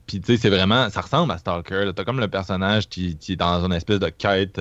puis 0.07 0.20
tu 0.20 0.26
sais, 0.26 0.37
c'est 0.39 0.51
vraiment. 0.51 0.91
Ça 0.91 1.03
ressemble 1.03 1.31
à 1.31 1.39
Stalker. 1.39 1.93
T'as 1.95 2.03
comme 2.03 2.18
le 2.18 2.26
personnage 2.26 2.89
qui, 2.89 3.16
est 3.29 3.37
dans 3.37 3.64
une 3.64 3.72
espèce 3.72 4.01
de 4.01 4.09
quête 4.09 4.61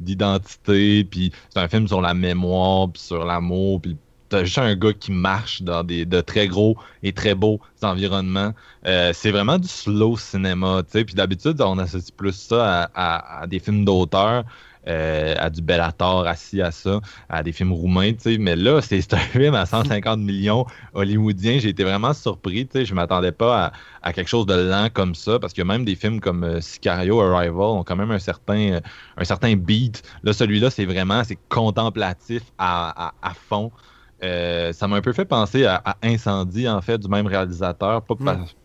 d'identité. 0.00 1.04
Puis 1.04 1.30
c'est 1.50 1.60
un 1.60 1.68
film 1.68 1.86
sur 1.86 2.00
la 2.00 2.12
mémoire, 2.12 2.90
puis 2.90 3.02
sur 3.02 3.24
l'amour, 3.24 3.80
puis 3.80 3.96
t'as 4.28 4.44
juste 4.44 4.58
un 4.58 4.74
gars 4.74 4.92
qui 4.92 5.12
marche 5.12 5.62
dans 5.62 5.84
des 5.84 6.04
de 6.04 6.20
très 6.20 6.48
gros 6.48 6.76
et 7.02 7.12
très 7.12 7.34
beaux 7.34 7.60
environnements. 7.82 8.54
Euh, 8.86 9.12
c'est 9.14 9.30
vraiment 9.30 9.58
du 9.58 9.68
slow 9.68 10.16
cinéma, 10.16 10.82
tu 10.84 10.92
sais. 10.92 11.04
Puis 11.04 11.14
d'habitude, 11.14 11.60
on 11.60 11.78
associe 11.78 12.10
plus 12.10 12.34
ça 12.34 12.90
à, 12.94 13.40
à 13.42 13.46
des 13.46 13.58
films 13.58 13.84
d'auteur. 13.84 14.44
Euh, 14.88 15.34
à 15.36 15.50
du 15.50 15.60
Bellator 15.60 16.26
assis 16.26 16.62
à 16.62 16.70
ça, 16.70 17.00
à 17.28 17.42
des 17.42 17.52
films 17.52 17.72
roumains, 17.72 18.12
tu 18.14 18.20
sais. 18.20 18.38
Mais 18.38 18.56
là, 18.56 18.80
c'est 18.82 19.12
un 19.12 19.18
film 19.18 19.54
à 19.54 19.66
150 19.66 20.18
millions 20.20 20.64
hollywoodiens. 20.94 21.58
J'ai 21.58 21.68
été 21.70 21.84
vraiment 21.84 22.14
surpris, 22.14 22.66
tu 22.66 22.78
sais. 22.78 22.84
Je 22.86 22.94
m'attendais 22.94 23.32
pas 23.32 23.72
à, 24.02 24.12
quelque 24.14 24.28
chose 24.28 24.46
de 24.46 24.54
lent 24.54 24.88
comme 24.92 25.14
ça, 25.14 25.38
parce 25.38 25.52
que 25.52 25.60
même 25.60 25.84
des 25.84 25.94
films 25.94 26.20
comme 26.20 26.42
euh, 26.42 26.60
Sicario, 26.62 27.20
Arrival 27.20 27.60
ont 27.60 27.84
quand 27.84 27.96
même 27.96 28.10
un 28.10 28.18
certain, 28.18 28.72
euh, 28.72 28.80
un 29.18 29.24
certain 29.24 29.56
beat. 29.56 30.02
Là, 30.22 30.32
celui-là, 30.32 30.70
c'est 30.70 30.86
vraiment, 30.86 31.22
c'est 31.22 31.38
contemplatif 31.50 32.42
à, 32.56 33.12
fond. 33.48 33.70
Ça 34.20 34.88
m'a 34.88 34.96
un 34.96 35.00
peu 35.00 35.12
fait 35.12 35.24
penser 35.24 35.64
à, 35.66 35.96
Incendie, 36.02 36.68
en 36.68 36.80
fait, 36.80 36.98
du 36.98 37.08
même 37.08 37.26
réalisateur. 37.26 38.02
Pas, 38.02 38.14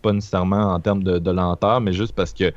pas, 0.02 0.14
nécessairement 0.14 0.74
en 0.74 0.80
termes 0.80 1.04
de, 1.04 1.20
de, 1.20 1.32
lenteur, 1.32 1.82
mais 1.82 1.94
juste 1.94 2.14
parce 2.14 2.34
que 2.34 2.54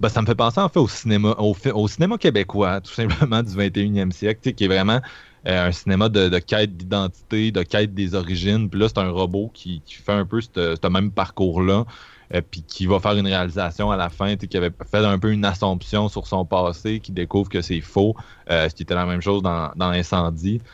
ben, 0.00 0.08
ça 0.08 0.22
me 0.22 0.26
fait 0.26 0.34
penser 0.34 0.60
en 0.60 0.68
fait 0.68 0.78
au 0.78 0.88
cinéma, 0.88 1.36
au, 1.38 1.88
cinéma 1.88 2.16
québécois, 2.16 2.80
tout 2.84 2.92
simplement 2.92 3.42
du 3.42 3.50
21e 3.50 4.10
siècle, 4.12 4.52
qui 4.54 4.64
est 4.64 4.68
vraiment 4.68 5.00
euh, 5.46 5.68
un 5.68 5.72
cinéma 5.72 6.08
de, 6.08 6.38
quête 6.38 6.76
d'identité, 6.76 7.52
de 7.52 7.62
quête 7.62 7.94
des 7.94 8.14
origines. 8.14 8.68
Puis 8.70 8.80
là, 8.80 8.88
c'est 8.88 8.98
un 8.98 9.10
robot 9.10 9.50
qui, 9.52 9.82
fait 9.86 10.12
un 10.12 10.24
peu 10.24 10.40
ce 10.40 10.88
même 10.88 11.10
parcours-là. 11.10 11.84
Euh, 12.32 12.42
puis 12.48 12.62
qui 12.62 12.86
va 12.86 13.00
faire 13.00 13.16
une 13.16 13.26
réalisation 13.26 13.90
à 13.90 13.96
la 13.96 14.08
fin, 14.08 14.36
qui 14.36 14.56
avait 14.56 14.70
fait 14.88 15.04
un 15.04 15.18
peu 15.18 15.32
une 15.32 15.44
assomption 15.44 16.08
sur 16.08 16.28
son 16.28 16.44
passé, 16.44 17.00
qui 17.00 17.10
découvre 17.10 17.48
que 17.48 17.60
c'est 17.60 17.80
faux, 17.80 18.14
euh, 18.48 18.68
ce 18.68 18.74
qui 18.76 18.84
était 18.84 18.94
la 18.94 19.04
même 19.04 19.20
chose 19.20 19.42
dans, 19.42 19.72
dans 19.74 19.90
l'incendie. 19.90 20.60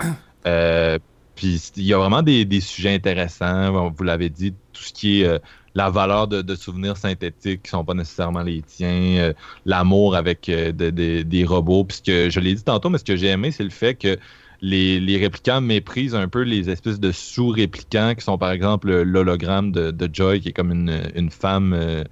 puis 1.36 1.62
il 1.76 1.84
y 1.84 1.94
a 1.94 1.98
vraiment 1.98 2.22
des, 2.22 2.44
des, 2.44 2.60
sujets 2.60 2.94
intéressants, 2.94 3.90
vous 3.90 4.04
l'avez 4.04 4.30
dit, 4.30 4.52
tout 4.72 4.82
ce 4.82 4.92
qui 4.92 5.22
est 5.22 5.40
la 5.76 5.90
valeur 5.90 6.26
de, 6.26 6.54
souvenirs 6.54 6.96
synthétiques 6.96 7.64
qui 7.64 7.70
sont 7.70 7.84
pas 7.84 7.92
nécessairement 7.92 8.42
les 8.42 8.62
tiens, 8.62 9.18
euh, 9.18 9.32
l'amour 9.66 10.16
avec 10.16 10.48
euh, 10.48 10.72
des 10.72 11.44
robots. 11.44 11.84
Puisque 11.84 12.30
je 12.30 12.40
l'ai 12.40 12.54
dit 12.54 12.64
tantôt, 12.64 12.88
mais 12.88 12.96
ce 12.96 13.04
que 13.04 13.14
j'ai 13.14 13.26
aimé, 13.26 13.50
c'est 13.50 13.62
le 13.62 13.70
fait 13.70 13.94
que 13.94 14.16
les, 14.62 14.98
les, 14.98 15.18
réplicants 15.18 15.60
méprisent 15.60 16.14
un 16.14 16.28
peu 16.28 16.40
les 16.40 16.70
espèces 16.70 16.98
de 16.98 17.12
sous-réplicants 17.12 18.14
qui 18.14 18.24
sont 18.24 18.38
par 18.38 18.52
exemple 18.52 18.90
l'hologramme 19.02 19.70
de, 19.70 20.10
Joy, 20.10 20.40
qui 20.40 20.48
est 20.48 20.52
comme 20.52 20.72
une, 20.72 21.30
femme. 21.30 22.04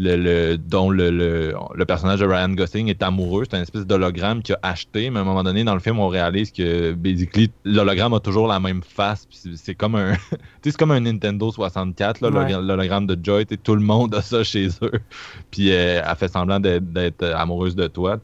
Euh, 0.00 0.16
le, 0.16 0.56
dont 0.56 0.88
le, 0.88 1.10
le, 1.10 1.84
personnage 1.84 2.20
de 2.20 2.26
Ryan 2.26 2.48
Gosling 2.48 2.88
est 2.88 3.02
amoureux. 3.02 3.44
C'est 3.48 3.56
un 3.56 3.62
espèce 3.62 3.86
d'hologramme 3.86 4.42
qu'il 4.42 4.54
a 4.54 4.58
acheté, 4.62 5.10
mais 5.10 5.18
à 5.18 5.22
un 5.22 5.24
moment 5.24 5.42
donné, 5.42 5.64
dans 5.64 5.74
le 5.74 5.80
film, 5.80 5.98
on 5.98 6.08
réalise 6.08 6.50
que 6.50 6.92
basically, 6.92 7.50
l'hologramme 7.64 8.14
a 8.14 8.20
toujours 8.20 8.46
la 8.46 8.58
même 8.58 8.82
face. 8.82 9.28
C'est 9.56 9.74
comme 9.74 9.96
un 9.96 10.14
c'est 10.62 10.76
comme 10.76 10.92
un 10.92 11.00
Nintendo 11.00 11.50
64, 11.50 12.22
l'hologramme 12.22 13.06
de 13.06 13.18
Joy. 13.22 13.44
Tout 13.44 13.74
le 13.74 13.82
monde 13.82 14.14
a 14.14 14.22
ça 14.22 14.42
chez 14.52 14.68
eux. 14.80 15.00
Puis 15.50 15.70
euh, 15.70 16.02
elle 16.06 16.16
fait 16.16 16.28
semblant 16.28 16.58
d'être 16.58 17.24
amoureuse 17.24 17.76
de 17.76 17.86
toi. 17.86 18.18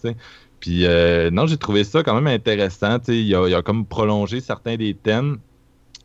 Puis 0.60 0.86
euh, 0.86 1.30
non, 1.30 1.46
j'ai 1.46 1.58
trouvé 1.58 1.84
ça 1.84 2.02
quand 2.02 2.14
même 2.14 2.26
intéressant. 2.28 2.98
Il 3.08 3.28
il 3.28 3.34
a, 3.34 3.62
comme 3.62 3.84
prolongé 3.84 4.40
certains 4.40 4.76
des 4.76 4.94
thèmes. 4.94 5.38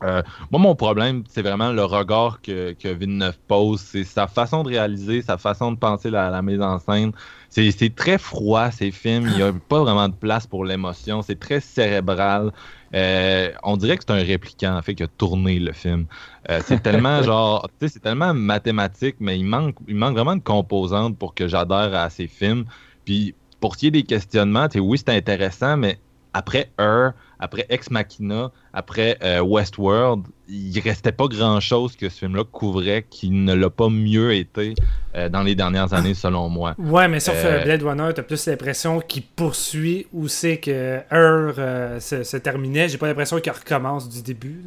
Euh, 0.04 0.22
moi, 0.52 0.60
mon 0.60 0.76
problème, 0.76 1.24
c'est 1.30 1.42
vraiment 1.42 1.72
le 1.72 1.84
regard 1.84 2.42
que, 2.42 2.74
que 2.74 2.90
Villeneuve 2.90 3.38
pose. 3.48 3.80
C'est 3.80 4.04
sa 4.04 4.28
façon 4.28 4.64
de 4.64 4.70
réaliser, 4.70 5.22
sa 5.22 5.38
façon 5.38 5.72
de 5.72 5.78
penser 5.78 6.10
la, 6.10 6.30
la 6.30 6.42
mise 6.42 6.62
en 6.62 6.80
scène. 6.80 7.12
C'est 7.50 7.96
très 7.96 8.18
froid, 8.18 8.72
ces 8.72 8.92
films. 8.92 9.28
Il 9.28 9.36
n'y 9.36 9.42
a 9.44 9.54
pas 9.70 9.80
vraiment 9.80 10.10
de 10.10 10.16
place 10.16 10.48
pour 10.48 10.66
l'émotion. 10.66 11.22
C'est 11.22 11.40
très 11.40 11.60
cérébral. 11.60 12.52
Euh, 12.94 13.52
on 13.64 13.78
dirait 13.78 13.98
que 13.98 14.04
c'est 14.08 14.14
un 14.14 14.24
répliquant, 14.24 14.76
en 14.76 14.82
fait, 14.82 14.96
qui 14.96 15.04
a 15.04 15.08
tourné 15.08 15.60
le 15.60 15.72
film. 15.72 16.06
Euh, 16.50 16.60
c'est 16.64 16.82
tellement, 16.82 17.22
genre, 17.24 17.68
tu 17.80 17.88
sais, 17.88 17.94
c'est 17.94 18.00
tellement 18.00 18.34
mathématique, 18.34 19.16
mais 19.20 19.38
il 19.40 19.46
manque, 19.46 19.76
il 19.88 19.96
manque 19.96 20.14
vraiment 20.14 20.36
de 20.36 20.42
composantes 20.42 21.18
pour 21.18 21.34
que 21.34 21.48
j'adhère 21.48 21.94
à 21.96 22.10
ces 22.10 22.28
films. 22.28 22.66
Puis, 23.06 23.36
pour 23.60 23.76
ce 23.76 23.80
qui 23.80 23.88
est 23.88 23.92
des 23.92 24.04
questionnements, 24.04 24.68
oui, 24.76 24.98
c'est 24.98 25.16
intéressant, 25.16 25.78
mais 25.78 25.98
après 26.34 26.72
Her, 26.80 27.12
après 27.40 27.66
Ex 27.70 27.92
Machina, 27.92 28.52
après 28.74 29.18
euh, 29.24 29.42
Westworld, 29.42 30.26
il 30.48 30.80
restait 30.80 31.12
pas 31.12 31.28
grand-chose 31.28 31.96
que 31.96 32.10
ce 32.10 32.20
film-là 32.20 32.44
couvrait 32.44 33.06
qui 33.10 33.30
ne 33.30 33.54
l'a 33.54 33.70
pas 33.70 33.90
mieux 33.90 34.34
été 34.34 34.76
euh, 35.16 35.30
dans 35.30 35.44
les 35.44 35.56
dernières 35.56 35.94
années, 35.94 36.14
selon 36.14 36.50
moi. 36.50 36.76
Ouais, 36.78 37.08
mais 37.08 37.20
sauf 37.20 37.36
euh, 37.38 37.64
Blade 37.64 37.84
Runner, 37.84 38.10
t'as 38.16 38.24
plus 38.24 38.46
l'impression 38.48 39.00
qu'il 39.00 39.24
poursuit 39.24 40.08
où 40.14 40.28
c'est 40.28 40.58
que 40.58 41.00
Her 41.12 42.00
se, 42.02 42.38
terminait. 42.38 42.90
J'ai 42.90 42.98
pas 42.98 43.08
l'impression 43.08 43.40
qu'il 43.40 43.52
recommence 43.52 44.10
du 44.10 44.22
début. 44.22 44.64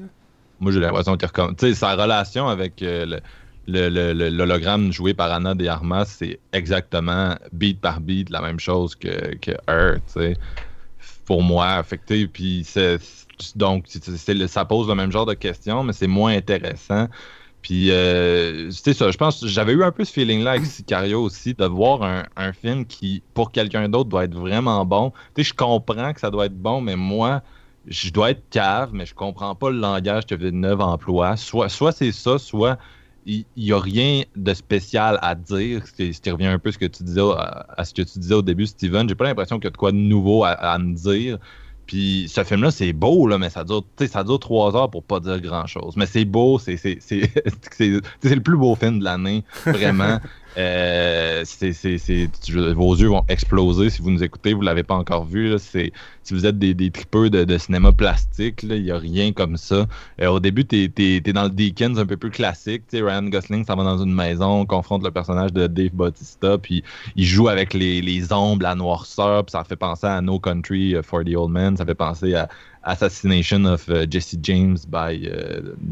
Moi, 0.61 0.73
j'ai 0.73 0.81
l'impression 0.81 1.17
qu'il 1.17 1.29
recommence. 1.29 1.57
Tu 1.59 1.69
sais, 1.69 1.75
sa 1.75 1.95
relation 1.95 2.49
avec 2.49 2.75
le 2.81 3.21
l'hologramme 3.69 4.93
joué 4.93 5.15
par 5.15 5.33
Anna 5.33 5.55
de 5.55 5.67
Armas, 5.67 6.05
c'est 6.05 6.39
exactement 6.53 7.35
beat 7.53 7.81
par 7.81 8.01
beat 8.01 8.31
la 8.31 8.41
même 8.41 8.61
chose 8.61 8.95
que, 8.95 9.35
que 9.37 9.53
Her, 9.69 9.99
pour 11.27 11.43
moi 11.43 11.67
affecté. 11.73 12.27
Puis 12.27 12.63
c'est, 12.65 12.99
donc, 13.55 13.87
ça 14.47 14.65
pose 14.65 14.89
le 14.89 14.95
même 14.95 15.13
genre 15.13 15.27
de 15.27 15.35
questions, 15.35 15.83
mais 15.83 15.93
c'est 15.93 16.07
moins 16.07 16.35
intéressant. 16.35 17.09
Puis, 17.61 17.91
euh, 17.91 18.71
c'est 18.71 18.95
ça, 18.95 19.11
je 19.11 19.17
pense, 19.17 19.45
j'avais 19.45 19.73
eu 19.73 19.83
un 19.83 19.91
peu 19.91 20.05
ce 20.05 20.13
feeling-là 20.13 20.53
avec 20.53 20.67
Sicario 20.67 21.21
aussi, 21.21 21.53
de 21.53 21.65
voir 21.65 22.25
un, 22.37 22.53
film 22.53 22.87
qui, 22.87 23.25
pour 23.35 23.51
quelqu'un 23.51 23.89
d'autre, 23.89 24.09
doit 24.09 24.25
être 24.25 24.37
vraiment 24.37 24.87
bon. 24.87 25.11
Tu 25.35 25.43
sais, 25.43 25.49
je 25.49 25.55
comprends 25.55 26.13
que 26.13 26.21
ça 26.21 26.31
doit 26.31 26.47
être 26.47 26.57
bon, 26.57 26.81
mais 26.81 26.95
moi, 26.95 27.43
je 27.89 28.11
dois 28.11 28.31
être 28.31 28.49
cave, 28.51 28.91
mais 28.93 29.05
je 29.05 29.15
comprends 29.15 29.57
pas 29.57 29.71
le 29.71 29.79
langage 29.79 30.27
que 30.27 30.37
Villeneuve 30.37 30.81
emploie. 30.81 31.37
Soit, 31.37 31.69
soit 31.69 31.91
c'est 31.91 32.13
ça, 32.13 32.39
soit 32.39 32.79
il 33.27 33.45
n'y 33.57 33.73
a 33.73 33.81
rien 33.81 34.23
de 34.37 34.55
spécial 34.55 35.19
à 35.21 35.35
dire, 35.35 35.83
ce 35.87 35.93
qui, 35.93 36.31
revient 36.31 36.47
un 36.47 36.59
peu 36.61 36.69
à 36.69 36.73
ce 36.73 36.79
que 36.79 36.87
tu 36.87 37.03
disais, 37.03 37.21
à, 37.21 37.85
ce 37.85 37.93
que 37.93 38.03
tu 38.03 38.21
disais 38.21 38.35
au 38.35 38.43
début, 38.43 38.67
Steven. 38.67 39.09
J'ai 39.09 39.17
pas 39.17 39.25
l'impression 39.25 39.57
qu'il 39.57 39.65
y 39.65 39.69
a 39.69 39.71
de 39.71 39.77
quoi 39.77 39.91
de 39.91 39.97
nouveau 39.97 40.45
à, 40.45 40.79
me 40.79 40.95
dire. 40.95 41.39
Puis 41.87 42.29
ce 42.29 42.45
film-là, 42.45 42.71
c'est 42.71 42.93
beau, 42.93 43.27
là, 43.27 43.39
mais 43.39 43.51
ça 43.51 43.65
dure, 43.65 43.85
ça 44.09 44.23
dure 44.23 44.39
trois 44.39 44.77
heures 44.77 44.91
pour 44.91 45.03
pas 45.03 45.21
dire 45.21 45.41
grand-chose. 45.41 45.97
Mais 45.97 46.07
c'est 46.07 46.25
beau, 46.25 46.59
c'est 46.59 46.77
le 47.79 48.39
plus 48.39 48.57
beau 48.57 48.75
film 48.77 49.01
de 49.01 49.05
l'année, 49.05 49.45
vraiment. 49.65 50.21
Euh, 50.59 51.45
vos 52.75 52.97
yeux 52.97 53.09
vont 53.09 53.25
exploser 53.29 53.91
si 53.91 54.01
vous 54.01 54.11
nous 54.11 54.25
écoutez, 54.25 54.55
vous 54.55 54.63
l'avez 54.63 54.83
pas 54.83 54.95
encore 54.95 55.27
vu. 55.27 55.55
si 55.59 55.93
vous 56.31 56.47
êtes 56.47 56.59
des, 56.59 56.73
des 56.73 56.91
de, 56.91 57.59
cinéma 57.59 57.93
plastique, 57.93 58.63
il 58.63 58.83
n'y 58.83 58.91
a 58.91 58.97
rien 58.97 59.33
comme 59.33 59.59
ça. 59.59 59.87
Euh, 60.21 60.29
au 60.29 60.41
début, 60.41 60.65
tu 60.65 60.91
es, 60.97 61.21
dans 61.21 61.45
le 61.45 61.51
Deakins 61.51 61.97
un 61.99 62.07
peu 62.07 62.17
plus 62.17 62.31
classique. 62.31 62.85
Ryan 62.93 63.25
Gosling 63.25 63.67
s'en 63.67 63.77
va 63.77 63.85
dans 63.85 64.03
une 64.03 64.15
maison, 64.15 64.65
confronte 64.65 65.05
le 65.05 65.11
personnage 65.11 65.53
de 65.53 65.67
Dave 65.67 65.93
Bautista, 65.93 66.57
puis 66.57 66.83
il 67.17 67.25
joue 67.25 67.49
avec 67.49 67.75
les, 67.75 68.01
les 68.01 68.33
ombres, 68.33 68.63
la 68.63 68.75
noirceur, 68.75 69.45
puis 69.45 69.53
ça 69.53 69.65
fait 69.65 69.77
penser 69.77 70.07
à 70.07 70.21
No 70.23 70.39
Country 70.39 70.97
for 71.03 71.23
the 71.23 71.37
Old 71.37 71.53
Man, 71.53 71.77
ça 71.77 71.85
fait 71.85 71.95
penser 71.95 72.35
à 72.35 72.49
Assassination 72.83 73.65
of 73.65 73.89
euh, 73.89 74.07
Jesse 74.09 74.37
James 74.43 74.79
by 74.89 75.29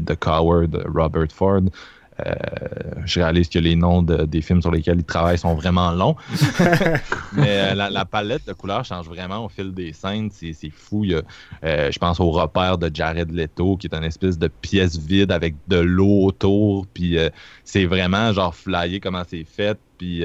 The 0.05 0.15
Coward 0.15 0.81
Robert 0.87 1.31
Ford. 1.31 1.63
Euh, 2.25 2.33
je 3.05 3.19
réalise 3.19 3.49
que 3.49 3.59
les 3.59 3.75
noms 3.75 4.01
des 4.01 4.41
films 4.41 4.61
sur 4.61 4.71
lesquels 4.71 4.99
il 4.99 5.03
travaille 5.03 5.37
sont 5.37 5.53
vraiment 5.53 5.91
longs. 5.91 6.15
Mais 7.33 7.71
euh, 7.71 7.73
la, 7.73 8.05
palette 8.05 8.47
de 8.47 8.53
couleurs 8.53 8.85
change 8.85 9.07
vraiment 9.07 9.45
au 9.45 9.49
fil 9.49 9.73
des 9.73 9.91
scènes. 9.93 10.29
C'est 10.31 10.55
fou. 10.69 11.05
Euh, 11.05 11.91
je 11.91 11.99
pense 11.99 12.19
au 12.19 12.31
repère 12.31 12.77
de 12.77 12.89
Jared 12.93 13.31
Leto, 13.31 13.77
qui 13.77 13.87
est 13.87 13.95
une 13.95 14.03
espèce 14.03 14.37
de 14.37 14.47
pièce 14.47 14.97
vide 14.97 15.31
avec 15.31 15.55
de 15.67 15.77
l'eau 15.77 16.25
autour. 16.25 16.87
Puis 16.87 17.17
c'est 17.63 17.85
vraiment 17.85 18.31
genre 18.31 18.55
flyé 18.55 18.99
comment 18.99 19.23
c'est 19.27 19.45
fait. 19.45 19.77
Puis 19.97 20.23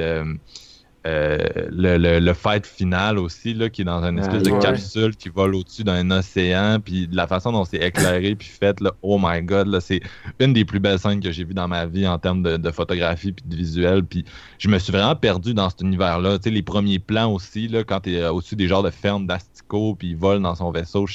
euh, 1.06 1.38
le, 1.70 2.18
le, 2.18 2.34
fight 2.34 2.66
final 2.66 3.18
aussi, 3.18 3.54
là, 3.54 3.70
qui 3.70 3.80
est 3.80 3.84
dans 3.86 4.04
une 4.04 4.18
espèce 4.18 4.42
de 4.42 4.50
capsule 4.60 5.16
qui 5.16 5.30
vole 5.30 5.54
au-dessus 5.54 5.82
d'un 5.82 6.10
océan, 6.10 6.78
puis 6.78 7.08
la 7.10 7.26
façon 7.26 7.52
dont 7.52 7.64
c'est 7.64 7.78
éclairé 7.78 8.34
puis 8.34 8.48
fait, 8.48 8.78
là, 8.80 8.92
oh 9.00 9.18
my 9.18 9.40
god, 9.40 9.68
là, 9.68 9.80
c'est 9.80 10.00
une 10.40 10.52
des 10.52 10.66
plus 10.66 10.78
belles 10.78 10.98
scènes 10.98 11.20
que 11.20 11.32
j'ai 11.32 11.44
vues 11.44 11.54
dans 11.54 11.68
ma 11.68 11.86
vie 11.86 12.06
en 12.06 12.18
termes 12.18 12.42
de, 12.42 12.70
photographie 12.70 13.32
puis 13.32 13.44
de 13.48 13.56
visuel, 13.56 14.04
puis 14.04 14.26
je 14.58 14.68
me 14.68 14.78
suis 14.78 14.92
vraiment 14.92 15.16
perdu 15.16 15.54
dans 15.54 15.70
cet 15.70 15.80
univers-là. 15.80 16.36
Tu 16.36 16.44
sais, 16.44 16.50
les 16.50 16.62
premiers 16.62 16.98
plans 16.98 17.32
aussi, 17.32 17.66
là, 17.66 17.82
quand 17.82 18.00
t'es 18.00 18.16
euh, 18.16 18.32
au-dessus 18.32 18.56
des 18.56 18.68
genres 18.68 18.82
de 18.82 18.90
fermes 18.90 19.26
d'Astico, 19.26 19.94
puis 19.94 20.10
il 20.10 20.16
vole 20.16 20.42
dans 20.42 20.54
son 20.54 20.70
vaisseau, 20.70 21.06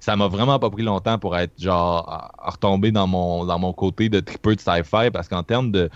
ça 0.00 0.16
m'a 0.16 0.26
vraiment 0.26 0.58
pas 0.58 0.70
pris 0.70 0.82
longtemps 0.82 1.18
pour 1.20 1.36
être 1.36 1.52
genre 1.56 2.32
à, 2.36 2.50
retomber 2.50 2.90
dans 2.90 3.06
mon, 3.06 3.44
dans 3.44 3.60
mon 3.60 3.72
côté 3.72 4.08
de 4.08 4.18
tripeux 4.18 4.56
de 4.56 4.60
sci-fi, 4.60 5.10
parce 5.12 5.28
qu'en 5.28 5.44
termes 5.44 5.70
de 5.70 5.88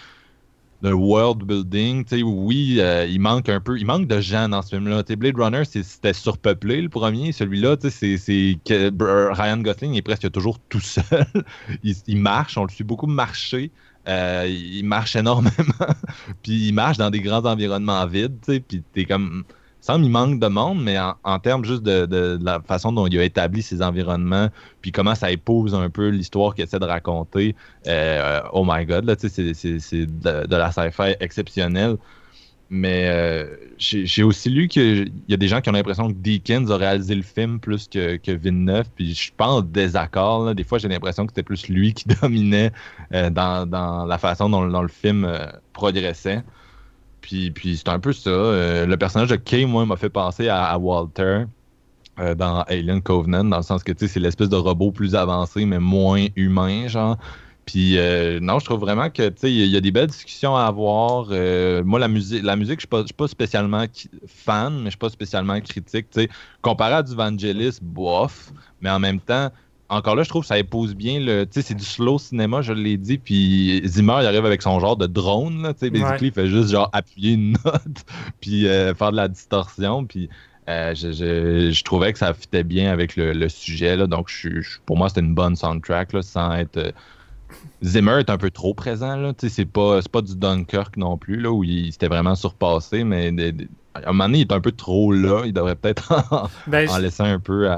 de 0.85 0.93
world 0.93 1.45
building. 1.45 2.05
oui, 2.23 2.77
euh, 2.79 3.07
il 3.07 3.19
manque 3.19 3.49
un 3.49 3.59
peu, 3.59 3.79
il 3.79 3.87
manque 3.87 4.07
de 4.07 4.21
gens 4.21 4.51
dans 4.51 4.61
ce 4.61 4.77
film-là. 4.77 5.03
Blade 5.17 5.37
Runner, 5.37 5.63
c'était 5.65 6.13
surpeuplé 6.13 6.83
le 6.83 6.91
premier. 6.91 7.33
Celui-là, 7.33 7.77
c'est 7.89 8.59
Ryan 8.69 9.57
Gosling 9.59 9.95
est 9.95 10.03
presque 10.03 10.31
toujours 10.31 10.59
tout 10.69 10.81
seul. 10.81 11.27
il, 11.83 12.19
marche, 12.19 12.59
on 12.59 12.65
le 12.65 12.71
suit 12.71 12.85
beaucoup 12.85 13.07
marcher. 13.07 13.71
Euh, 14.07 14.47
il 14.47 14.85
marche 14.85 15.17
énormément. 15.17 15.53
puis 16.43 16.69
il 16.69 16.73
marche 16.73 16.99
dans 16.99 17.11
des 17.11 17.21
grands 17.21 17.47
environnements 17.47 18.07
vides. 18.07 18.37
Puis 18.69 18.83
t'es 18.93 19.07
comme 19.07 19.45
semble 19.85 20.05
qu'il 20.05 20.13
manque 20.13 20.41
de 20.41 20.47
monde, 20.47 20.83
mais 20.83 20.97
en, 20.99 21.39
termes 21.41 21.65
juste 21.65 21.83
de, 21.83 22.39
la 22.43 22.61
façon 22.61 22.91
dont 22.91 23.07
il 23.07 23.19
a 23.19 23.25
établi 23.25 23.61
ses 23.61 23.83
environnements, 23.83 24.49
puis 24.81 24.93
comment 24.93 25.15
ça 25.15 25.31
épouse 25.31 25.75
un 25.75 25.91
peu 25.91 26.09
l'histoire 26.09 26.55
qu'il 26.55 26.65
essaie 26.65 26.79
de 26.79 26.87
raconter, 26.87 27.55
euh, 27.87 28.41
oh 28.53 28.65
my 28.67 28.87
god, 28.87 29.05
là, 29.05 29.15
c'est, 29.19 29.37
de, 29.37 30.47
de, 30.47 30.57
la 30.57 30.73
sci-fi 30.73 31.17
exceptionnelle. 31.21 31.97
Mais 32.71 33.09
euh, 33.09 33.57
j'ai 33.77 34.23
aussi 34.23 34.49
lu 34.49 34.69
qu'il 34.69 35.13
y 35.29 35.35
a 35.35 35.37
des 35.37 35.49
gens 35.49 35.61
qui 35.61 35.69
ont 35.69 35.75
l'impression 35.75 36.09
que 36.09 36.15
Deakins 36.15 36.71
a 36.71 36.79
réalisé 36.79 37.15
le 37.15 37.23
film 37.23 37.61
plus 37.61 37.87
que, 37.87 38.17
que 38.17 38.33
Villeneuve, 38.33 38.87
puis 38.97 39.15
je 39.15 39.31
pense 39.37 39.59
en 39.59 39.61
désaccord. 39.61 40.55
Des 40.55 40.65
fois, 40.65 40.79
j'ai 40.79 40.89
l'impression 40.89 41.27
que 41.27 41.33
c'était 41.33 41.43
plus 41.43 41.69
lui 41.69 41.93
qui 41.93 42.09
dominait 42.23 42.73
euh, 43.13 43.29
dans, 43.29 44.07
la 44.07 44.19
façon 44.19 44.49
dont, 44.49 44.63
le 44.63 44.89
film 44.89 45.31
progressait. 45.75 46.43
Puis, 47.25 47.51
puis 47.51 47.79
c'est 47.79 47.89
un 47.89 48.01
peu 48.01 48.13
ça. 48.13 48.29
Euh, 48.29 48.85
le 48.85 48.99
personnage 48.99 49.31
de 49.31 49.37
Kay, 49.37 49.65
moi, 49.65 49.87
m'a 49.87 49.97
fait 49.97 50.11
penser 50.11 50.51
à, 50.51 50.77
Walter 50.77 51.45
euh, 52.19 52.35
dans 52.35 52.61
Alien 52.65 53.01
Covenant, 53.01 53.45
dans 53.45 53.57
le 53.57 53.63
sens 53.63 53.83
que 53.83 53.93
c'est 53.97 54.21
l'espèce 54.21 54.51
de 54.51 54.57
robot 54.57 54.93
plus 54.93 55.15
avancé, 55.15 55.65
mais 55.65 55.79
moins 55.79 56.27
humain, 56.37 56.87
genre. 56.87 57.17
Puis 57.65 57.97
euh, 57.97 58.41
non, 58.41 58.59
je 58.59 58.67
trouve 58.67 58.81
vraiment 58.81 59.09
que 59.09 59.33
il 59.45 59.69
y, 59.69 59.75
a 59.75 59.81
des 59.81 59.91
belles 59.91 60.09
discussions 60.09 60.55
à 60.55 60.65
avoir. 60.65 61.29
moi, 61.83 61.99
la 61.99 62.09
musique, 62.09 62.43
la 62.43 62.57
musique, 62.57 62.81
je 62.81 62.87
suis 63.07 63.15
pas, 63.15 63.27
spécialement 63.27 63.87
fan, 64.27 64.75
mais 64.81 64.85
je 64.85 64.91
suis 64.91 64.99
pas 64.99 65.09
spécialement 65.09 65.59
critique. 65.63 66.09
Comparé 66.61 66.93
à 66.93 67.03
du 67.03 67.15
Vangelis, 67.15 67.79
bof, 67.81 68.53
mais 68.83 68.91
en 68.91 68.99
même 68.99 69.19
temps, 69.19 69.51
encore 69.89 70.17
là, 70.17 70.23
je 70.23 70.29
trouve 70.29 70.43
que 70.43 70.49
ça 70.49 70.59
épouse 70.59 70.95
bien 70.95 71.21
le. 71.21 71.45
Tu 71.45 71.53
sais, 71.53 71.63
c'est 71.63 71.75
du 71.75 71.85
slow 71.85 72.19
cinéma, 72.19 72.63
je 72.63 72.73
l'ai 72.73 72.97
dit. 72.97 73.19
Puis 73.19 73.83
Zimmer, 73.85 74.17
il 74.21 74.27
arrive 74.27 74.47
avec 74.47 74.63
son 74.63 74.81
genre 74.81 74.97
de 74.97 75.07
drone. 75.07 75.63
Là, 75.63 75.75
tu 75.75 75.81
sais, 75.81 75.91
basically, 75.91 76.29
il 76.29 76.33
fait 76.33 76.49
juste 76.49 76.71
genre 76.71 76.89
appuyer 76.93 77.35
une 77.35 77.53
note, 77.65 78.05
puis 78.41 78.67
euh, 78.67 78.95
faire 78.95 79.13
de 79.13 79.17
la 79.17 79.29
distorsion. 79.29 80.05
Puis 80.07 80.29
euh, 80.69 80.95
je, 80.95 81.85
trouvais 81.85 82.13
que 82.13 82.19
ça 82.19 82.33
fitait 82.33 82.65
bien 82.65 82.91
avec 82.91 83.17
le, 83.17 83.49
sujet. 83.49 83.97
Là, 83.97 84.07
donc, 84.07 84.29
je, 84.29 84.49
pour 84.87 84.97
moi, 84.97 85.09
c'était 85.09 85.21
une 85.21 85.35
bonne 85.35 85.57
soundtrack, 85.57 86.13
là, 86.13 86.23
sans 86.23 86.53
être. 86.55 86.77
Euh, 86.79 86.93
Zimmer 87.85 88.19
est 88.19 88.31
un 88.31 88.39
peu 88.39 88.51
trop 88.51 88.75
présent. 88.75 89.17
Là, 89.17 89.33
c'est 89.37 89.65
pas, 89.67 90.01
pas 90.11 90.23
du 90.23 90.35
Dunkirk 90.37 90.97
non 90.97 91.19
plus, 91.19 91.37
là, 91.37 91.53
où 91.53 91.63
il 91.63 91.93
s'était 91.93 92.09
vraiment 92.09 92.35
surpassé, 92.35 93.05
mais 93.05 93.31
à 93.95 94.09
un 94.09 94.13
moment 94.13 94.25
donné, 94.25 94.39
il 94.39 94.41
est 94.43 94.53
un 94.53 94.61
peu 94.61 94.73
trop 94.73 95.13
là. 95.13 95.43
Il 95.45 95.53
devrait 95.53 95.77
peut-être 95.77 96.13
en, 96.33 96.49
ben, 96.67 96.89
laisser 96.99 97.23
un 97.23 97.39
peu 97.39 97.69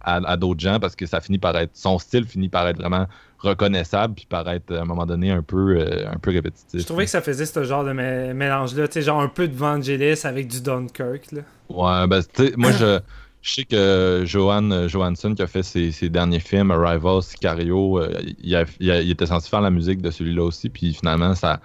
à, 0.00 0.36
d'autres 0.36 0.60
gens 0.60 0.78
parce 0.78 0.96
que 0.96 1.06
ça 1.06 1.20
finit 1.20 1.38
par 1.38 1.56
être. 1.56 1.72
Son 1.74 1.98
style 1.98 2.26
finit 2.26 2.48
par 2.48 2.66
être 2.68 2.78
vraiment 2.78 3.06
reconnaissable 3.38 4.14
puis 4.14 4.26
par 4.26 4.48
être 4.48 4.74
à 4.74 4.82
un 4.82 4.84
moment 4.84 5.04
donné 5.04 5.30
un 5.30 5.42
peu, 5.42 5.76
euh, 5.78 6.08
un 6.10 6.18
peu 6.18 6.30
répétitif. 6.30 6.80
Je 6.80 6.86
trouvais 6.86 7.04
que 7.04 7.10
ça 7.10 7.20
faisait 7.20 7.44
ce 7.44 7.62
genre 7.64 7.84
de 7.84 7.92
mélange-là, 7.92 8.88
tu 8.88 8.94
sais, 8.94 9.02
genre 9.02 9.20
un 9.20 9.28
peu 9.28 9.48
de 9.48 9.54
Vangelis 9.54 10.20
avec 10.24 10.48
du 10.48 10.62
Dunkirk. 10.62 11.32
Là. 11.32 11.40
Ouais, 11.68 12.06
ben, 12.06 12.22
tu 12.22 12.46
sais, 12.46 12.54
moi, 12.56 12.70
je. 12.72 13.00
Je 13.42 13.56
sais 13.56 13.64
que 13.64 14.22
Johan 14.24 14.88
Johansson, 14.88 15.34
qui 15.34 15.42
a 15.42 15.46
fait 15.46 15.62
ses, 15.62 16.08
derniers 16.08 16.40
films, 16.40 16.70
Arrival, 16.70 17.22
Sicario, 17.22 17.98
euh, 17.98 18.10
il, 18.42 18.66
il, 18.80 19.10
était 19.10 19.26
censé 19.26 19.50
faire 19.50 19.60
la 19.60 19.68
musique 19.68 20.00
de 20.00 20.10
celui-là 20.10 20.44
aussi, 20.44 20.70
puis 20.70 20.94
finalement, 20.94 21.34
ça, 21.34 21.60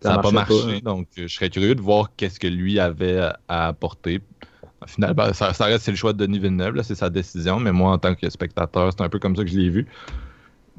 ça 0.00 0.16
n'a 0.16 0.18
pas 0.18 0.30
marché. 0.30 0.80
Donc, 0.80 1.08
je 1.16 1.26
serais 1.26 1.50
curieux 1.50 1.74
de 1.74 1.80
voir 1.80 2.10
qu'est-ce 2.16 2.40
que 2.40 2.46
lui 2.46 2.78
avait 2.78 3.20
à 3.48 3.68
apporter. 3.68 4.20
Au 4.82 4.86
final, 4.86 5.12
ben, 5.12 5.32
ça, 5.34 5.52
ça 5.52 5.66
reste 5.66 5.84
c'est 5.84 5.90
le 5.90 5.96
choix 5.96 6.12
de 6.14 6.24
Denis 6.24 6.38
Villeneuve, 6.38 6.80
c'est 6.82 6.94
sa 6.94 7.10
décision, 7.10 7.60
mais 7.60 7.70
moi, 7.72 7.92
en 7.92 7.98
tant 7.98 8.14
que 8.14 8.28
spectateur, 8.30 8.90
c'est 8.96 9.04
un 9.04 9.10
peu 9.10 9.18
comme 9.18 9.36
ça 9.36 9.44
que 9.44 9.50
je 9.50 9.58
l'ai 9.58 9.68
vu. 9.68 9.86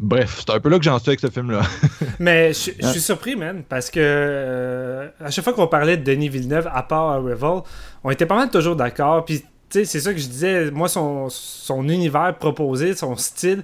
Bref, 0.01 0.37
c'est 0.39 0.49
un 0.49 0.59
peu 0.59 0.69
là 0.69 0.79
que 0.79 0.83
j'en 0.83 0.97
suis 0.97 1.09
avec 1.09 1.19
ce 1.19 1.29
film-là. 1.29 1.61
Mais 2.19 2.53
je, 2.53 2.71
je 2.79 2.87
suis 2.87 3.01
surpris, 3.01 3.35
man, 3.35 3.63
parce 3.67 3.91
que 3.91 3.99
euh, 4.01 5.09
à 5.19 5.29
chaque 5.29 5.43
fois 5.43 5.53
qu'on 5.53 5.67
parlait 5.67 5.95
de 5.95 6.03
Denis 6.03 6.27
Villeneuve, 6.29 6.67
à 6.73 6.81
part 6.81 7.09
Arrival, 7.11 7.61
on 8.03 8.09
était 8.09 8.25
pas 8.25 8.35
mal 8.35 8.49
toujours 8.49 8.75
d'accord. 8.75 9.23
Puis, 9.25 9.41
tu 9.41 9.45
sais, 9.69 9.85
c'est 9.85 9.99
ça 9.99 10.11
que 10.11 10.19
je 10.19 10.27
disais. 10.27 10.71
Moi, 10.71 10.87
son, 10.87 11.29
son 11.29 11.87
univers 11.87 12.35
proposé, 12.39 12.95
son 12.95 13.15
style, 13.15 13.63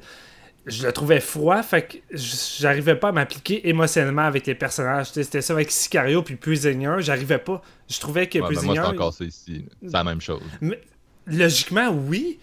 je 0.67 0.85
le 0.85 0.91
trouvais 0.91 1.19
froid. 1.21 1.63
Fait 1.63 1.81
que 1.81 1.97
j'arrivais 2.11 2.95
pas 2.95 3.09
à 3.09 3.11
m'appliquer 3.13 3.67
émotionnellement 3.67 4.23
avec 4.23 4.45
les 4.45 4.55
personnages. 4.55 5.11
C'était 5.11 5.41
ça 5.41 5.53
avec 5.53 5.71
Sicario 5.71 6.21
puis 6.21 6.35
Prisoner. 6.35 6.97
J'arrivais 6.99 7.39
pas. 7.39 7.61
Je 7.89 7.99
trouvais 7.99 8.27
que 8.27 8.37
Ouais, 8.39 8.53
ben, 8.53 8.61
moi, 8.63 8.75
c'est 8.75 8.81
encore 8.81 9.13
ça 9.13 9.23
ici. 9.23 9.65
C'est 9.81 9.93
la 9.93 10.03
même 10.03 10.21
chose. 10.21 10.41
Mais, 10.61 10.79
logiquement, 11.25 11.89
oui. 11.89 12.39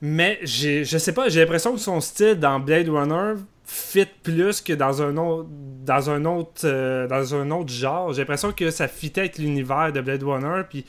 Mais 0.00 0.38
j'ai, 0.42 0.84
je 0.84 0.98
sais 0.98 1.12
pas, 1.12 1.28
j'ai 1.28 1.40
l'impression 1.40 1.72
que 1.72 1.80
son 1.80 2.00
style 2.00 2.34
dans 2.34 2.60
Blade 2.60 2.88
Runner 2.88 3.34
fit 3.64 4.06
plus 4.22 4.60
que 4.60 4.72
dans 4.72 5.02
un 5.02 5.16
autre 5.16 5.48
dans 5.84 6.08
un 6.10 6.24
autre 6.24 6.62
euh, 6.64 7.06
dans 7.06 7.34
un 7.34 7.50
autre 7.50 7.72
genre. 7.72 8.12
J'ai 8.12 8.22
l'impression 8.22 8.52
que 8.52 8.70
ça 8.70 8.88
fitait 8.88 9.22
avec 9.22 9.38
l'univers 9.38 9.92
de 9.92 10.00
Blade 10.00 10.22
Runner 10.22 10.62
puis 10.68 10.84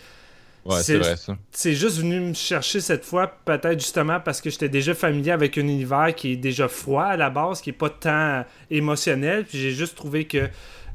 Ouais, 0.66 0.82
C'est- 0.82 0.98
vrai, 0.98 1.16
ça. 1.16 1.38
c'est 1.52 1.74
juste 1.74 2.00
venu 2.00 2.20
me 2.20 2.34
chercher 2.34 2.80
cette 2.82 3.06
fois 3.06 3.28
peut-être 3.46 3.80
justement 3.80 4.20
parce 4.20 4.42
que 4.42 4.50
j'étais 4.50 4.70
déjà 4.70 4.94
familier 4.94 5.32
avec 5.32 5.58
un 5.58 5.62
univers 5.62 6.14
qui 6.16 6.34
est 6.34 6.36
déjà 6.36 6.68
froid 6.68 7.04
à 7.06 7.18
la 7.18 7.30
base, 7.30 7.62
qui 7.62 7.70
est 7.72 7.74
pas 7.74 7.90
tant 7.90 8.44
émotionnel, 8.70 9.46
puis 9.46 9.58
j'ai 9.58 9.72
juste 9.72 9.96
trouvé 9.96 10.26
que 10.26 10.50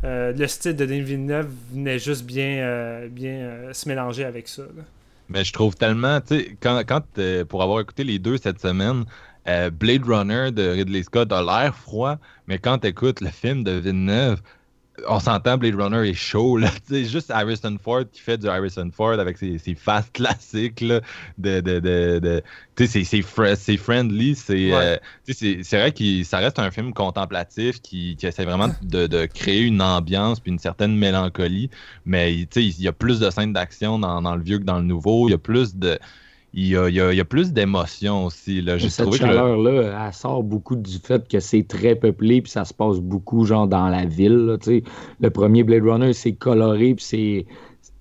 euh, 0.04 0.32
le 0.36 0.46
style 0.46 0.76
de 0.76 0.84
Denis 0.84 1.00
Villeneuve 1.00 1.48
venait 1.72 1.98
juste 1.98 2.24
bien 2.24 2.58
euh, 2.62 3.08
bien 3.08 3.32
euh, 3.32 3.72
se 3.72 3.88
mélanger 3.88 4.24
avec 4.24 4.48
ça. 4.48 4.62
là. 4.62 4.82
Mais 5.30 5.42
je 5.44 5.52
trouve 5.54 5.74
tellement, 5.74 6.20
tu 6.20 6.38
sais, 6.38 6.56
quand, 6.60 6.82
quand 6.86 7.02
euh, 7.18 7.44
pour 7.46 7.62
avoir 7.62 7.80
écouté 7.80 8.04
les 8.04 8.18
deux 8.18 8.36
cette 8.36 8.60
semaine, 8.60 9.04
euh, 9.48 9.70
Blade 9.70 10.04
Runner 10.06 10.50
de 10.52 10.68
Ridley 10.68 11.02
Scott 11.02 11.32
a 11.32 11.42
l'air 11.42 11.74
froid, 11.74 12.18
mais 12.46 12.58
quand 12.58 12.78
tu 12.78 12.88
écoutes 12.88 13.22
le 13.22 13.30
film 13.30 13.64
de 13.64 13.72
Villeneuve, 13.72 14.42
on 15.08 15.18
s'entend 15.18 15.58
Blade 15.58 15.74
Runner 15.74 16.08
est 16.08 16.14
chaud, 16.14 16.58
sais, 16.88 17.04
juste 17.04 17.30
Harrison 17.30 17.76
Ford 17.82 18.04
qui 18.12 18.20
fait 18.20 18.38
du 18.38 18.48
Harrison 18.48 18.88
Ford 18.92 19.18
avec 19.18 19.38
ses, 19.38 19.58
ses 19.58 19.74
faces 19.74 20.08
classiques, 20.10 20.80
là, 20.80 21.00
de, 21.38 21.60
de, 21.60 21.80
de, 21.80 22.42
c'est- 22.86 23.04
c'est 23.04 23.20
fr- 23.20 23.56
c'est 23.56 23.76
friendly, 23.76 24.34
c'est, 24.34 24.54
Ouais. 24.72 24.72
euh, 24.74 24.96
c'est 25.28 25.62
c'est 25.64 25.78
vrai 25.78 25.92
que 25.92 26.22
ça 26.24 26.38
reste 26.38 26.58
un 26.58 26.70
film 26.70 26.92
contemplatif 26.92 27.80
qui, 27.82 28.16
qui 28.16 28.26
essaie 28.26 28.44
vraiment 28.44 28.68
de, 28.82 29.06
de 29.06 29.26
créer 29.26 29.62
une 29.62 29.82
ambiance 29.82 30.40
puis 30.40 30.52
une 30.52 30.58
certaine 30.58 30.96
mélancolie, 30.96 31.70
mais 32.04 32.34
il 32.34 32.80
y 32.82 32.88
a 32.88 32.92
plus 32.92 33.18
de 33.20 33.30
scènes 33.30 33.52
d'action 33.52 33.98
dans, 33.98 34.22
dans 34.22 34.36
le 34.36 34.42
vieux 34.42 34.58
que 34.58 34.64
dans 34.64 34.78
le 34.78 34.84
nouveau, 34.84 35.28
il 35.28 35.32
y 35.32 35.34
a 35.34 35.38
plus 35.38 35.74
de 35.76 35.98
il 36.56 36.68
y 36.68 36.76
a, 36.76 36.88
il 36.88 36.94
y 36.94 37.00
a- 37.00 37.12
il 37.12 37.16
y 37.16 37.20
a 37.20 37.24
plus 37.24 37.52
d'émotion 37.52 38.26
aussi. 38.26 38.62
Là. 38.62 38.78
J'ai 38.78 38.88
Cette 38.88 39.06
le- 39.06 39.12
chaleur-là, 39.16 40.06
elle 40.06 40.12
sort 40.14 40.42
beaucoup 40.42 40.76
du 40.76 40.98
fait 40.98 41.26
que 41.28 41.40
c'est 41.40 41.66
très 41.66 41.96
peuplé, 41.96 42.40
puis 42.42 42.50
ça 42.50 42.64
se 42.64 42.72
passe 42.72 42.98
beaucoup, 43.00 43.44
genre, 43.44 43.66
dans 43.66 43.88
la 43.88 44.04
ville. 44.04 44.36
là, 44.46 44.56
le 45.20 45.30
premier 45.30 45.64
Blade 45.64 45.82
Runner, 45.84 46.12
c'est 46.12 46.34
coloré, 46.34 46.94
puis 46.94 47.04
c'est. 47.04 47.46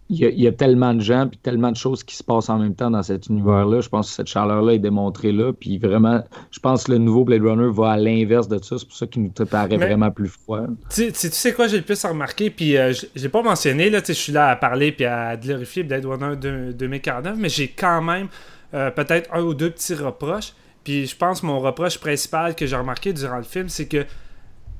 Il 0.09 0.17
y, 0.17 0.25
a, 0.25 0.29
il 0.29 0.39
y 0.41 0.47
a 0.47 0.51
tellement 0.51 0.93
de 0.93 0.99
gens, 0.99 1.27
puis 1.29 1.39
tellement 1.41 1.71
de 1.71 1.77
choses 1.77 2.03
qui 2.03 2.15
se 2.15 2.23
passent 2.23 2.49
en 2.49 2.59
même 2.59 2.75
temps 2.75 2.91
dans 2.91 3.01
cet 3.01 3.27
univers-là. 3.27 3.79
Je 3.81 3.89
pense 3.89 4.09
que 4.09 4.15
cette 4.15 4.27
chaleur-là 4.27 4.73
est 4.73 4.79
démontrée 4.79 5.31
là. 5.31 5.53
Puis 5.53 5.77
vraiment, 5.77 6.21
je 6.51 6.59
pense 6.59 6.83
que 6.83 6.91
le 6.91 6.97
nouveau 6.97 7.23
Blade 7.23 7.41
Runner 7.41 7.69
va 7.71 7.91
à 7.91 7.97
l'inverse 7.97 8.47
de 8.47 8.61
ça. 8.61 8.77
C'est 8.77 8.85
pour 8.87 8.95
ça 8.97 9.07
qu'il 9.07 9.23
nous 9.23 9.29
paraît 9.45 9.69
Mais- 9.77 9.85
vraiment 9.87 10.11
plus 10.11 10.27
froid. 10.27 10.61
Tu, 10.93 11.07
tu- 11.13 11.29
tu 11.29 11.31
sais 11.31 11.53
quoi, 11.53 11.67
j'ai 11.67 11.77
le 11.77 11.83
plus 11.83 12.03
remarqué, 12.05 12.49
puis 12.49 12.75
euh, 12.77 12.93
l'ai 13.15 13.29
pas 13.29 13.41
mentionné, 13.41 13.89
là, 13.89 14.01
tu 14.01 14.07
sais, 14.07 14.13
je 14.13 14.19
suis 14.19 14.33
là 14.33 14.49
à 14.49 14.55
parler 14.57 14.91
puis 14.91 15.05
à 15.05 15.37
glorifier 15.37 15.83
Blade 15.83 16.05
Runner 16.05 16.35
de- 16.35 16.71
2049, 16.73 17.37
mais 17.37 17.49
j'ai 17.49 17.69
quand 17.69 18.01
même 18.01 18.27
euh, 18.73 18.91
peut-être 18.91 19.29
un 19.33 19.41
ou 19.41 19.53
deux 19.53 19.69
petits 19.69 19.93
reproches. 19.95 20.53
Puis 20.83 21.07
je 21.07 21.15
pense 21.15 21.39
que 21.41 21.45
mon 21.45 21.59
reproche 21.59 21.97
principal 21.97 22.55
que 22.55 22.65
j'ai 22.65 22.75
remarqué 22.75 23.13
durant 23.13 23.37
le 23.37 23.43
film, 23.43 23.69
c'est 23.69 23.87
que 23.87 24.05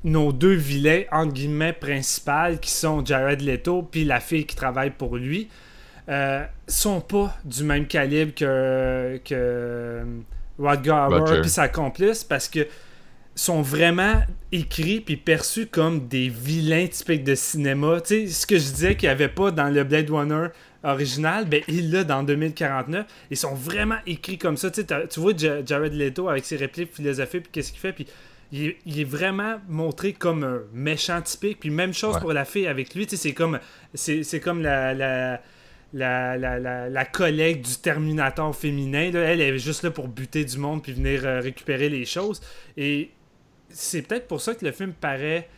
nos 0.04 0.32
deux 0.34 0.54
vilains, 0.54 1.04
entre 1.12 1.34
guillemets, 1.34 1.74
principales, 1.74 2.60
qui 2.60 2.72
sont 2.72 3.06
Jared 3.06 3.42
Leto 3.42 3.84
puis 3.84 4.04
la 4.04 4.20
fille 4.20 4.46
qui 4.46 4.56
travaille 4.56 4.92
pour 4.92 5.16
lui, 5.18 5.48
euh, 6.10 6.44
sont 6.68 7.00
pas 7.00 7.36
du 7.46 7.64
même 7.64 7.88
calibre 7.88 8.34
que, 8.36 9.20
que 9.24 9.34
euh, 9.34 10.04
Rodger 10.60 10.92
Hauer 10.92 11.42
puis 11.42 11.50
sa 11.50 11.70
complice 11.70 12.24
parce 12.24 12.50
que 12.50 12.68
sont 13.36 13.62
vraiment 13.62 14.22
écrits 14.52 15.00
puis 15.00 15.18
perçus 15.18 15.66
comme 15.66 16.08
des 16.08 16.30
vilains 16.30 16.88
typiques 16.88 17.24
de 17.24 17.34
cinéma. 17.36 18.00
Tu 18.02 18.28
sais, 18.28 18.28
ce 18.28 18.46
que 18.46 18.58
je 18.58 18.64
disais 18.64 18.96
qu'il 18.96 19.08
n'y 19.08 19.14
avait 19.14 19.30
pas 19.30 19.50
dans 19.50 19.70
le 19.70 19.84
Blade 19.84 20.10
Runner 20.12 20.48
original, 20.84 21.46
ben 21.46 21.62
il 21.68 21.92
l'a 21.92 22.04
dans 22.04 22.22
2049. 22.22 23.06
Ils 23.32 23.38
sont 23.38 23.56
vraiment 23.56 23.96
écrits 24.06 24.38
comme 24.38 24.58
ça. 24.58 24.70
Tu, 24.70 24.82
sais, 24.82 25.08
tu 25.08 25.20
vois 25.20 25.34
Ja- 25.36 25.66
Jared 25.66 25.94
Leto 25.94 26.30
avec 26.30 26.46
ses 26.46 26.58
répliques 26.58 26.94
philosophiques 26.94 27.44
puis 27.44 27.52
qu'est-ce 27.54 27.72
qu'il 27.72 27.80
fait, 27.80 27.94
puis 27.94 28.06
il 28.54 28.68
est, 28.68 28.78
il 28.86 29.00
est 29.02 29.04
vraiment 29.04 29.60
montré 29.68 30.14
comme 30.14 30.44
un 30.44 30.62
méchant 30.74 31.22
typique. 31.22 31.60
Puis 31.60 31.70
même 31.72 31.94
chose 31.94 32.16
Ouais. 32.16 32.22
pour 32.22 32.34
la 32.34 32.46
fille 32.46 32.68
avec 32.68 32.94
lui. 32.96 33.08
C'est 33.10 33.34
comme, 33.34 33.60
c'est, 33.96 34.24
c'est 34.24 34.40
comme 34.40 34.62
la, 34.62 34.94
la, 34.94 35.42
la, 35.92 36.38
la, 36.38 36.90
la, 36.90 37.06
collègue 37.06 37.62
du 37.62 37.76
Terminator 37.78 38.56
féminin. 38.56 39.12
là. 39.12 39.22
Elle 39.22 39.42
est 39.42 39.58
juste 39.58 39.84
là 39.84 39.90
pour 39.92 40.08
buter 40.08 40.46
du 40.46 40.58
monde 40.60 40.82
puis 40.84 40.94
venir 40.94 41.26
euh, 41.26 41.40
récupérer 41.40 41.90
les 41.90 42.06
choses. 42.06 42.42
Et 42.78 43.10
c'est 43.70 44.04
peut-être 44.04 44.28
pour 44.28 44.40
ça 44.40 44.54
que 44.56 44.64
le 44.66 44.72
film 44.72 44.94
paraît. 44.94 45.50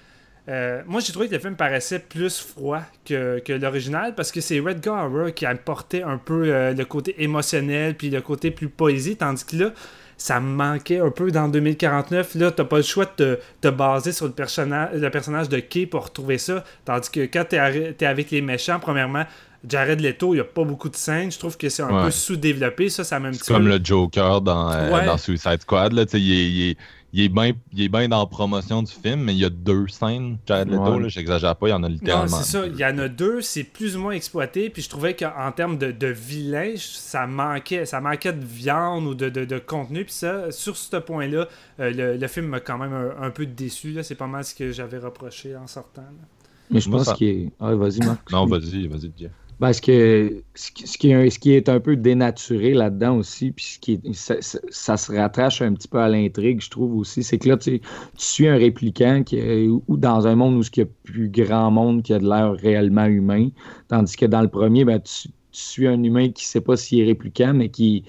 euh, 0.47 0.81
moi, 0.85 1.01
j'ai 1.01 1.11
trouvé 1.11 1.27
que 1.27 1.33
le 1.33 1.39
film 1.39 1.55
paraissait 1.57 1.99
plus 1.99 2.39
froid 2.39 2.81
que, 3.03 3.39
que 3.39 3.51
l'original 3.53 4.15
parce 4.15 4.31
que 4.31 4.39
c'est 4.39 4.59
Redgar 4.61 5.11
Hauer 5.11 5.33
qui 5.33 5.45
apportait 5.45 6.03
un 6.03 6.17
peu 6.17 6.43
euh, 6.53 6.73
le 6.73 6.85
côté 6.85 7.15
émotionnel 7.21 7.95
puis 7.95 8.09
le 8.09 8.21
côté 8.21 8.51
plus 8.51 8.69
poésie, 8.69 9.17
tandis 9.17 9.43
que 9.45 9.55
là, 9.57 9.73
ça 10.17 10.39
me 10.39 10.47
manquait 10.55 10.99
un 10.99 11.09
peu 11.11 11.31
dans 11.31 11.47
2049. 11.47 12.35
Là, 12.35 12.51
t'as 12.51 12.63
pas 12.63 12.77
le 12.77 12.83
choix 12.83 13.05
de 13.17 13.39
te, 13.61 13.67
baser 13.67 14.11
sur 14.11 14.25
le, 14.25 14.31
personnage 14.31 14.89
le 14.93 15.09
personnage 15.09 15.49
de 15.49 15.59
Kay 15.59 15.85
pour 15.85 16.05
retrouver 16.05 16.37
ça. 16.37 16.63
Tandis 16.85 17.09
que 17.09 17.21
quand 17.21 17.45
t'es, 17.49 17.57
avec 18.05 18.31
les 18.31 18.41
méchants, 18.41 18.79
premièrement, 18.79 19.23
Jared 19.67 19.99
Leto, 19.99 20.33
il 20.33 20.37
y 20.37 20.41
a 20.41 20.43
pas 20.45 20.63
beaucoup 20.63 20.89
de 20.89 20.95
scènes. 20.95 21.31
Je 21.31 21.39
trouve 21.39 21.57
que 21.57 21.69
c'est 21.69 21.81
un 21.83 21.89
Ouais. 21.91 22.03
peu 22.05 22.11
sous-développé. 22.11 22.89
Ça, 22.89 23.03
ça 23.03 23.19
m'a 23.19 23.29
un 23.29 23.31
petit 23.31 23.39
C'est 23.43 23.53
comme 23.53 23.63
peu- 23.63 23.77
le 23.77 23.83
Joker 23.83 24.41
dans, 24.41 24.71
euh, 24.71 24.91
Ouais. 24.93 25.05
dans 25.05 25.17
Suicide 25.17 25.61
Squad. 25.61 25.93
Là, 25.93 26.03
est, 26.03 26.13
il, 26.13 26.69
est, 26.71 26.77
il, 27.17 27.23
est 27.25 27.29
bien, 27.29 27.51
il 27.73 27.81
est 27.83 27.89
bien 27.89 28.07
dans 28.09 28.19
la 28.19 28.25
promotion 28.25 28.83
du 28.83 28.91
film, 28.91 29.21
mais 29.23 29.33
il 29.33 29.39
y 29.39 29.45
a 29.45 29.49
deux 29.49 29.87
scènes. 29.87 30.37
Jared 30.45 30.67
Leto, 30.69 30.83
Ouais. 30.95 30.99
là, 31.03 31.07
j'exagère 31.07 31.55
pas, 31.55 31.67
il 31.67 31.71
y 31.71 31.73
en 31.73 31.77
a 31.83 31.87
Non, 31.87 31.93
littéralement. 31.93 32.27
c'est 32.37 32.51
ça. 32.51 32.65
Il 32.67 32.75
y 32.77 32.85
en 32.85 32.97
a 32.97 33.07
deux, 33.07 33.41
c'est 33.41 33.63
plus 33.63 33.95
ou 33.95 34.01
moins 34.01 34.11
exploité. 34.13 34.69
Puis 34.69 34.81
je 34.81 34.89
trouvais 34.89 35.15
qu'en 35.15 35.51
termes 35.51 35.77
de, 35.77 35.91
de 35.91 36.07
vilain, 36.07 36.73
ça 36.77 37.25
manquait, 37.27 37.85
ça 37.85 38.01
manquait 38.01 38.33
de 38.33 38.43
viande 38.45 39.05
ou 39.07 39.15
de, 39.15 39.29
de- 39.29 39.45
de 39.45 39.57
contenu. 39.59 40.03
Puis 40.05 40.13
ça, 40.13 40.51
sur 40.51 40.75
ce 40.77 40.97
point-là, 40.97 41.47
euh, 41.79 41.91
le, 41.91 42.17
le 42.17 42.27
film 42.27 42.47
m'a 42.47 42.59
quand 42.59 42.77
même 42.77 42.93
un, 42.93 43.25
un 43.25 43.29
peu 43.31 43.45
déçu. 43.45 43.91
là. 43.91 44.03
C'est 44.03 44.15
pas 44.15 44.27
mal 44.27 44.43
ce 44.43 44.53
que 44.53 44.71
j'avais 44.71 44.97
reproché 44.99 45.55
en 45.55 45.67
sortant. 45.67 46.01
là. 46.01 46.27
Mais 46.71 46.79
je 46.81 46.89
Moi, 46.89 46.97
pense 46.99 47.07
ça- 47.07 47.13
qu'il 47.13 47.27
est. 47.27 47.51
Ah, 47.59 47.75
vas-y, 47.75 47.99
Marc. 47.99 48.31
Non, 48.31 48.45
vas-y, 48.47 48.87
vas-y, 48.87 49.11
Jeff. 49.17 49.31
Parce 49.59 49.79
que 49.79 50.43
ce 50.53 50.71
qui, 50.71 51.51
est, 51.53 51.69
un- 51.69 51.79
peu 51.79 51.95
dénaturé 51.95 52.73
là-dedans 52.73 53.17
aussi, 53.17 53.51
puis 53.51 53.65
ce 53.65 53.79
qui 53.79 53.93
est- 53.93 54.13
ça, 54.13 54.35
ça- 54.41 54.97
se 54.97 55.11
rattache 55.13 55.61
un 55.61 55.73
petit 55.73 55.87
peu 55.87 55.99
à 55.99 56.09
l'intrigue, 56.09 56.59
je 56.61 56.69
trouve 56.69 56.95
aussi, 56.97 57.23
c'est 57.23 57.37
que 57.37 57.47
là, 57.49 57.57
tu, 57.57 57.79
tu 57.79 57.85
suis 58.17 58.47
un 58.49 58.57
répliquant 58.57 59.23
qui, 59.23 59.39
ou 59.87 59.97
dans 59.97 60.27
un 60.27 60.35
monde 60.35 60.55
où 60.57 60.61
il 60.61 60.79
y 60.79 60.81
a 60.81 60.85
plus 61.03 61.29
grand 61.29 61.71
monde 61.71 62.03
qui 62.03 62.13
a 62.13 62.19
de 62.19 62.27
l'air 62.27 62.51
réellement 62.53 63.05
humain, 63.05 63.49
tandis 63.87 64.17
que 64.17 64.25
dans 64.25 64.41
le 64.41 64.49
premier, 64.49 64.83
ben, 64.83 64.99
tu, 64.99 65.29
tu 65.29 65.33
suis 65.51 65.87
un 65.87 66.03
humain 66.03 66.29
qui 66.31 66.43
ne 66.43 66.47
sait 66.47 66.61
pas 66.61 66.75
s'il 66.75 66.99
est 66.99 67.05
répliquant, 67.05 67.53
mais 67.53 67.69
qui 67.69 68.03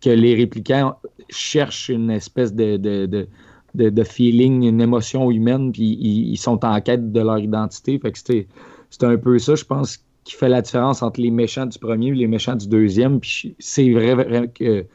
que 0.00 0.10
les 0.10 0.34
réplicants 0.34 0.96
cherchent 1.28 1.88
une 1.90 2.10
espèce 2.10 2.54
de, 2.54 2.76
de, 2.76 3.06
de, 3.06 3.28
de- 3.90 4.04
feeling, 4.04 4.64
une 4.64 4.80
émotion 4.80 5.30
humaine, 5.30 5.72
puis 5.72 5.96
ils, 6.00 6.36
sont 6.38 6.64
en 6.64 6.80
quête 6.80 7.12
de 7.12 7.20
leur 7.20 7.38
identité. 7.38 7.98
Fait 7.98 8.12
que 8.12 8.18
c'est 8.18 9.04
un 9.04 9.16
peu 9.18 9.38
ça, 9.38 9.54
je 9.54 9.64
pense, 9.64 9.98
qui 10.30 10.36
fait 10.36 10.48
la 10.48 10.62
différence 10.62 11.02
entre 11.02 11.20
les 11.20 11.32
méchants 11.32 11.66
du 11.66 11.78
premier 11.78 12.08
et 12.08 12.14
les 12.14 12.28
méchants 12.28 12.54
du 12.54 12.68
deuxième. 12.68 13.18
Puis 13.18 13.56
c'est 13.58 13.90
vrai, 13.90 14.14
vrai 14.14 14.48
que, 14.48 14.86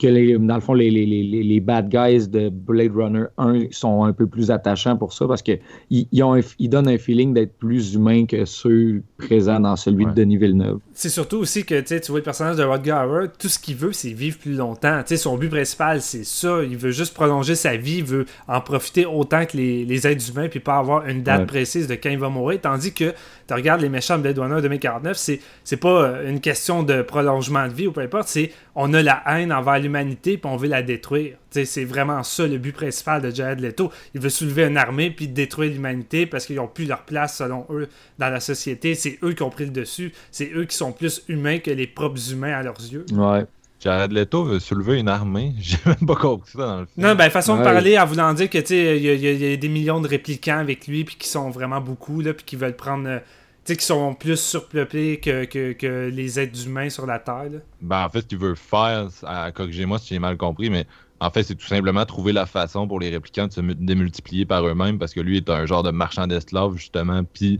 que 0.00 0.06
les, 0.06 0.38
dans 0.38 0.54
le 0.54 0.60
fond, 0.60 0.72
les, 0.72 0.90
les, 0.90 1.04
les, 1.04 1.22
les 1.42 1.60
bad 1.60 1.88
guys 1.88 2.26
de 2.28 2.48
Blade 2.48 2.92
Runner 2.94 3.24
1 3.38 3.66
sont 3.70 4.04
un 4.04 4.12
peu 4.12 4.26
plus 4.26 4.50
attachants 4.50 4.96
pour 4.96 5.12
ça 5.12 5.26
parce 5.28 5.42
qu'ils 5.42 5.58
ils 5.90 6.22
ont 6.22 6.34
un- 6.34 6.40
ils 6.58 6.68
donnent 6.70 6.88
un 6.88 6.96
feeling 6.98 7.34
d'être 7.34 7.56
plus 7.58 7.94
humains 7.94 8.24
que 8.26 8.44
ceux 8.44 9.02
présents 9.18 9.60
dans 9.60 9.76
celui 9.76 10.04
Ouais. 10.06 10.10
de 10.12 10.16
Denis 10.16 10.38
Villeneuve. 10.38 10.78
C'est 10.94 11.08
surtout 11.10 11.36
aussi 11.38 11.64
que 11.64 11.80
tu 11.80 11.98
vois 12.10 12.20
le 12.20 12.24
personnage 12.24 12.56
de 12.56 12.62
Rodger 12.64 12.92
Hauer, 12.92 13.26
tout 13.38 13.48
ce 13.48 13.58
qu'il 13.58 13.76
veut, 13.76 13.92
c'est 13.92 14.12
vivre 14.12 14.38
plus 14.38 14.54
longtemps. 14.54 15.00
Tu 15.02 15.08
sais, 15.08 15.16
son 15.18 15.36
but 15.36 15.48
principal, 15.50 16.00
c'est 16.00 16.24
ça. 16.24 16.60
Il 16.62 16.76
veut 16.76 16.90
juste 16.92 17.12
prolonger 17.14 17.54
sa 17.54 17.76
vie, 17.76 17.98
il 17.98 18.04
veut 18.04 18.24
en 18.48 18.60
profiter 18.60 19.04
autant 19.06 19.44
que 19.44 19.56
les, 19.56 19.84
les 19.84 20.06
êtres 20.06 20.30
humains, 20.30 20.48
puis 20.48 20.60
pas 20.60 20.78
avoir 20.78 21.06
une 21.06 21.22
date 21.22 21.40
Ouais. 21.40 21.46
précise 21.46 21.86
de 21.88 21.94
quand 21.94 22.10
il 22.10 22.18
va 22.18 22.28
mourir. 22.30 22.58
Tandis 22.62 22.92
que 22.94 23.12
tu 23.46 23.54
regardes 23.54 23.80
les 23.82 23.88
méchants 23.88 24.16
de 24.16 24.22
Blade 24.22 24.38
Runner 24.38 24.62
2049, 24.62 25.16
c'est, 25.16 25.76
pas 25.76 26.22
une 26.26 26.40
question 26.40 26.82
de 26.82 27.02
prolongement 27.02 27.66
de 27.68 27.72
vie 27.72 27.86
ou 27.86 27.92
peu 27.92 28.00
importe, 28.00 28.28
c'est 28.28 28.50
on 28.74 28.92
a 28.94 29.02
la 29.02 29.22
haine 29.26 29.52
envers 29.52 29.78
l'humanité 29.78 30.38
puis 30.38 30.50
on 30.50 30.56
veut 30.56 30.68
la 30.68 30.82
détruire. 30.82 31.36
C'est 31.50 31.84
vraiment 31.84 32.22
ça 32.22 32.46
le 32.46 32.58
but 32.58 32.72
principal 32.72 33.20
de 33.22 33.30
Jared 33.30 33.60
Leto. 33.60 33.90
Il 34.14 34.20
veut 34.20 34.28
soulever 34.28 34.64
une 34.64 34.76
armée 34.76 35.10
puis 35.10 35.26
détruire 35.28 35.72
l'humanité 35.72 36.26
parce 36.26 36.46
qu'ils 36.46 36.56
n'ont 36.56 36.68
plus 36.68 36.84
leur 36.86 37.02
place 37.02 37.36
selon 37.38 37.66
eux 37.70 37.88
dans 38.18 38.28
la 38.30 38.40
société. 38.40 38.94
C'est 38.94 39.18
eux 39.24 39.32
qui 39.32 39.42
ont 39.42 39.50
pris 39.50 39.64
le 39.64 39.70
dessus. 39.72 40.12
C'est 40.30 40.50
eux 40.54 40.64
qui 40.64 40.76
sont 40.76 40.92
plus 40.92 41.22
humains 41.28 41.58
que 41.58 41.70
les 41.70 41.86
propres 41.86 42.32
humains 42.32 42.52
à 42.58 42.62
leurs 42.62 42.78
yeux. 42.80 43.04
Ouais. 43.12 43.44
Jared 43.82 44.12
Leto 44.12 44.44
veut 44.44 44.58
soulever 44.60 44.98
une 44.98 45.08
armée. 45.08 45.54
J'ai 45.60 45.78
même 45.86 46.06
pas 46.06 46.14
compris 46.14 46.50
ça 46.52 46.58
dans 46.66 46.80
le 46.80 46.86
film. 46.86 47.06
Non, 47.06 47.14
ben 47.14 47.30
façon 47.30 47.56
de 47.56 47.62
parler 47.62 47.98
en 47.98 48.04
voulant 48.04 48.32
dire 48.34 48.50
que 48.50 48.58
tu 48.58 48.66
sais, 48.66 48.98
il 48.98 49.02
y, 49.02 49.06
y 49.06 49.26
a- 49.26 49.32
il 49.32 49.42
y 49.50 49.52
a 49.54 49.56
des 49.56 49.68
millions 49.70 50.00
de 50.02 50.06
réplicants 50.06 50.58
avec 50.58 50.86
lui 50.86 51.02
puis 51.04 51.16
qui 51.16 51.28
sont 51.28 51.48
vraiment 51.50 51.80
beaucoup 51.80 52.20
là 52.20 52.34
puis 52.34 52.44
qui 52.44 52.56
veulent 52.56 52.76
prendre 52.76 53.08
euh, 53.08 53.18
sais 53.64 53.76
qui 53.76 53.84
sont 53.84 54.14
plus 54.14 54.38
surpeuplés 54.40 55.20
que, 55.20 55.44
que, 55.44 55.72
que 55.72 56.08
les 56.12 56.38
êtres 56.40 56.66
humains 56.66 56.90
sur 56.90 57.06
la 57.06 57.18
terre. 57.18 57.44
là. 57.50 57.58
Ben, 57.80 58.04
en 58.04 58.08
fait, 58.10 58.22
ce 58.22 58.26
qu'il 58.26 58.38
veut 58.38 58.54
faire, 58.54 59.08
à 59.24 59.52
corrigez-moi 59.52 59.98
si 59.98 60.08
j'ai 60.14 60.18
mal 60.18 60.36
compris, 60.36 60.70
mais 60.70 60.86
en 61.20 61.30
fait, 61.30 61.42
c'est 61.42 61.54
tout 61.54 61.66
simplement 61.66 62.04
trouver 62.06 62.32
la 62.32 62.46
façon 62.46 62.88
pour 62.88 62.98
les 63.00 63.10
réplicants 63.10 63.46
de 63.46 63.52
se 63.52 63.60
mu- 63.60 63.74
démultiplier 63.74 64.46
par 64.46 64.66
eux-mêmes 64.66 64.98
parce 64.98 65.12
que 65.12 65.20
lui 65.20 65.36
est 65.36 65.50
un 65.50 65.66
genre 65.66 65.82
de 65.82 65.90
marchand 65.90 66.26
d'esclaves, 66.26 66.76
justement. 66.76 67.22
Puis 67.24 67.58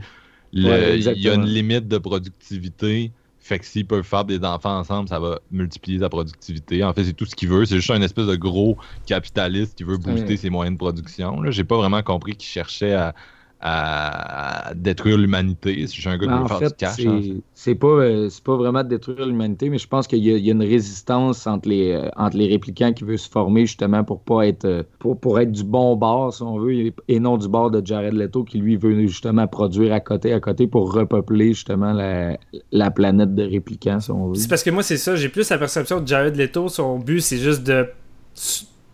Ouais, 0.52 0.98
il 0.98 1.20
y 1.20 1.28
a 1.28 1.35
une 1.35 1.44
limite 1.47 1.86
de 1.86 1.98
productivité. 1.98 3.12
Fait 3.39 3.59
que 3.59 3.64
s'ils 3.64 3.86
peuvent 3.86 4.02
faire 4.05 4.24
des 4.24 4.43
enfants 4.44 4.78
ensemble, 4.78 5.09
ça 5.09 5.18
va 5.18 5.40
multiplier 5.51 5.98
sa 6.01 6.09
productivité. 6.09 6.85
En 6.85 6.93
fait, 6.93 7.05
c'est 7.05 7.12
tout 7.14 7.24
ce 7.24 7.35
qu'il 7.35 7.48
veut. 7.48 7.64
C'est 7.64 7.77
juste 7.77 7.90
un 7.90 8.02
espèce 8.02 8.27
de 8.27 8.36
gros 8.36 8.77
capitaliste 9.06 9.77
qui 9.77 9.85
veut 9.85 9.97
booster 9.97 10.24
Ouais. 10.27 10.36
ses 10.36 10.51
moyens 10.51 10.74
de 10.74 10.78
production. 10.78 11.40
Là, 11.40 11.51
j'ai 11.51 11.64
pas 11.64 11.77
vraiment 11.77 12.02
compris 12.02 12.36
qu'il 12.36 12.48
cherchait 12.48 12.93
à, 12.94 13.14
à- 13.60 14.72
détruire 14.74 15.18
l'humanité. 15.18 15.84
Un 16.06 16.10
gars 16.12 16.18
qui 16.18 16.26
Ben, 16.26 16.36
veut 16.38 16.42
en 16.44 16.48
faire 16.48 16.58
fait, 16.58 16.68
du 16.68 16.74
cash. 16.76 16.94
c'est 16.96 17.06
hein. 17.08 17.20
c'est 17.54 17.74
pas, 17.74 17.86
euh, 17.88 18.28
c'est 18.30 18.42
pas 18.42 18.56
vraiment 18.56 18.82
de 18.82 18.88
détruire 18.88 19.26
l'humanité, 19.26 19.68
mais 19.68 19.78
je 19.78 19.86
pense 19.86 20.06
qu'il 20.06 20.24
y, 20.24 20.32
a- 20.32 20.36
il 20.36 20.44
y 20.46 20.48
a 20.48 20.52
une 20.52 20.62
résistance 20.62 21.46
entre 21.46 21.68
les, 21.68 21.92
euh, 21.92 22.08
entre 22.16 22.36
les 22.36 22.48
réplicants 22.48 22.92
qui 22.92 23.04
veut 23.04 23.16
se 23.18 23.28
former 23.28 23.66
justement 23.66 24.02
pour 24.04 24.20
pas 24.22 24.46
être 24.46 24.64
euh, 24.64 24.82
pour, 24.98 25.18
pour 25.20 25.38
être 25.40 25.52
du 25.52 25.64
bon 25.64 25.96
bord, 25.96 26.32
si 26.32 26.42
on 26.42 26.58
veut, 26.58 26.92
et 27.08 27.20
non 27.20 27.36
du 27.36 27.48
bord 27.48 27.70
de 27.70 27.84
Jared 27.84 28.14
Leto 28.14 28.44
qui 28.44 28.58
lui 28.58 28.76
veut 28.76 29.06
justement 29.06 29.46
produire 29.46 29.92
à 29.92 30.00
côté 30.00 30.32
à 30.32 30.40
côté 30.40 30.66
pour 30.66 30.92
repeupler 30.92 31.48
justement 31.52 31.92
la, 31.92 32.38
la 32.72 32.90
planète 32.90 33.34
de 33.34 33.42
réplicants, 33.42 34.00
si 34.00 34.10
on 34.10 34.28
veut. 34.28 34.34
C'est 34.36 34.48
parce 34.48 34.62
que 34.62 34.70
moi, 34.70 34.82
c'est 34.82 34.96
ça. 34.96 35.16
J'ai 35.16 35.28
plus 35.28 35.48
la 35.50 35.58
perception 35.58 36.00
de 36.00 36.06
Jared 36.08 36.36
Leto. 36.36 36.68
Son 36.68 36.98
but, 36.98 37.20
c'est 37.20 37.36
juste 37.38 37.62
de, 37.64 37.86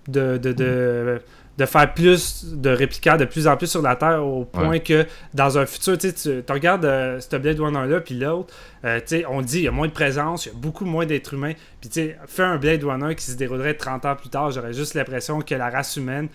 de, 0.08 0.38
de, 0.38 0.52
de, 0.52 1.18
de 1.58 1.64
faire 1.66 1.94
plus 1.94 2.44
de 2.54 2.68
réplicants 2.70 3.16
de 3.16 3.24
plus 3.24 3.46
en 3.48 3.56
plus 3.56 3.66
sur 3.66 3.80
la 3.82 3.96
Terre 3.96 4.24
au 4.24 4.44
point 4.44 4.68
Ouais. 4.68 4.80
que 4.80 5.06
dans 5.32 5.56
un 5.58 5.64
futur, 5.66 5.96
tu 5.96 6.12
tu 6.12 6.42
regardes 6.52 6.84
euh, 6.84 7.18
ce 7.20 7.36
Blade 7.36 7.58
Runner-là, 7.60 8.00
puis 8.00 8.14
l'autre, 8.18 8.52
euh, 8.84 8.98
tu 9.00 9.06
sais, 9.18 9.24
on 9.26 9.40
dit 9.40 9.58
il 9.58 9.64
y 9.64 9.68
a 9.68 9.70
moins 9.70 9.88
de 9.88 9.92
présence, 9.92 10.46
il 10.46 10.48
y 10.50 10.52
a 10.52 10.58
beaucoup 10.58 10.84
moins 10.84 11.06
d'êtres 11.06 11.32
humains. 11.34 11.54
Puis, 11.80 11.88
tu 11.88 11.94
sais, 12.00 12.18
fais 12.26 12.42
un 12.42 12.58
Blade 12.58 12.84
Runner 12.84 13.14
qui 13.14 13.24
se 13.24 13.36
déroulerait 13.36 13.74
30 13.74 14.04
ans 14.04 14.16
plus 14.16 14.28
tard, 14.28 14.50
j'aurais 14.50 14.74
juste 14.74 14.94
l'impression 14.94 15.40
que 15.40 15.54
la 15.54 15.70
race 15.70 15.96
humaine 15.96 16.28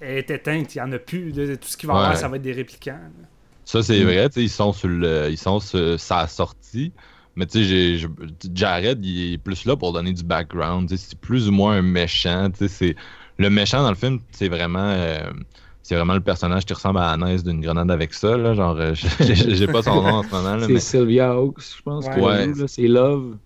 est 0.00 0.28
éteinte, 0.30 0.74
il 0.74 0.78
n'y 0.78 0.82
en 0.82 0.92
a 0.92 0.98
plus. 0.98 1.30
là. 1.30 1.56
tout 1.56 1.68
ce 1.68 1.76
qui 1.76 1.86
va 1.86 1.92
avoir, 1.94 2.10
Ouais. 2.10 2.16
ça 2.16 2.26
va 2.28 2.36
être 2.36 2.42
des 2.42 2.52
réplicants. 2.52 2.92
là. 2.92 3.26
Ça, 3.64 3.82
c'est 3.82 4.00
Mm. 4.00 4.04
vrai, 4.04 4.28
tu 4.28 4.34
sais, 4.34 4.42
ils 4.42 4.50
sont 4.50 4.72
sur 4.72 4.88
le, 4.88 5.28
ils 5.30 5.38
sont 5.38 5.60
sur 5.60 5.98
sa 6.00 6.26
sortie. 6.26 6.92
Mais 7.36 7.46
tu 7.46 7.64
sais, 7.98 8.06
Jared, 8.54 9.04
il 9.04 9.34
est 9.34 9.38
plus 9.38 9.64
là 9.64 9.76
pour 9.76 9.92
donner 9.92 10.12
du 10.12 10.22
background. 10.22 10.88
C'est 10.96 11.18
plus 11.18 11.48
ou 11.48 11.52
moins 11.52 11.76
un 11.78 11.82
méchant. 11.82 12.50
tu 12.50 12.58
sais, 12.58 12.68
c'est 12.68 12.96
Le 13.38 13.50
méchant 13.50 13.82
dans 13.82 13.90
le 13.90 13.96
film, 13.96 14.20
c'est 14.32 14.48
vraiment, 14.48 14.78
euh, 14.92 15.18
c'est 15.82 15.96
vraiment 15.96 16.14
le 16.14 16.20
personnage 16.20 16.64
qui 16.64 16.72
ressemble 16.72 16.98
à 16.98 17.10
Annès 17.10 17.42
d'une 17.44 17.60
grenade 17.60 17.90
avec 17.90 18.14
ça. 18.14 18.36
Là, 18.36 18.54
genre, 18.54 18.76
euh, 18.78 18.94
j'ai 19.20 19.66
pas 19.66 19.82
son 19.82 20.02
nom 20.02 20.14
en 20.14 20.22
ce 20.22 20.30
moment. 20.30 20.58
C'est 20.60 20.72
mais 20.72 20.80
Sylvia 20.80 21.30
Hawks, 21.32 21.62
je 21.76 21.82
pense. 21.82 22.06
Ouais. 22.06 22.50
C'est 22.68 22.86
Love. 22.88 23.36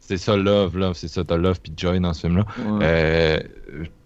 c'est 0.00 0.16
ça, 0.16 0.36
Love. 0.36 0.76
Love 0.78 0.94
c'est 0.94 1.08
ça, 1.08 1.24
t'as 1.24 1.36
Love 1.36 1.60
puis 1.62 1.72
Joy 1.76 2.00
dans 2.00 2.12
ce 2.14 2.22
film-là. 2.22 2.46
Ouais. 2.66 2.78
Euh, 2.82 3.38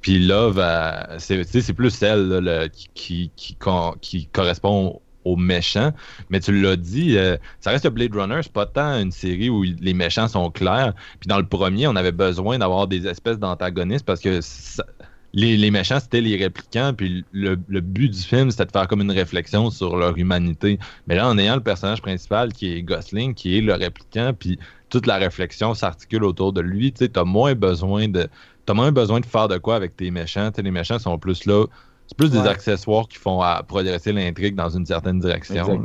puis 0.01 0.19
Love, 0.27 0.59
euh, 0.59 1.19
c'est 1.19 1.73
plus 1.73 2.02
elle 2.02 2.28
là, 2.28 2.40
le- 2.40 2.69
qui, 2.94 3.31
qui, 3.36 3.56
qui, 4.01 4.27
correspond 4.27 5.01
aux 5.24 5.36
méchants. 5.36 5.93
Mais 6.31 6.40
tu 6.40 6.59
l'as 6.60 6.77
dit, 6.77 7.16
euh, 7.19 7.36
ça 7.60 7.70
reste 7.70 7.85
le 7.85 7.90
Blade 7.90 8.15
Runner, 8.15 8.40
c'est 8.43 8.52
pas 8.52 8.66
tant 8.66 8.98
une 9.01 9.12
série 9.12 9.51
où 9.51 9.62
les 9.62 9.94
méchants 9.94 10.27
sont 10.28 10.51
clairs. 10.51 10.94
Puis 11.20 11.28
dans 11.28 11.39
le 11.39 11.47
premier, 11.47 11.86
on 11.86 11.97
avait 11.97 12.12
besoin 12.12 12.59
d'avoir 12.59 12.86
des 12.86 13.06
espèces 13.06 13.39
d'antagonistes 13.39 14.05
parce 14.06 14.20
que 14.20 14.40
ça- 14.40 14.85
les, 15.33 15.57
les 15.57 15.71
méchants, 15.71 16.01
c'était 16.01 16.21
les 16.21 16.37
réplicants. 16.37 16.93
Puis 16.95 17.25
le, 17.33 17.59
le 17.69 17.81
but 17.81 18.09
du 18.09 18.21
film, 18.21 18.51
c'était 18.51 18.67
de 18.67 18.73
faire 18.73 18.89
comme 18.89 19.01
une 19.01 19.13
réflexion 19.13 19.71
sur 19.71 19.97
leur 19.97 20.17
humanité. 20.17 20.79
Mais 21.07 21.17
là, 21.17 21.29
en 21.29 21.39
ayant 21.39 21.57
le 21.57 21.63
personnage 21.63 22.03
principal 22.03 22.53
qui 22.53 22.73
est 22.73 22.83
Gosling, 22.83 23.35
qui 23.35 23.59
est 23.59 23.61
le 23.61 23.75
réplicant, 23.75 24.33
puis 24.39 24.59
toute 24.89 25.07
la 25.07 25.17
réflexion 25.17 25.75
s'articule 25.75 26.25
autour 26.25 26.53
de 26.53 26.61
lui, 26.61 26.93
tu 26.93 27.05
sais, 27.05 27.09
t'as 27.09 27.25
moins 27.25 27.55
besoin 27.55 28.09
de 28.09 28.27
t'as 28.67 28.75
moins 28.75 28.93
besoin 28.93 29.21
de 29.21 29.27
faire 29.27 29.49
de 29.49 29.57
quoi 29.59 29.77
avec 29.77 29.97
tes 29.97 30.11
méchants. 30.11 30.51
Tu 30.51 30.57
sais, 30.57 30.63
les 30.63 30.71
méchants 30.71 30.99
sont 30.99 31.19
plus 31.19 31.47
là. 31.47 31.65
C'est 32.07 32.17
plus 32.17 32.31
des 32.31 32.39
accessoires 32.39 33.07
qui 33.07 33.19
font 33.19 33.43
à 33.43 33.63
progresser 33.63 34.13
l'intrigue 34.13 34.55
dans 34.55 34.71
une 34.71 34.87
certaine 34.87 35.19
direction. 35.19 35.79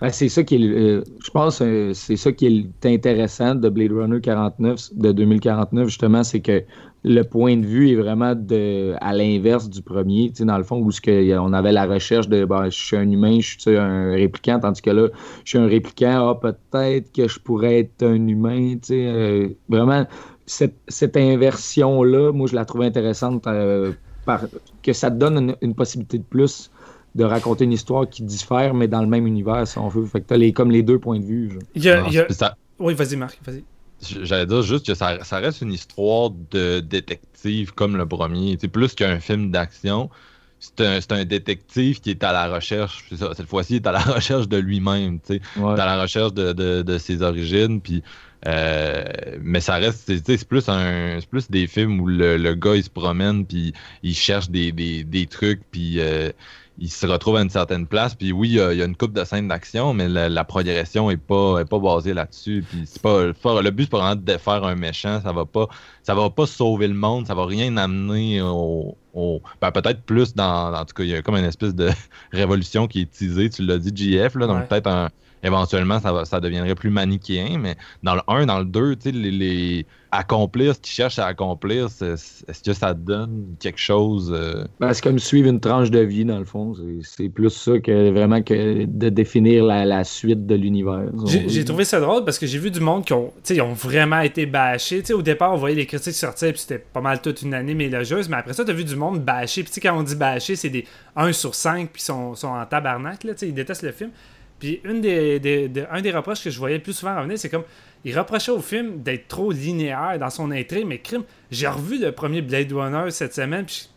Ben, 0.00 0.10
c'est 0.10 0.28
ça 0.28 0.44
qui 0.44 0.54
est, 0.54 0.68
euh, 0.68 1.02
je 1.24 1.30
pense, 1.30 1.60
euh, 1.60 1.92
c'est 1.92 2.14
ça 2.14 2.30
qui 2.30 2.46
est 2.46 2.86
intéressant 2.86 3.56
de 3.56 3.68
Blade 3.68 3.90
Runner 3.90 4.20
49 4.20 4.94
de 4.94 5.10
2049 5.10 5.88
justement, 5.88 6.22
c'est 6.22 6.38
que 6.38 6.62
le 7.08 7.22
point 7.22 7.56
de 7.56 7.64
vue 7.64 7.90
est 7.90 7.94
vraiment 7.94 8.34
de, 8.34 8.94
à 9.00 9.14
l'inverse 9.14 9.70
du 9.70 9.80
premier, 9.80 10.30
tu 10.30 10.38
sais, 10.38 10.44
dans 10.44 10.58
le 10.58 10.64
fond 10.64 10.80
où 10.80 10.90
ce 10.90 11.00
que, 11.00 11.38
on 11.38 11.52
avait 11.52 11.70
la 11.70 11.86
recherche 11.86 12.28
de, 12.28 12.44
ben, 12.44 12.64
je 12.64 12.76
suis 12.76 12.96
un 12.96 13.08
humain, 13.08 13.38
je 13.40 13.54
suis 13.60 13.76
un 13.76 14.10
répliquant, 14.10 14.58
tandis 14.58 14.82
que 14.82 14.90
là, 14.90 15.06
je 15.44 15.48
suis 15.50 15.58
un 15.58 15.68
répliquant, 15.68 16.28
ah, 16.30 16.34
peut-être 16.34 17.12
que 17.12 17.28
je 17.28 17.38
pourrais 17.38 17.78
être 17.78 18.02
un 18.02 18.26
humain, 18.26 18.72
tu 18.74 18.88
sais, 18.88 19.06
euh, 19.06 19.48
vraiment 19.68 20.04
cette, 20.46 20.74
cette 20.88 21.16
inversion 21.16 22.02
là, 22.02 22.32
moi 22.32 22.48
je 22.48 22.56
la 22.56 22.64
trouve 22.64 22.82
intéressante 22.82 23.46
euh, 23.46 23.92
par, 24.24 24.40
que 24.82 24.92
ça 24.92 25.08
te 25.10 25.16
donne 25.16 25.38
une, 25.38 25.56
une 25.62 25.74
possibilité 25.76 26.18
de 26.18 26.24
plus 26.24 26.72
de 27.14 27.22
raconter 27.24 27.64
une 27.64 27.72
histoire 27.72 28.08
qui 28.08 28.24
diffère, 28.24 28.74
mais 28.74 28.88
dans 28.88 29.00
le 29.00 29.06
même 29.06 29.26
univers, 29.28 29.66
si 29.66 29.78
on 29.78 29.88
veut. 29.88 30.04
Fait 30.04 30.20
que 30.20 30.26
t'as 30.26 30.36
les, 30.36 30.52
comme 30.52 30.70
les 30.72 30.82
deux 30.82 30.98
points 30.98 31.18
de 31.20 31.24
vue. 31.24 31.50
genre. 31.50 31.62
Il 31.74 31.82
y 31.84 31.88
a- 31.88 32.00
Non, 32.02 32.06
il 32.08 32.14
y 32.14 32.18
a- 32.18 32.26
c'est- 32.28 32.34
ça- 32.34 32.56
Oui, 32.78 32.92
vas-y, 32.94 33.16
Marc, 33.16 33.38
vas-y. 33.46 33.64
J'allais 34.02 34.46
dire 34.46 34.62
juste 34.62 34.86
que 34.86 34.94
ça, 34.94 35.24
ça 35.24 35.38
reste 35.38 35.62
une 35.62 35.72
histoire 35.72 36.30
de 36.30 36.80
détective 36.80 37.72
comme 37.72 37.96
le 37.96 38.06
premier. 38.06 38.56
C'est 38.60 38.68
plus 38.68 38.94
qu'un 38.94 39.20
film 39.20 39.50
d'action. 39.50 40.10
C'est 40.58 40.80
un, 40.80 40.98
un 41.10 41.24
détective 41.24 42.00
qui 42.00 42.10
est 42.10 42.24
à 42.24 42.32
la 42.32 42.48
recherche, 42.54 43.04
ça, 43.14 43.32
cette 43.34 43.46
fois-ci, 43.48 43.74
il 43.74 43.76
est 43.76 43.86
à 43.86 43.92
la 43.92 43.98
recherche 44.16 44.48
de 44.48 44.56
lui-même, 44.56 45.20
tu 45.20 45.34
sais, 45.34 45.40
Ouais. 45.60 45.72
à 45.78 45.84
la 45.86 46.00
recherche 46.02 46.32
de, 46.32 46.52
de- 46.52 46.82
de 46.82 46.98
ses 46.98 47.20
origines, 47.22 47.80
puis 47.80 48.02
euh, 48.46 49.04
mais 49.40 49.60
ça 49.60 49.74
reste, 49.76 50.04
c'est 50.06 50.18
tu 50.20 50.32
sais, 50.32 50.38
c'est 50.38 50.48
plus 50.48 50.68
un, 50.68 51.18
c'est 51.20 51.28
plus 51.28 51.50
des 51.50 51.66
films 51.66 52.00
où 52.00 52.06
le, 52.06 52.36
le 52.38 52.54
gars 52.54 52.74
il 52.76 52.84
se 52.84 52.90
promène, 52.90 53.46
puis 53.46 53.72
il 54.02 54.14
cherche 54.14 54.48
des, 54.50 54.72
des, 54.72 55.04
des 55.04 55.26
trucs, 55.26 55.60
puis 55.70 56.00
euh, 56.00 56.30
il 56.78 56.90
se 56.90 57.06
retrouve 57.06 57.36
à 57.36 57.42
une 57.42 57.50
certaine 57.50 57.86
place, 57.86 58.14
puis 58.14 58.32
oui, 58.32 58.48
il 58.50 58.54
y 58.56 58.60
a, 58.60 58.72
il 58.72 58.78
y 58.78 58.82
a 58.82 58.84
une 58.84 58.96
coupe 58.96 59.12
de 59.12 59.24
scènes 59.24 59.48
d'action, 59.48 59.94
mais 59.94 60.08
la, 60.08 60.28
la 60.28 60.44
progression 60.44 61.10
est 61.10 61.16
pas, 61.16 61.60
est 61.60 61.64
pas 61.64 61.78
basée 61.78 62.12
là-dessus, 62.14 62.64
puis 62.68 62.82
c'est 62.86 63.00
pas, 63.00 63.24
le 63.24 63.70
but 63.70 63.84
c'est 63.84 63.90
pas 63.90 63.98
vraiment 63.98 64.16
de 64.16 64.20
défaire 64.20 64.62
un 64.64 64.74
méchant, 64.74 65.20
ça 65.22 65.32
va 65.32 65.44
pas, 65.46 65.68
ça 66.02 66.14
va 66.14 66.28
pas 66.30 66.46
sauver 66.46 66.88
le 66.88 66.94
monde, 66.94 67.26
ça 67.26 67.34
va 67.34 67.46
rien 67.46 67.76
amener 67.78 68.42
au, 68.42 68.96
au- 69.14 69.40
ben, 69.60 69.70
peut-être 69.72 70.02
plus 70.02 70.34
dans, 70.34 70.74
en 70.74 70.84
tout 70.84 70.94
cas, 70.94 71.02
il 71.04 71.08
y 71.10 71.14
a 71.14 71.22
comme 71.22 71.36
une 71.36 71.44
espèce 71.44 71.74
de 71.74 71.88
révolution 72.32 72.86
qui 72.86 73.00
est 73.02 73.10
teasée, 73.10 73.48
tu 73.50 73.62
l'as 73.64 73.78
dit, 73.78 73.92
JF, 73.94 74.34
là, 74.34 74.46
donc 74.46 74.56
Ouais. 74.58 74.66
peut-être 74.68 74.86
un, 74.88 75.08
éventuellement 75.46 76.00
ça, 76.00 76.12
va, 76.12 76.24
ça 76.24 76.40
deviendrait 76.40 76.74
plus 76.74 76.90
manichéen, 76.90 77.58
mais 77.58 77.76
dans 78.02 78.14
le 78.14 78.20
1, 78.28 78.46
dans 78.46 78.58
le 78.58 78.64
2, 78.64 78.96
tu 78.96 79.02
sais, 79.02 79.12
les, 79.12 79.30
les- 79.30 79.86
accomplir 80.12 80.74
ce 80.74 80.80
qu'ils 80.80 80.92
cherchent 80.94 81.18
à 81.18 81.26
accomplir, 81.26 81.86
est-ce 81.86 82.62
que 82.64 82.72
ça 82.72 82.94
donne 82.94 83.54
quelque 83.60 83.78
chose 83.78 84.32
euh, 84.34 84.64
Ben, 84.80 84.92
c'est 84.94 85.02
comme 85.02 85.18
suivre 85.18 85.48
une 85.48 85.60
tranche 85.60 85.90
de 85.90 85.98
vie, 85.98 86.24
dans 86.24 86.38
le 86.38 86.44
fond. 86.46 86.74
C'est- 87.02 87.28
plus 87.28 87.50
ça 87.50 87.78
que 87.80 88.10
vraiment 88.10 88.40
que 88.40 88.84
de 88.86 89.08
définir 89.10 89.64
la, 89.64 89.84
la 89.84 90.04
suite 90.04 90.46
de 90.46 90.54
l'univers. 90.54 91.02
J'ai 91.48 91.64
trouvé 91.64 91.84
ça 91.84 92.00
drôle 92.00 92.24
parce 92.24 92.38
que 92.38 92.46
j'ai 92.46 92.58
vu 92.58 92.70
du 92.70 92.80
monde 92.80 93.04
qui 93.04 93.12
ont, 93.12 93.26
tu 93.36 93.40
sais, 93.42 93.56
ils 93.56 93.60
ont 93.62 93.74
vraiment 93.74 94.20
été 94.20 94.46
bâchés. 94.46 95.00
Tu 95.00 95.06
sais, 95.06 95.12
au 95.12 95.22
départ, 95.22 95.52
on 95.52 95.56
voyait 95.56 95.76
les 95.76 95.86
critiques 95.86 96.14
sortir 96.14 96.50
puis 96.52 96.60
c'était 96.60 96.78
pas 96.78 97.00
mal 97.02 97.20
toute 97.20 97.42
une 97.42 97.52
année 97.52 97.72
élogieuse. 97.84 98.28
Mais 98.30 98.36
après 98.36 98.54
ça, 98.54 98.64
t'as 98.64 98.72
vu 98.72 98.84
du 98.84 98.96
monde 98.96 99.20
bâché. 99.20 99.62
Puis 99.64 99.70
tu 99.70 99.74
sais, 99.74 99.80
quand 99.82 99.98
on 99.98 100.02
dit 100.02 100.16
bâché, 100.16 100.56
c'est 100.56 100.70
des 100.70 100.86
1 101.16 101.32
sur 101.32 101.54
5 101.54 101.90
puis 101.92 102.00
sont, 102.00 102.34
sont 102.34 102.48
en 102.48 102.64
tabarnak. 102.64 103.22
Là, 103.24 103.32
tu 103.34 103.40
sais, 103.40 103.48
ils 103.48 103.54
détestent 103.54 103.82
le 103.82 103.92
film. 103.92 104.10
Puis 104.58 104.80
une 104.84 105.00
des, 105.00 105.70
un 105.90 106.00
des 106.00 106.10
reproches 106.10 106.42
que 106.42 106.50
je 106.50 106.58
voyais 106.58 106.78
plus 106.78 106.94
souvent 106.94 107.16
revenir, 107.16 107.38
c'est 107.38 107.50
comme 107.50 107.64
il 108.04 108.18
reprochait 108.18 108.52
au 108.52 108.60
film 108.60 109.02
d'être 109.02 109.28
trop 109.28 109.50
linéaire 109.50 110.18
dans 110.18 110.30
son 110.30 110.50
intrigue. 110.50 110.86
Mais 110.86 110.98
crime, 110.98 111.24
j'ai 111.50 111.66
revu 111.66 111.98
le 111.98 112.12
premier 112.12 112.40
Blade 112.40 112.72
Runner 112.72 113.10
cette 113.10 113.34
semaine. 113.34 113.66
Puis 113.66 113.90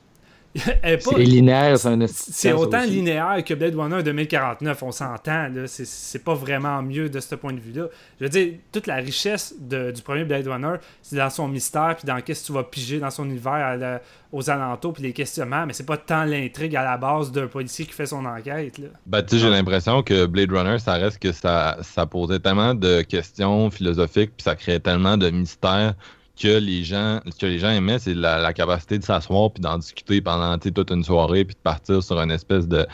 C'est 0.55 1.17
linéaire, 1.19 1.77
c'est 1.77 1.87
un 1.89 2.07
c'est 2.07 2.49
ça 2.49 2.55
autant 2.57 2.79
aussi. 2.81 2.89
linéaire 2.89 3.43
que 3.45 3.53
Blade 3.53 3.75
Runner 3.75 4.01
2049, 4.01 4.81
on 4.83 4.91
s'entend. 4.91 5.47
C'est- 5.67 5.85
C'est 5.85 6.23
pas 6.23 6.33
vraiment 6.33 6.81
mieux 6.81 7.07
de 7.09 7.19
ce 7.19 7.35
point 7.35 7.53
de 7.53 7.59
vue-là. 7.59 7.85
Je 8.19 8.25
veux 8.25 8.29
dire, 8.29 8.53
toute 8.71 8.87
la 8.87 8.95
richesse 8.95 9.53
de- 9.59 9.91
du 9.91 10.01
premier 10.01 10.23
Blade 10.23 10.47
Runner, 10.47 10.75
c'est 11.03 11.17
dans 11.17 11.29
son 11.29 11.47
mystère, 11.47 11.95
puis 11.97 12.07
dans 12.07 12.19
qu'est-ce 12.21 12.41
que 12.41 12.47
tu 12.47 12.53
vas 12.53 12.63
piger 12.63 12.99
dans 12.99 13.11
son 13.11 13.25
univers 13.25 13.51
à 13.53 13.75
la- 13.77 14.01
aux 14.31 14.49
alentours, 14.49 14.93
puis 14.93 15.03
les 15.03 15.13
questionnements, 15.13 15.65
mais 15.65 15.73
c'est 15.73 15.85
pas 15.85 15.97
tant 15.97 16.23
l'intrigue 16.23 16.75
à 16.75 16.83
la 16.83 16.97
base 16.97 17.31
d'un 17.31 17.47
policier 17.47 17.85
qui 17.85 17.93
fait 17.93 18.05
son 18.07 18.25
enquête, 18.25 18.77
là. 18.79 18.87
Ben, 19.05 19.21
tu 19.23 19.35
sais, 19.35 19.37
j'ai 19.43 19.49
l'impression 19.49 20.01
que 20.03 20.25
Blade 20.25 20.51
Runner, 20.51 20.77
ça 20.79 20.93
reste 20.93 21.19
que 21.19 21.31
ça, 21.31 21.77
ça 21.81 22.05
posait 22.05 22.39
tellement 22.39 22.73
de 22.73 23.01
questions 23.01 23.69
philosophiques, 23.71 24.31
puis 24.37 24.43
ça 24.43 24.55
créait 24.55 24.79
tellement 24.79 25.17
de 25.17 25.29
mystères 25.29 25.93
que 26.39 26.47
les 26.57 26.83
gens 26.83 27.19
que 27.39 27.45
les 27.45 27.59
gens 27.59 27.69
aimaient, 27.69 27.99
c'est 27.99 28.13
la, 28.13 28.39
la 28.39 28.53
capacité 28.53 28.97
de 28.97 29.03
s'asseoir 29.03 29.51
puis 29.51 29.61
d'en 29.61 29.77
discuter 29.77 30.21
pendant 30.21 30.57
toute 30.57 30.91
une 30.91 31.03
soirée 31.03 31.45
puis 31.45 31.55
de 31.55 31.61
partir 31.61 32.01
sur 32.01 32.19
une 32.19 32.31
espèce 32.31 32.67
de 32.67 32.87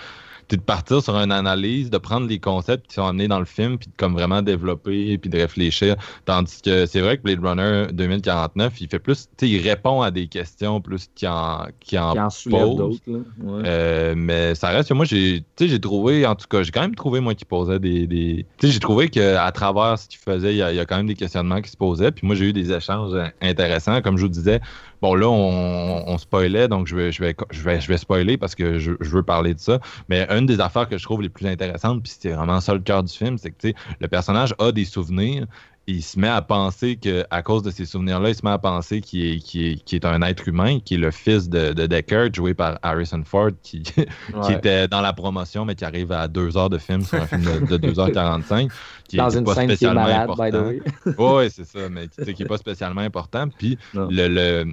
de 0.50 0.58
partir 0.58 1.02
sur 1.02 1.16
une 1.16 1.32
analyse, 1.32 1.90
de 1.90 1.98
prendre 1.98 2.28
les 2.28 2.40
concepts 2.40 2.88
qui 2.88 2.96
sont 2.96 3.06
amenés 3.06 3.28
dans 3.28 3.40
le 3.40 3.46
film, 3.46 3.78
puis 3.78 3.88
de 3.88 3.94
comme 3.98 4.14
vraiment 4.14 4.42
développer, 4.42 5.18
puis 5.18 5.30
de 5.30 5.38
réfléchir. 5.38 5.96
Tandis 6.26 6.62
que 6.62 6.86
c'est 6.86 7.02
vrai 7.02 7.18
que 7.18 7.24
Blade 7.24 7.44
Runner 7.44 7.88
2049, 7.92 8.82
il 8.82 8.88
fait 8.88 9.00
plus, 9.00 9.28
tu 9.38 9.46
sais, 9.46 9.50
il 9.50 9.68
répond 9.68 10.02
à 10.02 10.12
des 10.12 10.28
questions 10.28 10.82
plus 10.82 11.10
qu'il 11.16 11.28
en, 11.28 11.66
qui 11.80 11.98
en, 11.98 12.14
pose. 12.50 13.00
Euh, 13.42 14.14
mais 14.16 14.56
ça 14.56 14.70
reste 14.70 14.90
que 14.90 14.94
moi, 14.94 15.06
j'ai, 15.06 15.44
j'ai 15.60 15.80
trouvé, 15.80 16.26
en 16.26 16.36
tout 16.36 16.48
cas, 16.48 16.64
j'ai 16.64 16.72
quand 16.72 16.82
même 16.82 16.96
trouvé, 16.96 17.20
moi, 17.20 17.34
qui 17.34 17.46
posait 17.46 17.80
des. 17.80 18.08
des... 18.08 18.46
Tu 18.58 18.68
sais, 18.68 18.74
j'ai 18.74 18.80
trouvé 18.80 19.10
qu'à 19.10 19.52
travers 19.52 19.98
ce 19.98 20.08
qu'il 20.08 20.20
faisait, 20.20 20.54
il 20.54 20.58
y, 20.58 20.62
a, 20.62 20.72
il 20.72 20.78
y, 20.78 20.80
a, 20.80 20.86
quand 20.86 20.98
même 20.98 21.08
des 21.08 21.16
questionnements 21.16 21.62
qui 21.62 21.72
se 21.72 21.78
posaient. 21.78 22.12
Puis 22.12 22.26
moi, 22.28 22.36
j'ai 22.36 22.46
eu 22.46 22.54
des 22.54 22.72
échanges 22.72 23.16
intéressants. 23.42 24.02
Comme 24.02 24.18
je 24.18 24.24
vous 24.24 24.30
disais, 24.32 24.62
Bon, 25.06 25.14
là, 25.14 25.30
on, 25.30 26.18
spoilait, 26.18 26.68
donc 26.68 26.88
je 26.88 26.96
vais, 26.96 27.12
je, 27.12 27.22
vais, 27.22 27.36
je, 27.52 27.62
vais, 27.62 27.80
je 27.80 27.88
vais 27.88 27.98
spoiler 27.98 28.38
parce 28.38 28.56
que 28.56 28.80
je, 28.80 28.94
veux 29.02 29.22
parler 29.22 29.54
de 29.54 29.60
ça. 29.60 29.80
Mais 30.10 30.26
une 30.32 30.48
des 30.48 30.60
affaires 30.60 30.90
que 30.90 30.98
je 30.98 31.04
trouve 31.04 31.22
les 31.22 31.30
plus 31.30 31.46
intéressantes, 31.46 32.02
puis 32.02 32.12
c'est 32.20 32.32
vraiment 32.32 32.60
ça 32.60 32.74
le 32.74 32.80
cœur 32.80 33.04
du 33.04 33.14
film, 33.14 33.38
c'est 33.38 33.52
que 33.52 33.68
le 34.00 34.08
personnage 34.08 34.56
a 34.58 34.72
des 34.72 34.84
souvenirs, 34.84 35.46
il 35.86 36.02
se 36.02 36.20
met 36.20 36.28
à 36.28 36.42
penser 36.42 36.96
qu'à 36.96 37.44
cause 37.44 37.62
de 37.62 37.70
ces 37.70 37.86
souvenirs-là, 37.86 38.30
il 38.30 38.36
se 38.36 38.44
met 38.44 38.50
à 38.50 38.58
penser 38.58 39.02
qu'il 39.02 39.26
est, 39.26 39.56
est, 39.56 39.94
est, 39.94 40.06
un 40.06 40.24
être 40.24 40.48
humain, 40.48 40.80
qui 40.80 40.96
est 40.96 40.98
le 40.98 41.12
fils 41.12 41.50
de, 41.50 41.74
de 41.74 41.86
Deckard, 41.86 42.34
joué 42.34 42.56
par 42.56 42.80
Harrison 42.82 43.22
Ford, 43.24 43.52
qui, 43.62 43.84
qui, 43.84 44.52
était 44.52 44.88
dans 44.88 45.02
la 45.02 45.14
promotion, 45.14 45.66
mais 45.66 45.76
qui 45.76 45.86
arrive 45.86 46.12
à 46.14 46.28
deux 46.28 46.58
heures 46.58 46.72
de 46.72 46.80
film 46.80 47.02
sur 47.04 47.22
un 47.22 47.28
film 47.28 47.44
de, 47.44 47.78
2h45. 47.78 48.72
Qui 49.08 49.18
dans 49.18 49.30
une 49.30 49.44
pas 49.44 49.54
scène 49.54 49.70
spécialement 49.70 50.06
qui 50.06 50.10
est 50.10 50.18
malade, 50.18 50.30
by 50.36 50.58
the 50.58 51.16
way. 51.16 51.16
oui, 51.20 51.52
c'est 51.52 51.66
ça, 51.66 51.90
mais 51.90 52.08
qui 52.08 52.42
n'est 52.42 52.50
pas 52.50 52.58
spécialement 52.58 53.02
important. 53.02 53.48
Puis 53.50 53.78
le, 53.94 54.28
le 54.28 54.66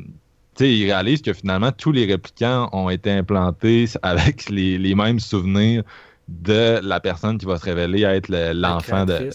il 0.61 0.85
réalise 0.85 1.23
que 1.23 1.33
finalement, 1.33 1.73
tous 1.73 1.93
les 1.93 2.07
réplicants 2.07 2.69
ont 2.73 2.91
été 2.91 3.11
implantés 3.11 3.87
avec 4.03 4.49
les, 4.49 4.79
les 4.79 4.95
mêmes 4.95 5.21
souvenirs 5.21 5.83
de 6.29 6.81
la 6.83 7.01
personne 7.01 7.39
qui 7.39 7.47
va 7.47 7.59
se 7.59 7.65
révéler 7.65 8.03
être 8.03 8.29
l'enfant 8.29 9.05
de 9.05 9.31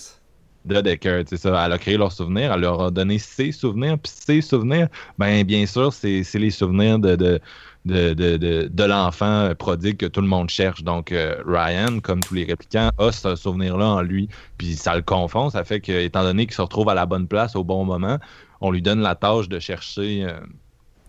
de 0.67 0.81
Decker. 0.81 1.23
Ça, 1.35 1.65
elle 1.65 1.71
a 1.71 1.77
créé 1.77 1.97
leurs 1.97 2.11
souvenirs, 2.11 2.51
elle 2.53 2.61
leur 2.61 2.81
a 2.81 2.91
donné 2.91 3.17
ses 3.17 3.51
souvenirs, 3.51 3.97
puis 3.97 4.11
ses 4.13 4.41
souvenirs, 4.41 4.87
ben 5.17 5.43
bien 5.43 5.65
sûr, 5.65 5.93
c'est 5.93 6.23
les 6.33 6.51
souvenirs 6.51 6.99
de, 6.99 7.15
de, 7.15 7.39
de, 7.85 8.13
de, 8.13 8.69
de 8.71 8.83
l'enfant 8.83 9.51
prodigue 9.57 9.97
que 9.97 10.05
tout 10.05 10.21
le 10.21 10.27
monde 10.27 10.49
cherche. 10.49 10.83
Donc, 10.83 11.11
euh, 11.11 11.35
Ryan, 11.45 11.99
comme 12.01 12.21
tous 12.21 12.35
les 12.35 12.43
réplicants, 12.43 12.91
a 12.97 13.11
ce 13.11 13.35
souvenir-là 13.35 13.87
en 13.87 14.01
lui, 14.01 14.29
puis 14.57 14.75
ça 14.75 14.95
le 14.95 15.01
confond. 15.01 15.49
Ça 15.49 15.63
fait 15.63 15.79
que, 15.79 15.91
étant 15.91 16.23
donné 16.23 16.45
qu'il 16.45 16.55
se 16.55 16.61
retrouve 16.61 16.89
à 16.89 16.93
la 16.93 17.05
bonne 17.05 17.27
place 17.27 17.55
au 17.55 17.63
bon 17.63 17.85
moment, 17.85 18.17
on 18.61 18.71
lui 18.71 18.81
donne 18.81 19.01
la 19.01 19.15
tâche 19.15 19.49
de 19.49 19.59
chercher, 19.59 20.25
euh, 20.25 20.39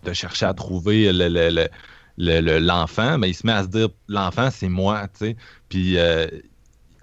de 0.03 0.13
chercher 0.13 0.45
à 0.45 0.53
trouver 0.53 1.11
le, 1.11 1.67
le, 2.17 2.59
l'enfant, 2.59 3.17
mais 3.17 3.29
il 3.29 3.33
se 3.33 3.45
met 3.45 3.53
à 3.53 3.63
se 3.63 3.67
dire 3.67 3.89
l'enfant, 4.07 4.49
c'est 4.51 4.69
moi, 4.69 5.07
tu 5.07 5.25
sais. 5.25 5.35
Puis 5.69 5.97
euh, 5.97 6.27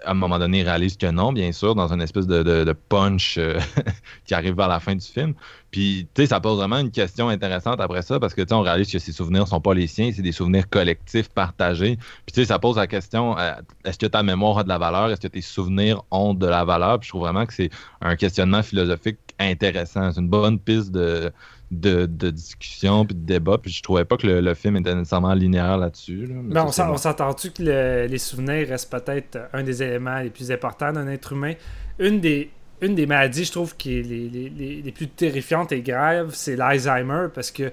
à 0.07 0.11
un 0.11 0.13
moment 0.13 0.39
donné, 0.39 0.59
il 0.59 0.63
réalise 0.63 0.97
que 0.97 1.07
non, 1.07 1.33
bien 1.33 1.51
sûr, 1.51 1.75
dans 1.75 1.91
une 1.91 2.01
espèce 2.01 2.27
de, 2.27 2.75
punch 2.89 3.37
euh, 3.37 3.59
qui 4.25 4.33
arrive 4.33 4.55
vers 4.55 4.67
la 4.67 4.79
fin 4.79 4.95
du 4.95 5.05
film. 5.05 5.33
Puis, 5.71 6.07
tu 6.13 6.21
sais, 6.21 6.27
ça 6.27 6.39
pose 6.39 6.57
vraiment 6.57 6.77
une 6.77 6.91
question 6.91 7.29
intéressante 7.29 7.81
après 7.81 8.01
ça, 8.01 8.19
parce 8.19 8.33
que, 8.33 8.41
tu 8.41 8.49
sais, 8.49 8.53
on 8.55 8.61
réalise 8.61 8.91
que 8.91 8.99
ces 8.99 9.11
souvenirs 9.11 9.47
sont 9.47 9.59
pas 9.59 9.73
les 9.73 9.87
siens, 9.87 10.11
c'est 10.15 10.21
des 10.21 10.31
souvenirs 10.31 10.69
collectifs, 10.69 11.29
partagés. 11.29 11.97
Puis, 12.25 12.33
tu 12.33 12.41
sais, 12.41 12.45
ça 12.45 12.59
pose 12.59 12.77
la 12.77 12.87
question, 12.87 13.37
euh, 13.37 13.53
est-ce 13.83 13.97
que 13.97 14.05
ta 14.05 14.23
mémoire 14.23 14.59
a 14.59 14.63
de 14.63 14.69
la 14.69 14.77
valeur? 14.77 15.09
Est-ce 15.11 15.21
que 15.21 15.27
tes 15.27 15.41
souvenirs 15.41 16.03
ont 16.11 16.33
de 16.33 16.47
la 16.47 16.63
valeur? 16.63 16.99
Puis, 16.99 17.07
je 17.07 17.11
trouve 17.11 17.23
vraiment 17.23 17.45
que 17.45 17.53
c'est 17.53 17.69
un 18.01 18.15
questionnement 18.15 18.63
philosophique 18.63 19.17
intéressant. 19.39 20.11
C'est 20.11 20.21
une 20.21 20.29
bonne 20.29 20.59
piste 20.59 20.91
de, 20.91 21.31
de, 21.71 22.05
discussion 22.31 23.05
puis 23.05 23.15
de 23.15 23.25
débat. 23.25 23.57
Puis 23.57 23.71
je 23.71 23.81
trouvais 23.81 24.05
pas 24.05 24.17
que 24.17 24.27
le, 24.27 24.53
film 24.53 24.77
était 24.77 24.93
nécessairement 24.95 25.33
linéaire 25.33 25.77
là-dessus. 25.77 26.27
Mais, 26.29 26.59
on 26.59 26.71
s'entend-tu 26.71 27.51
que 27.51 28.07
les 28.07 28.17
souvenirs 28.17 28.67
restent 28.69 28.91
peut-être 28.91 29.37
un 29.53 29.63
des 29.63 29.83
éléments 29.83 30.19
les 30.19 30.29
plus 30.29 30.51
importants 30.51 30.91
d'un 30.91 31.07
être 31.07 31.33
humain? 31.33 31.53
Une 31.99 32.19
des, 32.19 32.51
une 32.81 32.95
des 32.95 33.05
maladies, 33.05 33.45
je 33.45 33.51
trouve, 33.51 33.75
qui 33.75 33.99
est 33.99 34.03
les, 34.03 34.91
plus 34.91 35.07
terrifiantes 35.07 35.71
et 35.71 35.81
graves, 35.81 36.33
c'est 36.33 36.55
l'Alzheimer 36.55 37.27
parce 37.33 37.51
que 37.51 37.71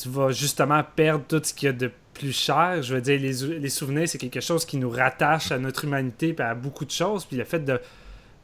tu 0.00 0.08
vas 0.08 0.30
justement 0.30 0.82
perdre 0.96 1.24
tout 1.26 1.40
ce 1.42 1.52
qu'il 1.52 1.66
y 1.66 1.68
a 1.70 1.72
de 1.72 1.90
plus 2.14 2.32
cher. 2.32 2.82
Je 2.82 2.94
veux 2.94 3.00
dire, 3.00 3.20
les, 3.20 3.58
les 3.58 3.68
souvenirs, 3.68 4.08
c'est 4.08 4.18
quelque 4.18 4.40
chose 4.40 4.64
qui 4.64 4.76
nous 4.76 4.90
rattache 4.90 5.52
à 5.52 5.58
notre 5.58 5.84
humanité 5.84 6.34
et 6.38 6.42
à 6.42 6.54
beaucoup 6.54 6.84
de 6.84 6.90
choses. 6.90 7.24
Puis 7.24 7.36
le 7.36 7.44
fait 7.44 7.60
de, 7.60 7.80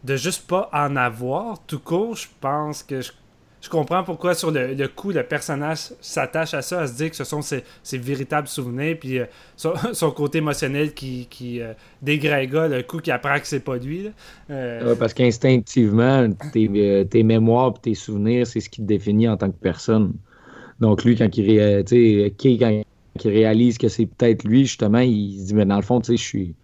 de 0.04 0.16
juste 0.16 0.46
pas 0.46 0.68
en 0.72 0.96
avoir, 0.96 1.64
tout 1.66 1.78
court, 1.78 2.16
je 2.16 2.28
pense 2.40 2.82
que 2.82 3.00
je 3.00 3.12
je 3.60 3.68
comprends 3.68 4.05
pourquoi 4.05 4.35
sur 4.35 4.51
le, 4.51 4.86
coup 4.86 5.10
le 5.10 5.22
personnage 5.24 5.90
s'attache 6.01 6.55
à 6.55 6.62
ça, 6.62 6.82
à 6.82 6.86
se 6.86 6.97
dire 6.97 7.10
que 7.10 7.16
ce 7.16 7.24
sont 7.24 7.43
ses, 7.43 7.64
véritables 7.93 8.47
souvenirs, 8.47 8.97
puis 9.01 9.18
euh, 9.18 9.26
son, 9.56 10.10
côté 10.12 10.39
émotionnel 10.39 10.94
qui, 10.94 11.26
qui 11.28 11.60
euh, 11.60 11.72
le 12.02 12.82
coup 12.82 12.98
qui 12.98 13.10
apprend 13.10 13.39
que 13.39 13.47
c'est 13.47 13.60
pas 13.60 13.76
lui. 13.76 14.10
Euh, 14.51 14.94
parce 14.94 15.12
qu'instinctivement, 15.12 16.28
tes, 16.52 17.06
tes, 17.10 17.22
mémoires 17.22 17.74
et 17.76 17.80
tes 17.80 17.94
souvenirs, 17.94 18.47
c'est 18.47 18.60
ce 18.60 18.68
qui 18.68 18.80
te 18.80 18.86
définit 18.86 19.28
en 19.28 19.36
tant 19.36 19.51
que 19.51 19.59
personne. 19.60 20.12
Donc 20.78 21.05
lui, 21.05 21.16
quand 21.16 21.36
il, 21.36 21.85
quand 22.39 23.24
il 23.24 23.30
réalise 23.30 23.78
que 23.78 23.89
c'est 23.89 24.06
peut-être 24.06 24.44
lui, 24.44 24.66
justement, 24.66 25.01
il 25.01 25.40
se 25.40 25.47
dit, 25.47 25.55
mais 25.55 25.66
dans 25.66 25.76
le 25.76 25.82
fond, 25.82 26.01
tu 26.01 26.12
sais, 26.12 26.16
je 26.16 26.22
suis 26.22 26.55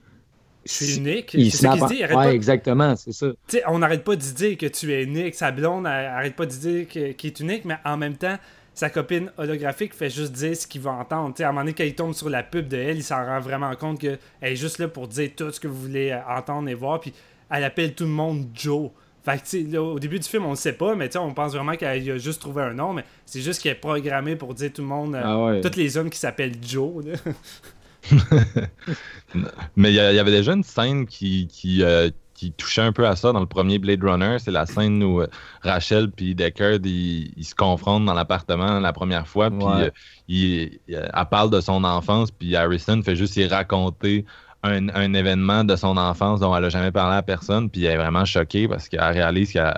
je 0.65 0.73
suis 0.73 0.97
unique. 0.97 1.31
Ce 1.31 1.37
qu'il 1.37 1.53
se. 1.53 2.15
Ouais, 2.17 2.35
exactement, 2.35 2.97
c'est 2.97 3.13
ça. 3.13 3.27
on 3.67 3.79
n'arrête 3.79 4.05
pas 4.05 4.17
de 4.17 4.23
dire 4.23 4.57
que 4.57 4.67
tu 4.67 4.93
es 4.93 5.05
unique. 5.05 5.35
Sa 5.35 5.51
blonde 5.51 5.85
n'arrête 5.85 6.37
pas 6.37 6.47
de 6.47 6.53
dire 6.53 6.89
qu'il 6.89 7.27
est 7.27 7.41
unique, 7.41 7.65
mais 7.65 7.77
en 7.85 7.97
même 7.97 8.17
temps, 8.17 8.39
sa 8.75 8.91
copine 8.91 9.31
holographique 9.39 9.95
fait 9.95 10.11
juste 10.11 10.33
dire 10.33 10.57
ce 10.57 10.67
qu'il 10.67 10.81
va 10.81 10.93
entendre. 10.93 11.35
à 11.39 11.45
un 11.45 11.47
moment 11.49 11.61
donné, 11.61 11.75
quand 11.75 11.85
il 11.85 11.95
tombe 11.95 12.13
sur 12.13 12.29
la 12.29 12.43
pub 12.43 12.69
de 12.69 12.77
elle, 12.77 12.97
il 12.97 13.05
s'en 13.05 13.25
rend 13.25 13.41
vraiment 13.41 13.75
compte 13.77 14.01
qu'elle 14.01 14.19
est 14.43 14.57
juste 14.57 14.79
là 14.79 14.89
pour 14.89 15.07
dire 15.07 15.31
tout 15.37 15.51
ce 15.51 15.61
que 15.61 15.69
vous 15.69 15.81
voulez 15.81 16.11
euh, 16.11 16.19
entendre 16.29 16.69
et 16.69 16.75
voir. 16.75 17.01
Puis 17.01 17.13
elle 17.51 17.65
appelle 17.65 17.95
tout 17.95 18.05
le 18.05 18.11
monde 18.11 18.49
Joe. 18.53 18.91
Fait 19.25 19.41
que, 19.41 19.77
au 19.79 19.99
début 19.99 20.19
du 20.19 20.29
film, 20.29 20.45
on 20.45 20.51
ne 20.51 20.57
sait 20.57 20.75
pas, 20.75 20.95
mais 20.95 21.17
on 21.17 21.33
pense 21.33 21.55
vraiment 21.55 21.77
qu'elle 21.77 22.11
a 22.11 22.19
juste 22.19 22.43
trouvé 22.43 22.63
un 22.63 22.75
nom, 22.75 22.93
mais 22.93 23.05
c'est 23.25 23.41
juste 23.41 23.63
qu'elle 23.63 23.73
est 23.73 23.77
programmée 23.77 24.37
pour 24.37 24.53
dire 24.53 24.71
tout 24.71 24.83
le 24.83 24.89
monde, 24.89 25.15
euh, 25.15 25.57
ah 25.57 25.61
tous 25.63 25.79
les 25.79 25.97
hommes 25.97 26.11
qui 26.11 26.19
s'appellent 26.19 26.57
Joe. 26.61 27.05
Mais 29.77 29.93
il 29.93 29.97
y, 29.97 30.01
avait 30.01 30.31
déjà 30.31 30.53
une 30.53 30.63
scène 30.63 31.07
qui, 31.07 31.49
euh, 31.81 32.11
qui, 32.35 32.53
touchait 32.53 32.83
un 32.83 32.93
peu 32.93 33.07
à 33.07 33.17
ça 33.17 33.33
dans 33.33 33.41
le 33.41 33.47
premier 33.47 33.79
Blade 33.79 34.03
Runner. 34.03 34.37
C'est 34.39 34.51
la 34.51 34.67
scène 34.67 35.03
où 35.03 35.21
euh, 35.21 35.27
Rachel 35.63 36.11
et 36.19 36.35
Deckard 36.35 36.79
ils, 36.85 37.45
se 37.45 37.55
confrontent 37.55 38.05
dans 38.05 38.15
l'appartement 38.15 38.79
la 38.81 38.93
première 38.93 39.27
fois. 39.27 39.51
Puis 39.51 39.67
euh, 39.67 39.91
il, 40.29 40.79
elle 40.89 41.11
parle 41.31 41.51
de 41.51 41.61
son 41.61 41.85
enfance. 41.85 42.31
Puis 42.31 42.55
Harrison 42.55 43.03
fait 43.03 43.17
juste 43.17 43.37
y 43.37 43.47
raconter 43.47 44.25
un, 44.63 45.15
événement 45.15 45.65
de 45.65 45.77
son 45.77 45.97
enfance 45.97 46.41
dont 46.41 46.55
elle 46.57 46.63
n'a 46.63 46.69
jamais 46.69 46.93
parlé 46.93 47.17
à 47.17 47.23
personne. 47.23 47.71
Puis 47.71 47.85
elle 47.85 47.95
est 47.95 47.99
vraiment 47.99 48.25
choquée 48.25 48.69
parce 48.69 48.89
qu'elle 48.89 49.01
réalise 49.03 49.53
qu'elle. 49.53 49.75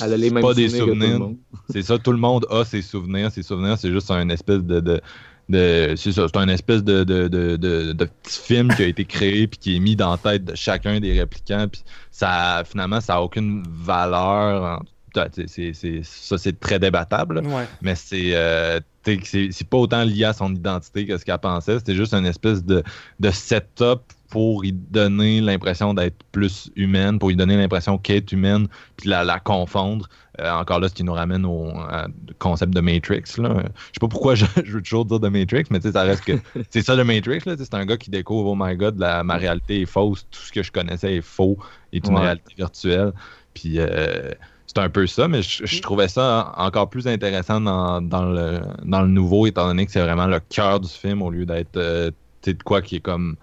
Elle 0.00 0.32
pas 0.32 0.54
des 0.54 0.68
souvenirs. 0.68 1.30
c'est 1.70 1.82
ça, 1.82 1.98
tout 1.98 2.12
le 2.12 2.18
monde 2.18 2.46
a 2.50 2.64
ses 2.64 2.82
souvenirs. 2.82 3.32
Ses 3.32 3.42
souvenirs, 3.42 3.76
c'est 3.78 3.90
juste 3.90 4.12
un 4.12 4.28
espèce 4.28 4.62
de 4.62 5.00
c'est 5.50 6.12
ça, 6.12 6.26
c'est 6.26 6.36
un 6.36 6.48
espèce 6.48 6.82
de, 6.82 7.04
de, 7.04 7.28
de, 7.28 7.56
de, 7.56 8.04
petit 8.04 8.40
film 8.40 8.74
qui 8.74 8.82
a 8.82 8.86
été 8.86 9.04
créé 9.04 9.46
puis 9.46 9.58
qui 9.58 9.76
est 9.76 9.80
mis 9.80 9.94
dans 9.94 10.10
la 10.10 10.18
tête 10.18 10.44
de 10.44 10.54
chacun 10.54 10.98
des 10.98 11.18
répliquants. 11.18 11.68
Puis 11.68 11.82
ça, 12.10 12.62
finalement, 12.64 13.00
ça 13.00 13.14
n'a 13.14 13.22
aucune 13.22 13.62
valeur. 13.66 14.82
C'est, 15.32 15.72
ça, 16.02 16.36
c'est 16.36 16.60
très 16.60 16.78
débattable. 16.78 17.42
Mais 17.80 17.94
c'est, 17.94 18.34
euh, 18.34 18.80
c'est, 19.04 19.68
pas 19.68 19.78
autant 19.78 20.04
lié 20.04 20.24
à 20.24 20.32
son 20.32 20.54
identité 20.54 21.06
que 21.06 21.16
ce 21.16 21.24
qu'elle 21.24 21.38
pensait. 21.38 21.78
C'était 21.78 21.94
juste 21.94 22.12
une 22.12 22.26
espèce 22.26 22.64
de, 22.64 22.82
de 23.20 23.30
setup 23.30 24.00
pour 24.28 24.62
lui 24.62 24.72
donner 24.72 25.40
l'impression 25.40 25.94
d'être 25.94 26.22
plus 26.32 26.70
humaine, 26.76 27.18
pour 27.18 27.28
lui 27.28 27.36
donner 27.36 27.56
l'impression 27.56 27.96
qu'elle 27.96 28.16
est 28.16 28.32
humaine, 28.32 28.66
puis 28.96 29.08
la, 29.08 29.24
la 29.24 29.38
confondre. 29.38 30.08
Euh, 30.40 30.50
encore 30.52 30.80
là, 30.80 30.88
ce 30.88 30.94
qui 30.94 31.04
nous 31.04 31.14
ramène 31.14 31.46
au 31.46 31.72
concept 32.38 32.74
de 32.74 32.80
Matrix. 32.80 33.22
Là. 33.38 33.54
Je 33.58 33.92
sais 33.94 34.00
pas 34.00 34.08
pourquoi 34.08 34.34
je, 34.34 34.44
veux 34.66 34.82
toujours 34.82 35.04
dire 35.04 35.20
de 35.20 35.28
Matrix, 35.28 35.64
mais 35.70 35.80
ça 35.80 36.02
reste 36.02 36.24
que 36.24 36.32
c'est 36.70 36.82
ça 36.82 36.94
le 36.94 37.04
Matrix. 37.04 37.40
C'est 37.44 37.74
un 37.74 37.86
gars 37.86 37.96
qui 37.96 38.10
découvre, 38.10 38.50
oh 38.50 38.56
my 38.58 38.76
god, 38.76 38.98
la, 38.98 39.24
ma 39.24 39.36
réalité 39.36 39.82
est 39.82 39.86
fausse, 39.86 40.26
tout 40.30 40.40
ce 40.40 40.52
que 40.52 40.62
je 40.62 40.70
connaissais 40.72 41.16
est 41.16 41.22
faux, 41.22 41.56
est 41.92 42.06
une 42.06 42.16
réalité 42.16 42.54
virtuelle. 42.56 43.12
Puis 43.54 43.78
euh, 43.78 44.30
c'est 44.66 44.78
un 44.78 44.90
peu 44.90 45.06
ça, 45.06 45.28
mais 45.28 45.40
je, 45.42 45.80
trouvais 45.80 46.08
ça 46.08 46.52
encore 46.56 46.90
plus 46.90 47.06
intéressant 47.06 47.60
dans, 47.60 48.02
dans, 48.02 48.26
le, 48.26 48.60
dans 48.84 49.00
le 49.02 49.08
nouveau, 49.08 49.46
étant 49.46 49.66
donné 49.66 49.86
que 49.86 49.92
c'est 49.92 50.02
vraiment 50.02 50.26
le 50.26 50.40
cœur 50.40 50.80
du 50.80 50.88
film 50.88 51.22
au 51.22 51.30
lieu 51.30 51.46
d'être 51.46 51.76
euh, 51.76 52.10
de 52.44 52.62
quoi 52.62 52.82
qui 52.82 52.96
est 52.96 53.00
comme 53.00 53.36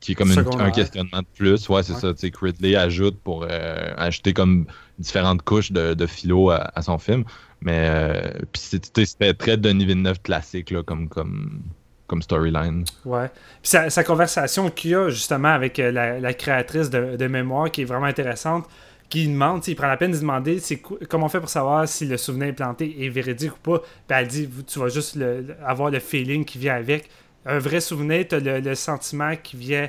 qui 0.00 0.12
est 0.12 0.14
comme 0.14 0.30
un 0.30 0.70
questionnement 0.70 1.18
de 1.18 1.26
plus. 1.36 1.68
Ouais, 1.68 1.82
c'est 1.82 1.94
ça. 1.94 2.14
Tu 2.14 2.28
sais, 2.28 2.32
Ridley 2.40 2.74
ajoute 2.76 3.18
pour 3.22 3.46
euh, 3.48 3.92
ajouter 3.96 4.32
comme 4.32 4.66
différentes 5.00 5.42
couches 5.42 5.72
de, 5.72 6.06
philo 6.06 6.50
à, 6.50 6.82
son 6.82 6.98
film. 6.98 7.24
Mais 7.62 7.88
euh, 7.90 8.30
c'était 8.54 9.34
très 9.34 9.56
Denis 9.56 9.84
Villeneuve 9.84 10.20
classique 10.20 10.70
là, 10.70 10.82
comme, 10.82 11.08
comme, 11.08 11.62
comme 12.06 12.22
storyline. 12.22 12.84
Ouais. 13.04 13.28
Puis 13.62 13.72
sa, 13.88 14.04
conversation 14.04 14.70
qu'il 14.70 14.94
a 14.94 15.10
justement 15.10 15.48
avec 15.48 15.78
euh, 15.78 15.90
la, 16.20 16.34
créatrice 16.34 16.90
de, 16.90 17.26
mémoire 17.26 17.70
qui 17.70 17.82
est 17.82 17.84
vraiment 17.84 18.06
intéressante 18.06 18.66
qui 19.10 19.26
demande, 19.26 19.66
il 19.66 19.74
prend 19.74 19.88
la 19.88 19.96
peine 19.96 20.12
de 20.12 20.18
demander 20.18 20.62
comment 21.08 21.26
on 21.26 21.28
fait 21.28 21.40
pour 21.40 21.48
savoir 21.48 21.88
si 21.88 22.06
le 22.06 22.16
souvenir 22.16 22.48
implanté 22.50 23.04
est 23.04 23.08
véridique 23.08 23.52
ou 23.54 23.58
pas. 23.58 23.78
Puis 23.80 24.16
elle 24.16 24.28
dit 24.28 24.48
tu 24.66 24.78
vas 24.78 24.88
juste 24.88 25.18
avoir 25.66 25.90
le 25.90 25.98
feeling 25.98 26.44
qui 26.44 26.58
vient 26.58 26.76
avec. 26.76 27.10
Un 27.44 27.58
vrai 27.58 27.80
souvenir, 27.80 28.28
tu 28.28 28.36
as 28.36 28.38
le, 28.60 28.74
sentiment 28.76 29.34
qui 29.34 29.56
vient 29.56 29.88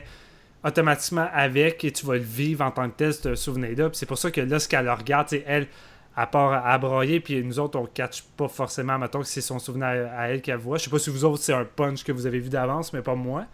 automatiquement 0.64 1.28
avec 1.34 1.84
et 1.84 1.92
tu 1.92 2.06
vas 2.06 2.16
le 2.16 2.20
vivre 2.20 2.64
en 2.64 2.72
tant 2.72 2.90
que 2.90 2.96
tel, 2.96 3.14
ce 3.14 3.36
souvenir-là. 3.36 3.90
c'est 3.94 4.06
pour 4.06 4.18
ça 4.18 4.32
que 4.32 4.42
là, 4.42 4.60
ce 4.60 4.68
qu'elle 4.68 4.90
regarde, 4.90 5.28
c'est 5.30 5.44
elle, 5.48 5.68
à 6.16 6.28
part 6.28 6.66
à 6.66 6.78
broyer, 6.78 7.20
puis 7.20 7.44
nous 7.44 7.60
autres, 7.60 7.80
on 7.80 7.84
ne 7.84 7.88
catch 7.88 8.24
pas 8.38 8.48
forcément, 8.48 8.98
mettons 8.98 9.22
que 9.22 9.28
c'est 9.28 9.42
son 9.42 9.60
souvenir 9.60 9.88
à, 9.88 10.30
elle 10.30 10.42
qu'elle 10.42 10.58
voit. 10.58 10.78
Je 10.78 10.84
sais 10.84 10.90
pas 10.90 11.00
si 11.00 11.10
vous 11.10 11.26
autres, 11.26 11.42
c'est 11.42 11.54
un 11.54 11.66
punch 11.66 12.04
que 12.04 12.12
vous 12.12 12.26
avez 12.26 12.40
vu 12.40 12.50
d'avance, 12.50 12.94
mais 12.94 13.02
pas 13.02 13.16
moi. 13.16 13.46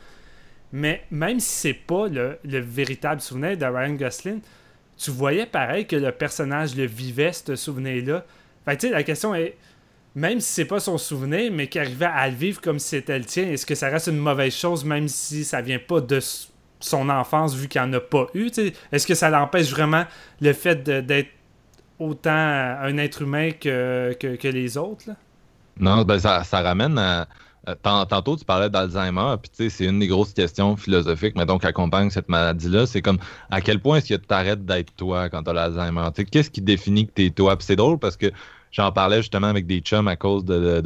Mais 0.73 1.03
même 1.11 1.39
si 1.39 1.49
c'est 1.49 1.73
pas 1.73 2.07
le, 2.07 2.39
le, 2.43 2.59
véritable 2.59 3.21
souvenir 3.21 3.57
de 3.57 3.65
Ryan 3.65 3.93
Gosling, 3.93 4.41
tu 4.97 5.11
voyais 5.11 5.45
pareil 5.45 5.85
que 5.85 5.95
le 5.95 6.11
personnage 6.11 6.75
le 6.75 6.85
vivait, 6.85 7.31
ce 7.31 7.55
souvenir-là. 7.55 8.25
Fait 8.65 8.75
tu 8.75 8.87
sais, 8.87 8.93
la 8.93 9.03
question 9.03 9.33
est, 9.33 9.55
même 10.15 10.41
si 10.41 10.51
c'est 10.51 10.65
pas 10.65 10.79
son 10.79 10.97
souvenir, 10.97 11.51
mais 11.53 11.67
qu'il 11.67 11.79
arrivait 11.79 12.05
à 12.05 12.27
le 12.27 12.35
vivre 12.35 12.59
comme 12.59 12.79
si 12.79 12.89
c'était 12.89 13.19
le 13.19 13.25
tien, 13.25 13.43
est-ce 13.49 13.65
que 13.65 13.75
ça 13.75 13.87
reste 13.87 14.07
une 14.07 14.17
mauvaise 14.17 14.53
chose, 14.53 14.83
même 14.83 15.07
si 15.07 15.45
ça 15.45 15.61
vient 15.61 15.79
pas 15.79 16.01
de 16.01 16.19
son 16.79 17.09
enfance, 17.09 17.55
vu 17.55 17.67
qu'il 17.67 17.81
en 17.81 17.91
a 17.93 17.99
pas 17.99 18.27
eu? 18.33 18.49
Est-ce 18.91 19.07
que 19.07 19.15
ça 19.15 19.29
l'empêche 19.29 19.69
vraiment 19.69 20.05
le 20.41 20.53
fait 20.53 20.83
d'être 20.83 21.29
autant 21.99 22.29
un 22.31 22.97
être 22.97 23.21
humain 23.21 23.51
que, 23.51 24.47
les 24.47 24.77
autres? 24.77 25.09
Non, 25.79 26.03
ben 26.03 26.19
ça, 26.19 26.43
ça 26.43 26.61
ramène 26.61 26.97
à 26.97 27.27
euh, 27.67 27.75
tantôt, 28.05 28.37
tu 28.37 28.45
parlais 28.45 28.69
d'Alzheimer, 28.69 29.35
puis 29.41 29.69
c'est 29.69 29.85
une 29.85 29.99
des 29.99 30.07
grosses 30.07 30.33
questions 30.33 30.77
philosophiques, 30.77 31.35
mais 31.35 31.45
donc 31.45 31.65
accompagne 31.65 32.09
cette 32.09 32.29
maladie-là. 32.29 32.85
C'est 32.85 33.01
comme 33.01 33.17
à 33.51 33.59
quel 33.59 33.81
point 33.81 33.97
est-ce 33.97 34.13
que 34.13 34.25
tu 34.25 34.33
arrêtes 34.33 34.65
d'être 34.65 34.95
toi 34.95 35.29
quand 35.29 35.43
tu 35.43 35.49
as 35.49 35.53
l'Alzheimer? 35.53 36.07
Qu'est-ce 36.31 36.49
qui 36.49 36.61
définit 36.61 37.07
que 37.07 37.11
tu 37.13 37.25
es 37.25 37.29
toi? 37.29 37.57
Puis 37.57 37.65
c'est 37.65 37.75
drôle 37.75 37.99
parce 37.99 38.15
que 38.15 38.27
j'en 38.71 38.91
parlais 38.91 39.17
justement 39.17 39.47
avec 39.47 39.65
des 39.67 39.79
chums 39.79 40.07
à 40.07 40.15
cause 40.15 40.45
de, 40.45 40.81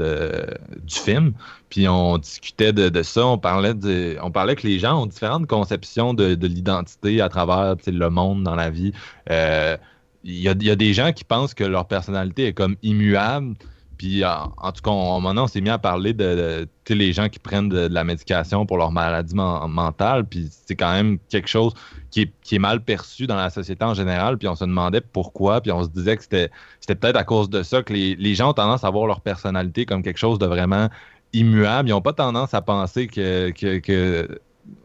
du 0.83 0.95
film, 0.95 1.33
puis 1.69 1.87
on 1.87 2.17
discutait 2.17 2.73
de, 2.73 3.03
ça. 3.03 3.25
On 3.25 3.37
parlait, 3.37 3.73
de, 3.73 4.17
on 4.21 4.31
parlait 4.31 4.55
que 4.55 4.67
les 4.67 4.79
gens 4.79 5.03
ont 5.03 5.05
différentes 5.05 5.47
conceptions 5.47 6.13
de, 6.13 6.35
l'identité 6.45 7.21
à 7.21 7.29
travers 7.29 7.75
le 7.85 8.09
monde 8.09 8.43
dans 8.43 8.55
la 8.55 8.69
vie. 8.69 8.93
Euh, 9.29 9.77
il 10.23 10.39
y, 10.39 10.49
a, 10.49 10.53
y, 10.59 10.69
a, 10.69 10.75
des 10.75 10.93
gens 10.93 11.13
qui 11.13 11.23
pensent 11.23 11.55
que 11.55 11.63
leur 11.63 11.87
personnalité 11.87 12.45
est 12.45 12.53
comme 12.53 12.75
immuable, 12.83 13.55
puis 14.01 14.25
en, 14.25 14.71
tout 14.71 14.81
cas, 14.81 14.89
on, 14.89 15.21
maintenant, 15.21 15.43
on 15.43 15.47
s'est 15.47 15.61
mis 15.61 15.69
à 15.69 15.77
parler 15.77 16.13
de, 16.13 16.67
les 16.89 17.13
gens 17.13 17.29
qui 17.29 17.37
prennent 17.37 17.69
de, 17.69 17.87
la 17.87 18.03
médication 18.03 18.65
pour 18.65 18.77
leur 18.77 18.91
maladie 18.91 19.35
mentale. 19.35 20.25
Puis 20.25 20.49
c'est 20.65 20.75
quand 20.75 20.91
même 20.91 21.19
quelque 21.29 21.47
chose 21.47 21.75
qui 22.09 22.31
est, 22.51 22.57
mal 22.57 22.83
perçu 22.83 23.27
dans 23.27 23.35
la 23.35 23.51
société 23.51 23.85
en 23.85 23.93
général. 23.93 24.39
Puis 24.39 24.47
on 24.47 24.55
se 24.55 24.65
demandait 24.65 25.01
pourquoi. 25.01 25.61
Puis 25.61 25.71
on 25.71 25.83
se 25.83 25.89
disait 25.89 26.17
que 26.17 26.23
c'était, 26.23 26.49
peut-être 26.87 27.15
à 27.15 27.23
cause 27.23 27.47
de 27.51 27.61
ça 27.61 27.83
que 27.83 27.93
les, 27.93 28.33
gens 28.33 28.49
ont 28.49 28.53
tendance 28.53 28.83
à 28.83 28.89
voir 28.89 29.05
leur 29.05 29.21
personnalité 29.21 29.85
comme 29.85 30.01
quelque 30.01 30.17
chose 30.17 30.39
de 30.39 30.47
vraiment 30.47 30.89
immuable. 31.31 31.89
Ils 31.89 31.91
n'ont 31.91 32.01
pas 32.01 32.13
tendance 32.13 32.55
à 32.55 32.63
penser 32.63 33.05
que, 33.05 33.53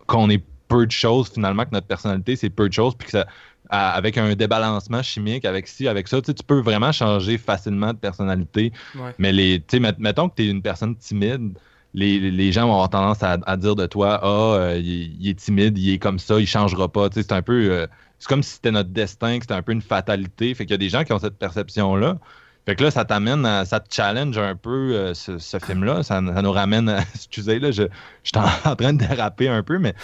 qu'on 0.06 0.28
est 0.28 0.44
peu 0.68 0.84
de 0.84 0.92
choses 0.92 1.30
finalement, 1.30 1.64
que 1.64 1.70
notre 1.72 1.86
personnalité 1.86 2.36
c'est 2.36 2.50
peu 2.50 2.68
de 2.68 2.74
choses, 2.74 2.94
puis 2.96 3.06
que 3.06 3.12
ça, 3.12 3.26
avec 3.70 4.18
un 4.18 4.34
débalancement 4.34 5.02
chimique, 5.02 5.44
avec 5.44 5.66
ci, 5.66 5.88
avec 5.88 6.08
ça, 6.08 6.20
tu 6.20 6.32
peux 6.46 6.60
vraiment 6.60 6.92
changer 6.92 7.38
facilement 7.38 7.92
de 7.92 7.98
personnalité. 7.98 8.72
Mais 9.18 9.32
les, 9.32 9.62
mettons 9.98 10.28
que 10.28 10.36
tu 10.36 10.44
es 10.44 10.50
une 10.50 10.62
personne 10.62 10.96
timide, 10.96 11.52
les, 11.94 12.52
gens 12.52 12.66
vont 12.66 12.74
avoir 12.74 12.90
tendance 12.90 13.22
à, 13.22 13.56
dire 13.56 13.74
de 13.74 13.86
toi 13.86 14.20
Ah, 14.22 14.26
euh, 14.26 14.80
il, 14.82 15.28
est 15.28 15.38
timide, 15.38 15.78
il 15.78 15.94
est 15.94 15.98
comme 15.98 16.18
ça, 16.18 16.38
il 16.38 16.46
changera 16.46 16.88
pas. 16.88 17.08
C'est 17.12 17.32
un 17.32 17.42
peu. 17.42 17.70
Euh, 17.70 17.86
c'est 18.18 18.28
comme 18.28 18.42
si 18.42 18.54
c'était 18.54 18.70
notre 18.70 18.90
destin, 18.90 19.38
que 19.38 19.44
c'était 19.44 19.54
un 19.54 19.62
peu 19.62 19.72
une 19.72 19.82
fatalité. 19.82 20.54
Fait 20.54 20.64
qu'il 20.64 20.72
y 20.72 20.74
a 20.74 20.78
des 20.78 20.88
gens 20.88 21.04
qui 21.04 21.12
ont 21.12 21.18
cette 21.18 21.38
perception-là. 21.38 22.18
Fait 22.66 22.74
que 22.74 22.82
là, 22.82 22.90
ça 22.90 23.04
t'amène 23.04 23.46
à, 23.46 23.64
ça 23.64 23.78
te 23.78 23.94
challenge 23.94 24.36
un 24.38 24.56
peu 24.56 24.92
euh, 24.94 25.14
ce, 25.14 25.58
film-là. 25.64 26.02
Ça, 26.02 26.20
nous 26.20 26.52
ramène 26.52 26.88
à, 26.88 27.00
excusez, 27.14 27.60
là, 27.60 27.70
je, 27.70 27.84
je 28.24 28.30
suis 28.34 28.38
en, 28.38 28.74
train 28.74 28.92
de 28.92 28.98
déraper 28.98 29.48
un 29.48 29.62
peu, 29.62 29.78
mais 29.78 29.94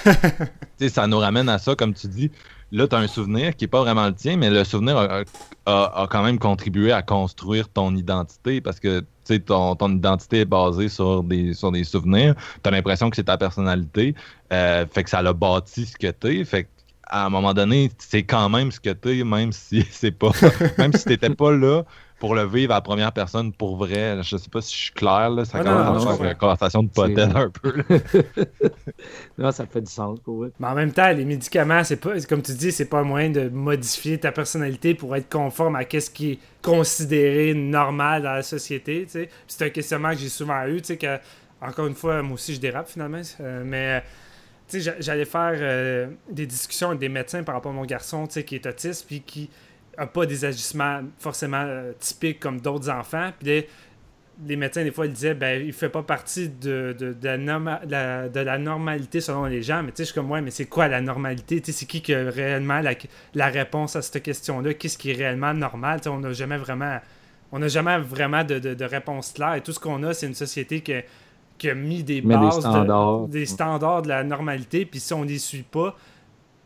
ça 0.88 1.06
nous 1.08 1.18
ramène 1.18 1.48
à 1.48 1.58
ça, 1.58 1.74
comme 1.74 1.92
tu 1.92 2.06
dis 2.06 2.30
là, 2.72 2.88
tu 2.88 2.96
as 2.96 2.98
un 2.98 3.06
souvenir 3.06 3.54
qui 3.54 3.64
n'est 3.64 3.68
pas 3.68 3.82
vraiment 3.82 4.06
le 4.06 4.14
tien, 4.14 4.36
mais 4.36 4.50
le 4.50 4.64
souvenir 4.64 4.96
a, 5.66 6.06
quand 6.10 6.22
même 6.22 6.38
contribué 6.38 6.90
à 6.90 7.02
construire 7.02 7.68
ton 7.68 7.94
identité 7.94 8.60
parce 8.60 8.80
que 8.80 9.04
ton, 9.46 9.76
ton 9.76 9.90
identité 9.90 10.40
est 10.40 10.44
basée 10.44 10.88
sur 10.88 11.22
des, 11.22 11.54
sur 11.54 11.70
des 11.70 11.84
souvenirs. 11.84 12.34
Tu 12.62 12.68
as 12.68 12.72
l'impression 12.72 13.10
que 13.10 13.16
c'est 13.16 13.24
ta 13.24 13.38
personnalité. 13.38 14.14
Euh, 14.52 14.86
fait 14.90 15.04
que 15.04 15.10
ça 15.10 15.22
l'a 15.22 15.32
bâti 15.32 15.86
ce 15.86 15.96
que 15.96 16.10
tu. 16.10 16.44
Fait 16.44 16.68
à 17.04 17.26
un 17.26 17.28
moment 17.28 17.52
donné, 17.52 17.90
c'est 17.98 18.22
quand 18.22 18.48
même 18.48 18.72
ce 18.72 18.80
que 18.80 18.90
tu 18.90 19.20
es, 19.20 19.24
même 19.24 19.52
si 19.52 19.86
c'est 19.90 20.10
pas. 20.10 20.30
même 20.78 20.92
si 20.94 21.04
t'étais 21.04 21.30
pas 21.30 21.52
là 21.52 21.82
pour 22.22 22.36
le 22.36 22.46
vivre 22.46 22.70
à 22.70 22.76
la 22.76 22.80
première 22.82 23.10
personne 23.10 23.52
pour 23.52 23.76
vrai. 23.76 24.22
Je 24.22 24.36
sais 24.36 24.48
pas 24.48 24.60
si 24.60 24.72
je 24.72 24.82
suis 24.82 24.92
clair, 24.92 25.28
là, 25.28 25.44
ça 25.44 25.58
commence 25.58 26.06
à 26.06 26.16
faire 26.16 26.30
une 26.30 26.36
conversation 26.36 26.84
de 26.84 26.88
potel 26.88 27.32
un 27.34 27.50
peu. 27.50 27.82
non, 29.38 29.50
ça 29.50 29.66
fait 29.66 29.80
du 29.80 29.90
sens 29.90 30.20
pour 30.20 30.46
Mais 30.60 30.66
en 30.68 30.74
même 30.76 30.92
temps, 30.92 31.10
les 31.10 31.24
médicaments, 31.24 31.82
c'est 31.82 31.96
pas, 31.96 32.20
comme 32.20 32.40
tu 32.40 32.52
dis, 32.52 32.70
c'est 32.70 32.84
pas 32.84 33.00
un 33.00 33.02
moyen 33.02 33.30
de 33.30 33.48
modifier 33.48 34.18
ta 34.18 34.30
personnalité 34.30 34.94
pour 34.94 35.16
être 35.16 35.28
conforme 35.28 35.74
à 35.74 35.82
ce 35.82 36.10
qui 36.10 36.30
est 36.30 36.38
considéré 36.62 37.54
normal 37.54 38.22
dans 38.22 38.34
la 38.34 38.44
société. 38.44 39.04
C'est 39.48 39.64
un 39.64 39.70
questionnement 39.70 40.10
que 40.10 40.18
j'ai 40.18 40.28
souvent 40.28 40.64
eu, 40.68 40.80
que, 40.80 41.18
encore 41.60 41.88
une 41.88 41.96
fois, 41.96 42.22
moi 42.22 42.34
aussi 42.34 42.54
je 42.54 42.60
dérape 42.60 42.88
finalement, 42.88 43.22
euh, 43.40 43.64
mais 43.66 44.00
j'allais 45.00 45.24
faire 45.24 45.56
euh, 45.56 46.06
des 46.30 46.46
discussions 46.46 46.90
avec 46.90 47.00
des 47.00 47.08
médecins 47.08 47.42
par 47.42 47.56
rapport 47.56 47.72
à 47.72 47.74
mon 47.74 47.84
garçon 47.84 48.28
qui 48.28 48.54
est 48.54 48.64
autiste, 48.64 49.06
puis 49.08 49.22
qui 49.22 49.50
pas 50.06 50.26
des 50.26 50.44
agissements 50.44 51.00
forcément 51.18 51.64
euh, 51.64 51.92
typiques 51.98 52.40
comme 52.40 52.60
d'autres 52.60 52.90
enfants. 52.90 53.30
Puis 53.38 53.64
les 54.46 54.56
médecins, 54.56 54.82
des 54.82 54.90
fois, 54.90 55.06
ils 55.06 55.12
disaient 55.12 55.34
ben 55.34 55.64
il 55.64 55.72
fait 55.72 55.88
pas 55.88 56.02
partie 56.02 56.48
de, 56.48 56.96
de, 56.98 57.12
de, 57.12 57.28
la, 57.88 58.28
de, 58.28 58.40
la, 58.40 58.58
normalité 58.58 59.20
selon 59.20 59.44
les 59.44 59.62
gens. 59.62 59.82
Mais 59.82 59.90
tu 59.90 59.98
sais, 59.98 60.04
je 60.04 60.12
suis 60.12 60.14
comme, 60.14 60.30
ouais, 60.30 60.40
mais 60.40 60.50
c'est 60.50 60.66
quoi 60.66 60.88
la 60.88 61.00
normalité? 61.00 61.62
C'est 61.64 61.86
qui 61.86 62.00
qui 62.00 62.14
a 62.14 62.30
réellement 62.30 62.80
la, 62.80 62.94
la 63.34 63.46
réponse 63.48 63.96
à 63.96 64.02
cette 64.02 64.22
question-là? 64.22 64.74
Qu'est-ce 64.74 64.98
qui 64.98 65.10
est 65.10 65.14
réellement 65.14 65.54
normal? 65.54 66.00
On 66.06 66.18
n'a 66.18 66.32
jamais 66.32 66.56
vraiment. 66.56 66.98
On 67.54 67.58
n'a 67.58 67.68
jamais 67.68 67.98
vraiment 67.98 68.44
de, 68.44 68.58
de, 68.58 68.84
réponse 68.84 69.32
claire. 69.32 69.56
Et 69.56 69.60
tout 69.60 69.72
ce 69.72 69.78
qu'on 69.78 70.02
a, 70.04 70.14
c'est 70.14 70.26
une 70.26 70.34
société 70.34 70.80
qui, 70.80 70.94
qui, 71.58 71.68
a 71.68 71.74
mis 71.74 72.02
des 72.02 72.22
bases, 72.22 72.54
des 72.54 72.60
standards. 72.62 73.28
des 73.28 73.46
standards 73.46 74.02
de 74.02 74.08
la 74.08 74.24
normalité. 74.24 74.86
Puis 74.86 75.00
si 75.00 75.12
on 75.12 75.22
les 75.22 75.38
suit 75.38 75.64
pas, 75.70 75.94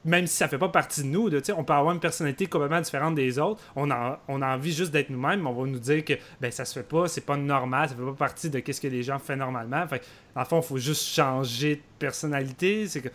même 0.06 0.26
si 0.26 0.36
ça 0.36 0.48
fait 0.48 0.58
pas 0.58 0.68
partie 0.68 1.02
de 1.02 1.08
nous, 1.08 1.28
on 1.56 1.64
peut 1.64 1.72
avoir 1.72 1.92
une 1.92 2.00
personnalité 2.00 2.46
complètement 2.46 2.80
différente 2.80 3.14
des 3.14 3.38
autres. 3.38 3.60
On 3.74 3.90
a, 3.90 4.20
on 4.28 4.40
a 4.40 4.54
envie 4.54 4.72
juste 4.72 4.92
d'être 4.92 5.10
nous-mêmes, 5.10 5.46
on 5.46 5.52
va 5.52 5.66
nous 5.68 5.78
dire 5.78 6.04
que 6.04 6.14
ben 6.40 6.50
ça 6.50 6.64
se 6.64 6.72
fait 6.74 6.86
pas, 6.86 7.08
c'est 7.08 7.26
pas 7.26 7.36
normal, 7.36 7.88
ça 7.88 7.94
fait 7.94 8.02
pas 8.02 8.12
partie 8.12 8.48
de 8.48 8.62
ce 8.66 8.80
que 8.80 8.88
les 8.88 9.02
gens 9.02 9.18
font 9.18 9.36
normalement. 9.36 9.86
Fait 9.88 10.02
dans 10.34 10.44
fond, 10.44 10.60
il 10.60 10.66
faut 10.66 10.78
juste 10.78 11.02
changer 11.02 11.76
de 11.76 11.82
personnalité. 11.98 12.86
C'est 12.88 13.00
que 13.00 13.10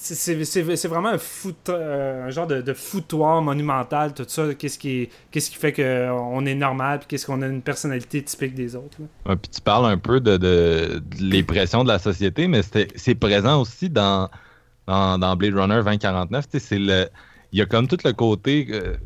c'est 0.00 0.88
vraiment 0.88 1.10
un, 1.10 1.18
foot, 1.18 1.68
euh, 1.68 2.26
un 2.26 2.30
genre 2.30 2.46
de, 2.46 2.72
foutoir 2.72 3.42
monumental, 3.42 4.14
tout 4.14 4.24
ça. 4.26 4.54
Qu'est-ce 4.54 4.78
qui, 4.78 5.10
qu'est-ce 5.30 5.50
qui 5.50 5.56
fait 5.56 5.72
qu'on 5.72 6.46
est 6.46 6.54
normal, 6.54 7.00
puis 7.00 7.08
qu'est-ce 7.08 7.26
qu'on 7.26 7.42
a 7.42 7.46
une 7.46 7.60
personnalité 7.60 8.22
typique 8.22 8.54
des 8.54 8.76
autres. 8.76 8.96
puis 9.26 9.50
tu 9.52 9.60
parles 9.60 9.86
un 9.86 9.98
peu 9.98 10.20
de, 10.20 10.38
de 10.38 11.02
les 11.20 11.42
pressions 11.42 11.84
de 11.84 11.88
la 11.88 11.98
société, 11.98 12.48
mais 12.48 12.62
c'est 12.94 13.14
présent 13.14 13.60
aussi 13.60 13.90
dans 13.90 14.30
dans, 14.90 15.36
Blade 15.36 15.54
Runner 15.54 15.82
2049. 15.84 16.46
C'est 16.52 16.78
le, 16.78 17.08
il 17.52 17.58
y 17.58 17.62
a 17.62 17.66
comme 17.66 17.88
tout 17.88 17.98
le 18.04 18.12
côté. 18.12 18.66
Euh, 18.70 18.96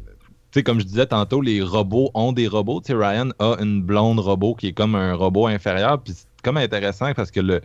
comme 0.64 0.78
je 0.78 0.84
disais 0.84 1.06
tantôt, 1.06 1.40
les 1.40 1.62
robots 1.62 2.10
ont 2.14 2.32
des 2.32 2.46
robots. 2.46 2.80
Ryan 2.88 3.30
a 3.38 3.56
une 3.60 3.82
blonde 3.82 4.20
robot 4.20 4.54
qui 4.54 4.68
est 4.68 4.72
comme 4.72 4.94
un 4.94 5.14
robot 5.14 5.48
inférieur. 5.48 6.00
Puis 6.02 6.14
c'est 6.14 6.26
comme 6.42 6.56
intéressant 6.56 7.12
parce 7.14 7.30
que 7.30 7.40
le, 7.40 7.60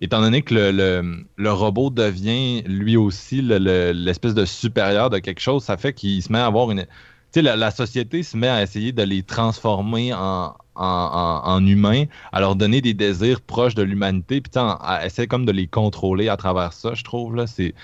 étant 0.00 0.20
donné 0.20 0.42
que 0.42 0.54
le, 0.54 1.24
le, 1.36 1.52
robot 1.52 1.90
devient 1.90 2.62
lui 2.62 2.96
aussi 2.96 3.42
l'espèce 3.42 4.34
de 4.34 4.44
supérieur 4.44 5.10
de 5.10 5.18
quelque 5.18 5.40
chose, 5.40 5.64
ça 5.64 5.76
fait 5.76 5.92
qu'il 5.92 6.22
se 6.22 6.32
met 6.32 6.38
à 6.38 6.46
avoir 6.46 6.70
une. 6.70 6.86
Tu 7.32 7.40
sais, 7.40 7.42
la, 7.42 7.70
société 7.70 8.22
se 8.22 8.36
met 8.36 8.48
à 8.48 8.62
essayer 8.62 8.92
de 8.92 9.02
les 9.02 9.22
transformer 9.22 10.12
en, 10.14 10.54
en, 10.80 11.66
humains, 11.66 12.04
à 12.32 12.40
leur 12.40 12.56
donner 12.56 12.80
des 12.80 12.94
désirs 12.94 13.40
proches 13.40 13.74
de 13.74 13.82
l'humanité, 13.82 14.40
puis 14.40 14.50
à 14.56 15.04
essayer 15.04 15.28
comme 15.28 15.44
de 15.44 15.52
les 15.52 15.66
contrôler 15.66 16.28
à 16.28 16.36
travers 16.36 16.72
ça, 16.72 16.94
je 16.94 17.04
trouve. 17.04 17.36
Là, 17.36 17.46
c'est... 17.46 17.74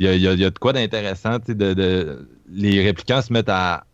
Il 0.00 0.20
y 0.20 0.26
a, 0.26 0.36
de 0.36 0.58
quoi 0.58 0.72
d'intéressant. 0.72 1.38
De, 1.46 1.54
de, 1.54 2.28
les 2.50 2.82
réplicants 2.82 3.22
se 3.22 3.32
mettent 3.32 3.48
à, 3.48 3.84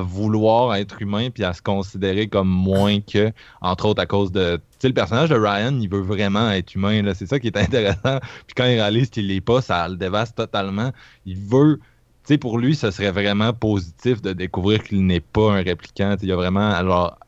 vouloir 0.00 0.74
être 0.76 1.00
humains 1.02 1.28
puis 1.30 1.44
à 1.44 1.52
se 1.52 1.60
considérer 1.60 2.26
comme 2.26 2.48
moins 2.48 3.00
que, 3.00 3.30
entre 3.60 3.86
autres 3.86 4.02
à 4.02 4.06
cause 4.06 4.32
de. 4.32 4.56
Tu 4.56 4.62
sais, 4.80 4.88
le 4.88 4.94
personnage 4.94 5.28
de 5.28 5.36
Ryan, 5.36 5.78
il 5.78 5.88
veut 5.88 6.00
vraiment 6.00 6.50
être 6.50 6.74
humain. 6.74 7.02
C'est 7.14 7.26
ça 7.26 7.38
qui 7.38 7.48
est 7.48 7.56
intéressant. 7.56 8.18
Puis 8.46 8.54
quand 8.56 8.64
il 8.64 8.80
réalise 8.80 9.10
qu'il 9.10 9.28
l'est 9.28 9.40
pas, 9.40 9.60
ça 9.60 9.86
le 9.88 9.96
dévaste 9.96 10.36
totalement. 10.36 10.90
Il 11.26 11.38
veut. 11.38 11.80
Tu 12.24 12.28
sais, 12.34 12.38
pour 12.38 12.58
lui, 12.58 12.74
ce 12.74 12.90
serait 12.90 13.10
vraiment 13.10 13.52
positif 13.52 14.22
de 14.22 14.32
découvrir 14.32 14.82
qu'il 14.82 15.04
n'est 15.04 15.20
pas 15.20 15.52
un 15.52 15.62
répliquant. 15.62 16.16
il 16.20 16.28
y 16.28 16.32
a 16.32 16.36
vraiment. 16.36 16.70
Alors, 16.70 17.18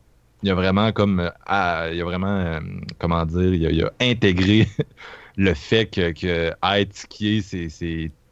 il 0.46 0.50
a 0.50 0.54
vraiment 0.54 0.92
comme 0.92 1.18
euh, 1.20 1.90
il 1.92 2.00
a 2.00 2.04
vraiment 2.04 2.38
euh, 2.38 2.60
comment 3.00 3.26
dire 3.26 3.70
il 3.70 3.82
a, 3.82 3.90
intégré 4.00 4.68
le 5.36 5.54
fait 5.54 5.86
que, 5.86 6.52
être 6.62 6.96
ce 6.96 7.06
qui 7.06 7.38
est 7.38 7.68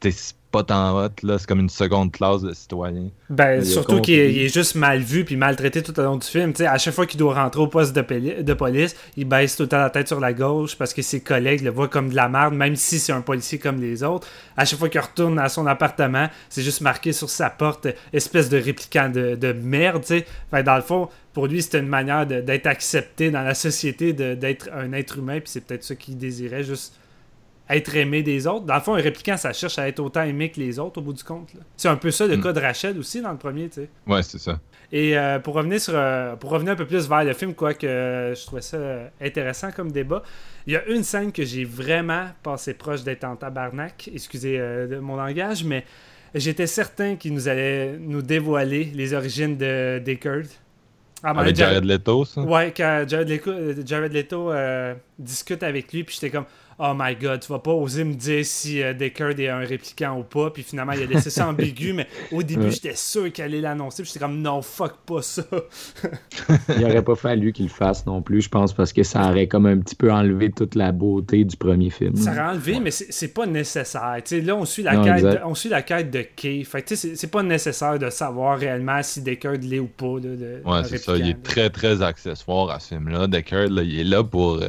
c'est 0.01 0.31
pas 0.55 0.63
tant 0.63 0.97
hot, 1.05 1.09
là. 1.25 1.37
C'est 1.39 1.47
comme 1.49 1.61
une 1.61 1.69
seconde 1.69 2.13
classe 2.13 2.43
de 2.43 2.53
citoyen. 2.55 3.11
Ben, 3.29 3.61
Il 3.61 3.67
surtout 3.67 4.01
qu'il 4.01 4.15
est, 4.21 4.49
juste 4.49 4.77
mal 4.77 5.01
vu 5.01 5.25
puis 5.25 5.37
maltraité 5.37 5.83
tout 5.83 5.99
au 5.99 6.03
long 6.03 6.17
du 6.17 6.27
film. 6.27 6.53
Tu 6.53 6.59
sais, 6.59 6.67
à 6.67 6.79
chaque 6.79 6.95
fois 6.95 7.07
qu'il 7.07 7.19
doit 7.19 7.35
rentrer 7.35 7.61
au 7.61 7.67
poste 7.67 7.95
de, 7.95 8.43
de 8.43 8.55
police, 8.55 8.95
il 9.17 9.25
baisse 9.27 9.57
tout 9.57 9.65
le 9.65 9.69
temps 9.69 9.79
la 9.79 9.91
tête 9.91 10.07
sur 10.07 10.21
la 10.21 10.33
gauche 10.33 10.77
parce 10.77 10.95
que 10.95 11.03
ses 11.03 11.21
collègues 11.21 11.63
le 11.63 11.71
voient 11.71 11.89
comme 11.89 12.09
de 12.11 12.15
la 12.15 12.29
merde, 12.29 12.55
même 12.55 12.77
si 12.77 12.99
c'est 13.01 13.13
un 13.13 13.21
policier 13.21 13.59
comme 13.59 13.81
les 13.81 14.03
autres. 14.05 14.29
À 14.57 14.65
chaque 14.65 14.79
fois 14.79 14.89
qu'il 14.89 15.01
retourne 15.01 15.39
à 15.41 15.49
son 15.49 15.67
appartement, 15.67 16.29
c'est 16.49 16.63
juste 16.63 16.81
marqué 16.83 17.13
sur 17.13 17.29
sa 17.29 17.51
porte 17.51 17.89
espèce 18.13 18.49
de 18.49 18.57
répliquant 18.59 19.09
de, 19.09 19.35
de 19.35 19.53
merde. 19.53 20.03
Tu 20.03 20.09
sais. 20.19 20.27
Fait 20.53 20.63
dans 20.63 20.77
le 20.77 20.83
fond, 20.83 21.09
pour 21.33 21.49
lui, 21.49 21.63
c'était 21.63 21.81
une 21.81 21.89
manière 21.89 22.27
de- 22.27 22.41
d'être 22.41 22.67
accepté 22.69 23.31
dans 23.33 23.43
la 23.43 23.55
société, 23.55 24.13
de- 24.13 24.35
d'être 24.35 24.69
un 24.73 24.93
être 24.93 25.19
humain, 25.19 25.41
puis 25.41 25.49
c'est 25.51 25.63
peut-être 25.67 25.83
ça 25.83 25.97
qu'il 25.97 26.17
désirait, 26.17 26.63
juste 26.63 26.95
être 27.71 27.97
aimé 27.97 28.23
des 28.23 28.47
autres. 28.47 28.67
Dans 28.67 28.75
le 28.75 28.81
fond, 28.81 28.95
un 28.95 29.01
répliquant, 29.01 29.37
ça 29.37 29.53
cherche 29.53 29.79
à 29.79 29.89
être 29.89 30.01
autant 30.01 30.23
aimé 30.23 30.51
que 30.51 30.61
les 30.61 30.79
autres, 30.79 30.99
au 30.99 31.03
bout 31.03 31.15
du 31.15 31.25
compte. 31.25 31.49
C'est 31.77 31.89
un 31.89 31.97
peu 31.97 32.11
ça 32.11 32.27
le 32.27 32.37
Mm. 32.37 32.43
cas 32.43 32.53
de 32.53 32.61
Rachel 32.61 32.99
aussi 32.99 33.21
dans 33.23 33.33
le 33.33 33.39
premier, 33.39 33.69
tu 33.69 33.83
sais. 33.83 33.89
Ouais, 34.07 34.23
c'est 34.23 34.39
ça. 34.39 34.61
Et 34.93 35.17
euh, 35.17 35.39
pour 35.39 35.55
revenir 35.55 35.81
sur 35.81 35.95
euh, 35.97 36.37
pour 36.37 36.51
revenir 36.51 36.75
un 36.75 36.77
peu 36.77 36.87
plus 36.87 37.09
vers 37.09 37.25
le 37.25 37.33
film, 37.33 37.55
quoi 37.55 37.73
que 37.75 37.87
euh, 37.87 38.35
je 38.35 38.45
trouvais 38.47 38.61
ça 38.63 38.77
euh, 38.77 39.09
intéressant 39.21 39.73
comme 39.73 39.91
débat, 39.91 40.23
il 40.67 40.75
y 40.75 40.77
a 40.77 40.85
une 40.87 41.03
scène 41.03 41.33
que 41.33 41.43
j'ai 41.45 41.65
vraiment 41.65 42.27
passé 42.43 42.75
proche 42.75 43.03
d'être 43.03 43.25
en 43.25 43.35
tabarnak, 43.35 44.11
excusez 44.15 44.59
de 44.59 44.99
mon 44.99 45.17
langage, 45.17 45.65
mais 45.65 45.85
j'étais 46.35 46.67
certain 46.67 47.17
qu'il 47.17 47.33
nous 47.33 47.49
allait 47.49 47.97
nous 47.99 48.23
dévoiler 48.23 48.85
les 48.95 49.15
origines 49.15 49.57
de 49.57 50.01
Deckard. 50.05 50.43
Ah, 51.23 51.33
ben, 51.33 51.41
Avec 51.41 51.57
Jared 51.57 51.85
Leto, 51.87 52.27
ça? 52.27 52.43
Ouais, 52.43 52.73
quand 52.77 53.05
Jared 53.09 53.29
Leto, 53.29 53.53
Jared 53.87 54.13
Leto 54.13 54.53
discute 55.19 55.63
avec 55.63 55.93
lui, 55.93 56.05
puis 56.05 56.15
j'étais 56.21 56.31
comme 56.31 56.45
Oh 56.79 56.93
my 56.97 57.15
god, 57.15 57.41
tu 57.41 57.49
vas 57.53 57.59
pas 57.61 57.71
oser 57.73 58.05
me 58.05 58.15
dire 58.15 58.45
si 58.45 58.83
euh, 58.83 58.93
Deckard 58.95 59.39
est 59.39 59.49
un 59.49 59.59
répliquant 59.61 60.19
ou 60.19 60.23
pas. 60.23 60.51
Puis 60.51 60.63
finalement, 60.63 60.93
il 60.93 61.03
a 61.03 61.07
laissé 61.07 61.31
ça 61.31 61.49
ambigu, 61.49 61.93
mais 61.93 62.07
au 62.33 62.43
début, 62.43 62.65
Ouais. 62.65 62.71
j'étais 62.71 62.95
sûr 62.97 63.33
qu'elle 63.33 63.47
allait 63.47 63.61
l'annoncer. 63.61 64.03
Puis 64.03 64.11
j'étais 64.13 64.25
comme 64.25 64.41
Non, 64.41 64.61
fuck 64.63 64.95
pas 65.07 65.23
ça. 65.23 65.43
Il 66.79 66.85
aurait 66.85 67.03
pas 67.03 67.15
fallu 67.15 67.53
qu'il 67.53 67.67
le 67.67 67.71
fasse 67.71 68.07
non 68.07 68.23
plus, 68.23 68.43
je 68.43 68.49
pense, 68.49 68.73
parce 68.73 68.93
que 68.93 69.03
ça 69.03 69.29
aurait 69.31 69.47
comme 69.47 69.67
un 69.67 69.79
petit 69.79 69.95
peu 69.95 70.13
enlevé 70.13 70.51
toute 70.51 70.75
la 70.75 70.93
beauté 70.93 71.45
du 71.45 71.57
premier 71.57 71.91
film. 71.91 72.17
Ça 72.17 72.33
aurait 72.33 72.41
enlevé, 72.41 72.81
mais 72.81 72.91
c'est 72.91 73.33
pas 73.35 73.47
nécessaire. 73.47 74.17
Tu 74.25 74.37
sais, 74.37 74.41
là, 74.41 74.57
on 74.57 74.65
suit 74.65 74.83
la 74.83 74.95
Non, 74.95 75.05
quête, 75.05 75.23
de, 75.25 75.39
on 75.45 75.55
suit 75.55 75.69
la 75.69 75.83
quête 75.83 76.11
de 76.11 76.23
Kay. 76.23 76.65
Fait 76.65 76.83
que, 76.83 76.89
tu 76.89 76.97
sais, 76.97 77.17
c'est- 77.17 77.27
pas 77.35 77.43
nécessaire 77.43 77.99
de 77.99 78.11
savoir 78.11 78.59
réellement 78.59 79.03
si 79.03 79.21
Deckard 79.23 79.55
l'est 79.63 79.79
ou 79.81 79.87
pas. 79.89 80.19
là, 80.23 80.29
le- 80.39 80.63
Ouais, 80.65 80.85
c'est 80.85 80.99
ça. 80.99 81.17
Il 81.17 81.29
est 81.29 81.43
très, 81.43 81.71
très 81.71 82.03
accessoire 82.03 82.71
à 82.71 82.79
ce 82.81 82.89
film-là. 82.89 83.27
Deckard, 83.27 83.69
là, 83.69 83.83
il 83.83 83.99
est 84.01 84.05
là 84.05 84.23
pour. 84.23 84.55
euh, 84.63 84.69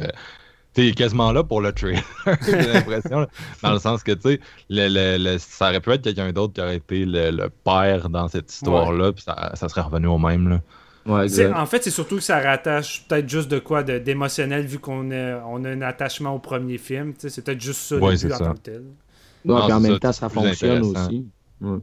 est 0.82 0.94
quasiment 0.94 1.32
là 1.32 1.42
pour 1.44 1.60
le 1.60 1.72
trailer, 1.72 2.02
j'ai 2.46 2.72
l'impression. 2.72 3.26
Dans 3.62 3.72
le 3.72 3.78
sens 3.78 4.02
que, 4.02 4.12
tu 4.12 4.20
sais, 4.22 4.40
le, 4.68 4.88
le- 4.88 5.22
le- 5.32 5.38
ça 5.38 5.68
aurait 5.70 5.80
pu 5.80 5.90
être 5.92 6.02
quelqu'un 6.02 6.32
d'autre 6.32 6.52
qui 6.54 6.60
aurait 6.60 6.76
été 6.76 7.04
le, 7.04 7.30
le 7.30 7.48
père 7.50 8.08
dans 8.10 8.28
cette 8.28 8.52
histoire-là, 8.52 9.12
puis 9.12 9.22
ça, 9.22 9.52
ça 9.54 9.68
serait 9.68 9.82
revenu 9.82 10.06
au 10.08 10.18
même. 10.18 10.48
Là. 10.48 10.60
Ouais. 11.06 11.52
En 11.54 11.66
fait, 11.66 11.84
c'est 11.84 11.90
surtout 11.90 12.16
que 12.16 12.22
ça 12.22 12.40
rattache 12.40 13.06
peut-être 13.06 13.28
juste 13.28 13.48
de 13.48 13.58
quoi 13.60 13.82
d'émotionnel 13.84 14.66
vu 14.66 14.78
qu'on 14.80 15.10
a, 15.12 15.36
on 15.46 15.64
a 15.64 15.70
un 15.70 15.82
attachement 15.82 16.34
au 16.34 16.40
premier 16.40 16.78
film. 16.78 17.12
Tu 17.14 17.20
sais, 17.20 17.28
C'est 17.30 17.42
peut-être 17.42 17.60
juste 17.60 17.80
ça 17.80 17.96
Ouais, 17.96 18.10
le 18.12 18.16
c'est 18.16 18.26
but 18.26 18.34
en 18.34 18.38
ça. 18.38 18.44
tant 18.46 18.54
que 18.54 18.58
tel. 18.58 18.82
Ouais, 18.82 19.54
Non, 19.54 19.62
puis 19.64 19.72
en 19.72 19.80
même 19.80 19.92
ça, 19.92 19.98
temps, 20.00 20.12
ça 20.12 20.28
fonctionne 20.28 20.82
aussi. 20.82 21.26
Ouais. 21.60 21.78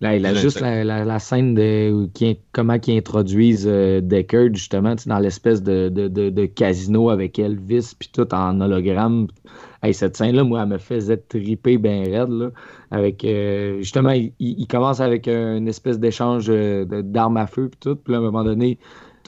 Là, 0.00 0.16
il 0.16 0.24
a 0.26 0.32
juste 0.34 0.60
la, 0.60 0.84
la- 0.84 1.04
la 1.04 1.18
scène 1.18 1.54
de 1.54 2.06
qui, 2.14 2.38
comment 2.52 2.76
ils 2.86 2.96
introduisent 2.98 3.66
euh, 3.68 4.00
Deckard, 4.00 4.54
justement, 4.54 4.94
dans 5.06 5.18
l'espèce 5.18 5.60
de, 5.62 5.88
de, 5.88 6.06
de- 6.06 6.30
de 6.30 6.46
casino 6.46 7.10
avec 7.10 7.38
Elvis, 7.38 7.94
puis 7.98 8.08
tout 8.12 8.32
en 8.32 8.60
hologramme. 8.60 9.26
Hey, 9.82 9.94
cette 9.94 10.16
scène-là, 10.16 10.44
moi, 10.44 10.62
elle 10.62 10.68
me 10.68 10.78
faisait 10.78 11.16
triper 11.16 11.78
bien 11.78 12.02
raide. 12.04 12.30
Là, 12.30 12.50
avec, 12.92 13.24
euh, 13.24 13.78
justement, 13.78 14.10
il, 14.10 14.32
il- 14.38 14.66
commence 14.68 15.00
avec 15.00 15.26
une 15.28 15.66
espèce 15.68 15.98
d'échange 15.98 16.46
euh, 16.48 16.84
d'armes 17.02 17.36
à 17.36 17.46
feu, 17.48 17.68
puis 17.68 17.78
tout. 17.80 17.96
Puis 17.96 18.12
là, 18.12 18.18
à 18.18 18.20
un 18.20 18.24
moment 18.24 18.44
donné, 18.44 18.78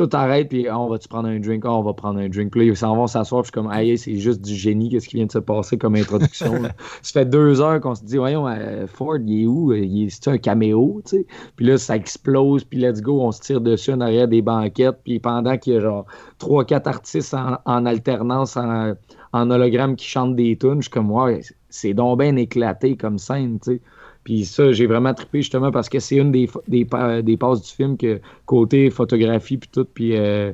tout 0.01 0.17
arrête, 0.17 0.49
puis 0.49 0.67
Ah, 0.67 0.79
on 0.79 0.89
va-tu 0.89 1.09
prendre 1.09 1.29
un 1.29 1.39
drink? 1.39 1.63
Ah, 1.67 1.73
on 1.73 1.83
va 1.83 1.93
prendre 1.93 2.19
un 2.21 2.29
drink. 2.29 2.51
Puis 2.53 2.61
là, 2.61 2.67
ils 2.67 2.77
s'en 2.77 2.97
vont 2.97 3.07
s'asseoir, 3.07 3.43
puis 3.43 3.49
je 3.49 3.61
suis 3.61 3.67
comme, 3.67 3.71
aïe, 3.71 3.99
c'est 3.99 4.17
juste 4.17 4.41
du 4.41 4.55
génie, 4.55 4.89
qu'est-ce 4.89 5.09
qui 5.09 5.17
vient 5.17 5.27
de 5.27 5.33
se 5.33 5.39
passer 5.39 5.77
comme 5.77 5.95
introduction. 5.95 6.63
là? 6.63 6.71
Ça 7.03 7.21
fait 7.21 7.27
deux 7.27 7.61
heures 7.61 7.81
qu'on 7.81 7.95
se 7.95 8.03
dit, 8.03 8.17
voyons, 8.17 8.49
euh, 8.49 8.87
Ford, 8.87 9.19
il 9.19 9.43
est 9.43 9.47
où? 9.47 9.73
Est, 9.73 10.09
c'est 10.09 10.29
un 10.29 10.39
caméo, 10.39 11.03
tu 11.05 11.19
sais? 11.19 11.27
Puis 11.57 11.67
là, 11.67 11.77
ça 11.77 11.97
explose, 11.97 12.65
puis 12.65 12.79
let's 12.79 13.03
go, 13.03 13.21
on 13.21 13.31
se 13.31 13.41
tire 13.41 13.61
dessus 13.61 13.93
en 13.93 14.01
arrière 14.01 14.27
des 14.27 14.41
banquettes, 14.41 15.01
puis 15.05 15.19
pendant 15.21 15.59
qu'il 15.59 15.75
y 15.75 15.77
a 15.77 15.81
genre 15.81 16.07
trois, 16.39 16.65
quatre 16.65 16.87
artistes 16.87 17.35
en, 17.35 17.59
en 17.67 17.85
alternance, 17.85 18.57
en, 18.57 18.95
en 19.33 19.51
hologramme 19.51 19.97
qui 19.97 20.07
chantent 20.07 20.37
des 20.37 20.57
tunes, 20.57 20.77
je 20.77 20.83
suis 20.83 20.91
comme, 20.91 21.11
ouais, 21.11 21.43
c'est 21.69 21.93
donc 21.93 22.21
bien 22.21 22.37
éclaté 22.37 22.97
comme 22.97 23.19
scène, 23.19 23.59
tu 23.61 23.73
sais. 23.73 23.81
Puis 24.25 24.45
ça, 24.45 24.73
j'ai 24.73 24.87
vraiment 24.87 25.15
trippé 25.15 25.41
justement 25.43 25.71
parce 25.71 25.89
que 25.89 25.99
c'est 25.99 26.17
une 26.17 26.31
des, 26.31 26.49
des, 26.69 26.87
des 27.23 27.37
passes 27.37 27.63
du 27.63 27.71
film 27.71 27.97
que 27.97 28.21
côté 28.47 28.91
photographie 28.91 29.57
puis 29.57 29.71
tout, 29.73 29.87
puis 29.93 30.17
euh, 30.17 30.53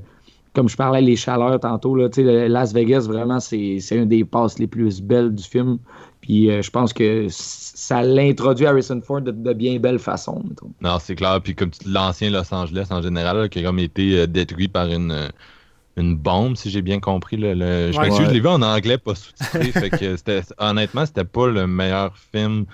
comme 0.54 0.68
je 0.68 0.76
parlais 0.76 1.00
les 1.02 1.16
chaleurs 1.16 1.58
tantôt, 1.60 1.96
là, 1.96 2.08
tu 2.08 2.16
sais, 2.16 2.22
le 2.22 2.46
Las 2.46 2.72
Vegas, 2.72 3.06
vraiment, 3.08 3.40
c'est 3.40 3.78
c'est 3.80 3.96
une 3.96 4.08
des 4.08 4.24
passes 4.24 4.58
les 4.58 4.66
plus 4.66 5.02
belles 5.02 5.34
du 5.34 5.42
film. 5.42 5.78
Puis 6.22 6.50
euh, 6.50 6.62
je 6.62 6.70
pense 6.70 6.92
que 6.92 7.26
ça 7.28 8.02
l'introduit 8.02 8.66
Harrison 8.66 9.00
Ford 9.02 9.20
de, 9.20 9.30
de 9.32 9.52
bien 9.52 9.78
belle 9.78 9.98
façon, 9.98 10.42
mettons. 10.48 10.70
Non, 10.80 10.98
c'est 11.00 11.14
clair. 11.14 11.40
Puis 11.42 11.54
comme 11.54 11.70
tu- 11.70 11.88
l'ancien 11.88 12.30
Los 12.30 12.52
Angeles 12.54 12.86
en 12.90 13.02
général, 13.02 13.36
là, 13.36 13.48
qui 13.48 13.58
a 13.58 13.62
comme 13.64 13.78
été 13.80 14.20
euh, 14.20 14.26
détruit 14.26 14.68
par 14.68 14.86
une, 14.86 15.28
une 15.96 16.16
bombe, 16.16 16.56
si 16.56 16.70
j'ai 16.70 16.82
bien 16.82 17.00
compris. 17.00 17.36
là, 17.36 17.54
le- 17.54 17.92
Je 17.92 17.98
Ouais. 17.98 18.04
m'excuse, 18.04 18.24
Ouais. 18.26 18.30
je 18.30 18.34
l'ai 18.34 18.40
vu 18.40 18.48
en 18.48 18.62
anglais, 18.62 18.96
pas 18.98 19.14
sous-titré. 19.14 19.64
fait 19.72 19.90
que 19.90 20.16
c'était- 20.16 20.42
honnêtement, 20.58 21.04
c'était 21.04 21.24
pas 21.24 21.48
le 21.48 21.66
meilleur 21.66 22.16
film. 22.16 22.64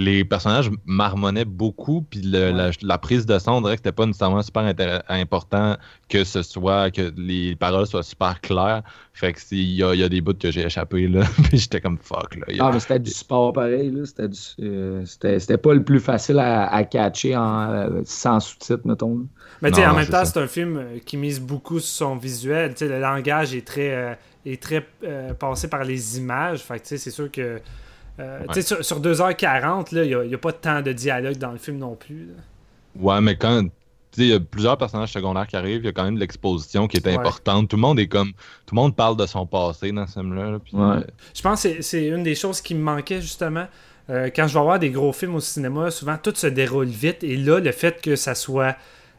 Les 0.00 0.24
personnages 0.24 0.70
marmonnaient 0.86 1.44
beaucoup, 1.44 2.02
puis 2.02 2.20
le- 2.22 2.52
la, 2.52 2.70
la 2.82 2.98
prise 2.98 3.26
de 3.26 3.36
son, 3.40 3.52
on 3.52 3.60
dirait 3.62 3.74
que 3.74 3.80
c'était 3.80 3.90
pas 3.92 4.06
nécessairement 4.06 4.42
super 4.42 4.62
important 5.08 5.76
que 6.08 6.22
ce 6.24 6.42
soit, 6.42 6.90
que 6.90 7.12
les 7.16 7.56
paroles 7.56 7.86
soient 7.86 8.04
super 8.04 8.40
claires. 8.40 8.82
Fait 9.12 9.32
que 9.32 9.40
s'il 9.40 9.70
y 9.74 9.82
a, 9.82 9.94
il 9.94 10.00
y 10.00 10.04
a 10.04 10.08
des 10.08 10.20
bouts 10.20 10.34
que 10.34 10.50
j'ai 10.52 10.64
échappé, 10.64 11.08
là, 11.08 11.22
puis 11.48 11.58
j'étais 11.58 11.80
comme 11.80 11.98
fuck, 11.98 12.36
là. 12.36 12.46
A- 12.48 12.68
Ah, 12.68 12.70
mais 12.72 12.80
c'était 12.80 12.98
du 13.00 13.10
sport 13.10 13.52
pareil, 13.52 13.90
là. 13.90 14.04
C'était 14.06 14.28
du- 14.28 14.38
euh, 14.62 15.04
C'était 15.04 15.40
c'était 15.40 15.58
pas 15.58 15.74
le 15.74 15.82
plus 15.82 16.00
facile 16.00 16.38
à, 16.38 16.68
à 16.72 16.84
catcher 16.84 17.36
en, 17.36 17.70
euh, 17.70 18.00
sans 18.04 18.38
sous-titres, 18.40 18.86
mettons. 18.86 19.26
Mais 19.62 19.70
tu 19.72 19.80
en 19.80 19.94
même 19.94 20.06
temps, 20.06 20.24
ça. 20.24 20.26
c'est 20.26 20.38
un 20.40 20.46
film 20.46 20.76
euh, 20.76 20.98
qui 21.04 21.16
mise 21.16 21.40
beaucoup 21.40 21.80
sur 21.80 22.06
son 22.06 22.16
visuel. 22.16 22.70
Tu 22.74 22.78
sais, 22.86 22.88
le 22.88 23.00
langage 23.00 23.54
est 23.54 23.66
très, 23.66 23.92
euh, 23.94 24.14
est 24.46 24.62
très 24.62 24.86
euh, 25.02 25.34
passé 25.34 25.66
par 25.68 25.82
les 25.82 26.18
images. 26.18 26.60
Fait 26.60 26.74
que 26.78 26.82
tu 26.84 26.88
sais, 26.90 26.98
c'est 26.98 27.10
sûr 27.10 27.30
que. 27.32 27.60
Euh, 28.20 28.40
tu 28.48 28.54
sais, 28.54 28.62
sur, 28.62 28.84
sur 28.84 29.00
2h40, 29.00 29.94
là, 29.94 30.04
il 30.04 30.28
n'y 30.28 30.34
a, 30.34 30.38
pas 30.38 30.52
tant 30.52 30.82
de 30.82 30.92
dialogue 30.92 31.36
dans 31.36 31.52
le 31.52 31.58
film 31.58 31.78
non 31.78 31.94
plus. 31.94 32.26
là. 32.26 32.34
Ouais, 33.00 33.20
mais 33.20 33.36
quand. 33.36 33.62
Tu 34.10 34.22
sais, 34.22 34.26
il 34.28 34.30
y 34.30 34.34
a 34.34 34.40
plusieurs 34.40 34.78
personnages 34.78 35.12
secondaires 35.12 35.46
qui 35.46 35.54
arrivent, 35.56 35.82
il 35.82 35.84
y 35.84 35.88
a 35.88 35.92
quand 35.92 36.04
même 36.04 36.14
de 36.14 36.20
l'exposition 36.20 36.88
qui 36.88 36.96
est 36.96 37.06
Ouais. 37.06 37.14
importante. 37.16 37.68
Tout 37.68 37.76
le 37.76 37.82
monde 37.82 38.00
est 38.00 38.08
comme. 38.08 38.32
Tout 38.66 38.74
le 38.74 38.76
monde 38.76 38.96
parle 38.96 39.16
de 39.16 39.26
son 39.26 39.46
passé 39.46 39.92
dans 39.92 40.06
ce 40.06 40.14
film-là. 40.14 40.50
là, 40.52 40.58
puis, 40.58 40.74
Ouais. 40.74 40.82
euh, 40.96 41.00
Je 41.34 41.42
pense 41.42 41.62
que 41.62 41.68
c'est- 41.68 41.82
c'est 41.82 42.06
une 42.06 42.22
des 42.22 42.34
choses 42.34 42.60
qui 42.62 42.74
me 42.74 42.80
manquait 42.82 43.20
justement. 43.20 43.66
Euh, 44.10 44.30
quand 44.34 44.48
je 44.48 44.54
vais 44.54 44.62
voir 44.64 44.78
des 44.78 44.88
gros 44.90 45.12
films 45.12 45.34
au 45.34 45.40
cinéma, 45.40 45.90
souvent 45.90 46.16
tout 46.16 46.32
se 46.34 46.46
déroule 46.46 46.86
vite. 46.86 47.22
Et 47.22 47.36
là, 47.36 47.60
le 47.60 47.70
fait 47.72 48.00
que 48.00 48.16
ça 48.16 48.34
soit 48.34 48.74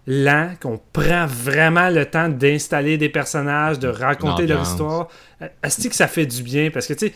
lent, 0.07 0.53
qu'on 0.59 0.79
prend 0.91 1.27
vraiment 1.27 1.89
le 1.91 2.05
temps 2.07 2.27
d'installer 2.27 2.97
des 2.97 3.09
personnages, 3.09 3.77
de 3.77 3.87
raconter 3.87 4.47
leur 4.47 4.63
histoire, 4.63 5.07
euh, 5.43 5.47
est-ce 5.63 5.87
que 5.87 5.93
ça 5.95 6.07
fait 6.07 6.25
du 6.25 6.41
bien? 6.41 6.71
Parce 6.71 6.87
que, 6.87 6.93
tu 6.93 7.07
sais, 7.09 7.13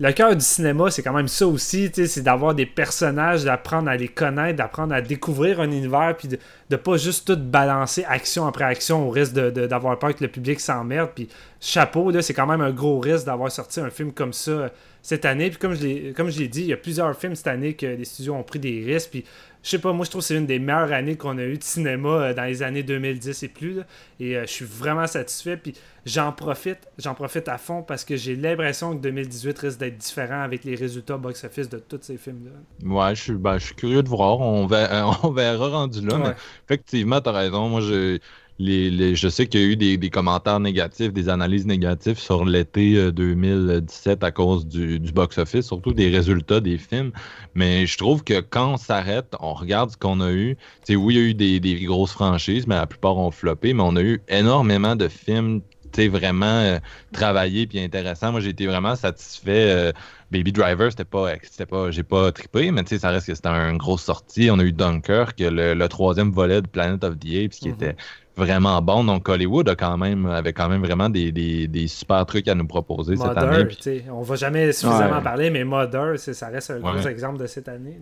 le 0.00 0.12
cœur 0.12 0.34
du 0.34 0.42
cinéma, 0.44 0.90
c'est 0.90 1.02
quand 1.02 1.12
même 1.12 1.28
ça 1.28 1.46
aussi, 1.46 1.90
c'est 1.92 2.22
d'avoir 2.22 2.54
des 2.54 2.64
personnages, 2.64 3.44
d'apprendre 3.44 3.90
à 3.90 3.96
les 3.96 4.08
connaître, 4.08 4.56
d'apprendre 4.56 4.94
à 4.94 5.02
découvrir 5.02 5.60
un 5.60 5.70
univers, 5.70 6.16
puis 6.16 6.26
de, 6.26 6.38
de 6.70 6.76
pas 6.76 6.96
juste 6.96 7.26
tout 7.26 7.36
balancer 7.36 8.02
action 8.08 8.46
après 8.46 8.64
action 8.64 9.06
au 9.06 9.10
risque 9.10 9.34
de- 9.34 9.50
de- 9.50 9.66
d'avoir 9.66 9.98
peur 9.98 10.14
que 10.16 10.24
le 10.24 10.30
public 10.30 10.58
s'emmerde. 10.58 11.10
Puis 11.14 11.28
chapeau, 11.60 12.10
c'est 12.22 12.32
quand 12.32 12.46
même 12.46 12.62
un 12.62 12.70
gros 12.70 12.98
risque 12.98 13.26
d'avoir 13.26 13.52
sorti 13.52 13.80
un 13.80 13.90
film 13.90 14.12
comme 14.12 14.32
ça 14.32 14.50
euh, 14.50 14.68
cette 15.02 15.26
année. 15.26 15.50
Puis 15.50 15.58
comme 15.58 15.74
je 15.74 16.38
l'ai 16.38 16.48
dit, 16.48 16.62
il 16.62 16.68
y 16.68 16.72
a 16.72 16.78
plusieurs 16.78 17.14
films 17.14 17.34
cette 17.34 17.48
année 17.48 17.74
que 17.74 17.84
les 17.84 18.04
studios 18.06 18.34
ont 18.34 18.42
pris 18.42 18.58
des 18.58 18.82
risques. 18.82 19.10
Puis 19.10 19.24
je 19.62 19.70
sais 19.70 19.78
pas, 19.78 19.92
moi 19.92 20.04
je 20.04 20.10
trouve 20.10 20.22
que 20.22 20.26
c'est 20.26 20.36
une 20.36 20.46
des 20.46 20.58
meilleures 20.58 20.92
années 20.92 21.16
qu'on 21.16 21.36
a 21.36 21.44
eu 21.44 21.58
de 21.58 21.62
cinéma 21.62 22.08
euh, 22.08 22.34
dans 22.34 22.44
les 22.44 22.62
années 22.62 22.82
2010 22.82 23.42
et 23.42 23.48
plus. 23.48 23.74
là. 23.74 23.82
Et 24.18 24.36
euh, 24.36 24.42
je 24.46 24.50
suis 24.50 24.64
vraiment 24.64 25.06
satisfait. 25.06 25.56
Puis 25.56 25.74
j'en 26.06 26.32
profite, 26.32 26.78
j'en 26.98 27.14
profite 27.14 27.46
à 27.48 27.58
fond 27.58 27.82
parce 27.82 28.04
que 28.04 28.16
j'ai 28.16 28.36
l'impression 28.36 28.96
que 28.96 29.02
2018 29.02 29.58
risque 29.58 29.78
d'être 29.78 29.98
différent 29.98 30.40
avec 30.40 30.64
les 30.64 30.74
résultats 30.74 31.18
box-office 31.18 31.68
de 31.68 31.78
tous 31.78 31.98
ces 32.02 32.16
films-là. 32.16 32.88
Ouais, 32.88 33.14
je 33.14 33.22
suis, 33.22 33.32
ben, 33.32 33.58
je 33.58 33.66
suis 33.66 33.74
curieux 33.74 34.02
de 34.02 34.08
voir. 34.08 34.40
On 34.40 34.66
verra, 34.66 35.18
on 35.22 35.30
verra 35.30 35.68
rendu 35.68 36.00
là. 36.06 36.16
Ouais. 36.16 36.22
Mais 36.24 36.34
effectivement, 36.64 37.20
tu 37.20 37.28
as 37.28 37.32
raison. 37.32 37.68
Moi, 37.68 37.82
je, 37.82 38.18
les, 38.60 38.90
les- 38.90 39.16
je 39.16 39.28
sais 39.28 39.46
qu'il 39.46 39.60
y 39.60 39.64
a 39.64 39.66
eu 39.66 39.76
des, 39.76 39.96
des 39.96 40.10
commentaires 40.10 40.60
négatifs, 40.60 41.12
des 41.12 41.28
analyses 41.30 41.66
négatives 41.66 42.18
sur 42.18 42.44
l'été 42.44 42.96
euh, 42.96 43.10
2017 43.10 44.22
à 44.22 44.30
cause 44.30 44.66
du, 44.66 45.00
du 45.00 45.12
box-office, 45.12 45.66
surtout 45.66 45.92
des 45.92 46.10
résultats 46.10 46.60
des 46.60 46.76
films. 46.78 47.10
Mais 47.54 47.86
je 47.86 47.96
trouve 47.98 48.22
que 48.22 48.40
quand 48.40 48.74
on 48.74 48.76
s'arrête, 48.76 49.34
on 49.40 49.54
regarde 49.54 49.90
ce 49.90 49.96
qu'on 49.96 50.20
a 50.20 50.30
eu. 50.30 50.56
Oui, 50.90 51.14
il 51.14 51.18
y 51.18 51.18
a 51.18 51.28
eu 51.30 51.34
des, 51.34 51.60
des 51.60 51.80
grosses 51.84 52.12
franchises, 52.12 52.66
mais 52.66 52.74
la 52.76 52.86
plupart 52.86 53.16
ont 53.16 53.30
floppé. 53.30 53.72
Mais 53.72 53.82
on 53.82 53.96
a 53.96 54.02
eu 54.02 54.20
énormément 54.28 54.94
de 54.94 55.08
films 55.08 55.62
vraiment 56.08 56.46
euh, 56.46 56.78
travaillé 57.12 57.66
puis 57.66 57.80
intéressant. 57.80 58.30
Moi, 58.32 58.40
j'ai 58.40 58.50
été 58.50 58.66
vraiment 58.66 58.96
satisfait. 58.96 59.70
Euh, 59.70 59.92
Baby 60.30 60.52
Driver, 60.52 60.90
c'était 60.90 61.04
pas, 61.04 61.34
c'était 61.42 61.66
pas, 61.66 61.90
j'ai 61.90 62.04
pas 62.04 62.30
trippé, 62.32 62.70
mais 62.70 62.84
tu 62.84 62.90
sais, 62.90 62.98
ça 63.00 63.10
reste 63.10 63.26
que 63.26 63.34
c'était 63.34 63.48
une 63.48 63.78
grosse 63.78 64.02
sortie. 64.02 64.48
On 64.50 64.58
a 64.58 64.64
eu 64.64 64.72
Dunkirk, 64.72 65.40
le, 65.40 65.74
le 65.74 65.88
troisième 65.88 66.30
volet 66.30 66.62
de 66.62 66.68
Planet 66.68 67.02
of 67.04 67.18
the 67.18 67.26
Apes, 67.44 67.50
qui 67.50 67.68
mm-hmm. 67.70 67.74
était 67.74 67.96
vraiment 68.40 68.80
bon. 68.82 69.04
Donc 69.04 69.28
Hollywood 69.28 69.68
a 69.68 69.76
quand 69.76 69.96
même, 69.96 70.26
avait 70.26 70.52
quand 70.52 70.68
même 70.68 70.82
vraiment 70.82 71.08
des, 71.08 71.30
des, 71.30 71.68
des 71.68 71.86
super 71.86 72.26
trucs 72.26 72.48
à 72.48 72.54
nous 72.54 72.66
proposer 72.66 73.16
cette 73.16 73.36
année. 73.36 73.64
Puis... 73.66 74.02
On 74.10 74.22
va 74.22 74.36
jamais 74.36 74.72
suffisamment 74.72 75.22
parler, 75.22 75.50
mais 75.50 75.64
Mother, 75.64 76.18
ça 76.18 76.48
reste 76.48 76.70
un 76.70 76.80
gros 76.80 77.06
exemple 77.06 77.38
de 77.38 77.46
cette 77.46 77.68
année. 77.68 77.98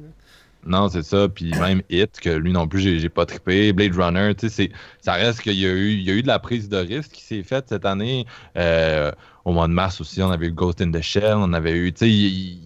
Non, 0.67 0.89
c'est 0.89 1.05
ça. 1.05 1.29
Puis 1.29 1.53
même 1.53 1.83
Hit, 1.89 2.21
que 2.21 2.31
lui 2.31 2.53
non 2.53 2.67
plus, 2.67 2.81
j'ai 2.81 3.09
pas 3.09 3.27
trippé. 3.27 3.73
Blade 3.73 3.95
Runner, 3.95 4.35
tu 4.35 4.49
sais, 4.49 4.71
ça 5.01 5.15
reste 5.15 5.41
qu'il 5.41 5.59
y, 5.59 5.67
a 5.67 5.71
eu, 5.71 5.93
il 5.93 6.03
y 6.03 6.11
a 6.11 6.15
eu 6.15 6.23
de 6.23 6.27
la 6.27 6.39
prise 6.39 6.69
de 6.69 6.77
risque 6.77 7.13
qui 7.13 7.23
s'est 7.23 7.43
faite 7.43 7.67
cette 7.69 7.87
année. 7.87 8.27
Euh, 8.57 9.13
au 9.45 9.53
mois 9.53 9.69
de 9.69 9.73
mars 9.73 10.01
aussi, 10.01 10.21
on 10.23 10.31
avait 10.31 10.49
eu 10.49 10.53
Ghost 10.53 10.81
in 10.81 10.91
the 10.91 11.01
Shell, 11.01 11.37
on 11.37 11.53
avait 11.53 11.73
eu, 11.73 11.93
tu 11.93 12.01
sais, 12.01 12.11
il, 12.11 12.59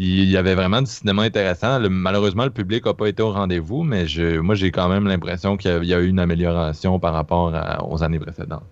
y 0.00 0.36
avait 0.36 0.54
vraiment 0.54 0.80
du 0.80 0.90
cinéma 0.90 1.22
intéressant. 1.22 1.78
malheureusement, 1.90 2.44
le 2.44 2.50
public 2.50 2.86
n'a 2.86 2.94
pas 2.94 3.08
été 3.08 3.22
au 3.22 3.32
rendez-vous, 3.32 3.82
mais 3.82 4.06
je, 4.06 4.38
moi, 4.38 4.54
j'ai 4.54 4.70
quand 4.70 4.88
même 4.88 5.06
l'impression 5.06 5.56
qu'il 5.56 5.84
y, 5.84 5.94
a 5.94 6.00
eu 6.00 6.08
une 6.08 6.18
amélioration 6.18 6.98
par 6.98 7.12
rapport 7.12 7.52
aux 7.88 8.02
années 8.02 8.18
précédentes. 8.18 8.62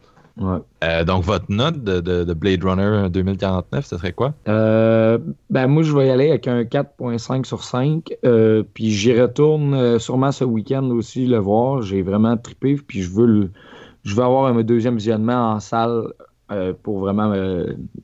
Euh, 0.84 1.04
donc, 1.04 1.24
votre 1.24 1.46
note 1.48 1.82
de, 1.82 2.32
Blade 2.34 2.62
Runner 2.62 3.08
2049, 3.10 3.84
ce 3.84 3.96
serait 3.96 4.12
quoi? 4.12 4.34
Euh, 4.48 5.18
ben, 5.50 5.66
moi, 5.66 5.82
je 5.82 5.94
vais 5.94 6.06
y 6.06 6.10
aller 6.10 6.30
avec 6.30 6.46
un 6.46 6.62
4.5 6.62 7.44
sur 7.44 7.64
5. 7.64 8.12
Euh, 8.24 8.62
puis 8.74 8.90
j'y 8.90 9.18
retourne 9.18 9.98
sûrement 9.98 10.32
ce 10.32 10.44
week-end 10.44 10.84
aussi 10.90 11.26
le 11.26 11.38
voir. 11.38 11.82
J'ai 11.82 12.02
vraiment 12.02 12.36
trippé. 12.36 12.76
Puis 12.76 13.02
je 13.02 13.10
veux, 13.10 13.50
je 14.04 14.14
veux 14.14 14.22
avoir 14.22 14.46
un 14.46 14.62
deuxième 14.62 14.96
visionnement 14.96 15.52
en 15.52 15.60
salle 15.60 16.12
pour 16.82 17.00
vraiment 17.00 17.28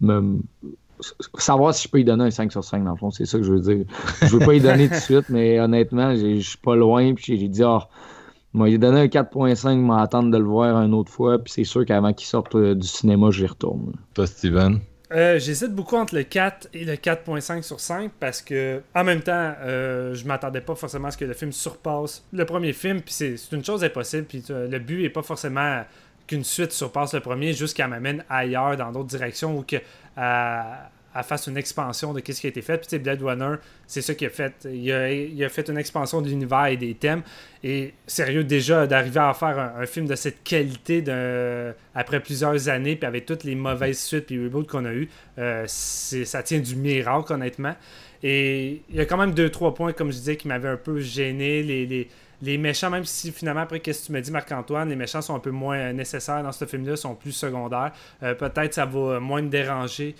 me, 0.00 0.38
savoir 1.38 1.74
si 1.74 1.84
je 1.84 1.88
peux 1.88 2.00
y 2.00 2.04
donner 2.04 2.24
un 2.24 2.30
5 2.30 2.52
sur 2.52 2.64
5 2.64 2.84
dans 2.84 2.92
le 2.92 2.96
fond. 2.96 3.10
C'est 3.10 3.26
ça 3.26 3.38
que 3.38 3.44
je 3.44 3.52
veux 3.52 3.60
dire. 3.60 3.84
Je 4.22 4.36
veux 4.36 4.44
pas 4.44 4.54
y 4.54 4.60
donner 4.60 4.88
tout 4.88 4.94
de 4.94 5.00
suite, 5.00 5.28
mais 5.28 5.60
honnêtement, 5.60 6.14
je 6.14 6.40
suis 6.40 6.58
pas 6.58 6.76
loin. 6.76 7.14
Puis 7.14 7.38
j'ai 7.38 7.48
dit, 7.48 7.62
oh, 7.64 7.80
moi, 8.54 8.68
il 8.68 8.76
a 8.76 8.78
donné 8.78 9.00
un 9.00 9.06
4.5, 9.06 9.76
m'attendre 9.78 10.30
de 10.30 10.38
le 10.38 10.44
voir 10.44 10.80
une 10.80 10.94
autre 10.94 11.10
fois, 11.10 11.42
puis 11.42 11.52
c'est 11.52 11.64
sûr 11.64 11.84
qu'avant 11.84 12.12
qu'il 12.12 12.28
sorte 12.28 12.54
euh, 12.54 12.76
du 12.76 12.86
cinéma, 12.86 13.30
j'y 13.32 13.46
retourne. 13.46 13.92
Toi, 14.14 14.28
Steven? 14.28 14.78
Euh, 15.12 15.40
j'hésite 15.40 15.74
beaucoup 15.74 15.96
entre 15.96 16.14
le 16.14 16.22
4 16.22 16.68
et 16.72 16.84
le 16.84 16.94
4.5 16.94 17.62
sur 17.62 17.80
5 17.80 18.12
parce 18.20 18.40
que, 18.40 18.80
en 18.94 19.02
même 19.02 19.22
temps, 19.22 19.54
euh, 19.60 20.14
je 20.14 20.24
m'attendais 20.24 20.60
pas 20.60 20.76
forcément 20.76 21.08
à 21.08 21.10
ce 21.10 21.18
que 21.18 21.24
le 21.24 21.34
film 21.34 21.50
surpasse 21.50 22.24
le 22.32 22.44
premier 22.46 22.72
film, 22.72 23.00
puis 23.00 23.12
c'est 23.12 23.36
une 23.52 23.64
chose 23.64 23.82
impossible, 23.82 24.24
puis 24.24 24.44
le 24.48 24.78
but 24.78 25.04
est 25.04 25.10
pas 25.10 25.22
forcément 25.22 25.82
qu'une 26.26 26.44
suite 26.44 26.72
surpasse 26.72 27.14
le 27.14 27.20
premier, 27.20 27.54
qu'elle 27.54 27.88
m'amène 27.88 28.24
ailleurs, 28.28 28.76
dans 28.76 28.92
d'autres 28.92 29.08
directions, 29.08 29.58
ou 29.58 29.62
que 29.62 29.76
à 31.14 31.22
fasse 31.22 31.46
une 31.46 31.56
expansion 31.56 32.12
de 32.12 32.20
ce 32.26 32.40
qui 32.40 32.46
a 32.46 32.50
été 32.50 32.60
fait. 32.60 32.76
Puis, 32.76 32.86
tu 32.86 32.90
sais, 32.90 32.98
Blade 32.98 33.22
Runner, 33.22 33.54
c'est 33.86 34.02
ça 34.02 34.14
qu'il 34.14 34.26
a 34.26 34.30
fait. 34.30 34.66
Il 34.70 35.44
a, 35.44 35.48
fait 35.48 35.68
une 35.68 35.78
expansion 35.78 36.20
de 36.20 36.28
l'univers 36.28 36.66
et 36.66 36.76
des 36.76 36.94
thèmes. 36.94 37.22
Et 37.62 37.94
sérieux, 38.06 38.42
déjà, 38.42 38.86
d'arriver 38.86 39.20
à 39.20 39.32
faire 39.32 39.58
un, 39.78 39.86
film 39.86 40.06
de 40.06 40.16
cette 40.16 40.42
qualité 40.42 41.04
après 41.94 42.20
plusieurs 42.20 42.68
années, 42.68 42.96
puis 42.96 43.06
avec 43.06 43.26
toutes 43.26 43.44
les 43.44 43.54
mauvaises 43.54 44.02
suites 44.02 44.26
puis 44.26 44.42
reboots 44.42 44.66
qu'on 44.66 44.84
a 44.84 44.92
eu, 44.92 45.08
euh, 45.38 45.64
ça 45.66 46.42
tient 46.42 46.58
du 46.58 46.74
miracle, 46.74 47.32
honnêtement. 47.32 47.76
Et 48.24 48.82
il 48.88 48.96
y 48.96 49.00
a 49.00 49.06
quand 49.06 49.18
même 49.18 49.34
deux, 49.34 49.50
trois 49.50 49.74
points, 49.74 49.92
comme 49.92 50.10
je 50.10 50.16
disais, 50.16 50.36
qui 50.36 50.48
m'avaient 50.48 50.68
un 50.68 50.76
peu 50.76 50.98
gêné. 50.98 51.62
Les, 51.62 52.08
méchants, 52.58 52.90
même 52.90 53.04
si 53.04 53.32
finalement, 53.32 53.62
après, 53.62 53.80
qu'est-ce 53.80 54.02
que 54.02 54.06
tu 54.06 54.12
m'as 54.12 54.20
dit, 54.20 54.30
Marc-Antoine, 54.30 54.88
les 54.88 54.96
méchants 54.96 55.22
sont 55.22 55.34
un 55.34 55.40
peu 55.40 55.50
moins 55.50 55.92
nécessaires 55.92 56.42
dans 56.42 56.52
ce 56.52 56.64
film-là, 56.64 56.96
sont 56.96 57.14
plus 57.14 57.32
secondaires. 57.32 57.92
Euh, 58.22 58.34
peut-être 58.34 58.74
ça 58.74 58.84
va 58.84 59.20
moins 59.20 59.42
me 59.42 59.48
déranger 59.48 60.14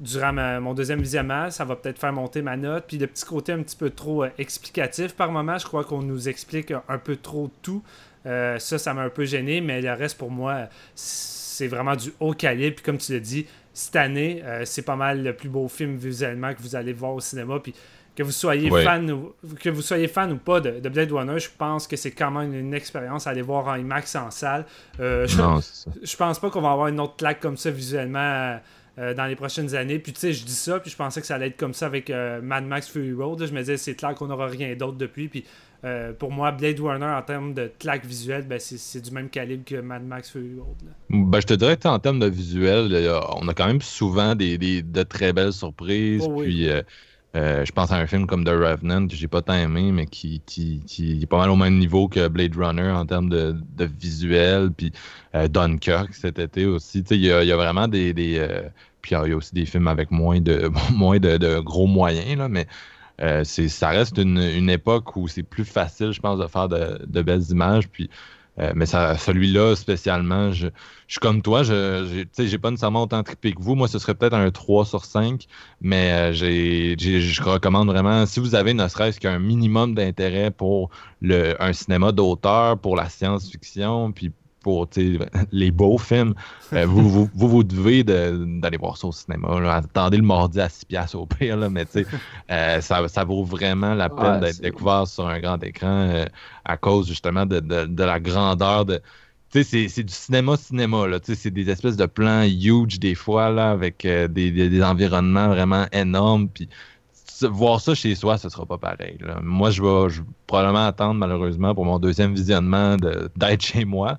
durant 0.00 0.32
mon 0.60 0.74
deuxième 0.74 1.00
visionnement, 1.00 1.50
ça 1.50 1.64
va 1.64 1.74
peut-être 1.74 1.98
faire 1.98 2.12
monter 2.12 2.40
ma 2.42 2.56
note. 2.56 2.84
Puis 2.86 2.98
le 2.98 3.06
petit 3.06 3.24
côté 3.24 3.52
un 3.52 3.62
petit 3.62 3.76
peu 3.76 3.90
trop 3.90 4.24
euh, 4.24 4.30
explicatif 4.38 5.14
par 5.14 5.30
moment, 5.32 5.58
je 5.58 5.66
crois 5.66 5.84
qu'on 5.84 6.02
nous 6.02 6.28
explique 6.28 6.72
un, 6.88 6.98
peu 6.98 7.16
trop 7.16 7.50
tout. 7.62 7.82
Euh, 8.26 8.58
ça, 8.58 8.78
ça 8.78 8.94
m'a 8.94 9.02
un 9.02 9.10
peu 9.10 9.24
gêné, 9.24 9.60
mais 9.60 9.80
le 9.80 9.92
reste 9.92 10.18
pour 10.18 10.30
moi, 10.30 10.68
c'est 10.94 11.66
vraiment 11.66 11.96
du 11.96 12.12
haut 12.20 12.34
calibre. 12.34 12.76
Puis 12.76 12.84
comme 12.84 12.98
tu 12.98 13.12
l'as 13.12 13.20
dit, 13.20 13.46
cette 13.72 13.96
année, 13.96 14.42
c'est 14.64 14.82
pas 14.82 14.96
mal 14.96 15.22
le 15.22 15.34
plus 15.34 15.48
beau 15.48 15.68
film 15.68 15.96
visuellement 15.96 16.52
que 16.52 16.60
vous 16.60 16.74
allez 16.74 16.92
voir 16.92 17.14
au 17.14 17.20
cinéma. 17.20 17.60
Puis 17.60 17.74
que 18.18 18.22
vous 18.24 18.32
soyez 18.32 18.68
fan 18.82 19.10
ou 19.10 19.32
que 19.60 19.70
vous 19.70 19.82
soyez 19.82 20.08
fan 20.08 20.32
ou 20.32 20.38
pas 20.38 20.60
de, 20.60 20.88
Blade 20.88 21.12
Runner, 21.12 21.38
je 21.38 21.50
pense 21.56 21.86
que 21.86 21.96
c'est 21.96 22.10
quand 22.10 22.32
même 22.32 22.52
une 22.52 22.74
expérience 22.74 23.26
à 23.26 23.30
aller 23.30 23.42
voir 23.42 23.68
en 23.68 23.76
IMAX 23.76 24.16
en 24.16 24.30
salle. 24.30 24.66
je, 24.98 25.40
non, 25.40 25.60
je 26.02 26.16
pense 26.16 26.38
pas 26.38 26.50
qu'on 26.50 26.60
va 26.60 26.72
avoir 26.72 26.88
une 26.88 27.00
autre 27.00 27.16
claque 27.16 27.40
comme 27.40 27.56
ça 27.56 27.70
visuellement 27.70 28.58
euh, 28.98 29.14
dans 29.14 29.26
les 29.26 29.36
prochaines 29.36 29.76
années. 29.76 30.00
Puis 30.00 30.12
tu 30.12 30.18
sais, 30.18 30.32
je 30.32 30.44
dis 30.44 30.54
ça, 30.54 30.80
puis 30.80 30.90
je 30.90 30.96
pensais 30.96 31.20
que 31.20 31.26
ça 31.26 31.36
allait 31.36 31.48
être 31.48 31.56
comme 31.56 31.72
ça 31.72 31.86
avec 31.86 32.10
euh, 32.10 32.40
Mad 32.42 32.64
Max 32.64 32.88
Fury 32.88 33.12
Road. 33.12 33.46
Je 33.46 33.52
me 33.52 33.60
disais, 33.60 33.76
c'est 33.76 33.94
clair 33.94 34.12
qu'on 34.16 34.26
n'aura 34.26 34.48
rien 34.48 34.74
d'autre 34.74 34.98
depuis. 34.98 35.28
Puis 35.28 35.44
euh, 35.84 36.12
pour 36.12 36.32
moi, 36.32 36.50
Blade 36.50 36.80
Runner, 36.80 37.06
en 37.06 37.22
termes 37.22 37.54
de 37.54 37.70
claque 37.78 38.04
visuelle, 38.04 38.44
ben, 38.48 38.58
c'est 38.58 39.00
du 39.00 39.12
même 39.12 39.28
calibre 39.28 39.62
que 39.64 39.76
Mad 39.76 40.04
Max 40.04 40.30
Fury 40.30 40.56
Road. 40.58 40.76
Ben, 41.10 41.38
je 41.38 41.46
te 41.46 41.54
dirais 41.54 41.78
en 41.84 42.00
termes 42.00 42.18
de 42.18 42.26
visuel, 42.26 43.08
on 43.36 43.46
a 43.46 43.54
quand 43.54 43.68
même 43.68 43.82
souvent 43.82 44.34
des, 44.34 44.58
de 44.58 45.02
très 45.04 45.32
belles 45.32 45.52
surprises. 45.52 46.26
Oh 46.28 46.40
puis. 46.42 46.68
Je 47.34 47.70
pense 47.72 47.92
à 47.92 47.96
un 47.96 48.06
film 48.06 48.26
comme 48.26 48.44
The 48.44 48.48
Revenant 48.48 49.06
que 49.06 49.14
j'ai 49.14 49.28
pas 49.28 49.42
tant 49.42 49.54
aimé, 49.54 49.92
mais 49.92 50.06
qui, 50.06 50.42
est 50.98 51.26
pas 51.26 51.38
mal 51.38 51.50
au 51.50 51.56
même 51.56 51.78
niveau 51.78 52.08
que 52.08 52.26
Blade 52.28 52.56
Runner 52.56 52.90
en 52.90 53.06
termes 53.06 53.28
de, 53.28 53.56
visuel. 53.78 54.70
Puis 54.76 54.92
Dunkirk 55.50 56.14
cet 56.14 56.38
été 56.38 56.66
aussi. 56.66 57.00
Il 57.10 57.16
y, 57.18 57.26
y 57.26 57.30
a, 57.52 57.56
vraiment 57.56 57.86
des, 57.86 58.12
puis 59.02 59.14
il 59.14 59.28
y 59.30 59.32
a 59.32 59.36
aussi 59.36 59.54
des 59.54 59.66
films 59.66 59.88
avec 59.88 60.10
moins 60.10 60.40
de, 60.40 60.70
moins 60.92 61.18
de, 61.18 61.60
gros 61.60 61.86
moyens, 61.86 62.38
là, 62.38 62.48
mais 62.48 62.66
euh, 63.20 63.44
ça 63.44 63.88
reste 63.88 64.18
une, 64.18 64.70
époque 64.70 65.16
où 65.16 65.28
c'est 65.28 65.42
plus 65.42 65.64
facile, 65.64 66.12
je 66.12 66.20
pense, 66.20 66.38
de 66.38 66.46
faire 66.46 66.68
de, 66.68 67.22
belles 67.22 67.50
images. 67.50 67.88
Puis, 67.88 68.10
euh, 68.60 68.72
mais 68.74 68.86
celui-là, 68.86 69.76
spécialement, 69.76 70.52
je, 70.52 70.68
suis 71.06 71.20
comme 71.20 71.42
toi, 71.42 71.62
je 71.62 72.24
n'ai 72.42 72.58
pas 72.58 72.70
nécessairement 72.70 73.02
autant 73.02 73.22
trippé 73.22 73.52
que 73.52 73.62
vous. 73.62 73.74
Moi, 73.74 73.88
ce 73.88 73.98
serait 73.98 74.14
peut-être 74.14 74.34
un 74.34 74.50
3 74.50 74.84
sur 74.84 75.04
5, 75.04 75.46
mais 75.80 76.12
euh, 76.12 76.32
je 76.32 77.42
recommande 77.42 77.88
vraiment, 77.88 78.26
si 78.26 78.40
vous 78.40 78.54
avez 78.54 78.74
ne 78.74 78.88
serait-ce 78.88 79.20
qu'un 79.20 79.38
minimum 79.38 79.94
d'intérêt 79.94 80.50
pour 80.50 80.90
le, 81.20 81.60
un 81.62 81.72
cinéma 81.72 82.12
d'auteur, 82.12 82.78
pour 82.78 82.96
la 82.96 83.08
science-fiction, 83.08 84.12
puis 84.12 84.32
pour 84.68 84.86
les 85.52 85.70
beaux 85.70 85.96
films, 85.96 86.34
euh, 86.74 86.84
vous, 86.84 87.08
vous, 87.08 87.48
vous, 87.48 87.64
devez 87.64 88.04
d'aller 88.04 88.76
voir 88.76 88.98
ça 88.98 89.06
au 89.06 89.12
cinéma. 89.12 89.48
Attendez 89.72 90.18
le 90.18 90.22
mardi 90.22 90.60
à 90.60 90.68
6 90.68 90.84
piastres 90.84 91.18
au 91.18 91.24
pire, 91.24 91.56
là, 91.56 91.70
mais 91.70 91.86
euh, 92.50 92.80
ça, 92.82 93.08
ça 93.08 93.24
vaut 93.24 93.44
vraiment 93.44 93.94
la 93.94 94.10
peine 94.10 94.40
d'être 94.40 94.60
découvert 94.60 95.06
sur 95.06 95.26
un 95.26 95.40
grand 95.40 95.62
écran 95.64 96.10
euh, 96.10 96.26
à 96.66 96.76
cause 96.76 97.08
justement 97.08 97.46
de, 97.46 97.60
de, 97.60 98.04
la 98.04 98.20
grandeur 98.20 98.84
de. 98.84 99.00
C'est 99.50 100.02
du 100.02 100.12
cinéma-cinéma. 100.12 101.06
C'est 101.22 101.50
des 101.50 101.70
espèces 101.70 101.96
de 101.96 102.04
plans 102.04 102.42
huge 102.42 103.00
des 103.00 103.14
fois 103.14 103.48
là, 103.48 103.70
avec 103.70 104.06
des, 104.06 104.50
des, 104.50 104.82
environnements 104.82 105.48
vraiment 105.48 105.86
énormes. 105.92 106.50
Puis 106.50 106.68
voir 107.46 107.80
ça 107.80 107.94
chez 107.94 108.14
soi, 108.14 108.36
ce 108.36 108.50
sera 108.50 108.66
pas 108.66 108.76
pareil. 108.76 109.18
Moi, 109.42 109.70
je 109.70 109.82
vais, 109.82 110.10
je 110.10 110.20
vais 110.20 110.28
probablement 110.46 110.86
attendre 110.86 111.14
malheureusement 111.14 111.74
pour 111.74 111.86
mon 111.86 111.98
deuxième 111.98 112.34
visionnement 112.34 112.96
d'être 112.96 113.62
chez 113.62 113.86
moi. 113.86 114.18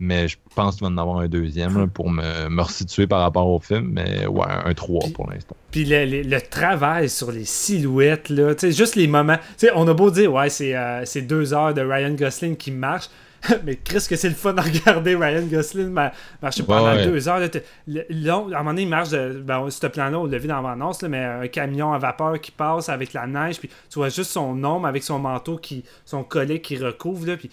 Mais 0.00 0.28
je 0.28 0.36
pense 0.54 0.76
qu'il 0.76 0.86
va 0.86 0.92
en 0.92 0.96
avoir 0.96 1.18
un 1.18 1.28
deuxième 1.28 1.88
pour 1.88 2.08
me, 2.10 2.48
me 2.48 2.62
resituer 2.62 3.06
par 3.06 3.20
rapport 3.20 3.48
au 3.48 3.58
film. 3.58 3.90
Mais 3.92 4.26
ouais, 4.26 4.46
un 4.46 4.72
3 4.74 5.08
pour 5.14 5.28
l'instant. 5.30 5.56
Puis 5.70 5.84
le, 5.84 6.38
travail 6.40 7.08
sur 7.08 7.32
les 7.32 7.44
silhouettes, 7.44 8.28
là, 8.30 8.54
juste 8.62 8.96
les 8.96 9.06
moments. 9.06 9.38
on 9.74 9.88
a 9.88 9.94
beau 9.94 10.10
dire, 10.10 10.32
ouais, 10.32 10.48
euh, 10.60 11.02
c'est 11.04 11.22
deux 11.22 11.52
heures 11.52 11.74
de 11.74 11.82
Ryan 11.82 12.14
Gosling 12.14 12.56
qui 12.56 12.70
marche. 12.70 13.08
mais 13.64 13.76
qu'est-ce 13.76 14.08
que 14.08 14.16
c'est 14.16 14.28
le 14.28 14.34
fun 14.34 14.52
de 14.52 14.60
regarder 14.60 15.14
Ryan 15.14 15.46
Gosling 15.46 15.94
marcher 16.42 16.62
pendant 16.64 16.94
deux 16.96 17.28
heures. 17.28 17.40
à 17.40 17.46
un 17.46 18.44
moment 18.48 18.64
donné, 18.64 18.82
il 18.82 18.88
marche 18.88 19.10
de, 19.10 19.42
ben, 19.44 19.68
ce 19.70 19.86
plan-là, 19.86 20.18
on 20.18 20.26
l'a 20.26 20.38
vu 20.38 20.48
dans 20.48 20.60
l'annonce, 20.60 21.02
mais 21.02 21.22
un 21.22 21.46
camion 21.48 21.92
à 21.92 21.98
vapeur 21.98 22.40
qui 22.40 22.50
passe 22.50 22.88
avec 22.88 23.12
la 23.12 23.26
neige, 23.26 23.58
puis 23.58 23.68
tu 23.90 23.98
vois 23.98 24.08
juste 24.08 24.30
son 24.30 24.62
ombre 24.64 24.86
avec 24.86 25.02
son 25.02 25.18
manteau, 25.18 25.56
qui, 25.56 25.84
son 26.04 26.24
collet 26.24 26.60
qui 26.60 26.76
recouvre. 26.76 27.26
Là, 27.26 27.36
puis 27.36 27.50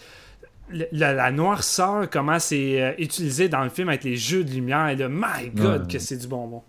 la, 0.71 1.31
noirceur, 1.31 2.09
comment 2.09 2.39
c'est 2.39 2.81
euh, 2.81 2.91
utilisé 2.97 3.49
dans 3.49 3.63
le 3.63 3.69
film 3.69 3.89
avec 3.89 4.03
les 4.03 4.15
jeux 4.15 4.43
de 4.43 4.51
lumière. 4.51 4.89
Et 4.89 4.95
my 4.95 5.49
God, 5.53 5.87
que 5.91 5.99
c'est 5.99 6.17
du 6.17 6.27
bonbon. 6.27 6.61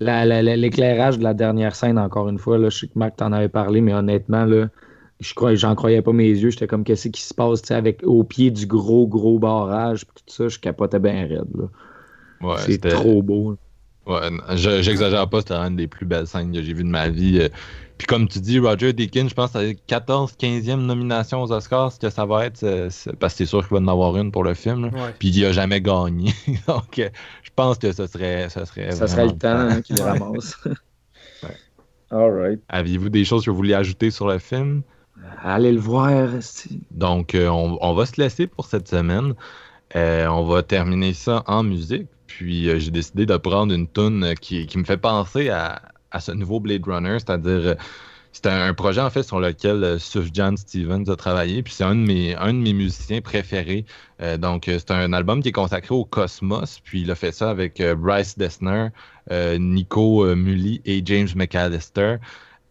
L'éclairage 0.00 1.18
de 1.18 1.24
la 1.24 1.34
dernière 1.34 1.74
scène, 1.74 1.98
encore 1.98 2.28
une 2.28 2.38
fois, 2.38 2.58
là, 2.58 2.68
je 2.68 2.80
sais 2.80 2.86
que 2.86 2.98
Marc 2.98 3.16
t'en 3.16 3.32
avait 3.32 3.48
parlé, 3.48 3.80
mais 3.80 3.94
honnêtement, 3.94 4.44
là, 4.44 4.68
je 5.20 5.34
crois, 5.34 5.54
j'en 5.54 5.74
croyais 5.74 6.02
pas 6.02 6.12
mes 6.12 6.28
yeux. 6.28 6.50
J'étais 6.50 6.66
comme, 6.66 6.84
qu'est-ce 6.84 7.08
qui 7.08 7.22
se 7.22 7.34
passe 7.34 7.70
avec 7.70 8.00
au 8.04 8.24
pied 8.24 8.50
du 8.50 8.66
gros, 8.66 9.06
gros 9.06 9.38
barrage, 9.38 10.04
tout 10.04 10.22
ça, 10.26 10.48
je 10.48 10.58
capotais 10.58 10.98
bien 10.98 11.26
raide. 11.26 11.68
c'est 12.58 12.78
trop 12.78 13.22
beau. 13.22 13.56
Ouais, 14.06 14.20
j'exagère 14.54 15.28
pas, 15.30 15.40
c'était 15.40 15.54
une 15.54 15.76
des 15.76 15.86
plus 15.86 16.04
belles 16.04 16.26
scènes 16.26 16.52
que 16.52 16.60
j'ai 16.60 16.74
vues 16.74 16.84
de 16.84 16.88
ma 16.88 17.08
vie. 17.08 17.48
Euh. 17.94 17.98
Puis 17.98 18.06
comme 18.06 18.28
tu 18.28 18.40
dis, 18.40 18.58
Roger 18.58 18.92
Deakins, 18.92 19.28
je 19.28 19.34
pense 19.34 19.52
que 19.52 19.60
c'est 19.60 19.74
14, 19.86 20.34
15e 20.40 20.76
nomination 20.76 21.42
aux 21.42 21.52
Oscars, 21.52 21.92
ce 21.92 21.98
que 21.98 22.10
ça 22.10 22.26
va 22.26 22.46
être, 22.46 22.60
parce 23.18 23.34
que 23.34 23.38
c'est 23.38 23.46
sûr 23.46 23.66
qu'il 23.66 23.76
va 23.76 23.82
en 23.82 23.88
avoir 23.88 24.16
une 24.16 24.32
pour 24.32 24.44
le 24.44 24.54
film. 24.54 24.90
Puis 25.18 25.28
il 25.28 25.44
a 25.44 25.52
jamais 25.52 25.80
gagné. 25.80 26.32
Donc 26.66 26.96
je 26.98 27.50
pense 27.54 27.78
que 27.78 27.92
ce 27.92 28.06
serait. 28.06 28.48
Ce 28.48 28.64
serait 28.64 28.92
ça 28.92 29.06
serait 29.06 29.26
le 29.26 29.38
temps 29.38 29.58
hein, 29.58 29.80
qu'il 29.80 30.00
ramasse. 30.02 30.56
All 32.10 32.30
right. 32.30 32.60
Aviez-vous 32.68 33.08
des 33.08 33.24
choses 33.24 33.44
que 33.44 33.50
vous 33.50 33.56
vouliez 33.56 33.74
ajouter 33.74 34.10
sur 34.10 34.28
le 34.28 34.38
film? 34.38 34.82
Allez 35.42 35.72
le 35.72 35.80
voir. 35.80 36.28
Donc, 36.90 37.34
euh, 37.34 37.48
on, 37.48 37.94
va 37.94 38.06
se 38.06 38.20
laisser 38.20 38.46
pour 38.46 38.66
cette 38.66 38.88
semaine. 38.88 39.34
Euh, 39.96 40.26
on 40.26 40.44
va 40.44 40.62
terminer 40.62 41.12
ça 41.12 41.42
en 41.46 41.62
musique. 41.62 42.08
Puis, 42.26 42.68
euh, 42.68 42.78
j'ai 42.78 42.90
décidé 42.90 43.26
de 43.26 43.36
prendre 43.36 43.72
une 43.74 43.88
tune 43.88 44.34
qui, 44.40 44.68
me 44.76 44.84
fait 44.84 44.96
penser 44.96 45.50
à, 45.50 45.82
ce 46.20 46.32
nouveau 46.32 46.60
Blade 46.60 46.86
Runner, 46.86 47.18
c'est-à-dire. 47.18 47.76
c'est 48.32 48.46
un, 48.46 48.74
projet 48.74 49.00
en 49.00 49.10
fait 49.10 49.22
sur 49.22 49.40
lequel 49.40 49.98
Sufjan 50.00 50.56
Stevens 50.56 51.04
a 51.08 51.16
travaillé, 51.16 51.62
puis 51.62 51.72
c'est 51.72 51.84
un, 51.84 51.94
de 51.94 52.00
mes, 52.00 52.34
un 52.34 52.52
de 52.52 52.58
mes 52.58 52.72
musiciens 52.72 53.20
préférés. 53.20 53.84
donc 54.38 54.64
c'est 54.66 54.90
un 54.90 55.12
album 55.12 55.42
qui 55.42 55.50
est 55.50 55.52
consacré 55.52 55.94
au 55.94 56.04
cosmos, 56.04 56.80
puis 56.82 57.02
il 57.02 57.10
a 57.10 57.14
fait 57.14 57.32
ça 57.32 57.50
avec 57.50 57.80
Bryce 57.96 58.36
Dessner, 58.36 58.88
Nico 59.30 60.34
Mully 60.34 60.82
et 60.84 61.02
James 61.04 61.28
McAllister. 61.36 62.16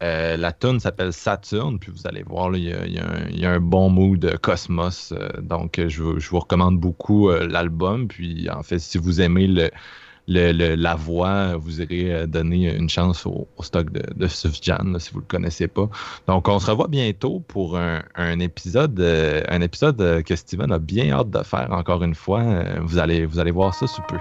Euh, 0.03 0.35
la 0.35 0.51
tune 0.51 0.81
s'appelle 0.81 1.13
Saturn, 1.13 1.79
puis 1.79 1.89
vous 1.89 2.05
allez 2.05 2.23
voir, 2.23 2.53
il 2.55 2.65
y, 2.65 3.45
a 3.45 3.49
un 3.49 3.59
bon 3.61 3.89
mood 3.89 4.37
cosmos. 4.41 5.13
Euh, 5.13 5.29
donc, 5.41 5.79
je, 5.87 6.03
vous 6.03 6.39
recommande 6.39 6.77
beaucoup 6.77 7.29
euh, 7.29 7.47
l'album. 7.47 8.09
Puis, 8.09 8.49
en 8.49 8.63
fait, 8.63 8.79
si 8.79 8.97
vous 8.97 9.21
aimez 9.21 9.47
le, 9.47 9.71
la 10.27 10.95
voix, 10.95 11.55
vous 11.57 11.81
irez 11.81 12.27
donner 12.27 12.73
une 12.73 12.89
chance 12.89 13.25
au, 13.25 13.47
stock 13.61 13.91
de, 13.91 14.01
de 14.15 14.27
si 14.27 14.47
vous 14.47 14.83
ne 14.83 14.97
le 14.97 15.21
connaissez 15.27 15.67
pas. 15.67 15.89
Donc, 16.27 16.47
on 16.47 16.59
se 16.59 16.69
revoit 16.69 16.87
bientôt 16.87 17.41
pour 17.47 17.77
un, 17.77 18.39
épisode, 18.39 18.99
un 18.99 19.61
épisode 19.61 20.23
que 20.23 20.35
Steven 20.35 20.71
a 20.71 20.79
bien 20.79 21.11
hâte 21.11 21.29
de 21.29 21.43
faire 21.43 21.71
encore 21.71 22.03
une 22.03 22.15
fois. 22.15 22.43
vous, 22.81 22.97
allez, 22.97 23.25
vous 23.25 23.39
allez 23.39 23.51
voir 23.51 23.73
ça 23.73 23.87
sous 23.87 24.01
peu. 24.03 24.17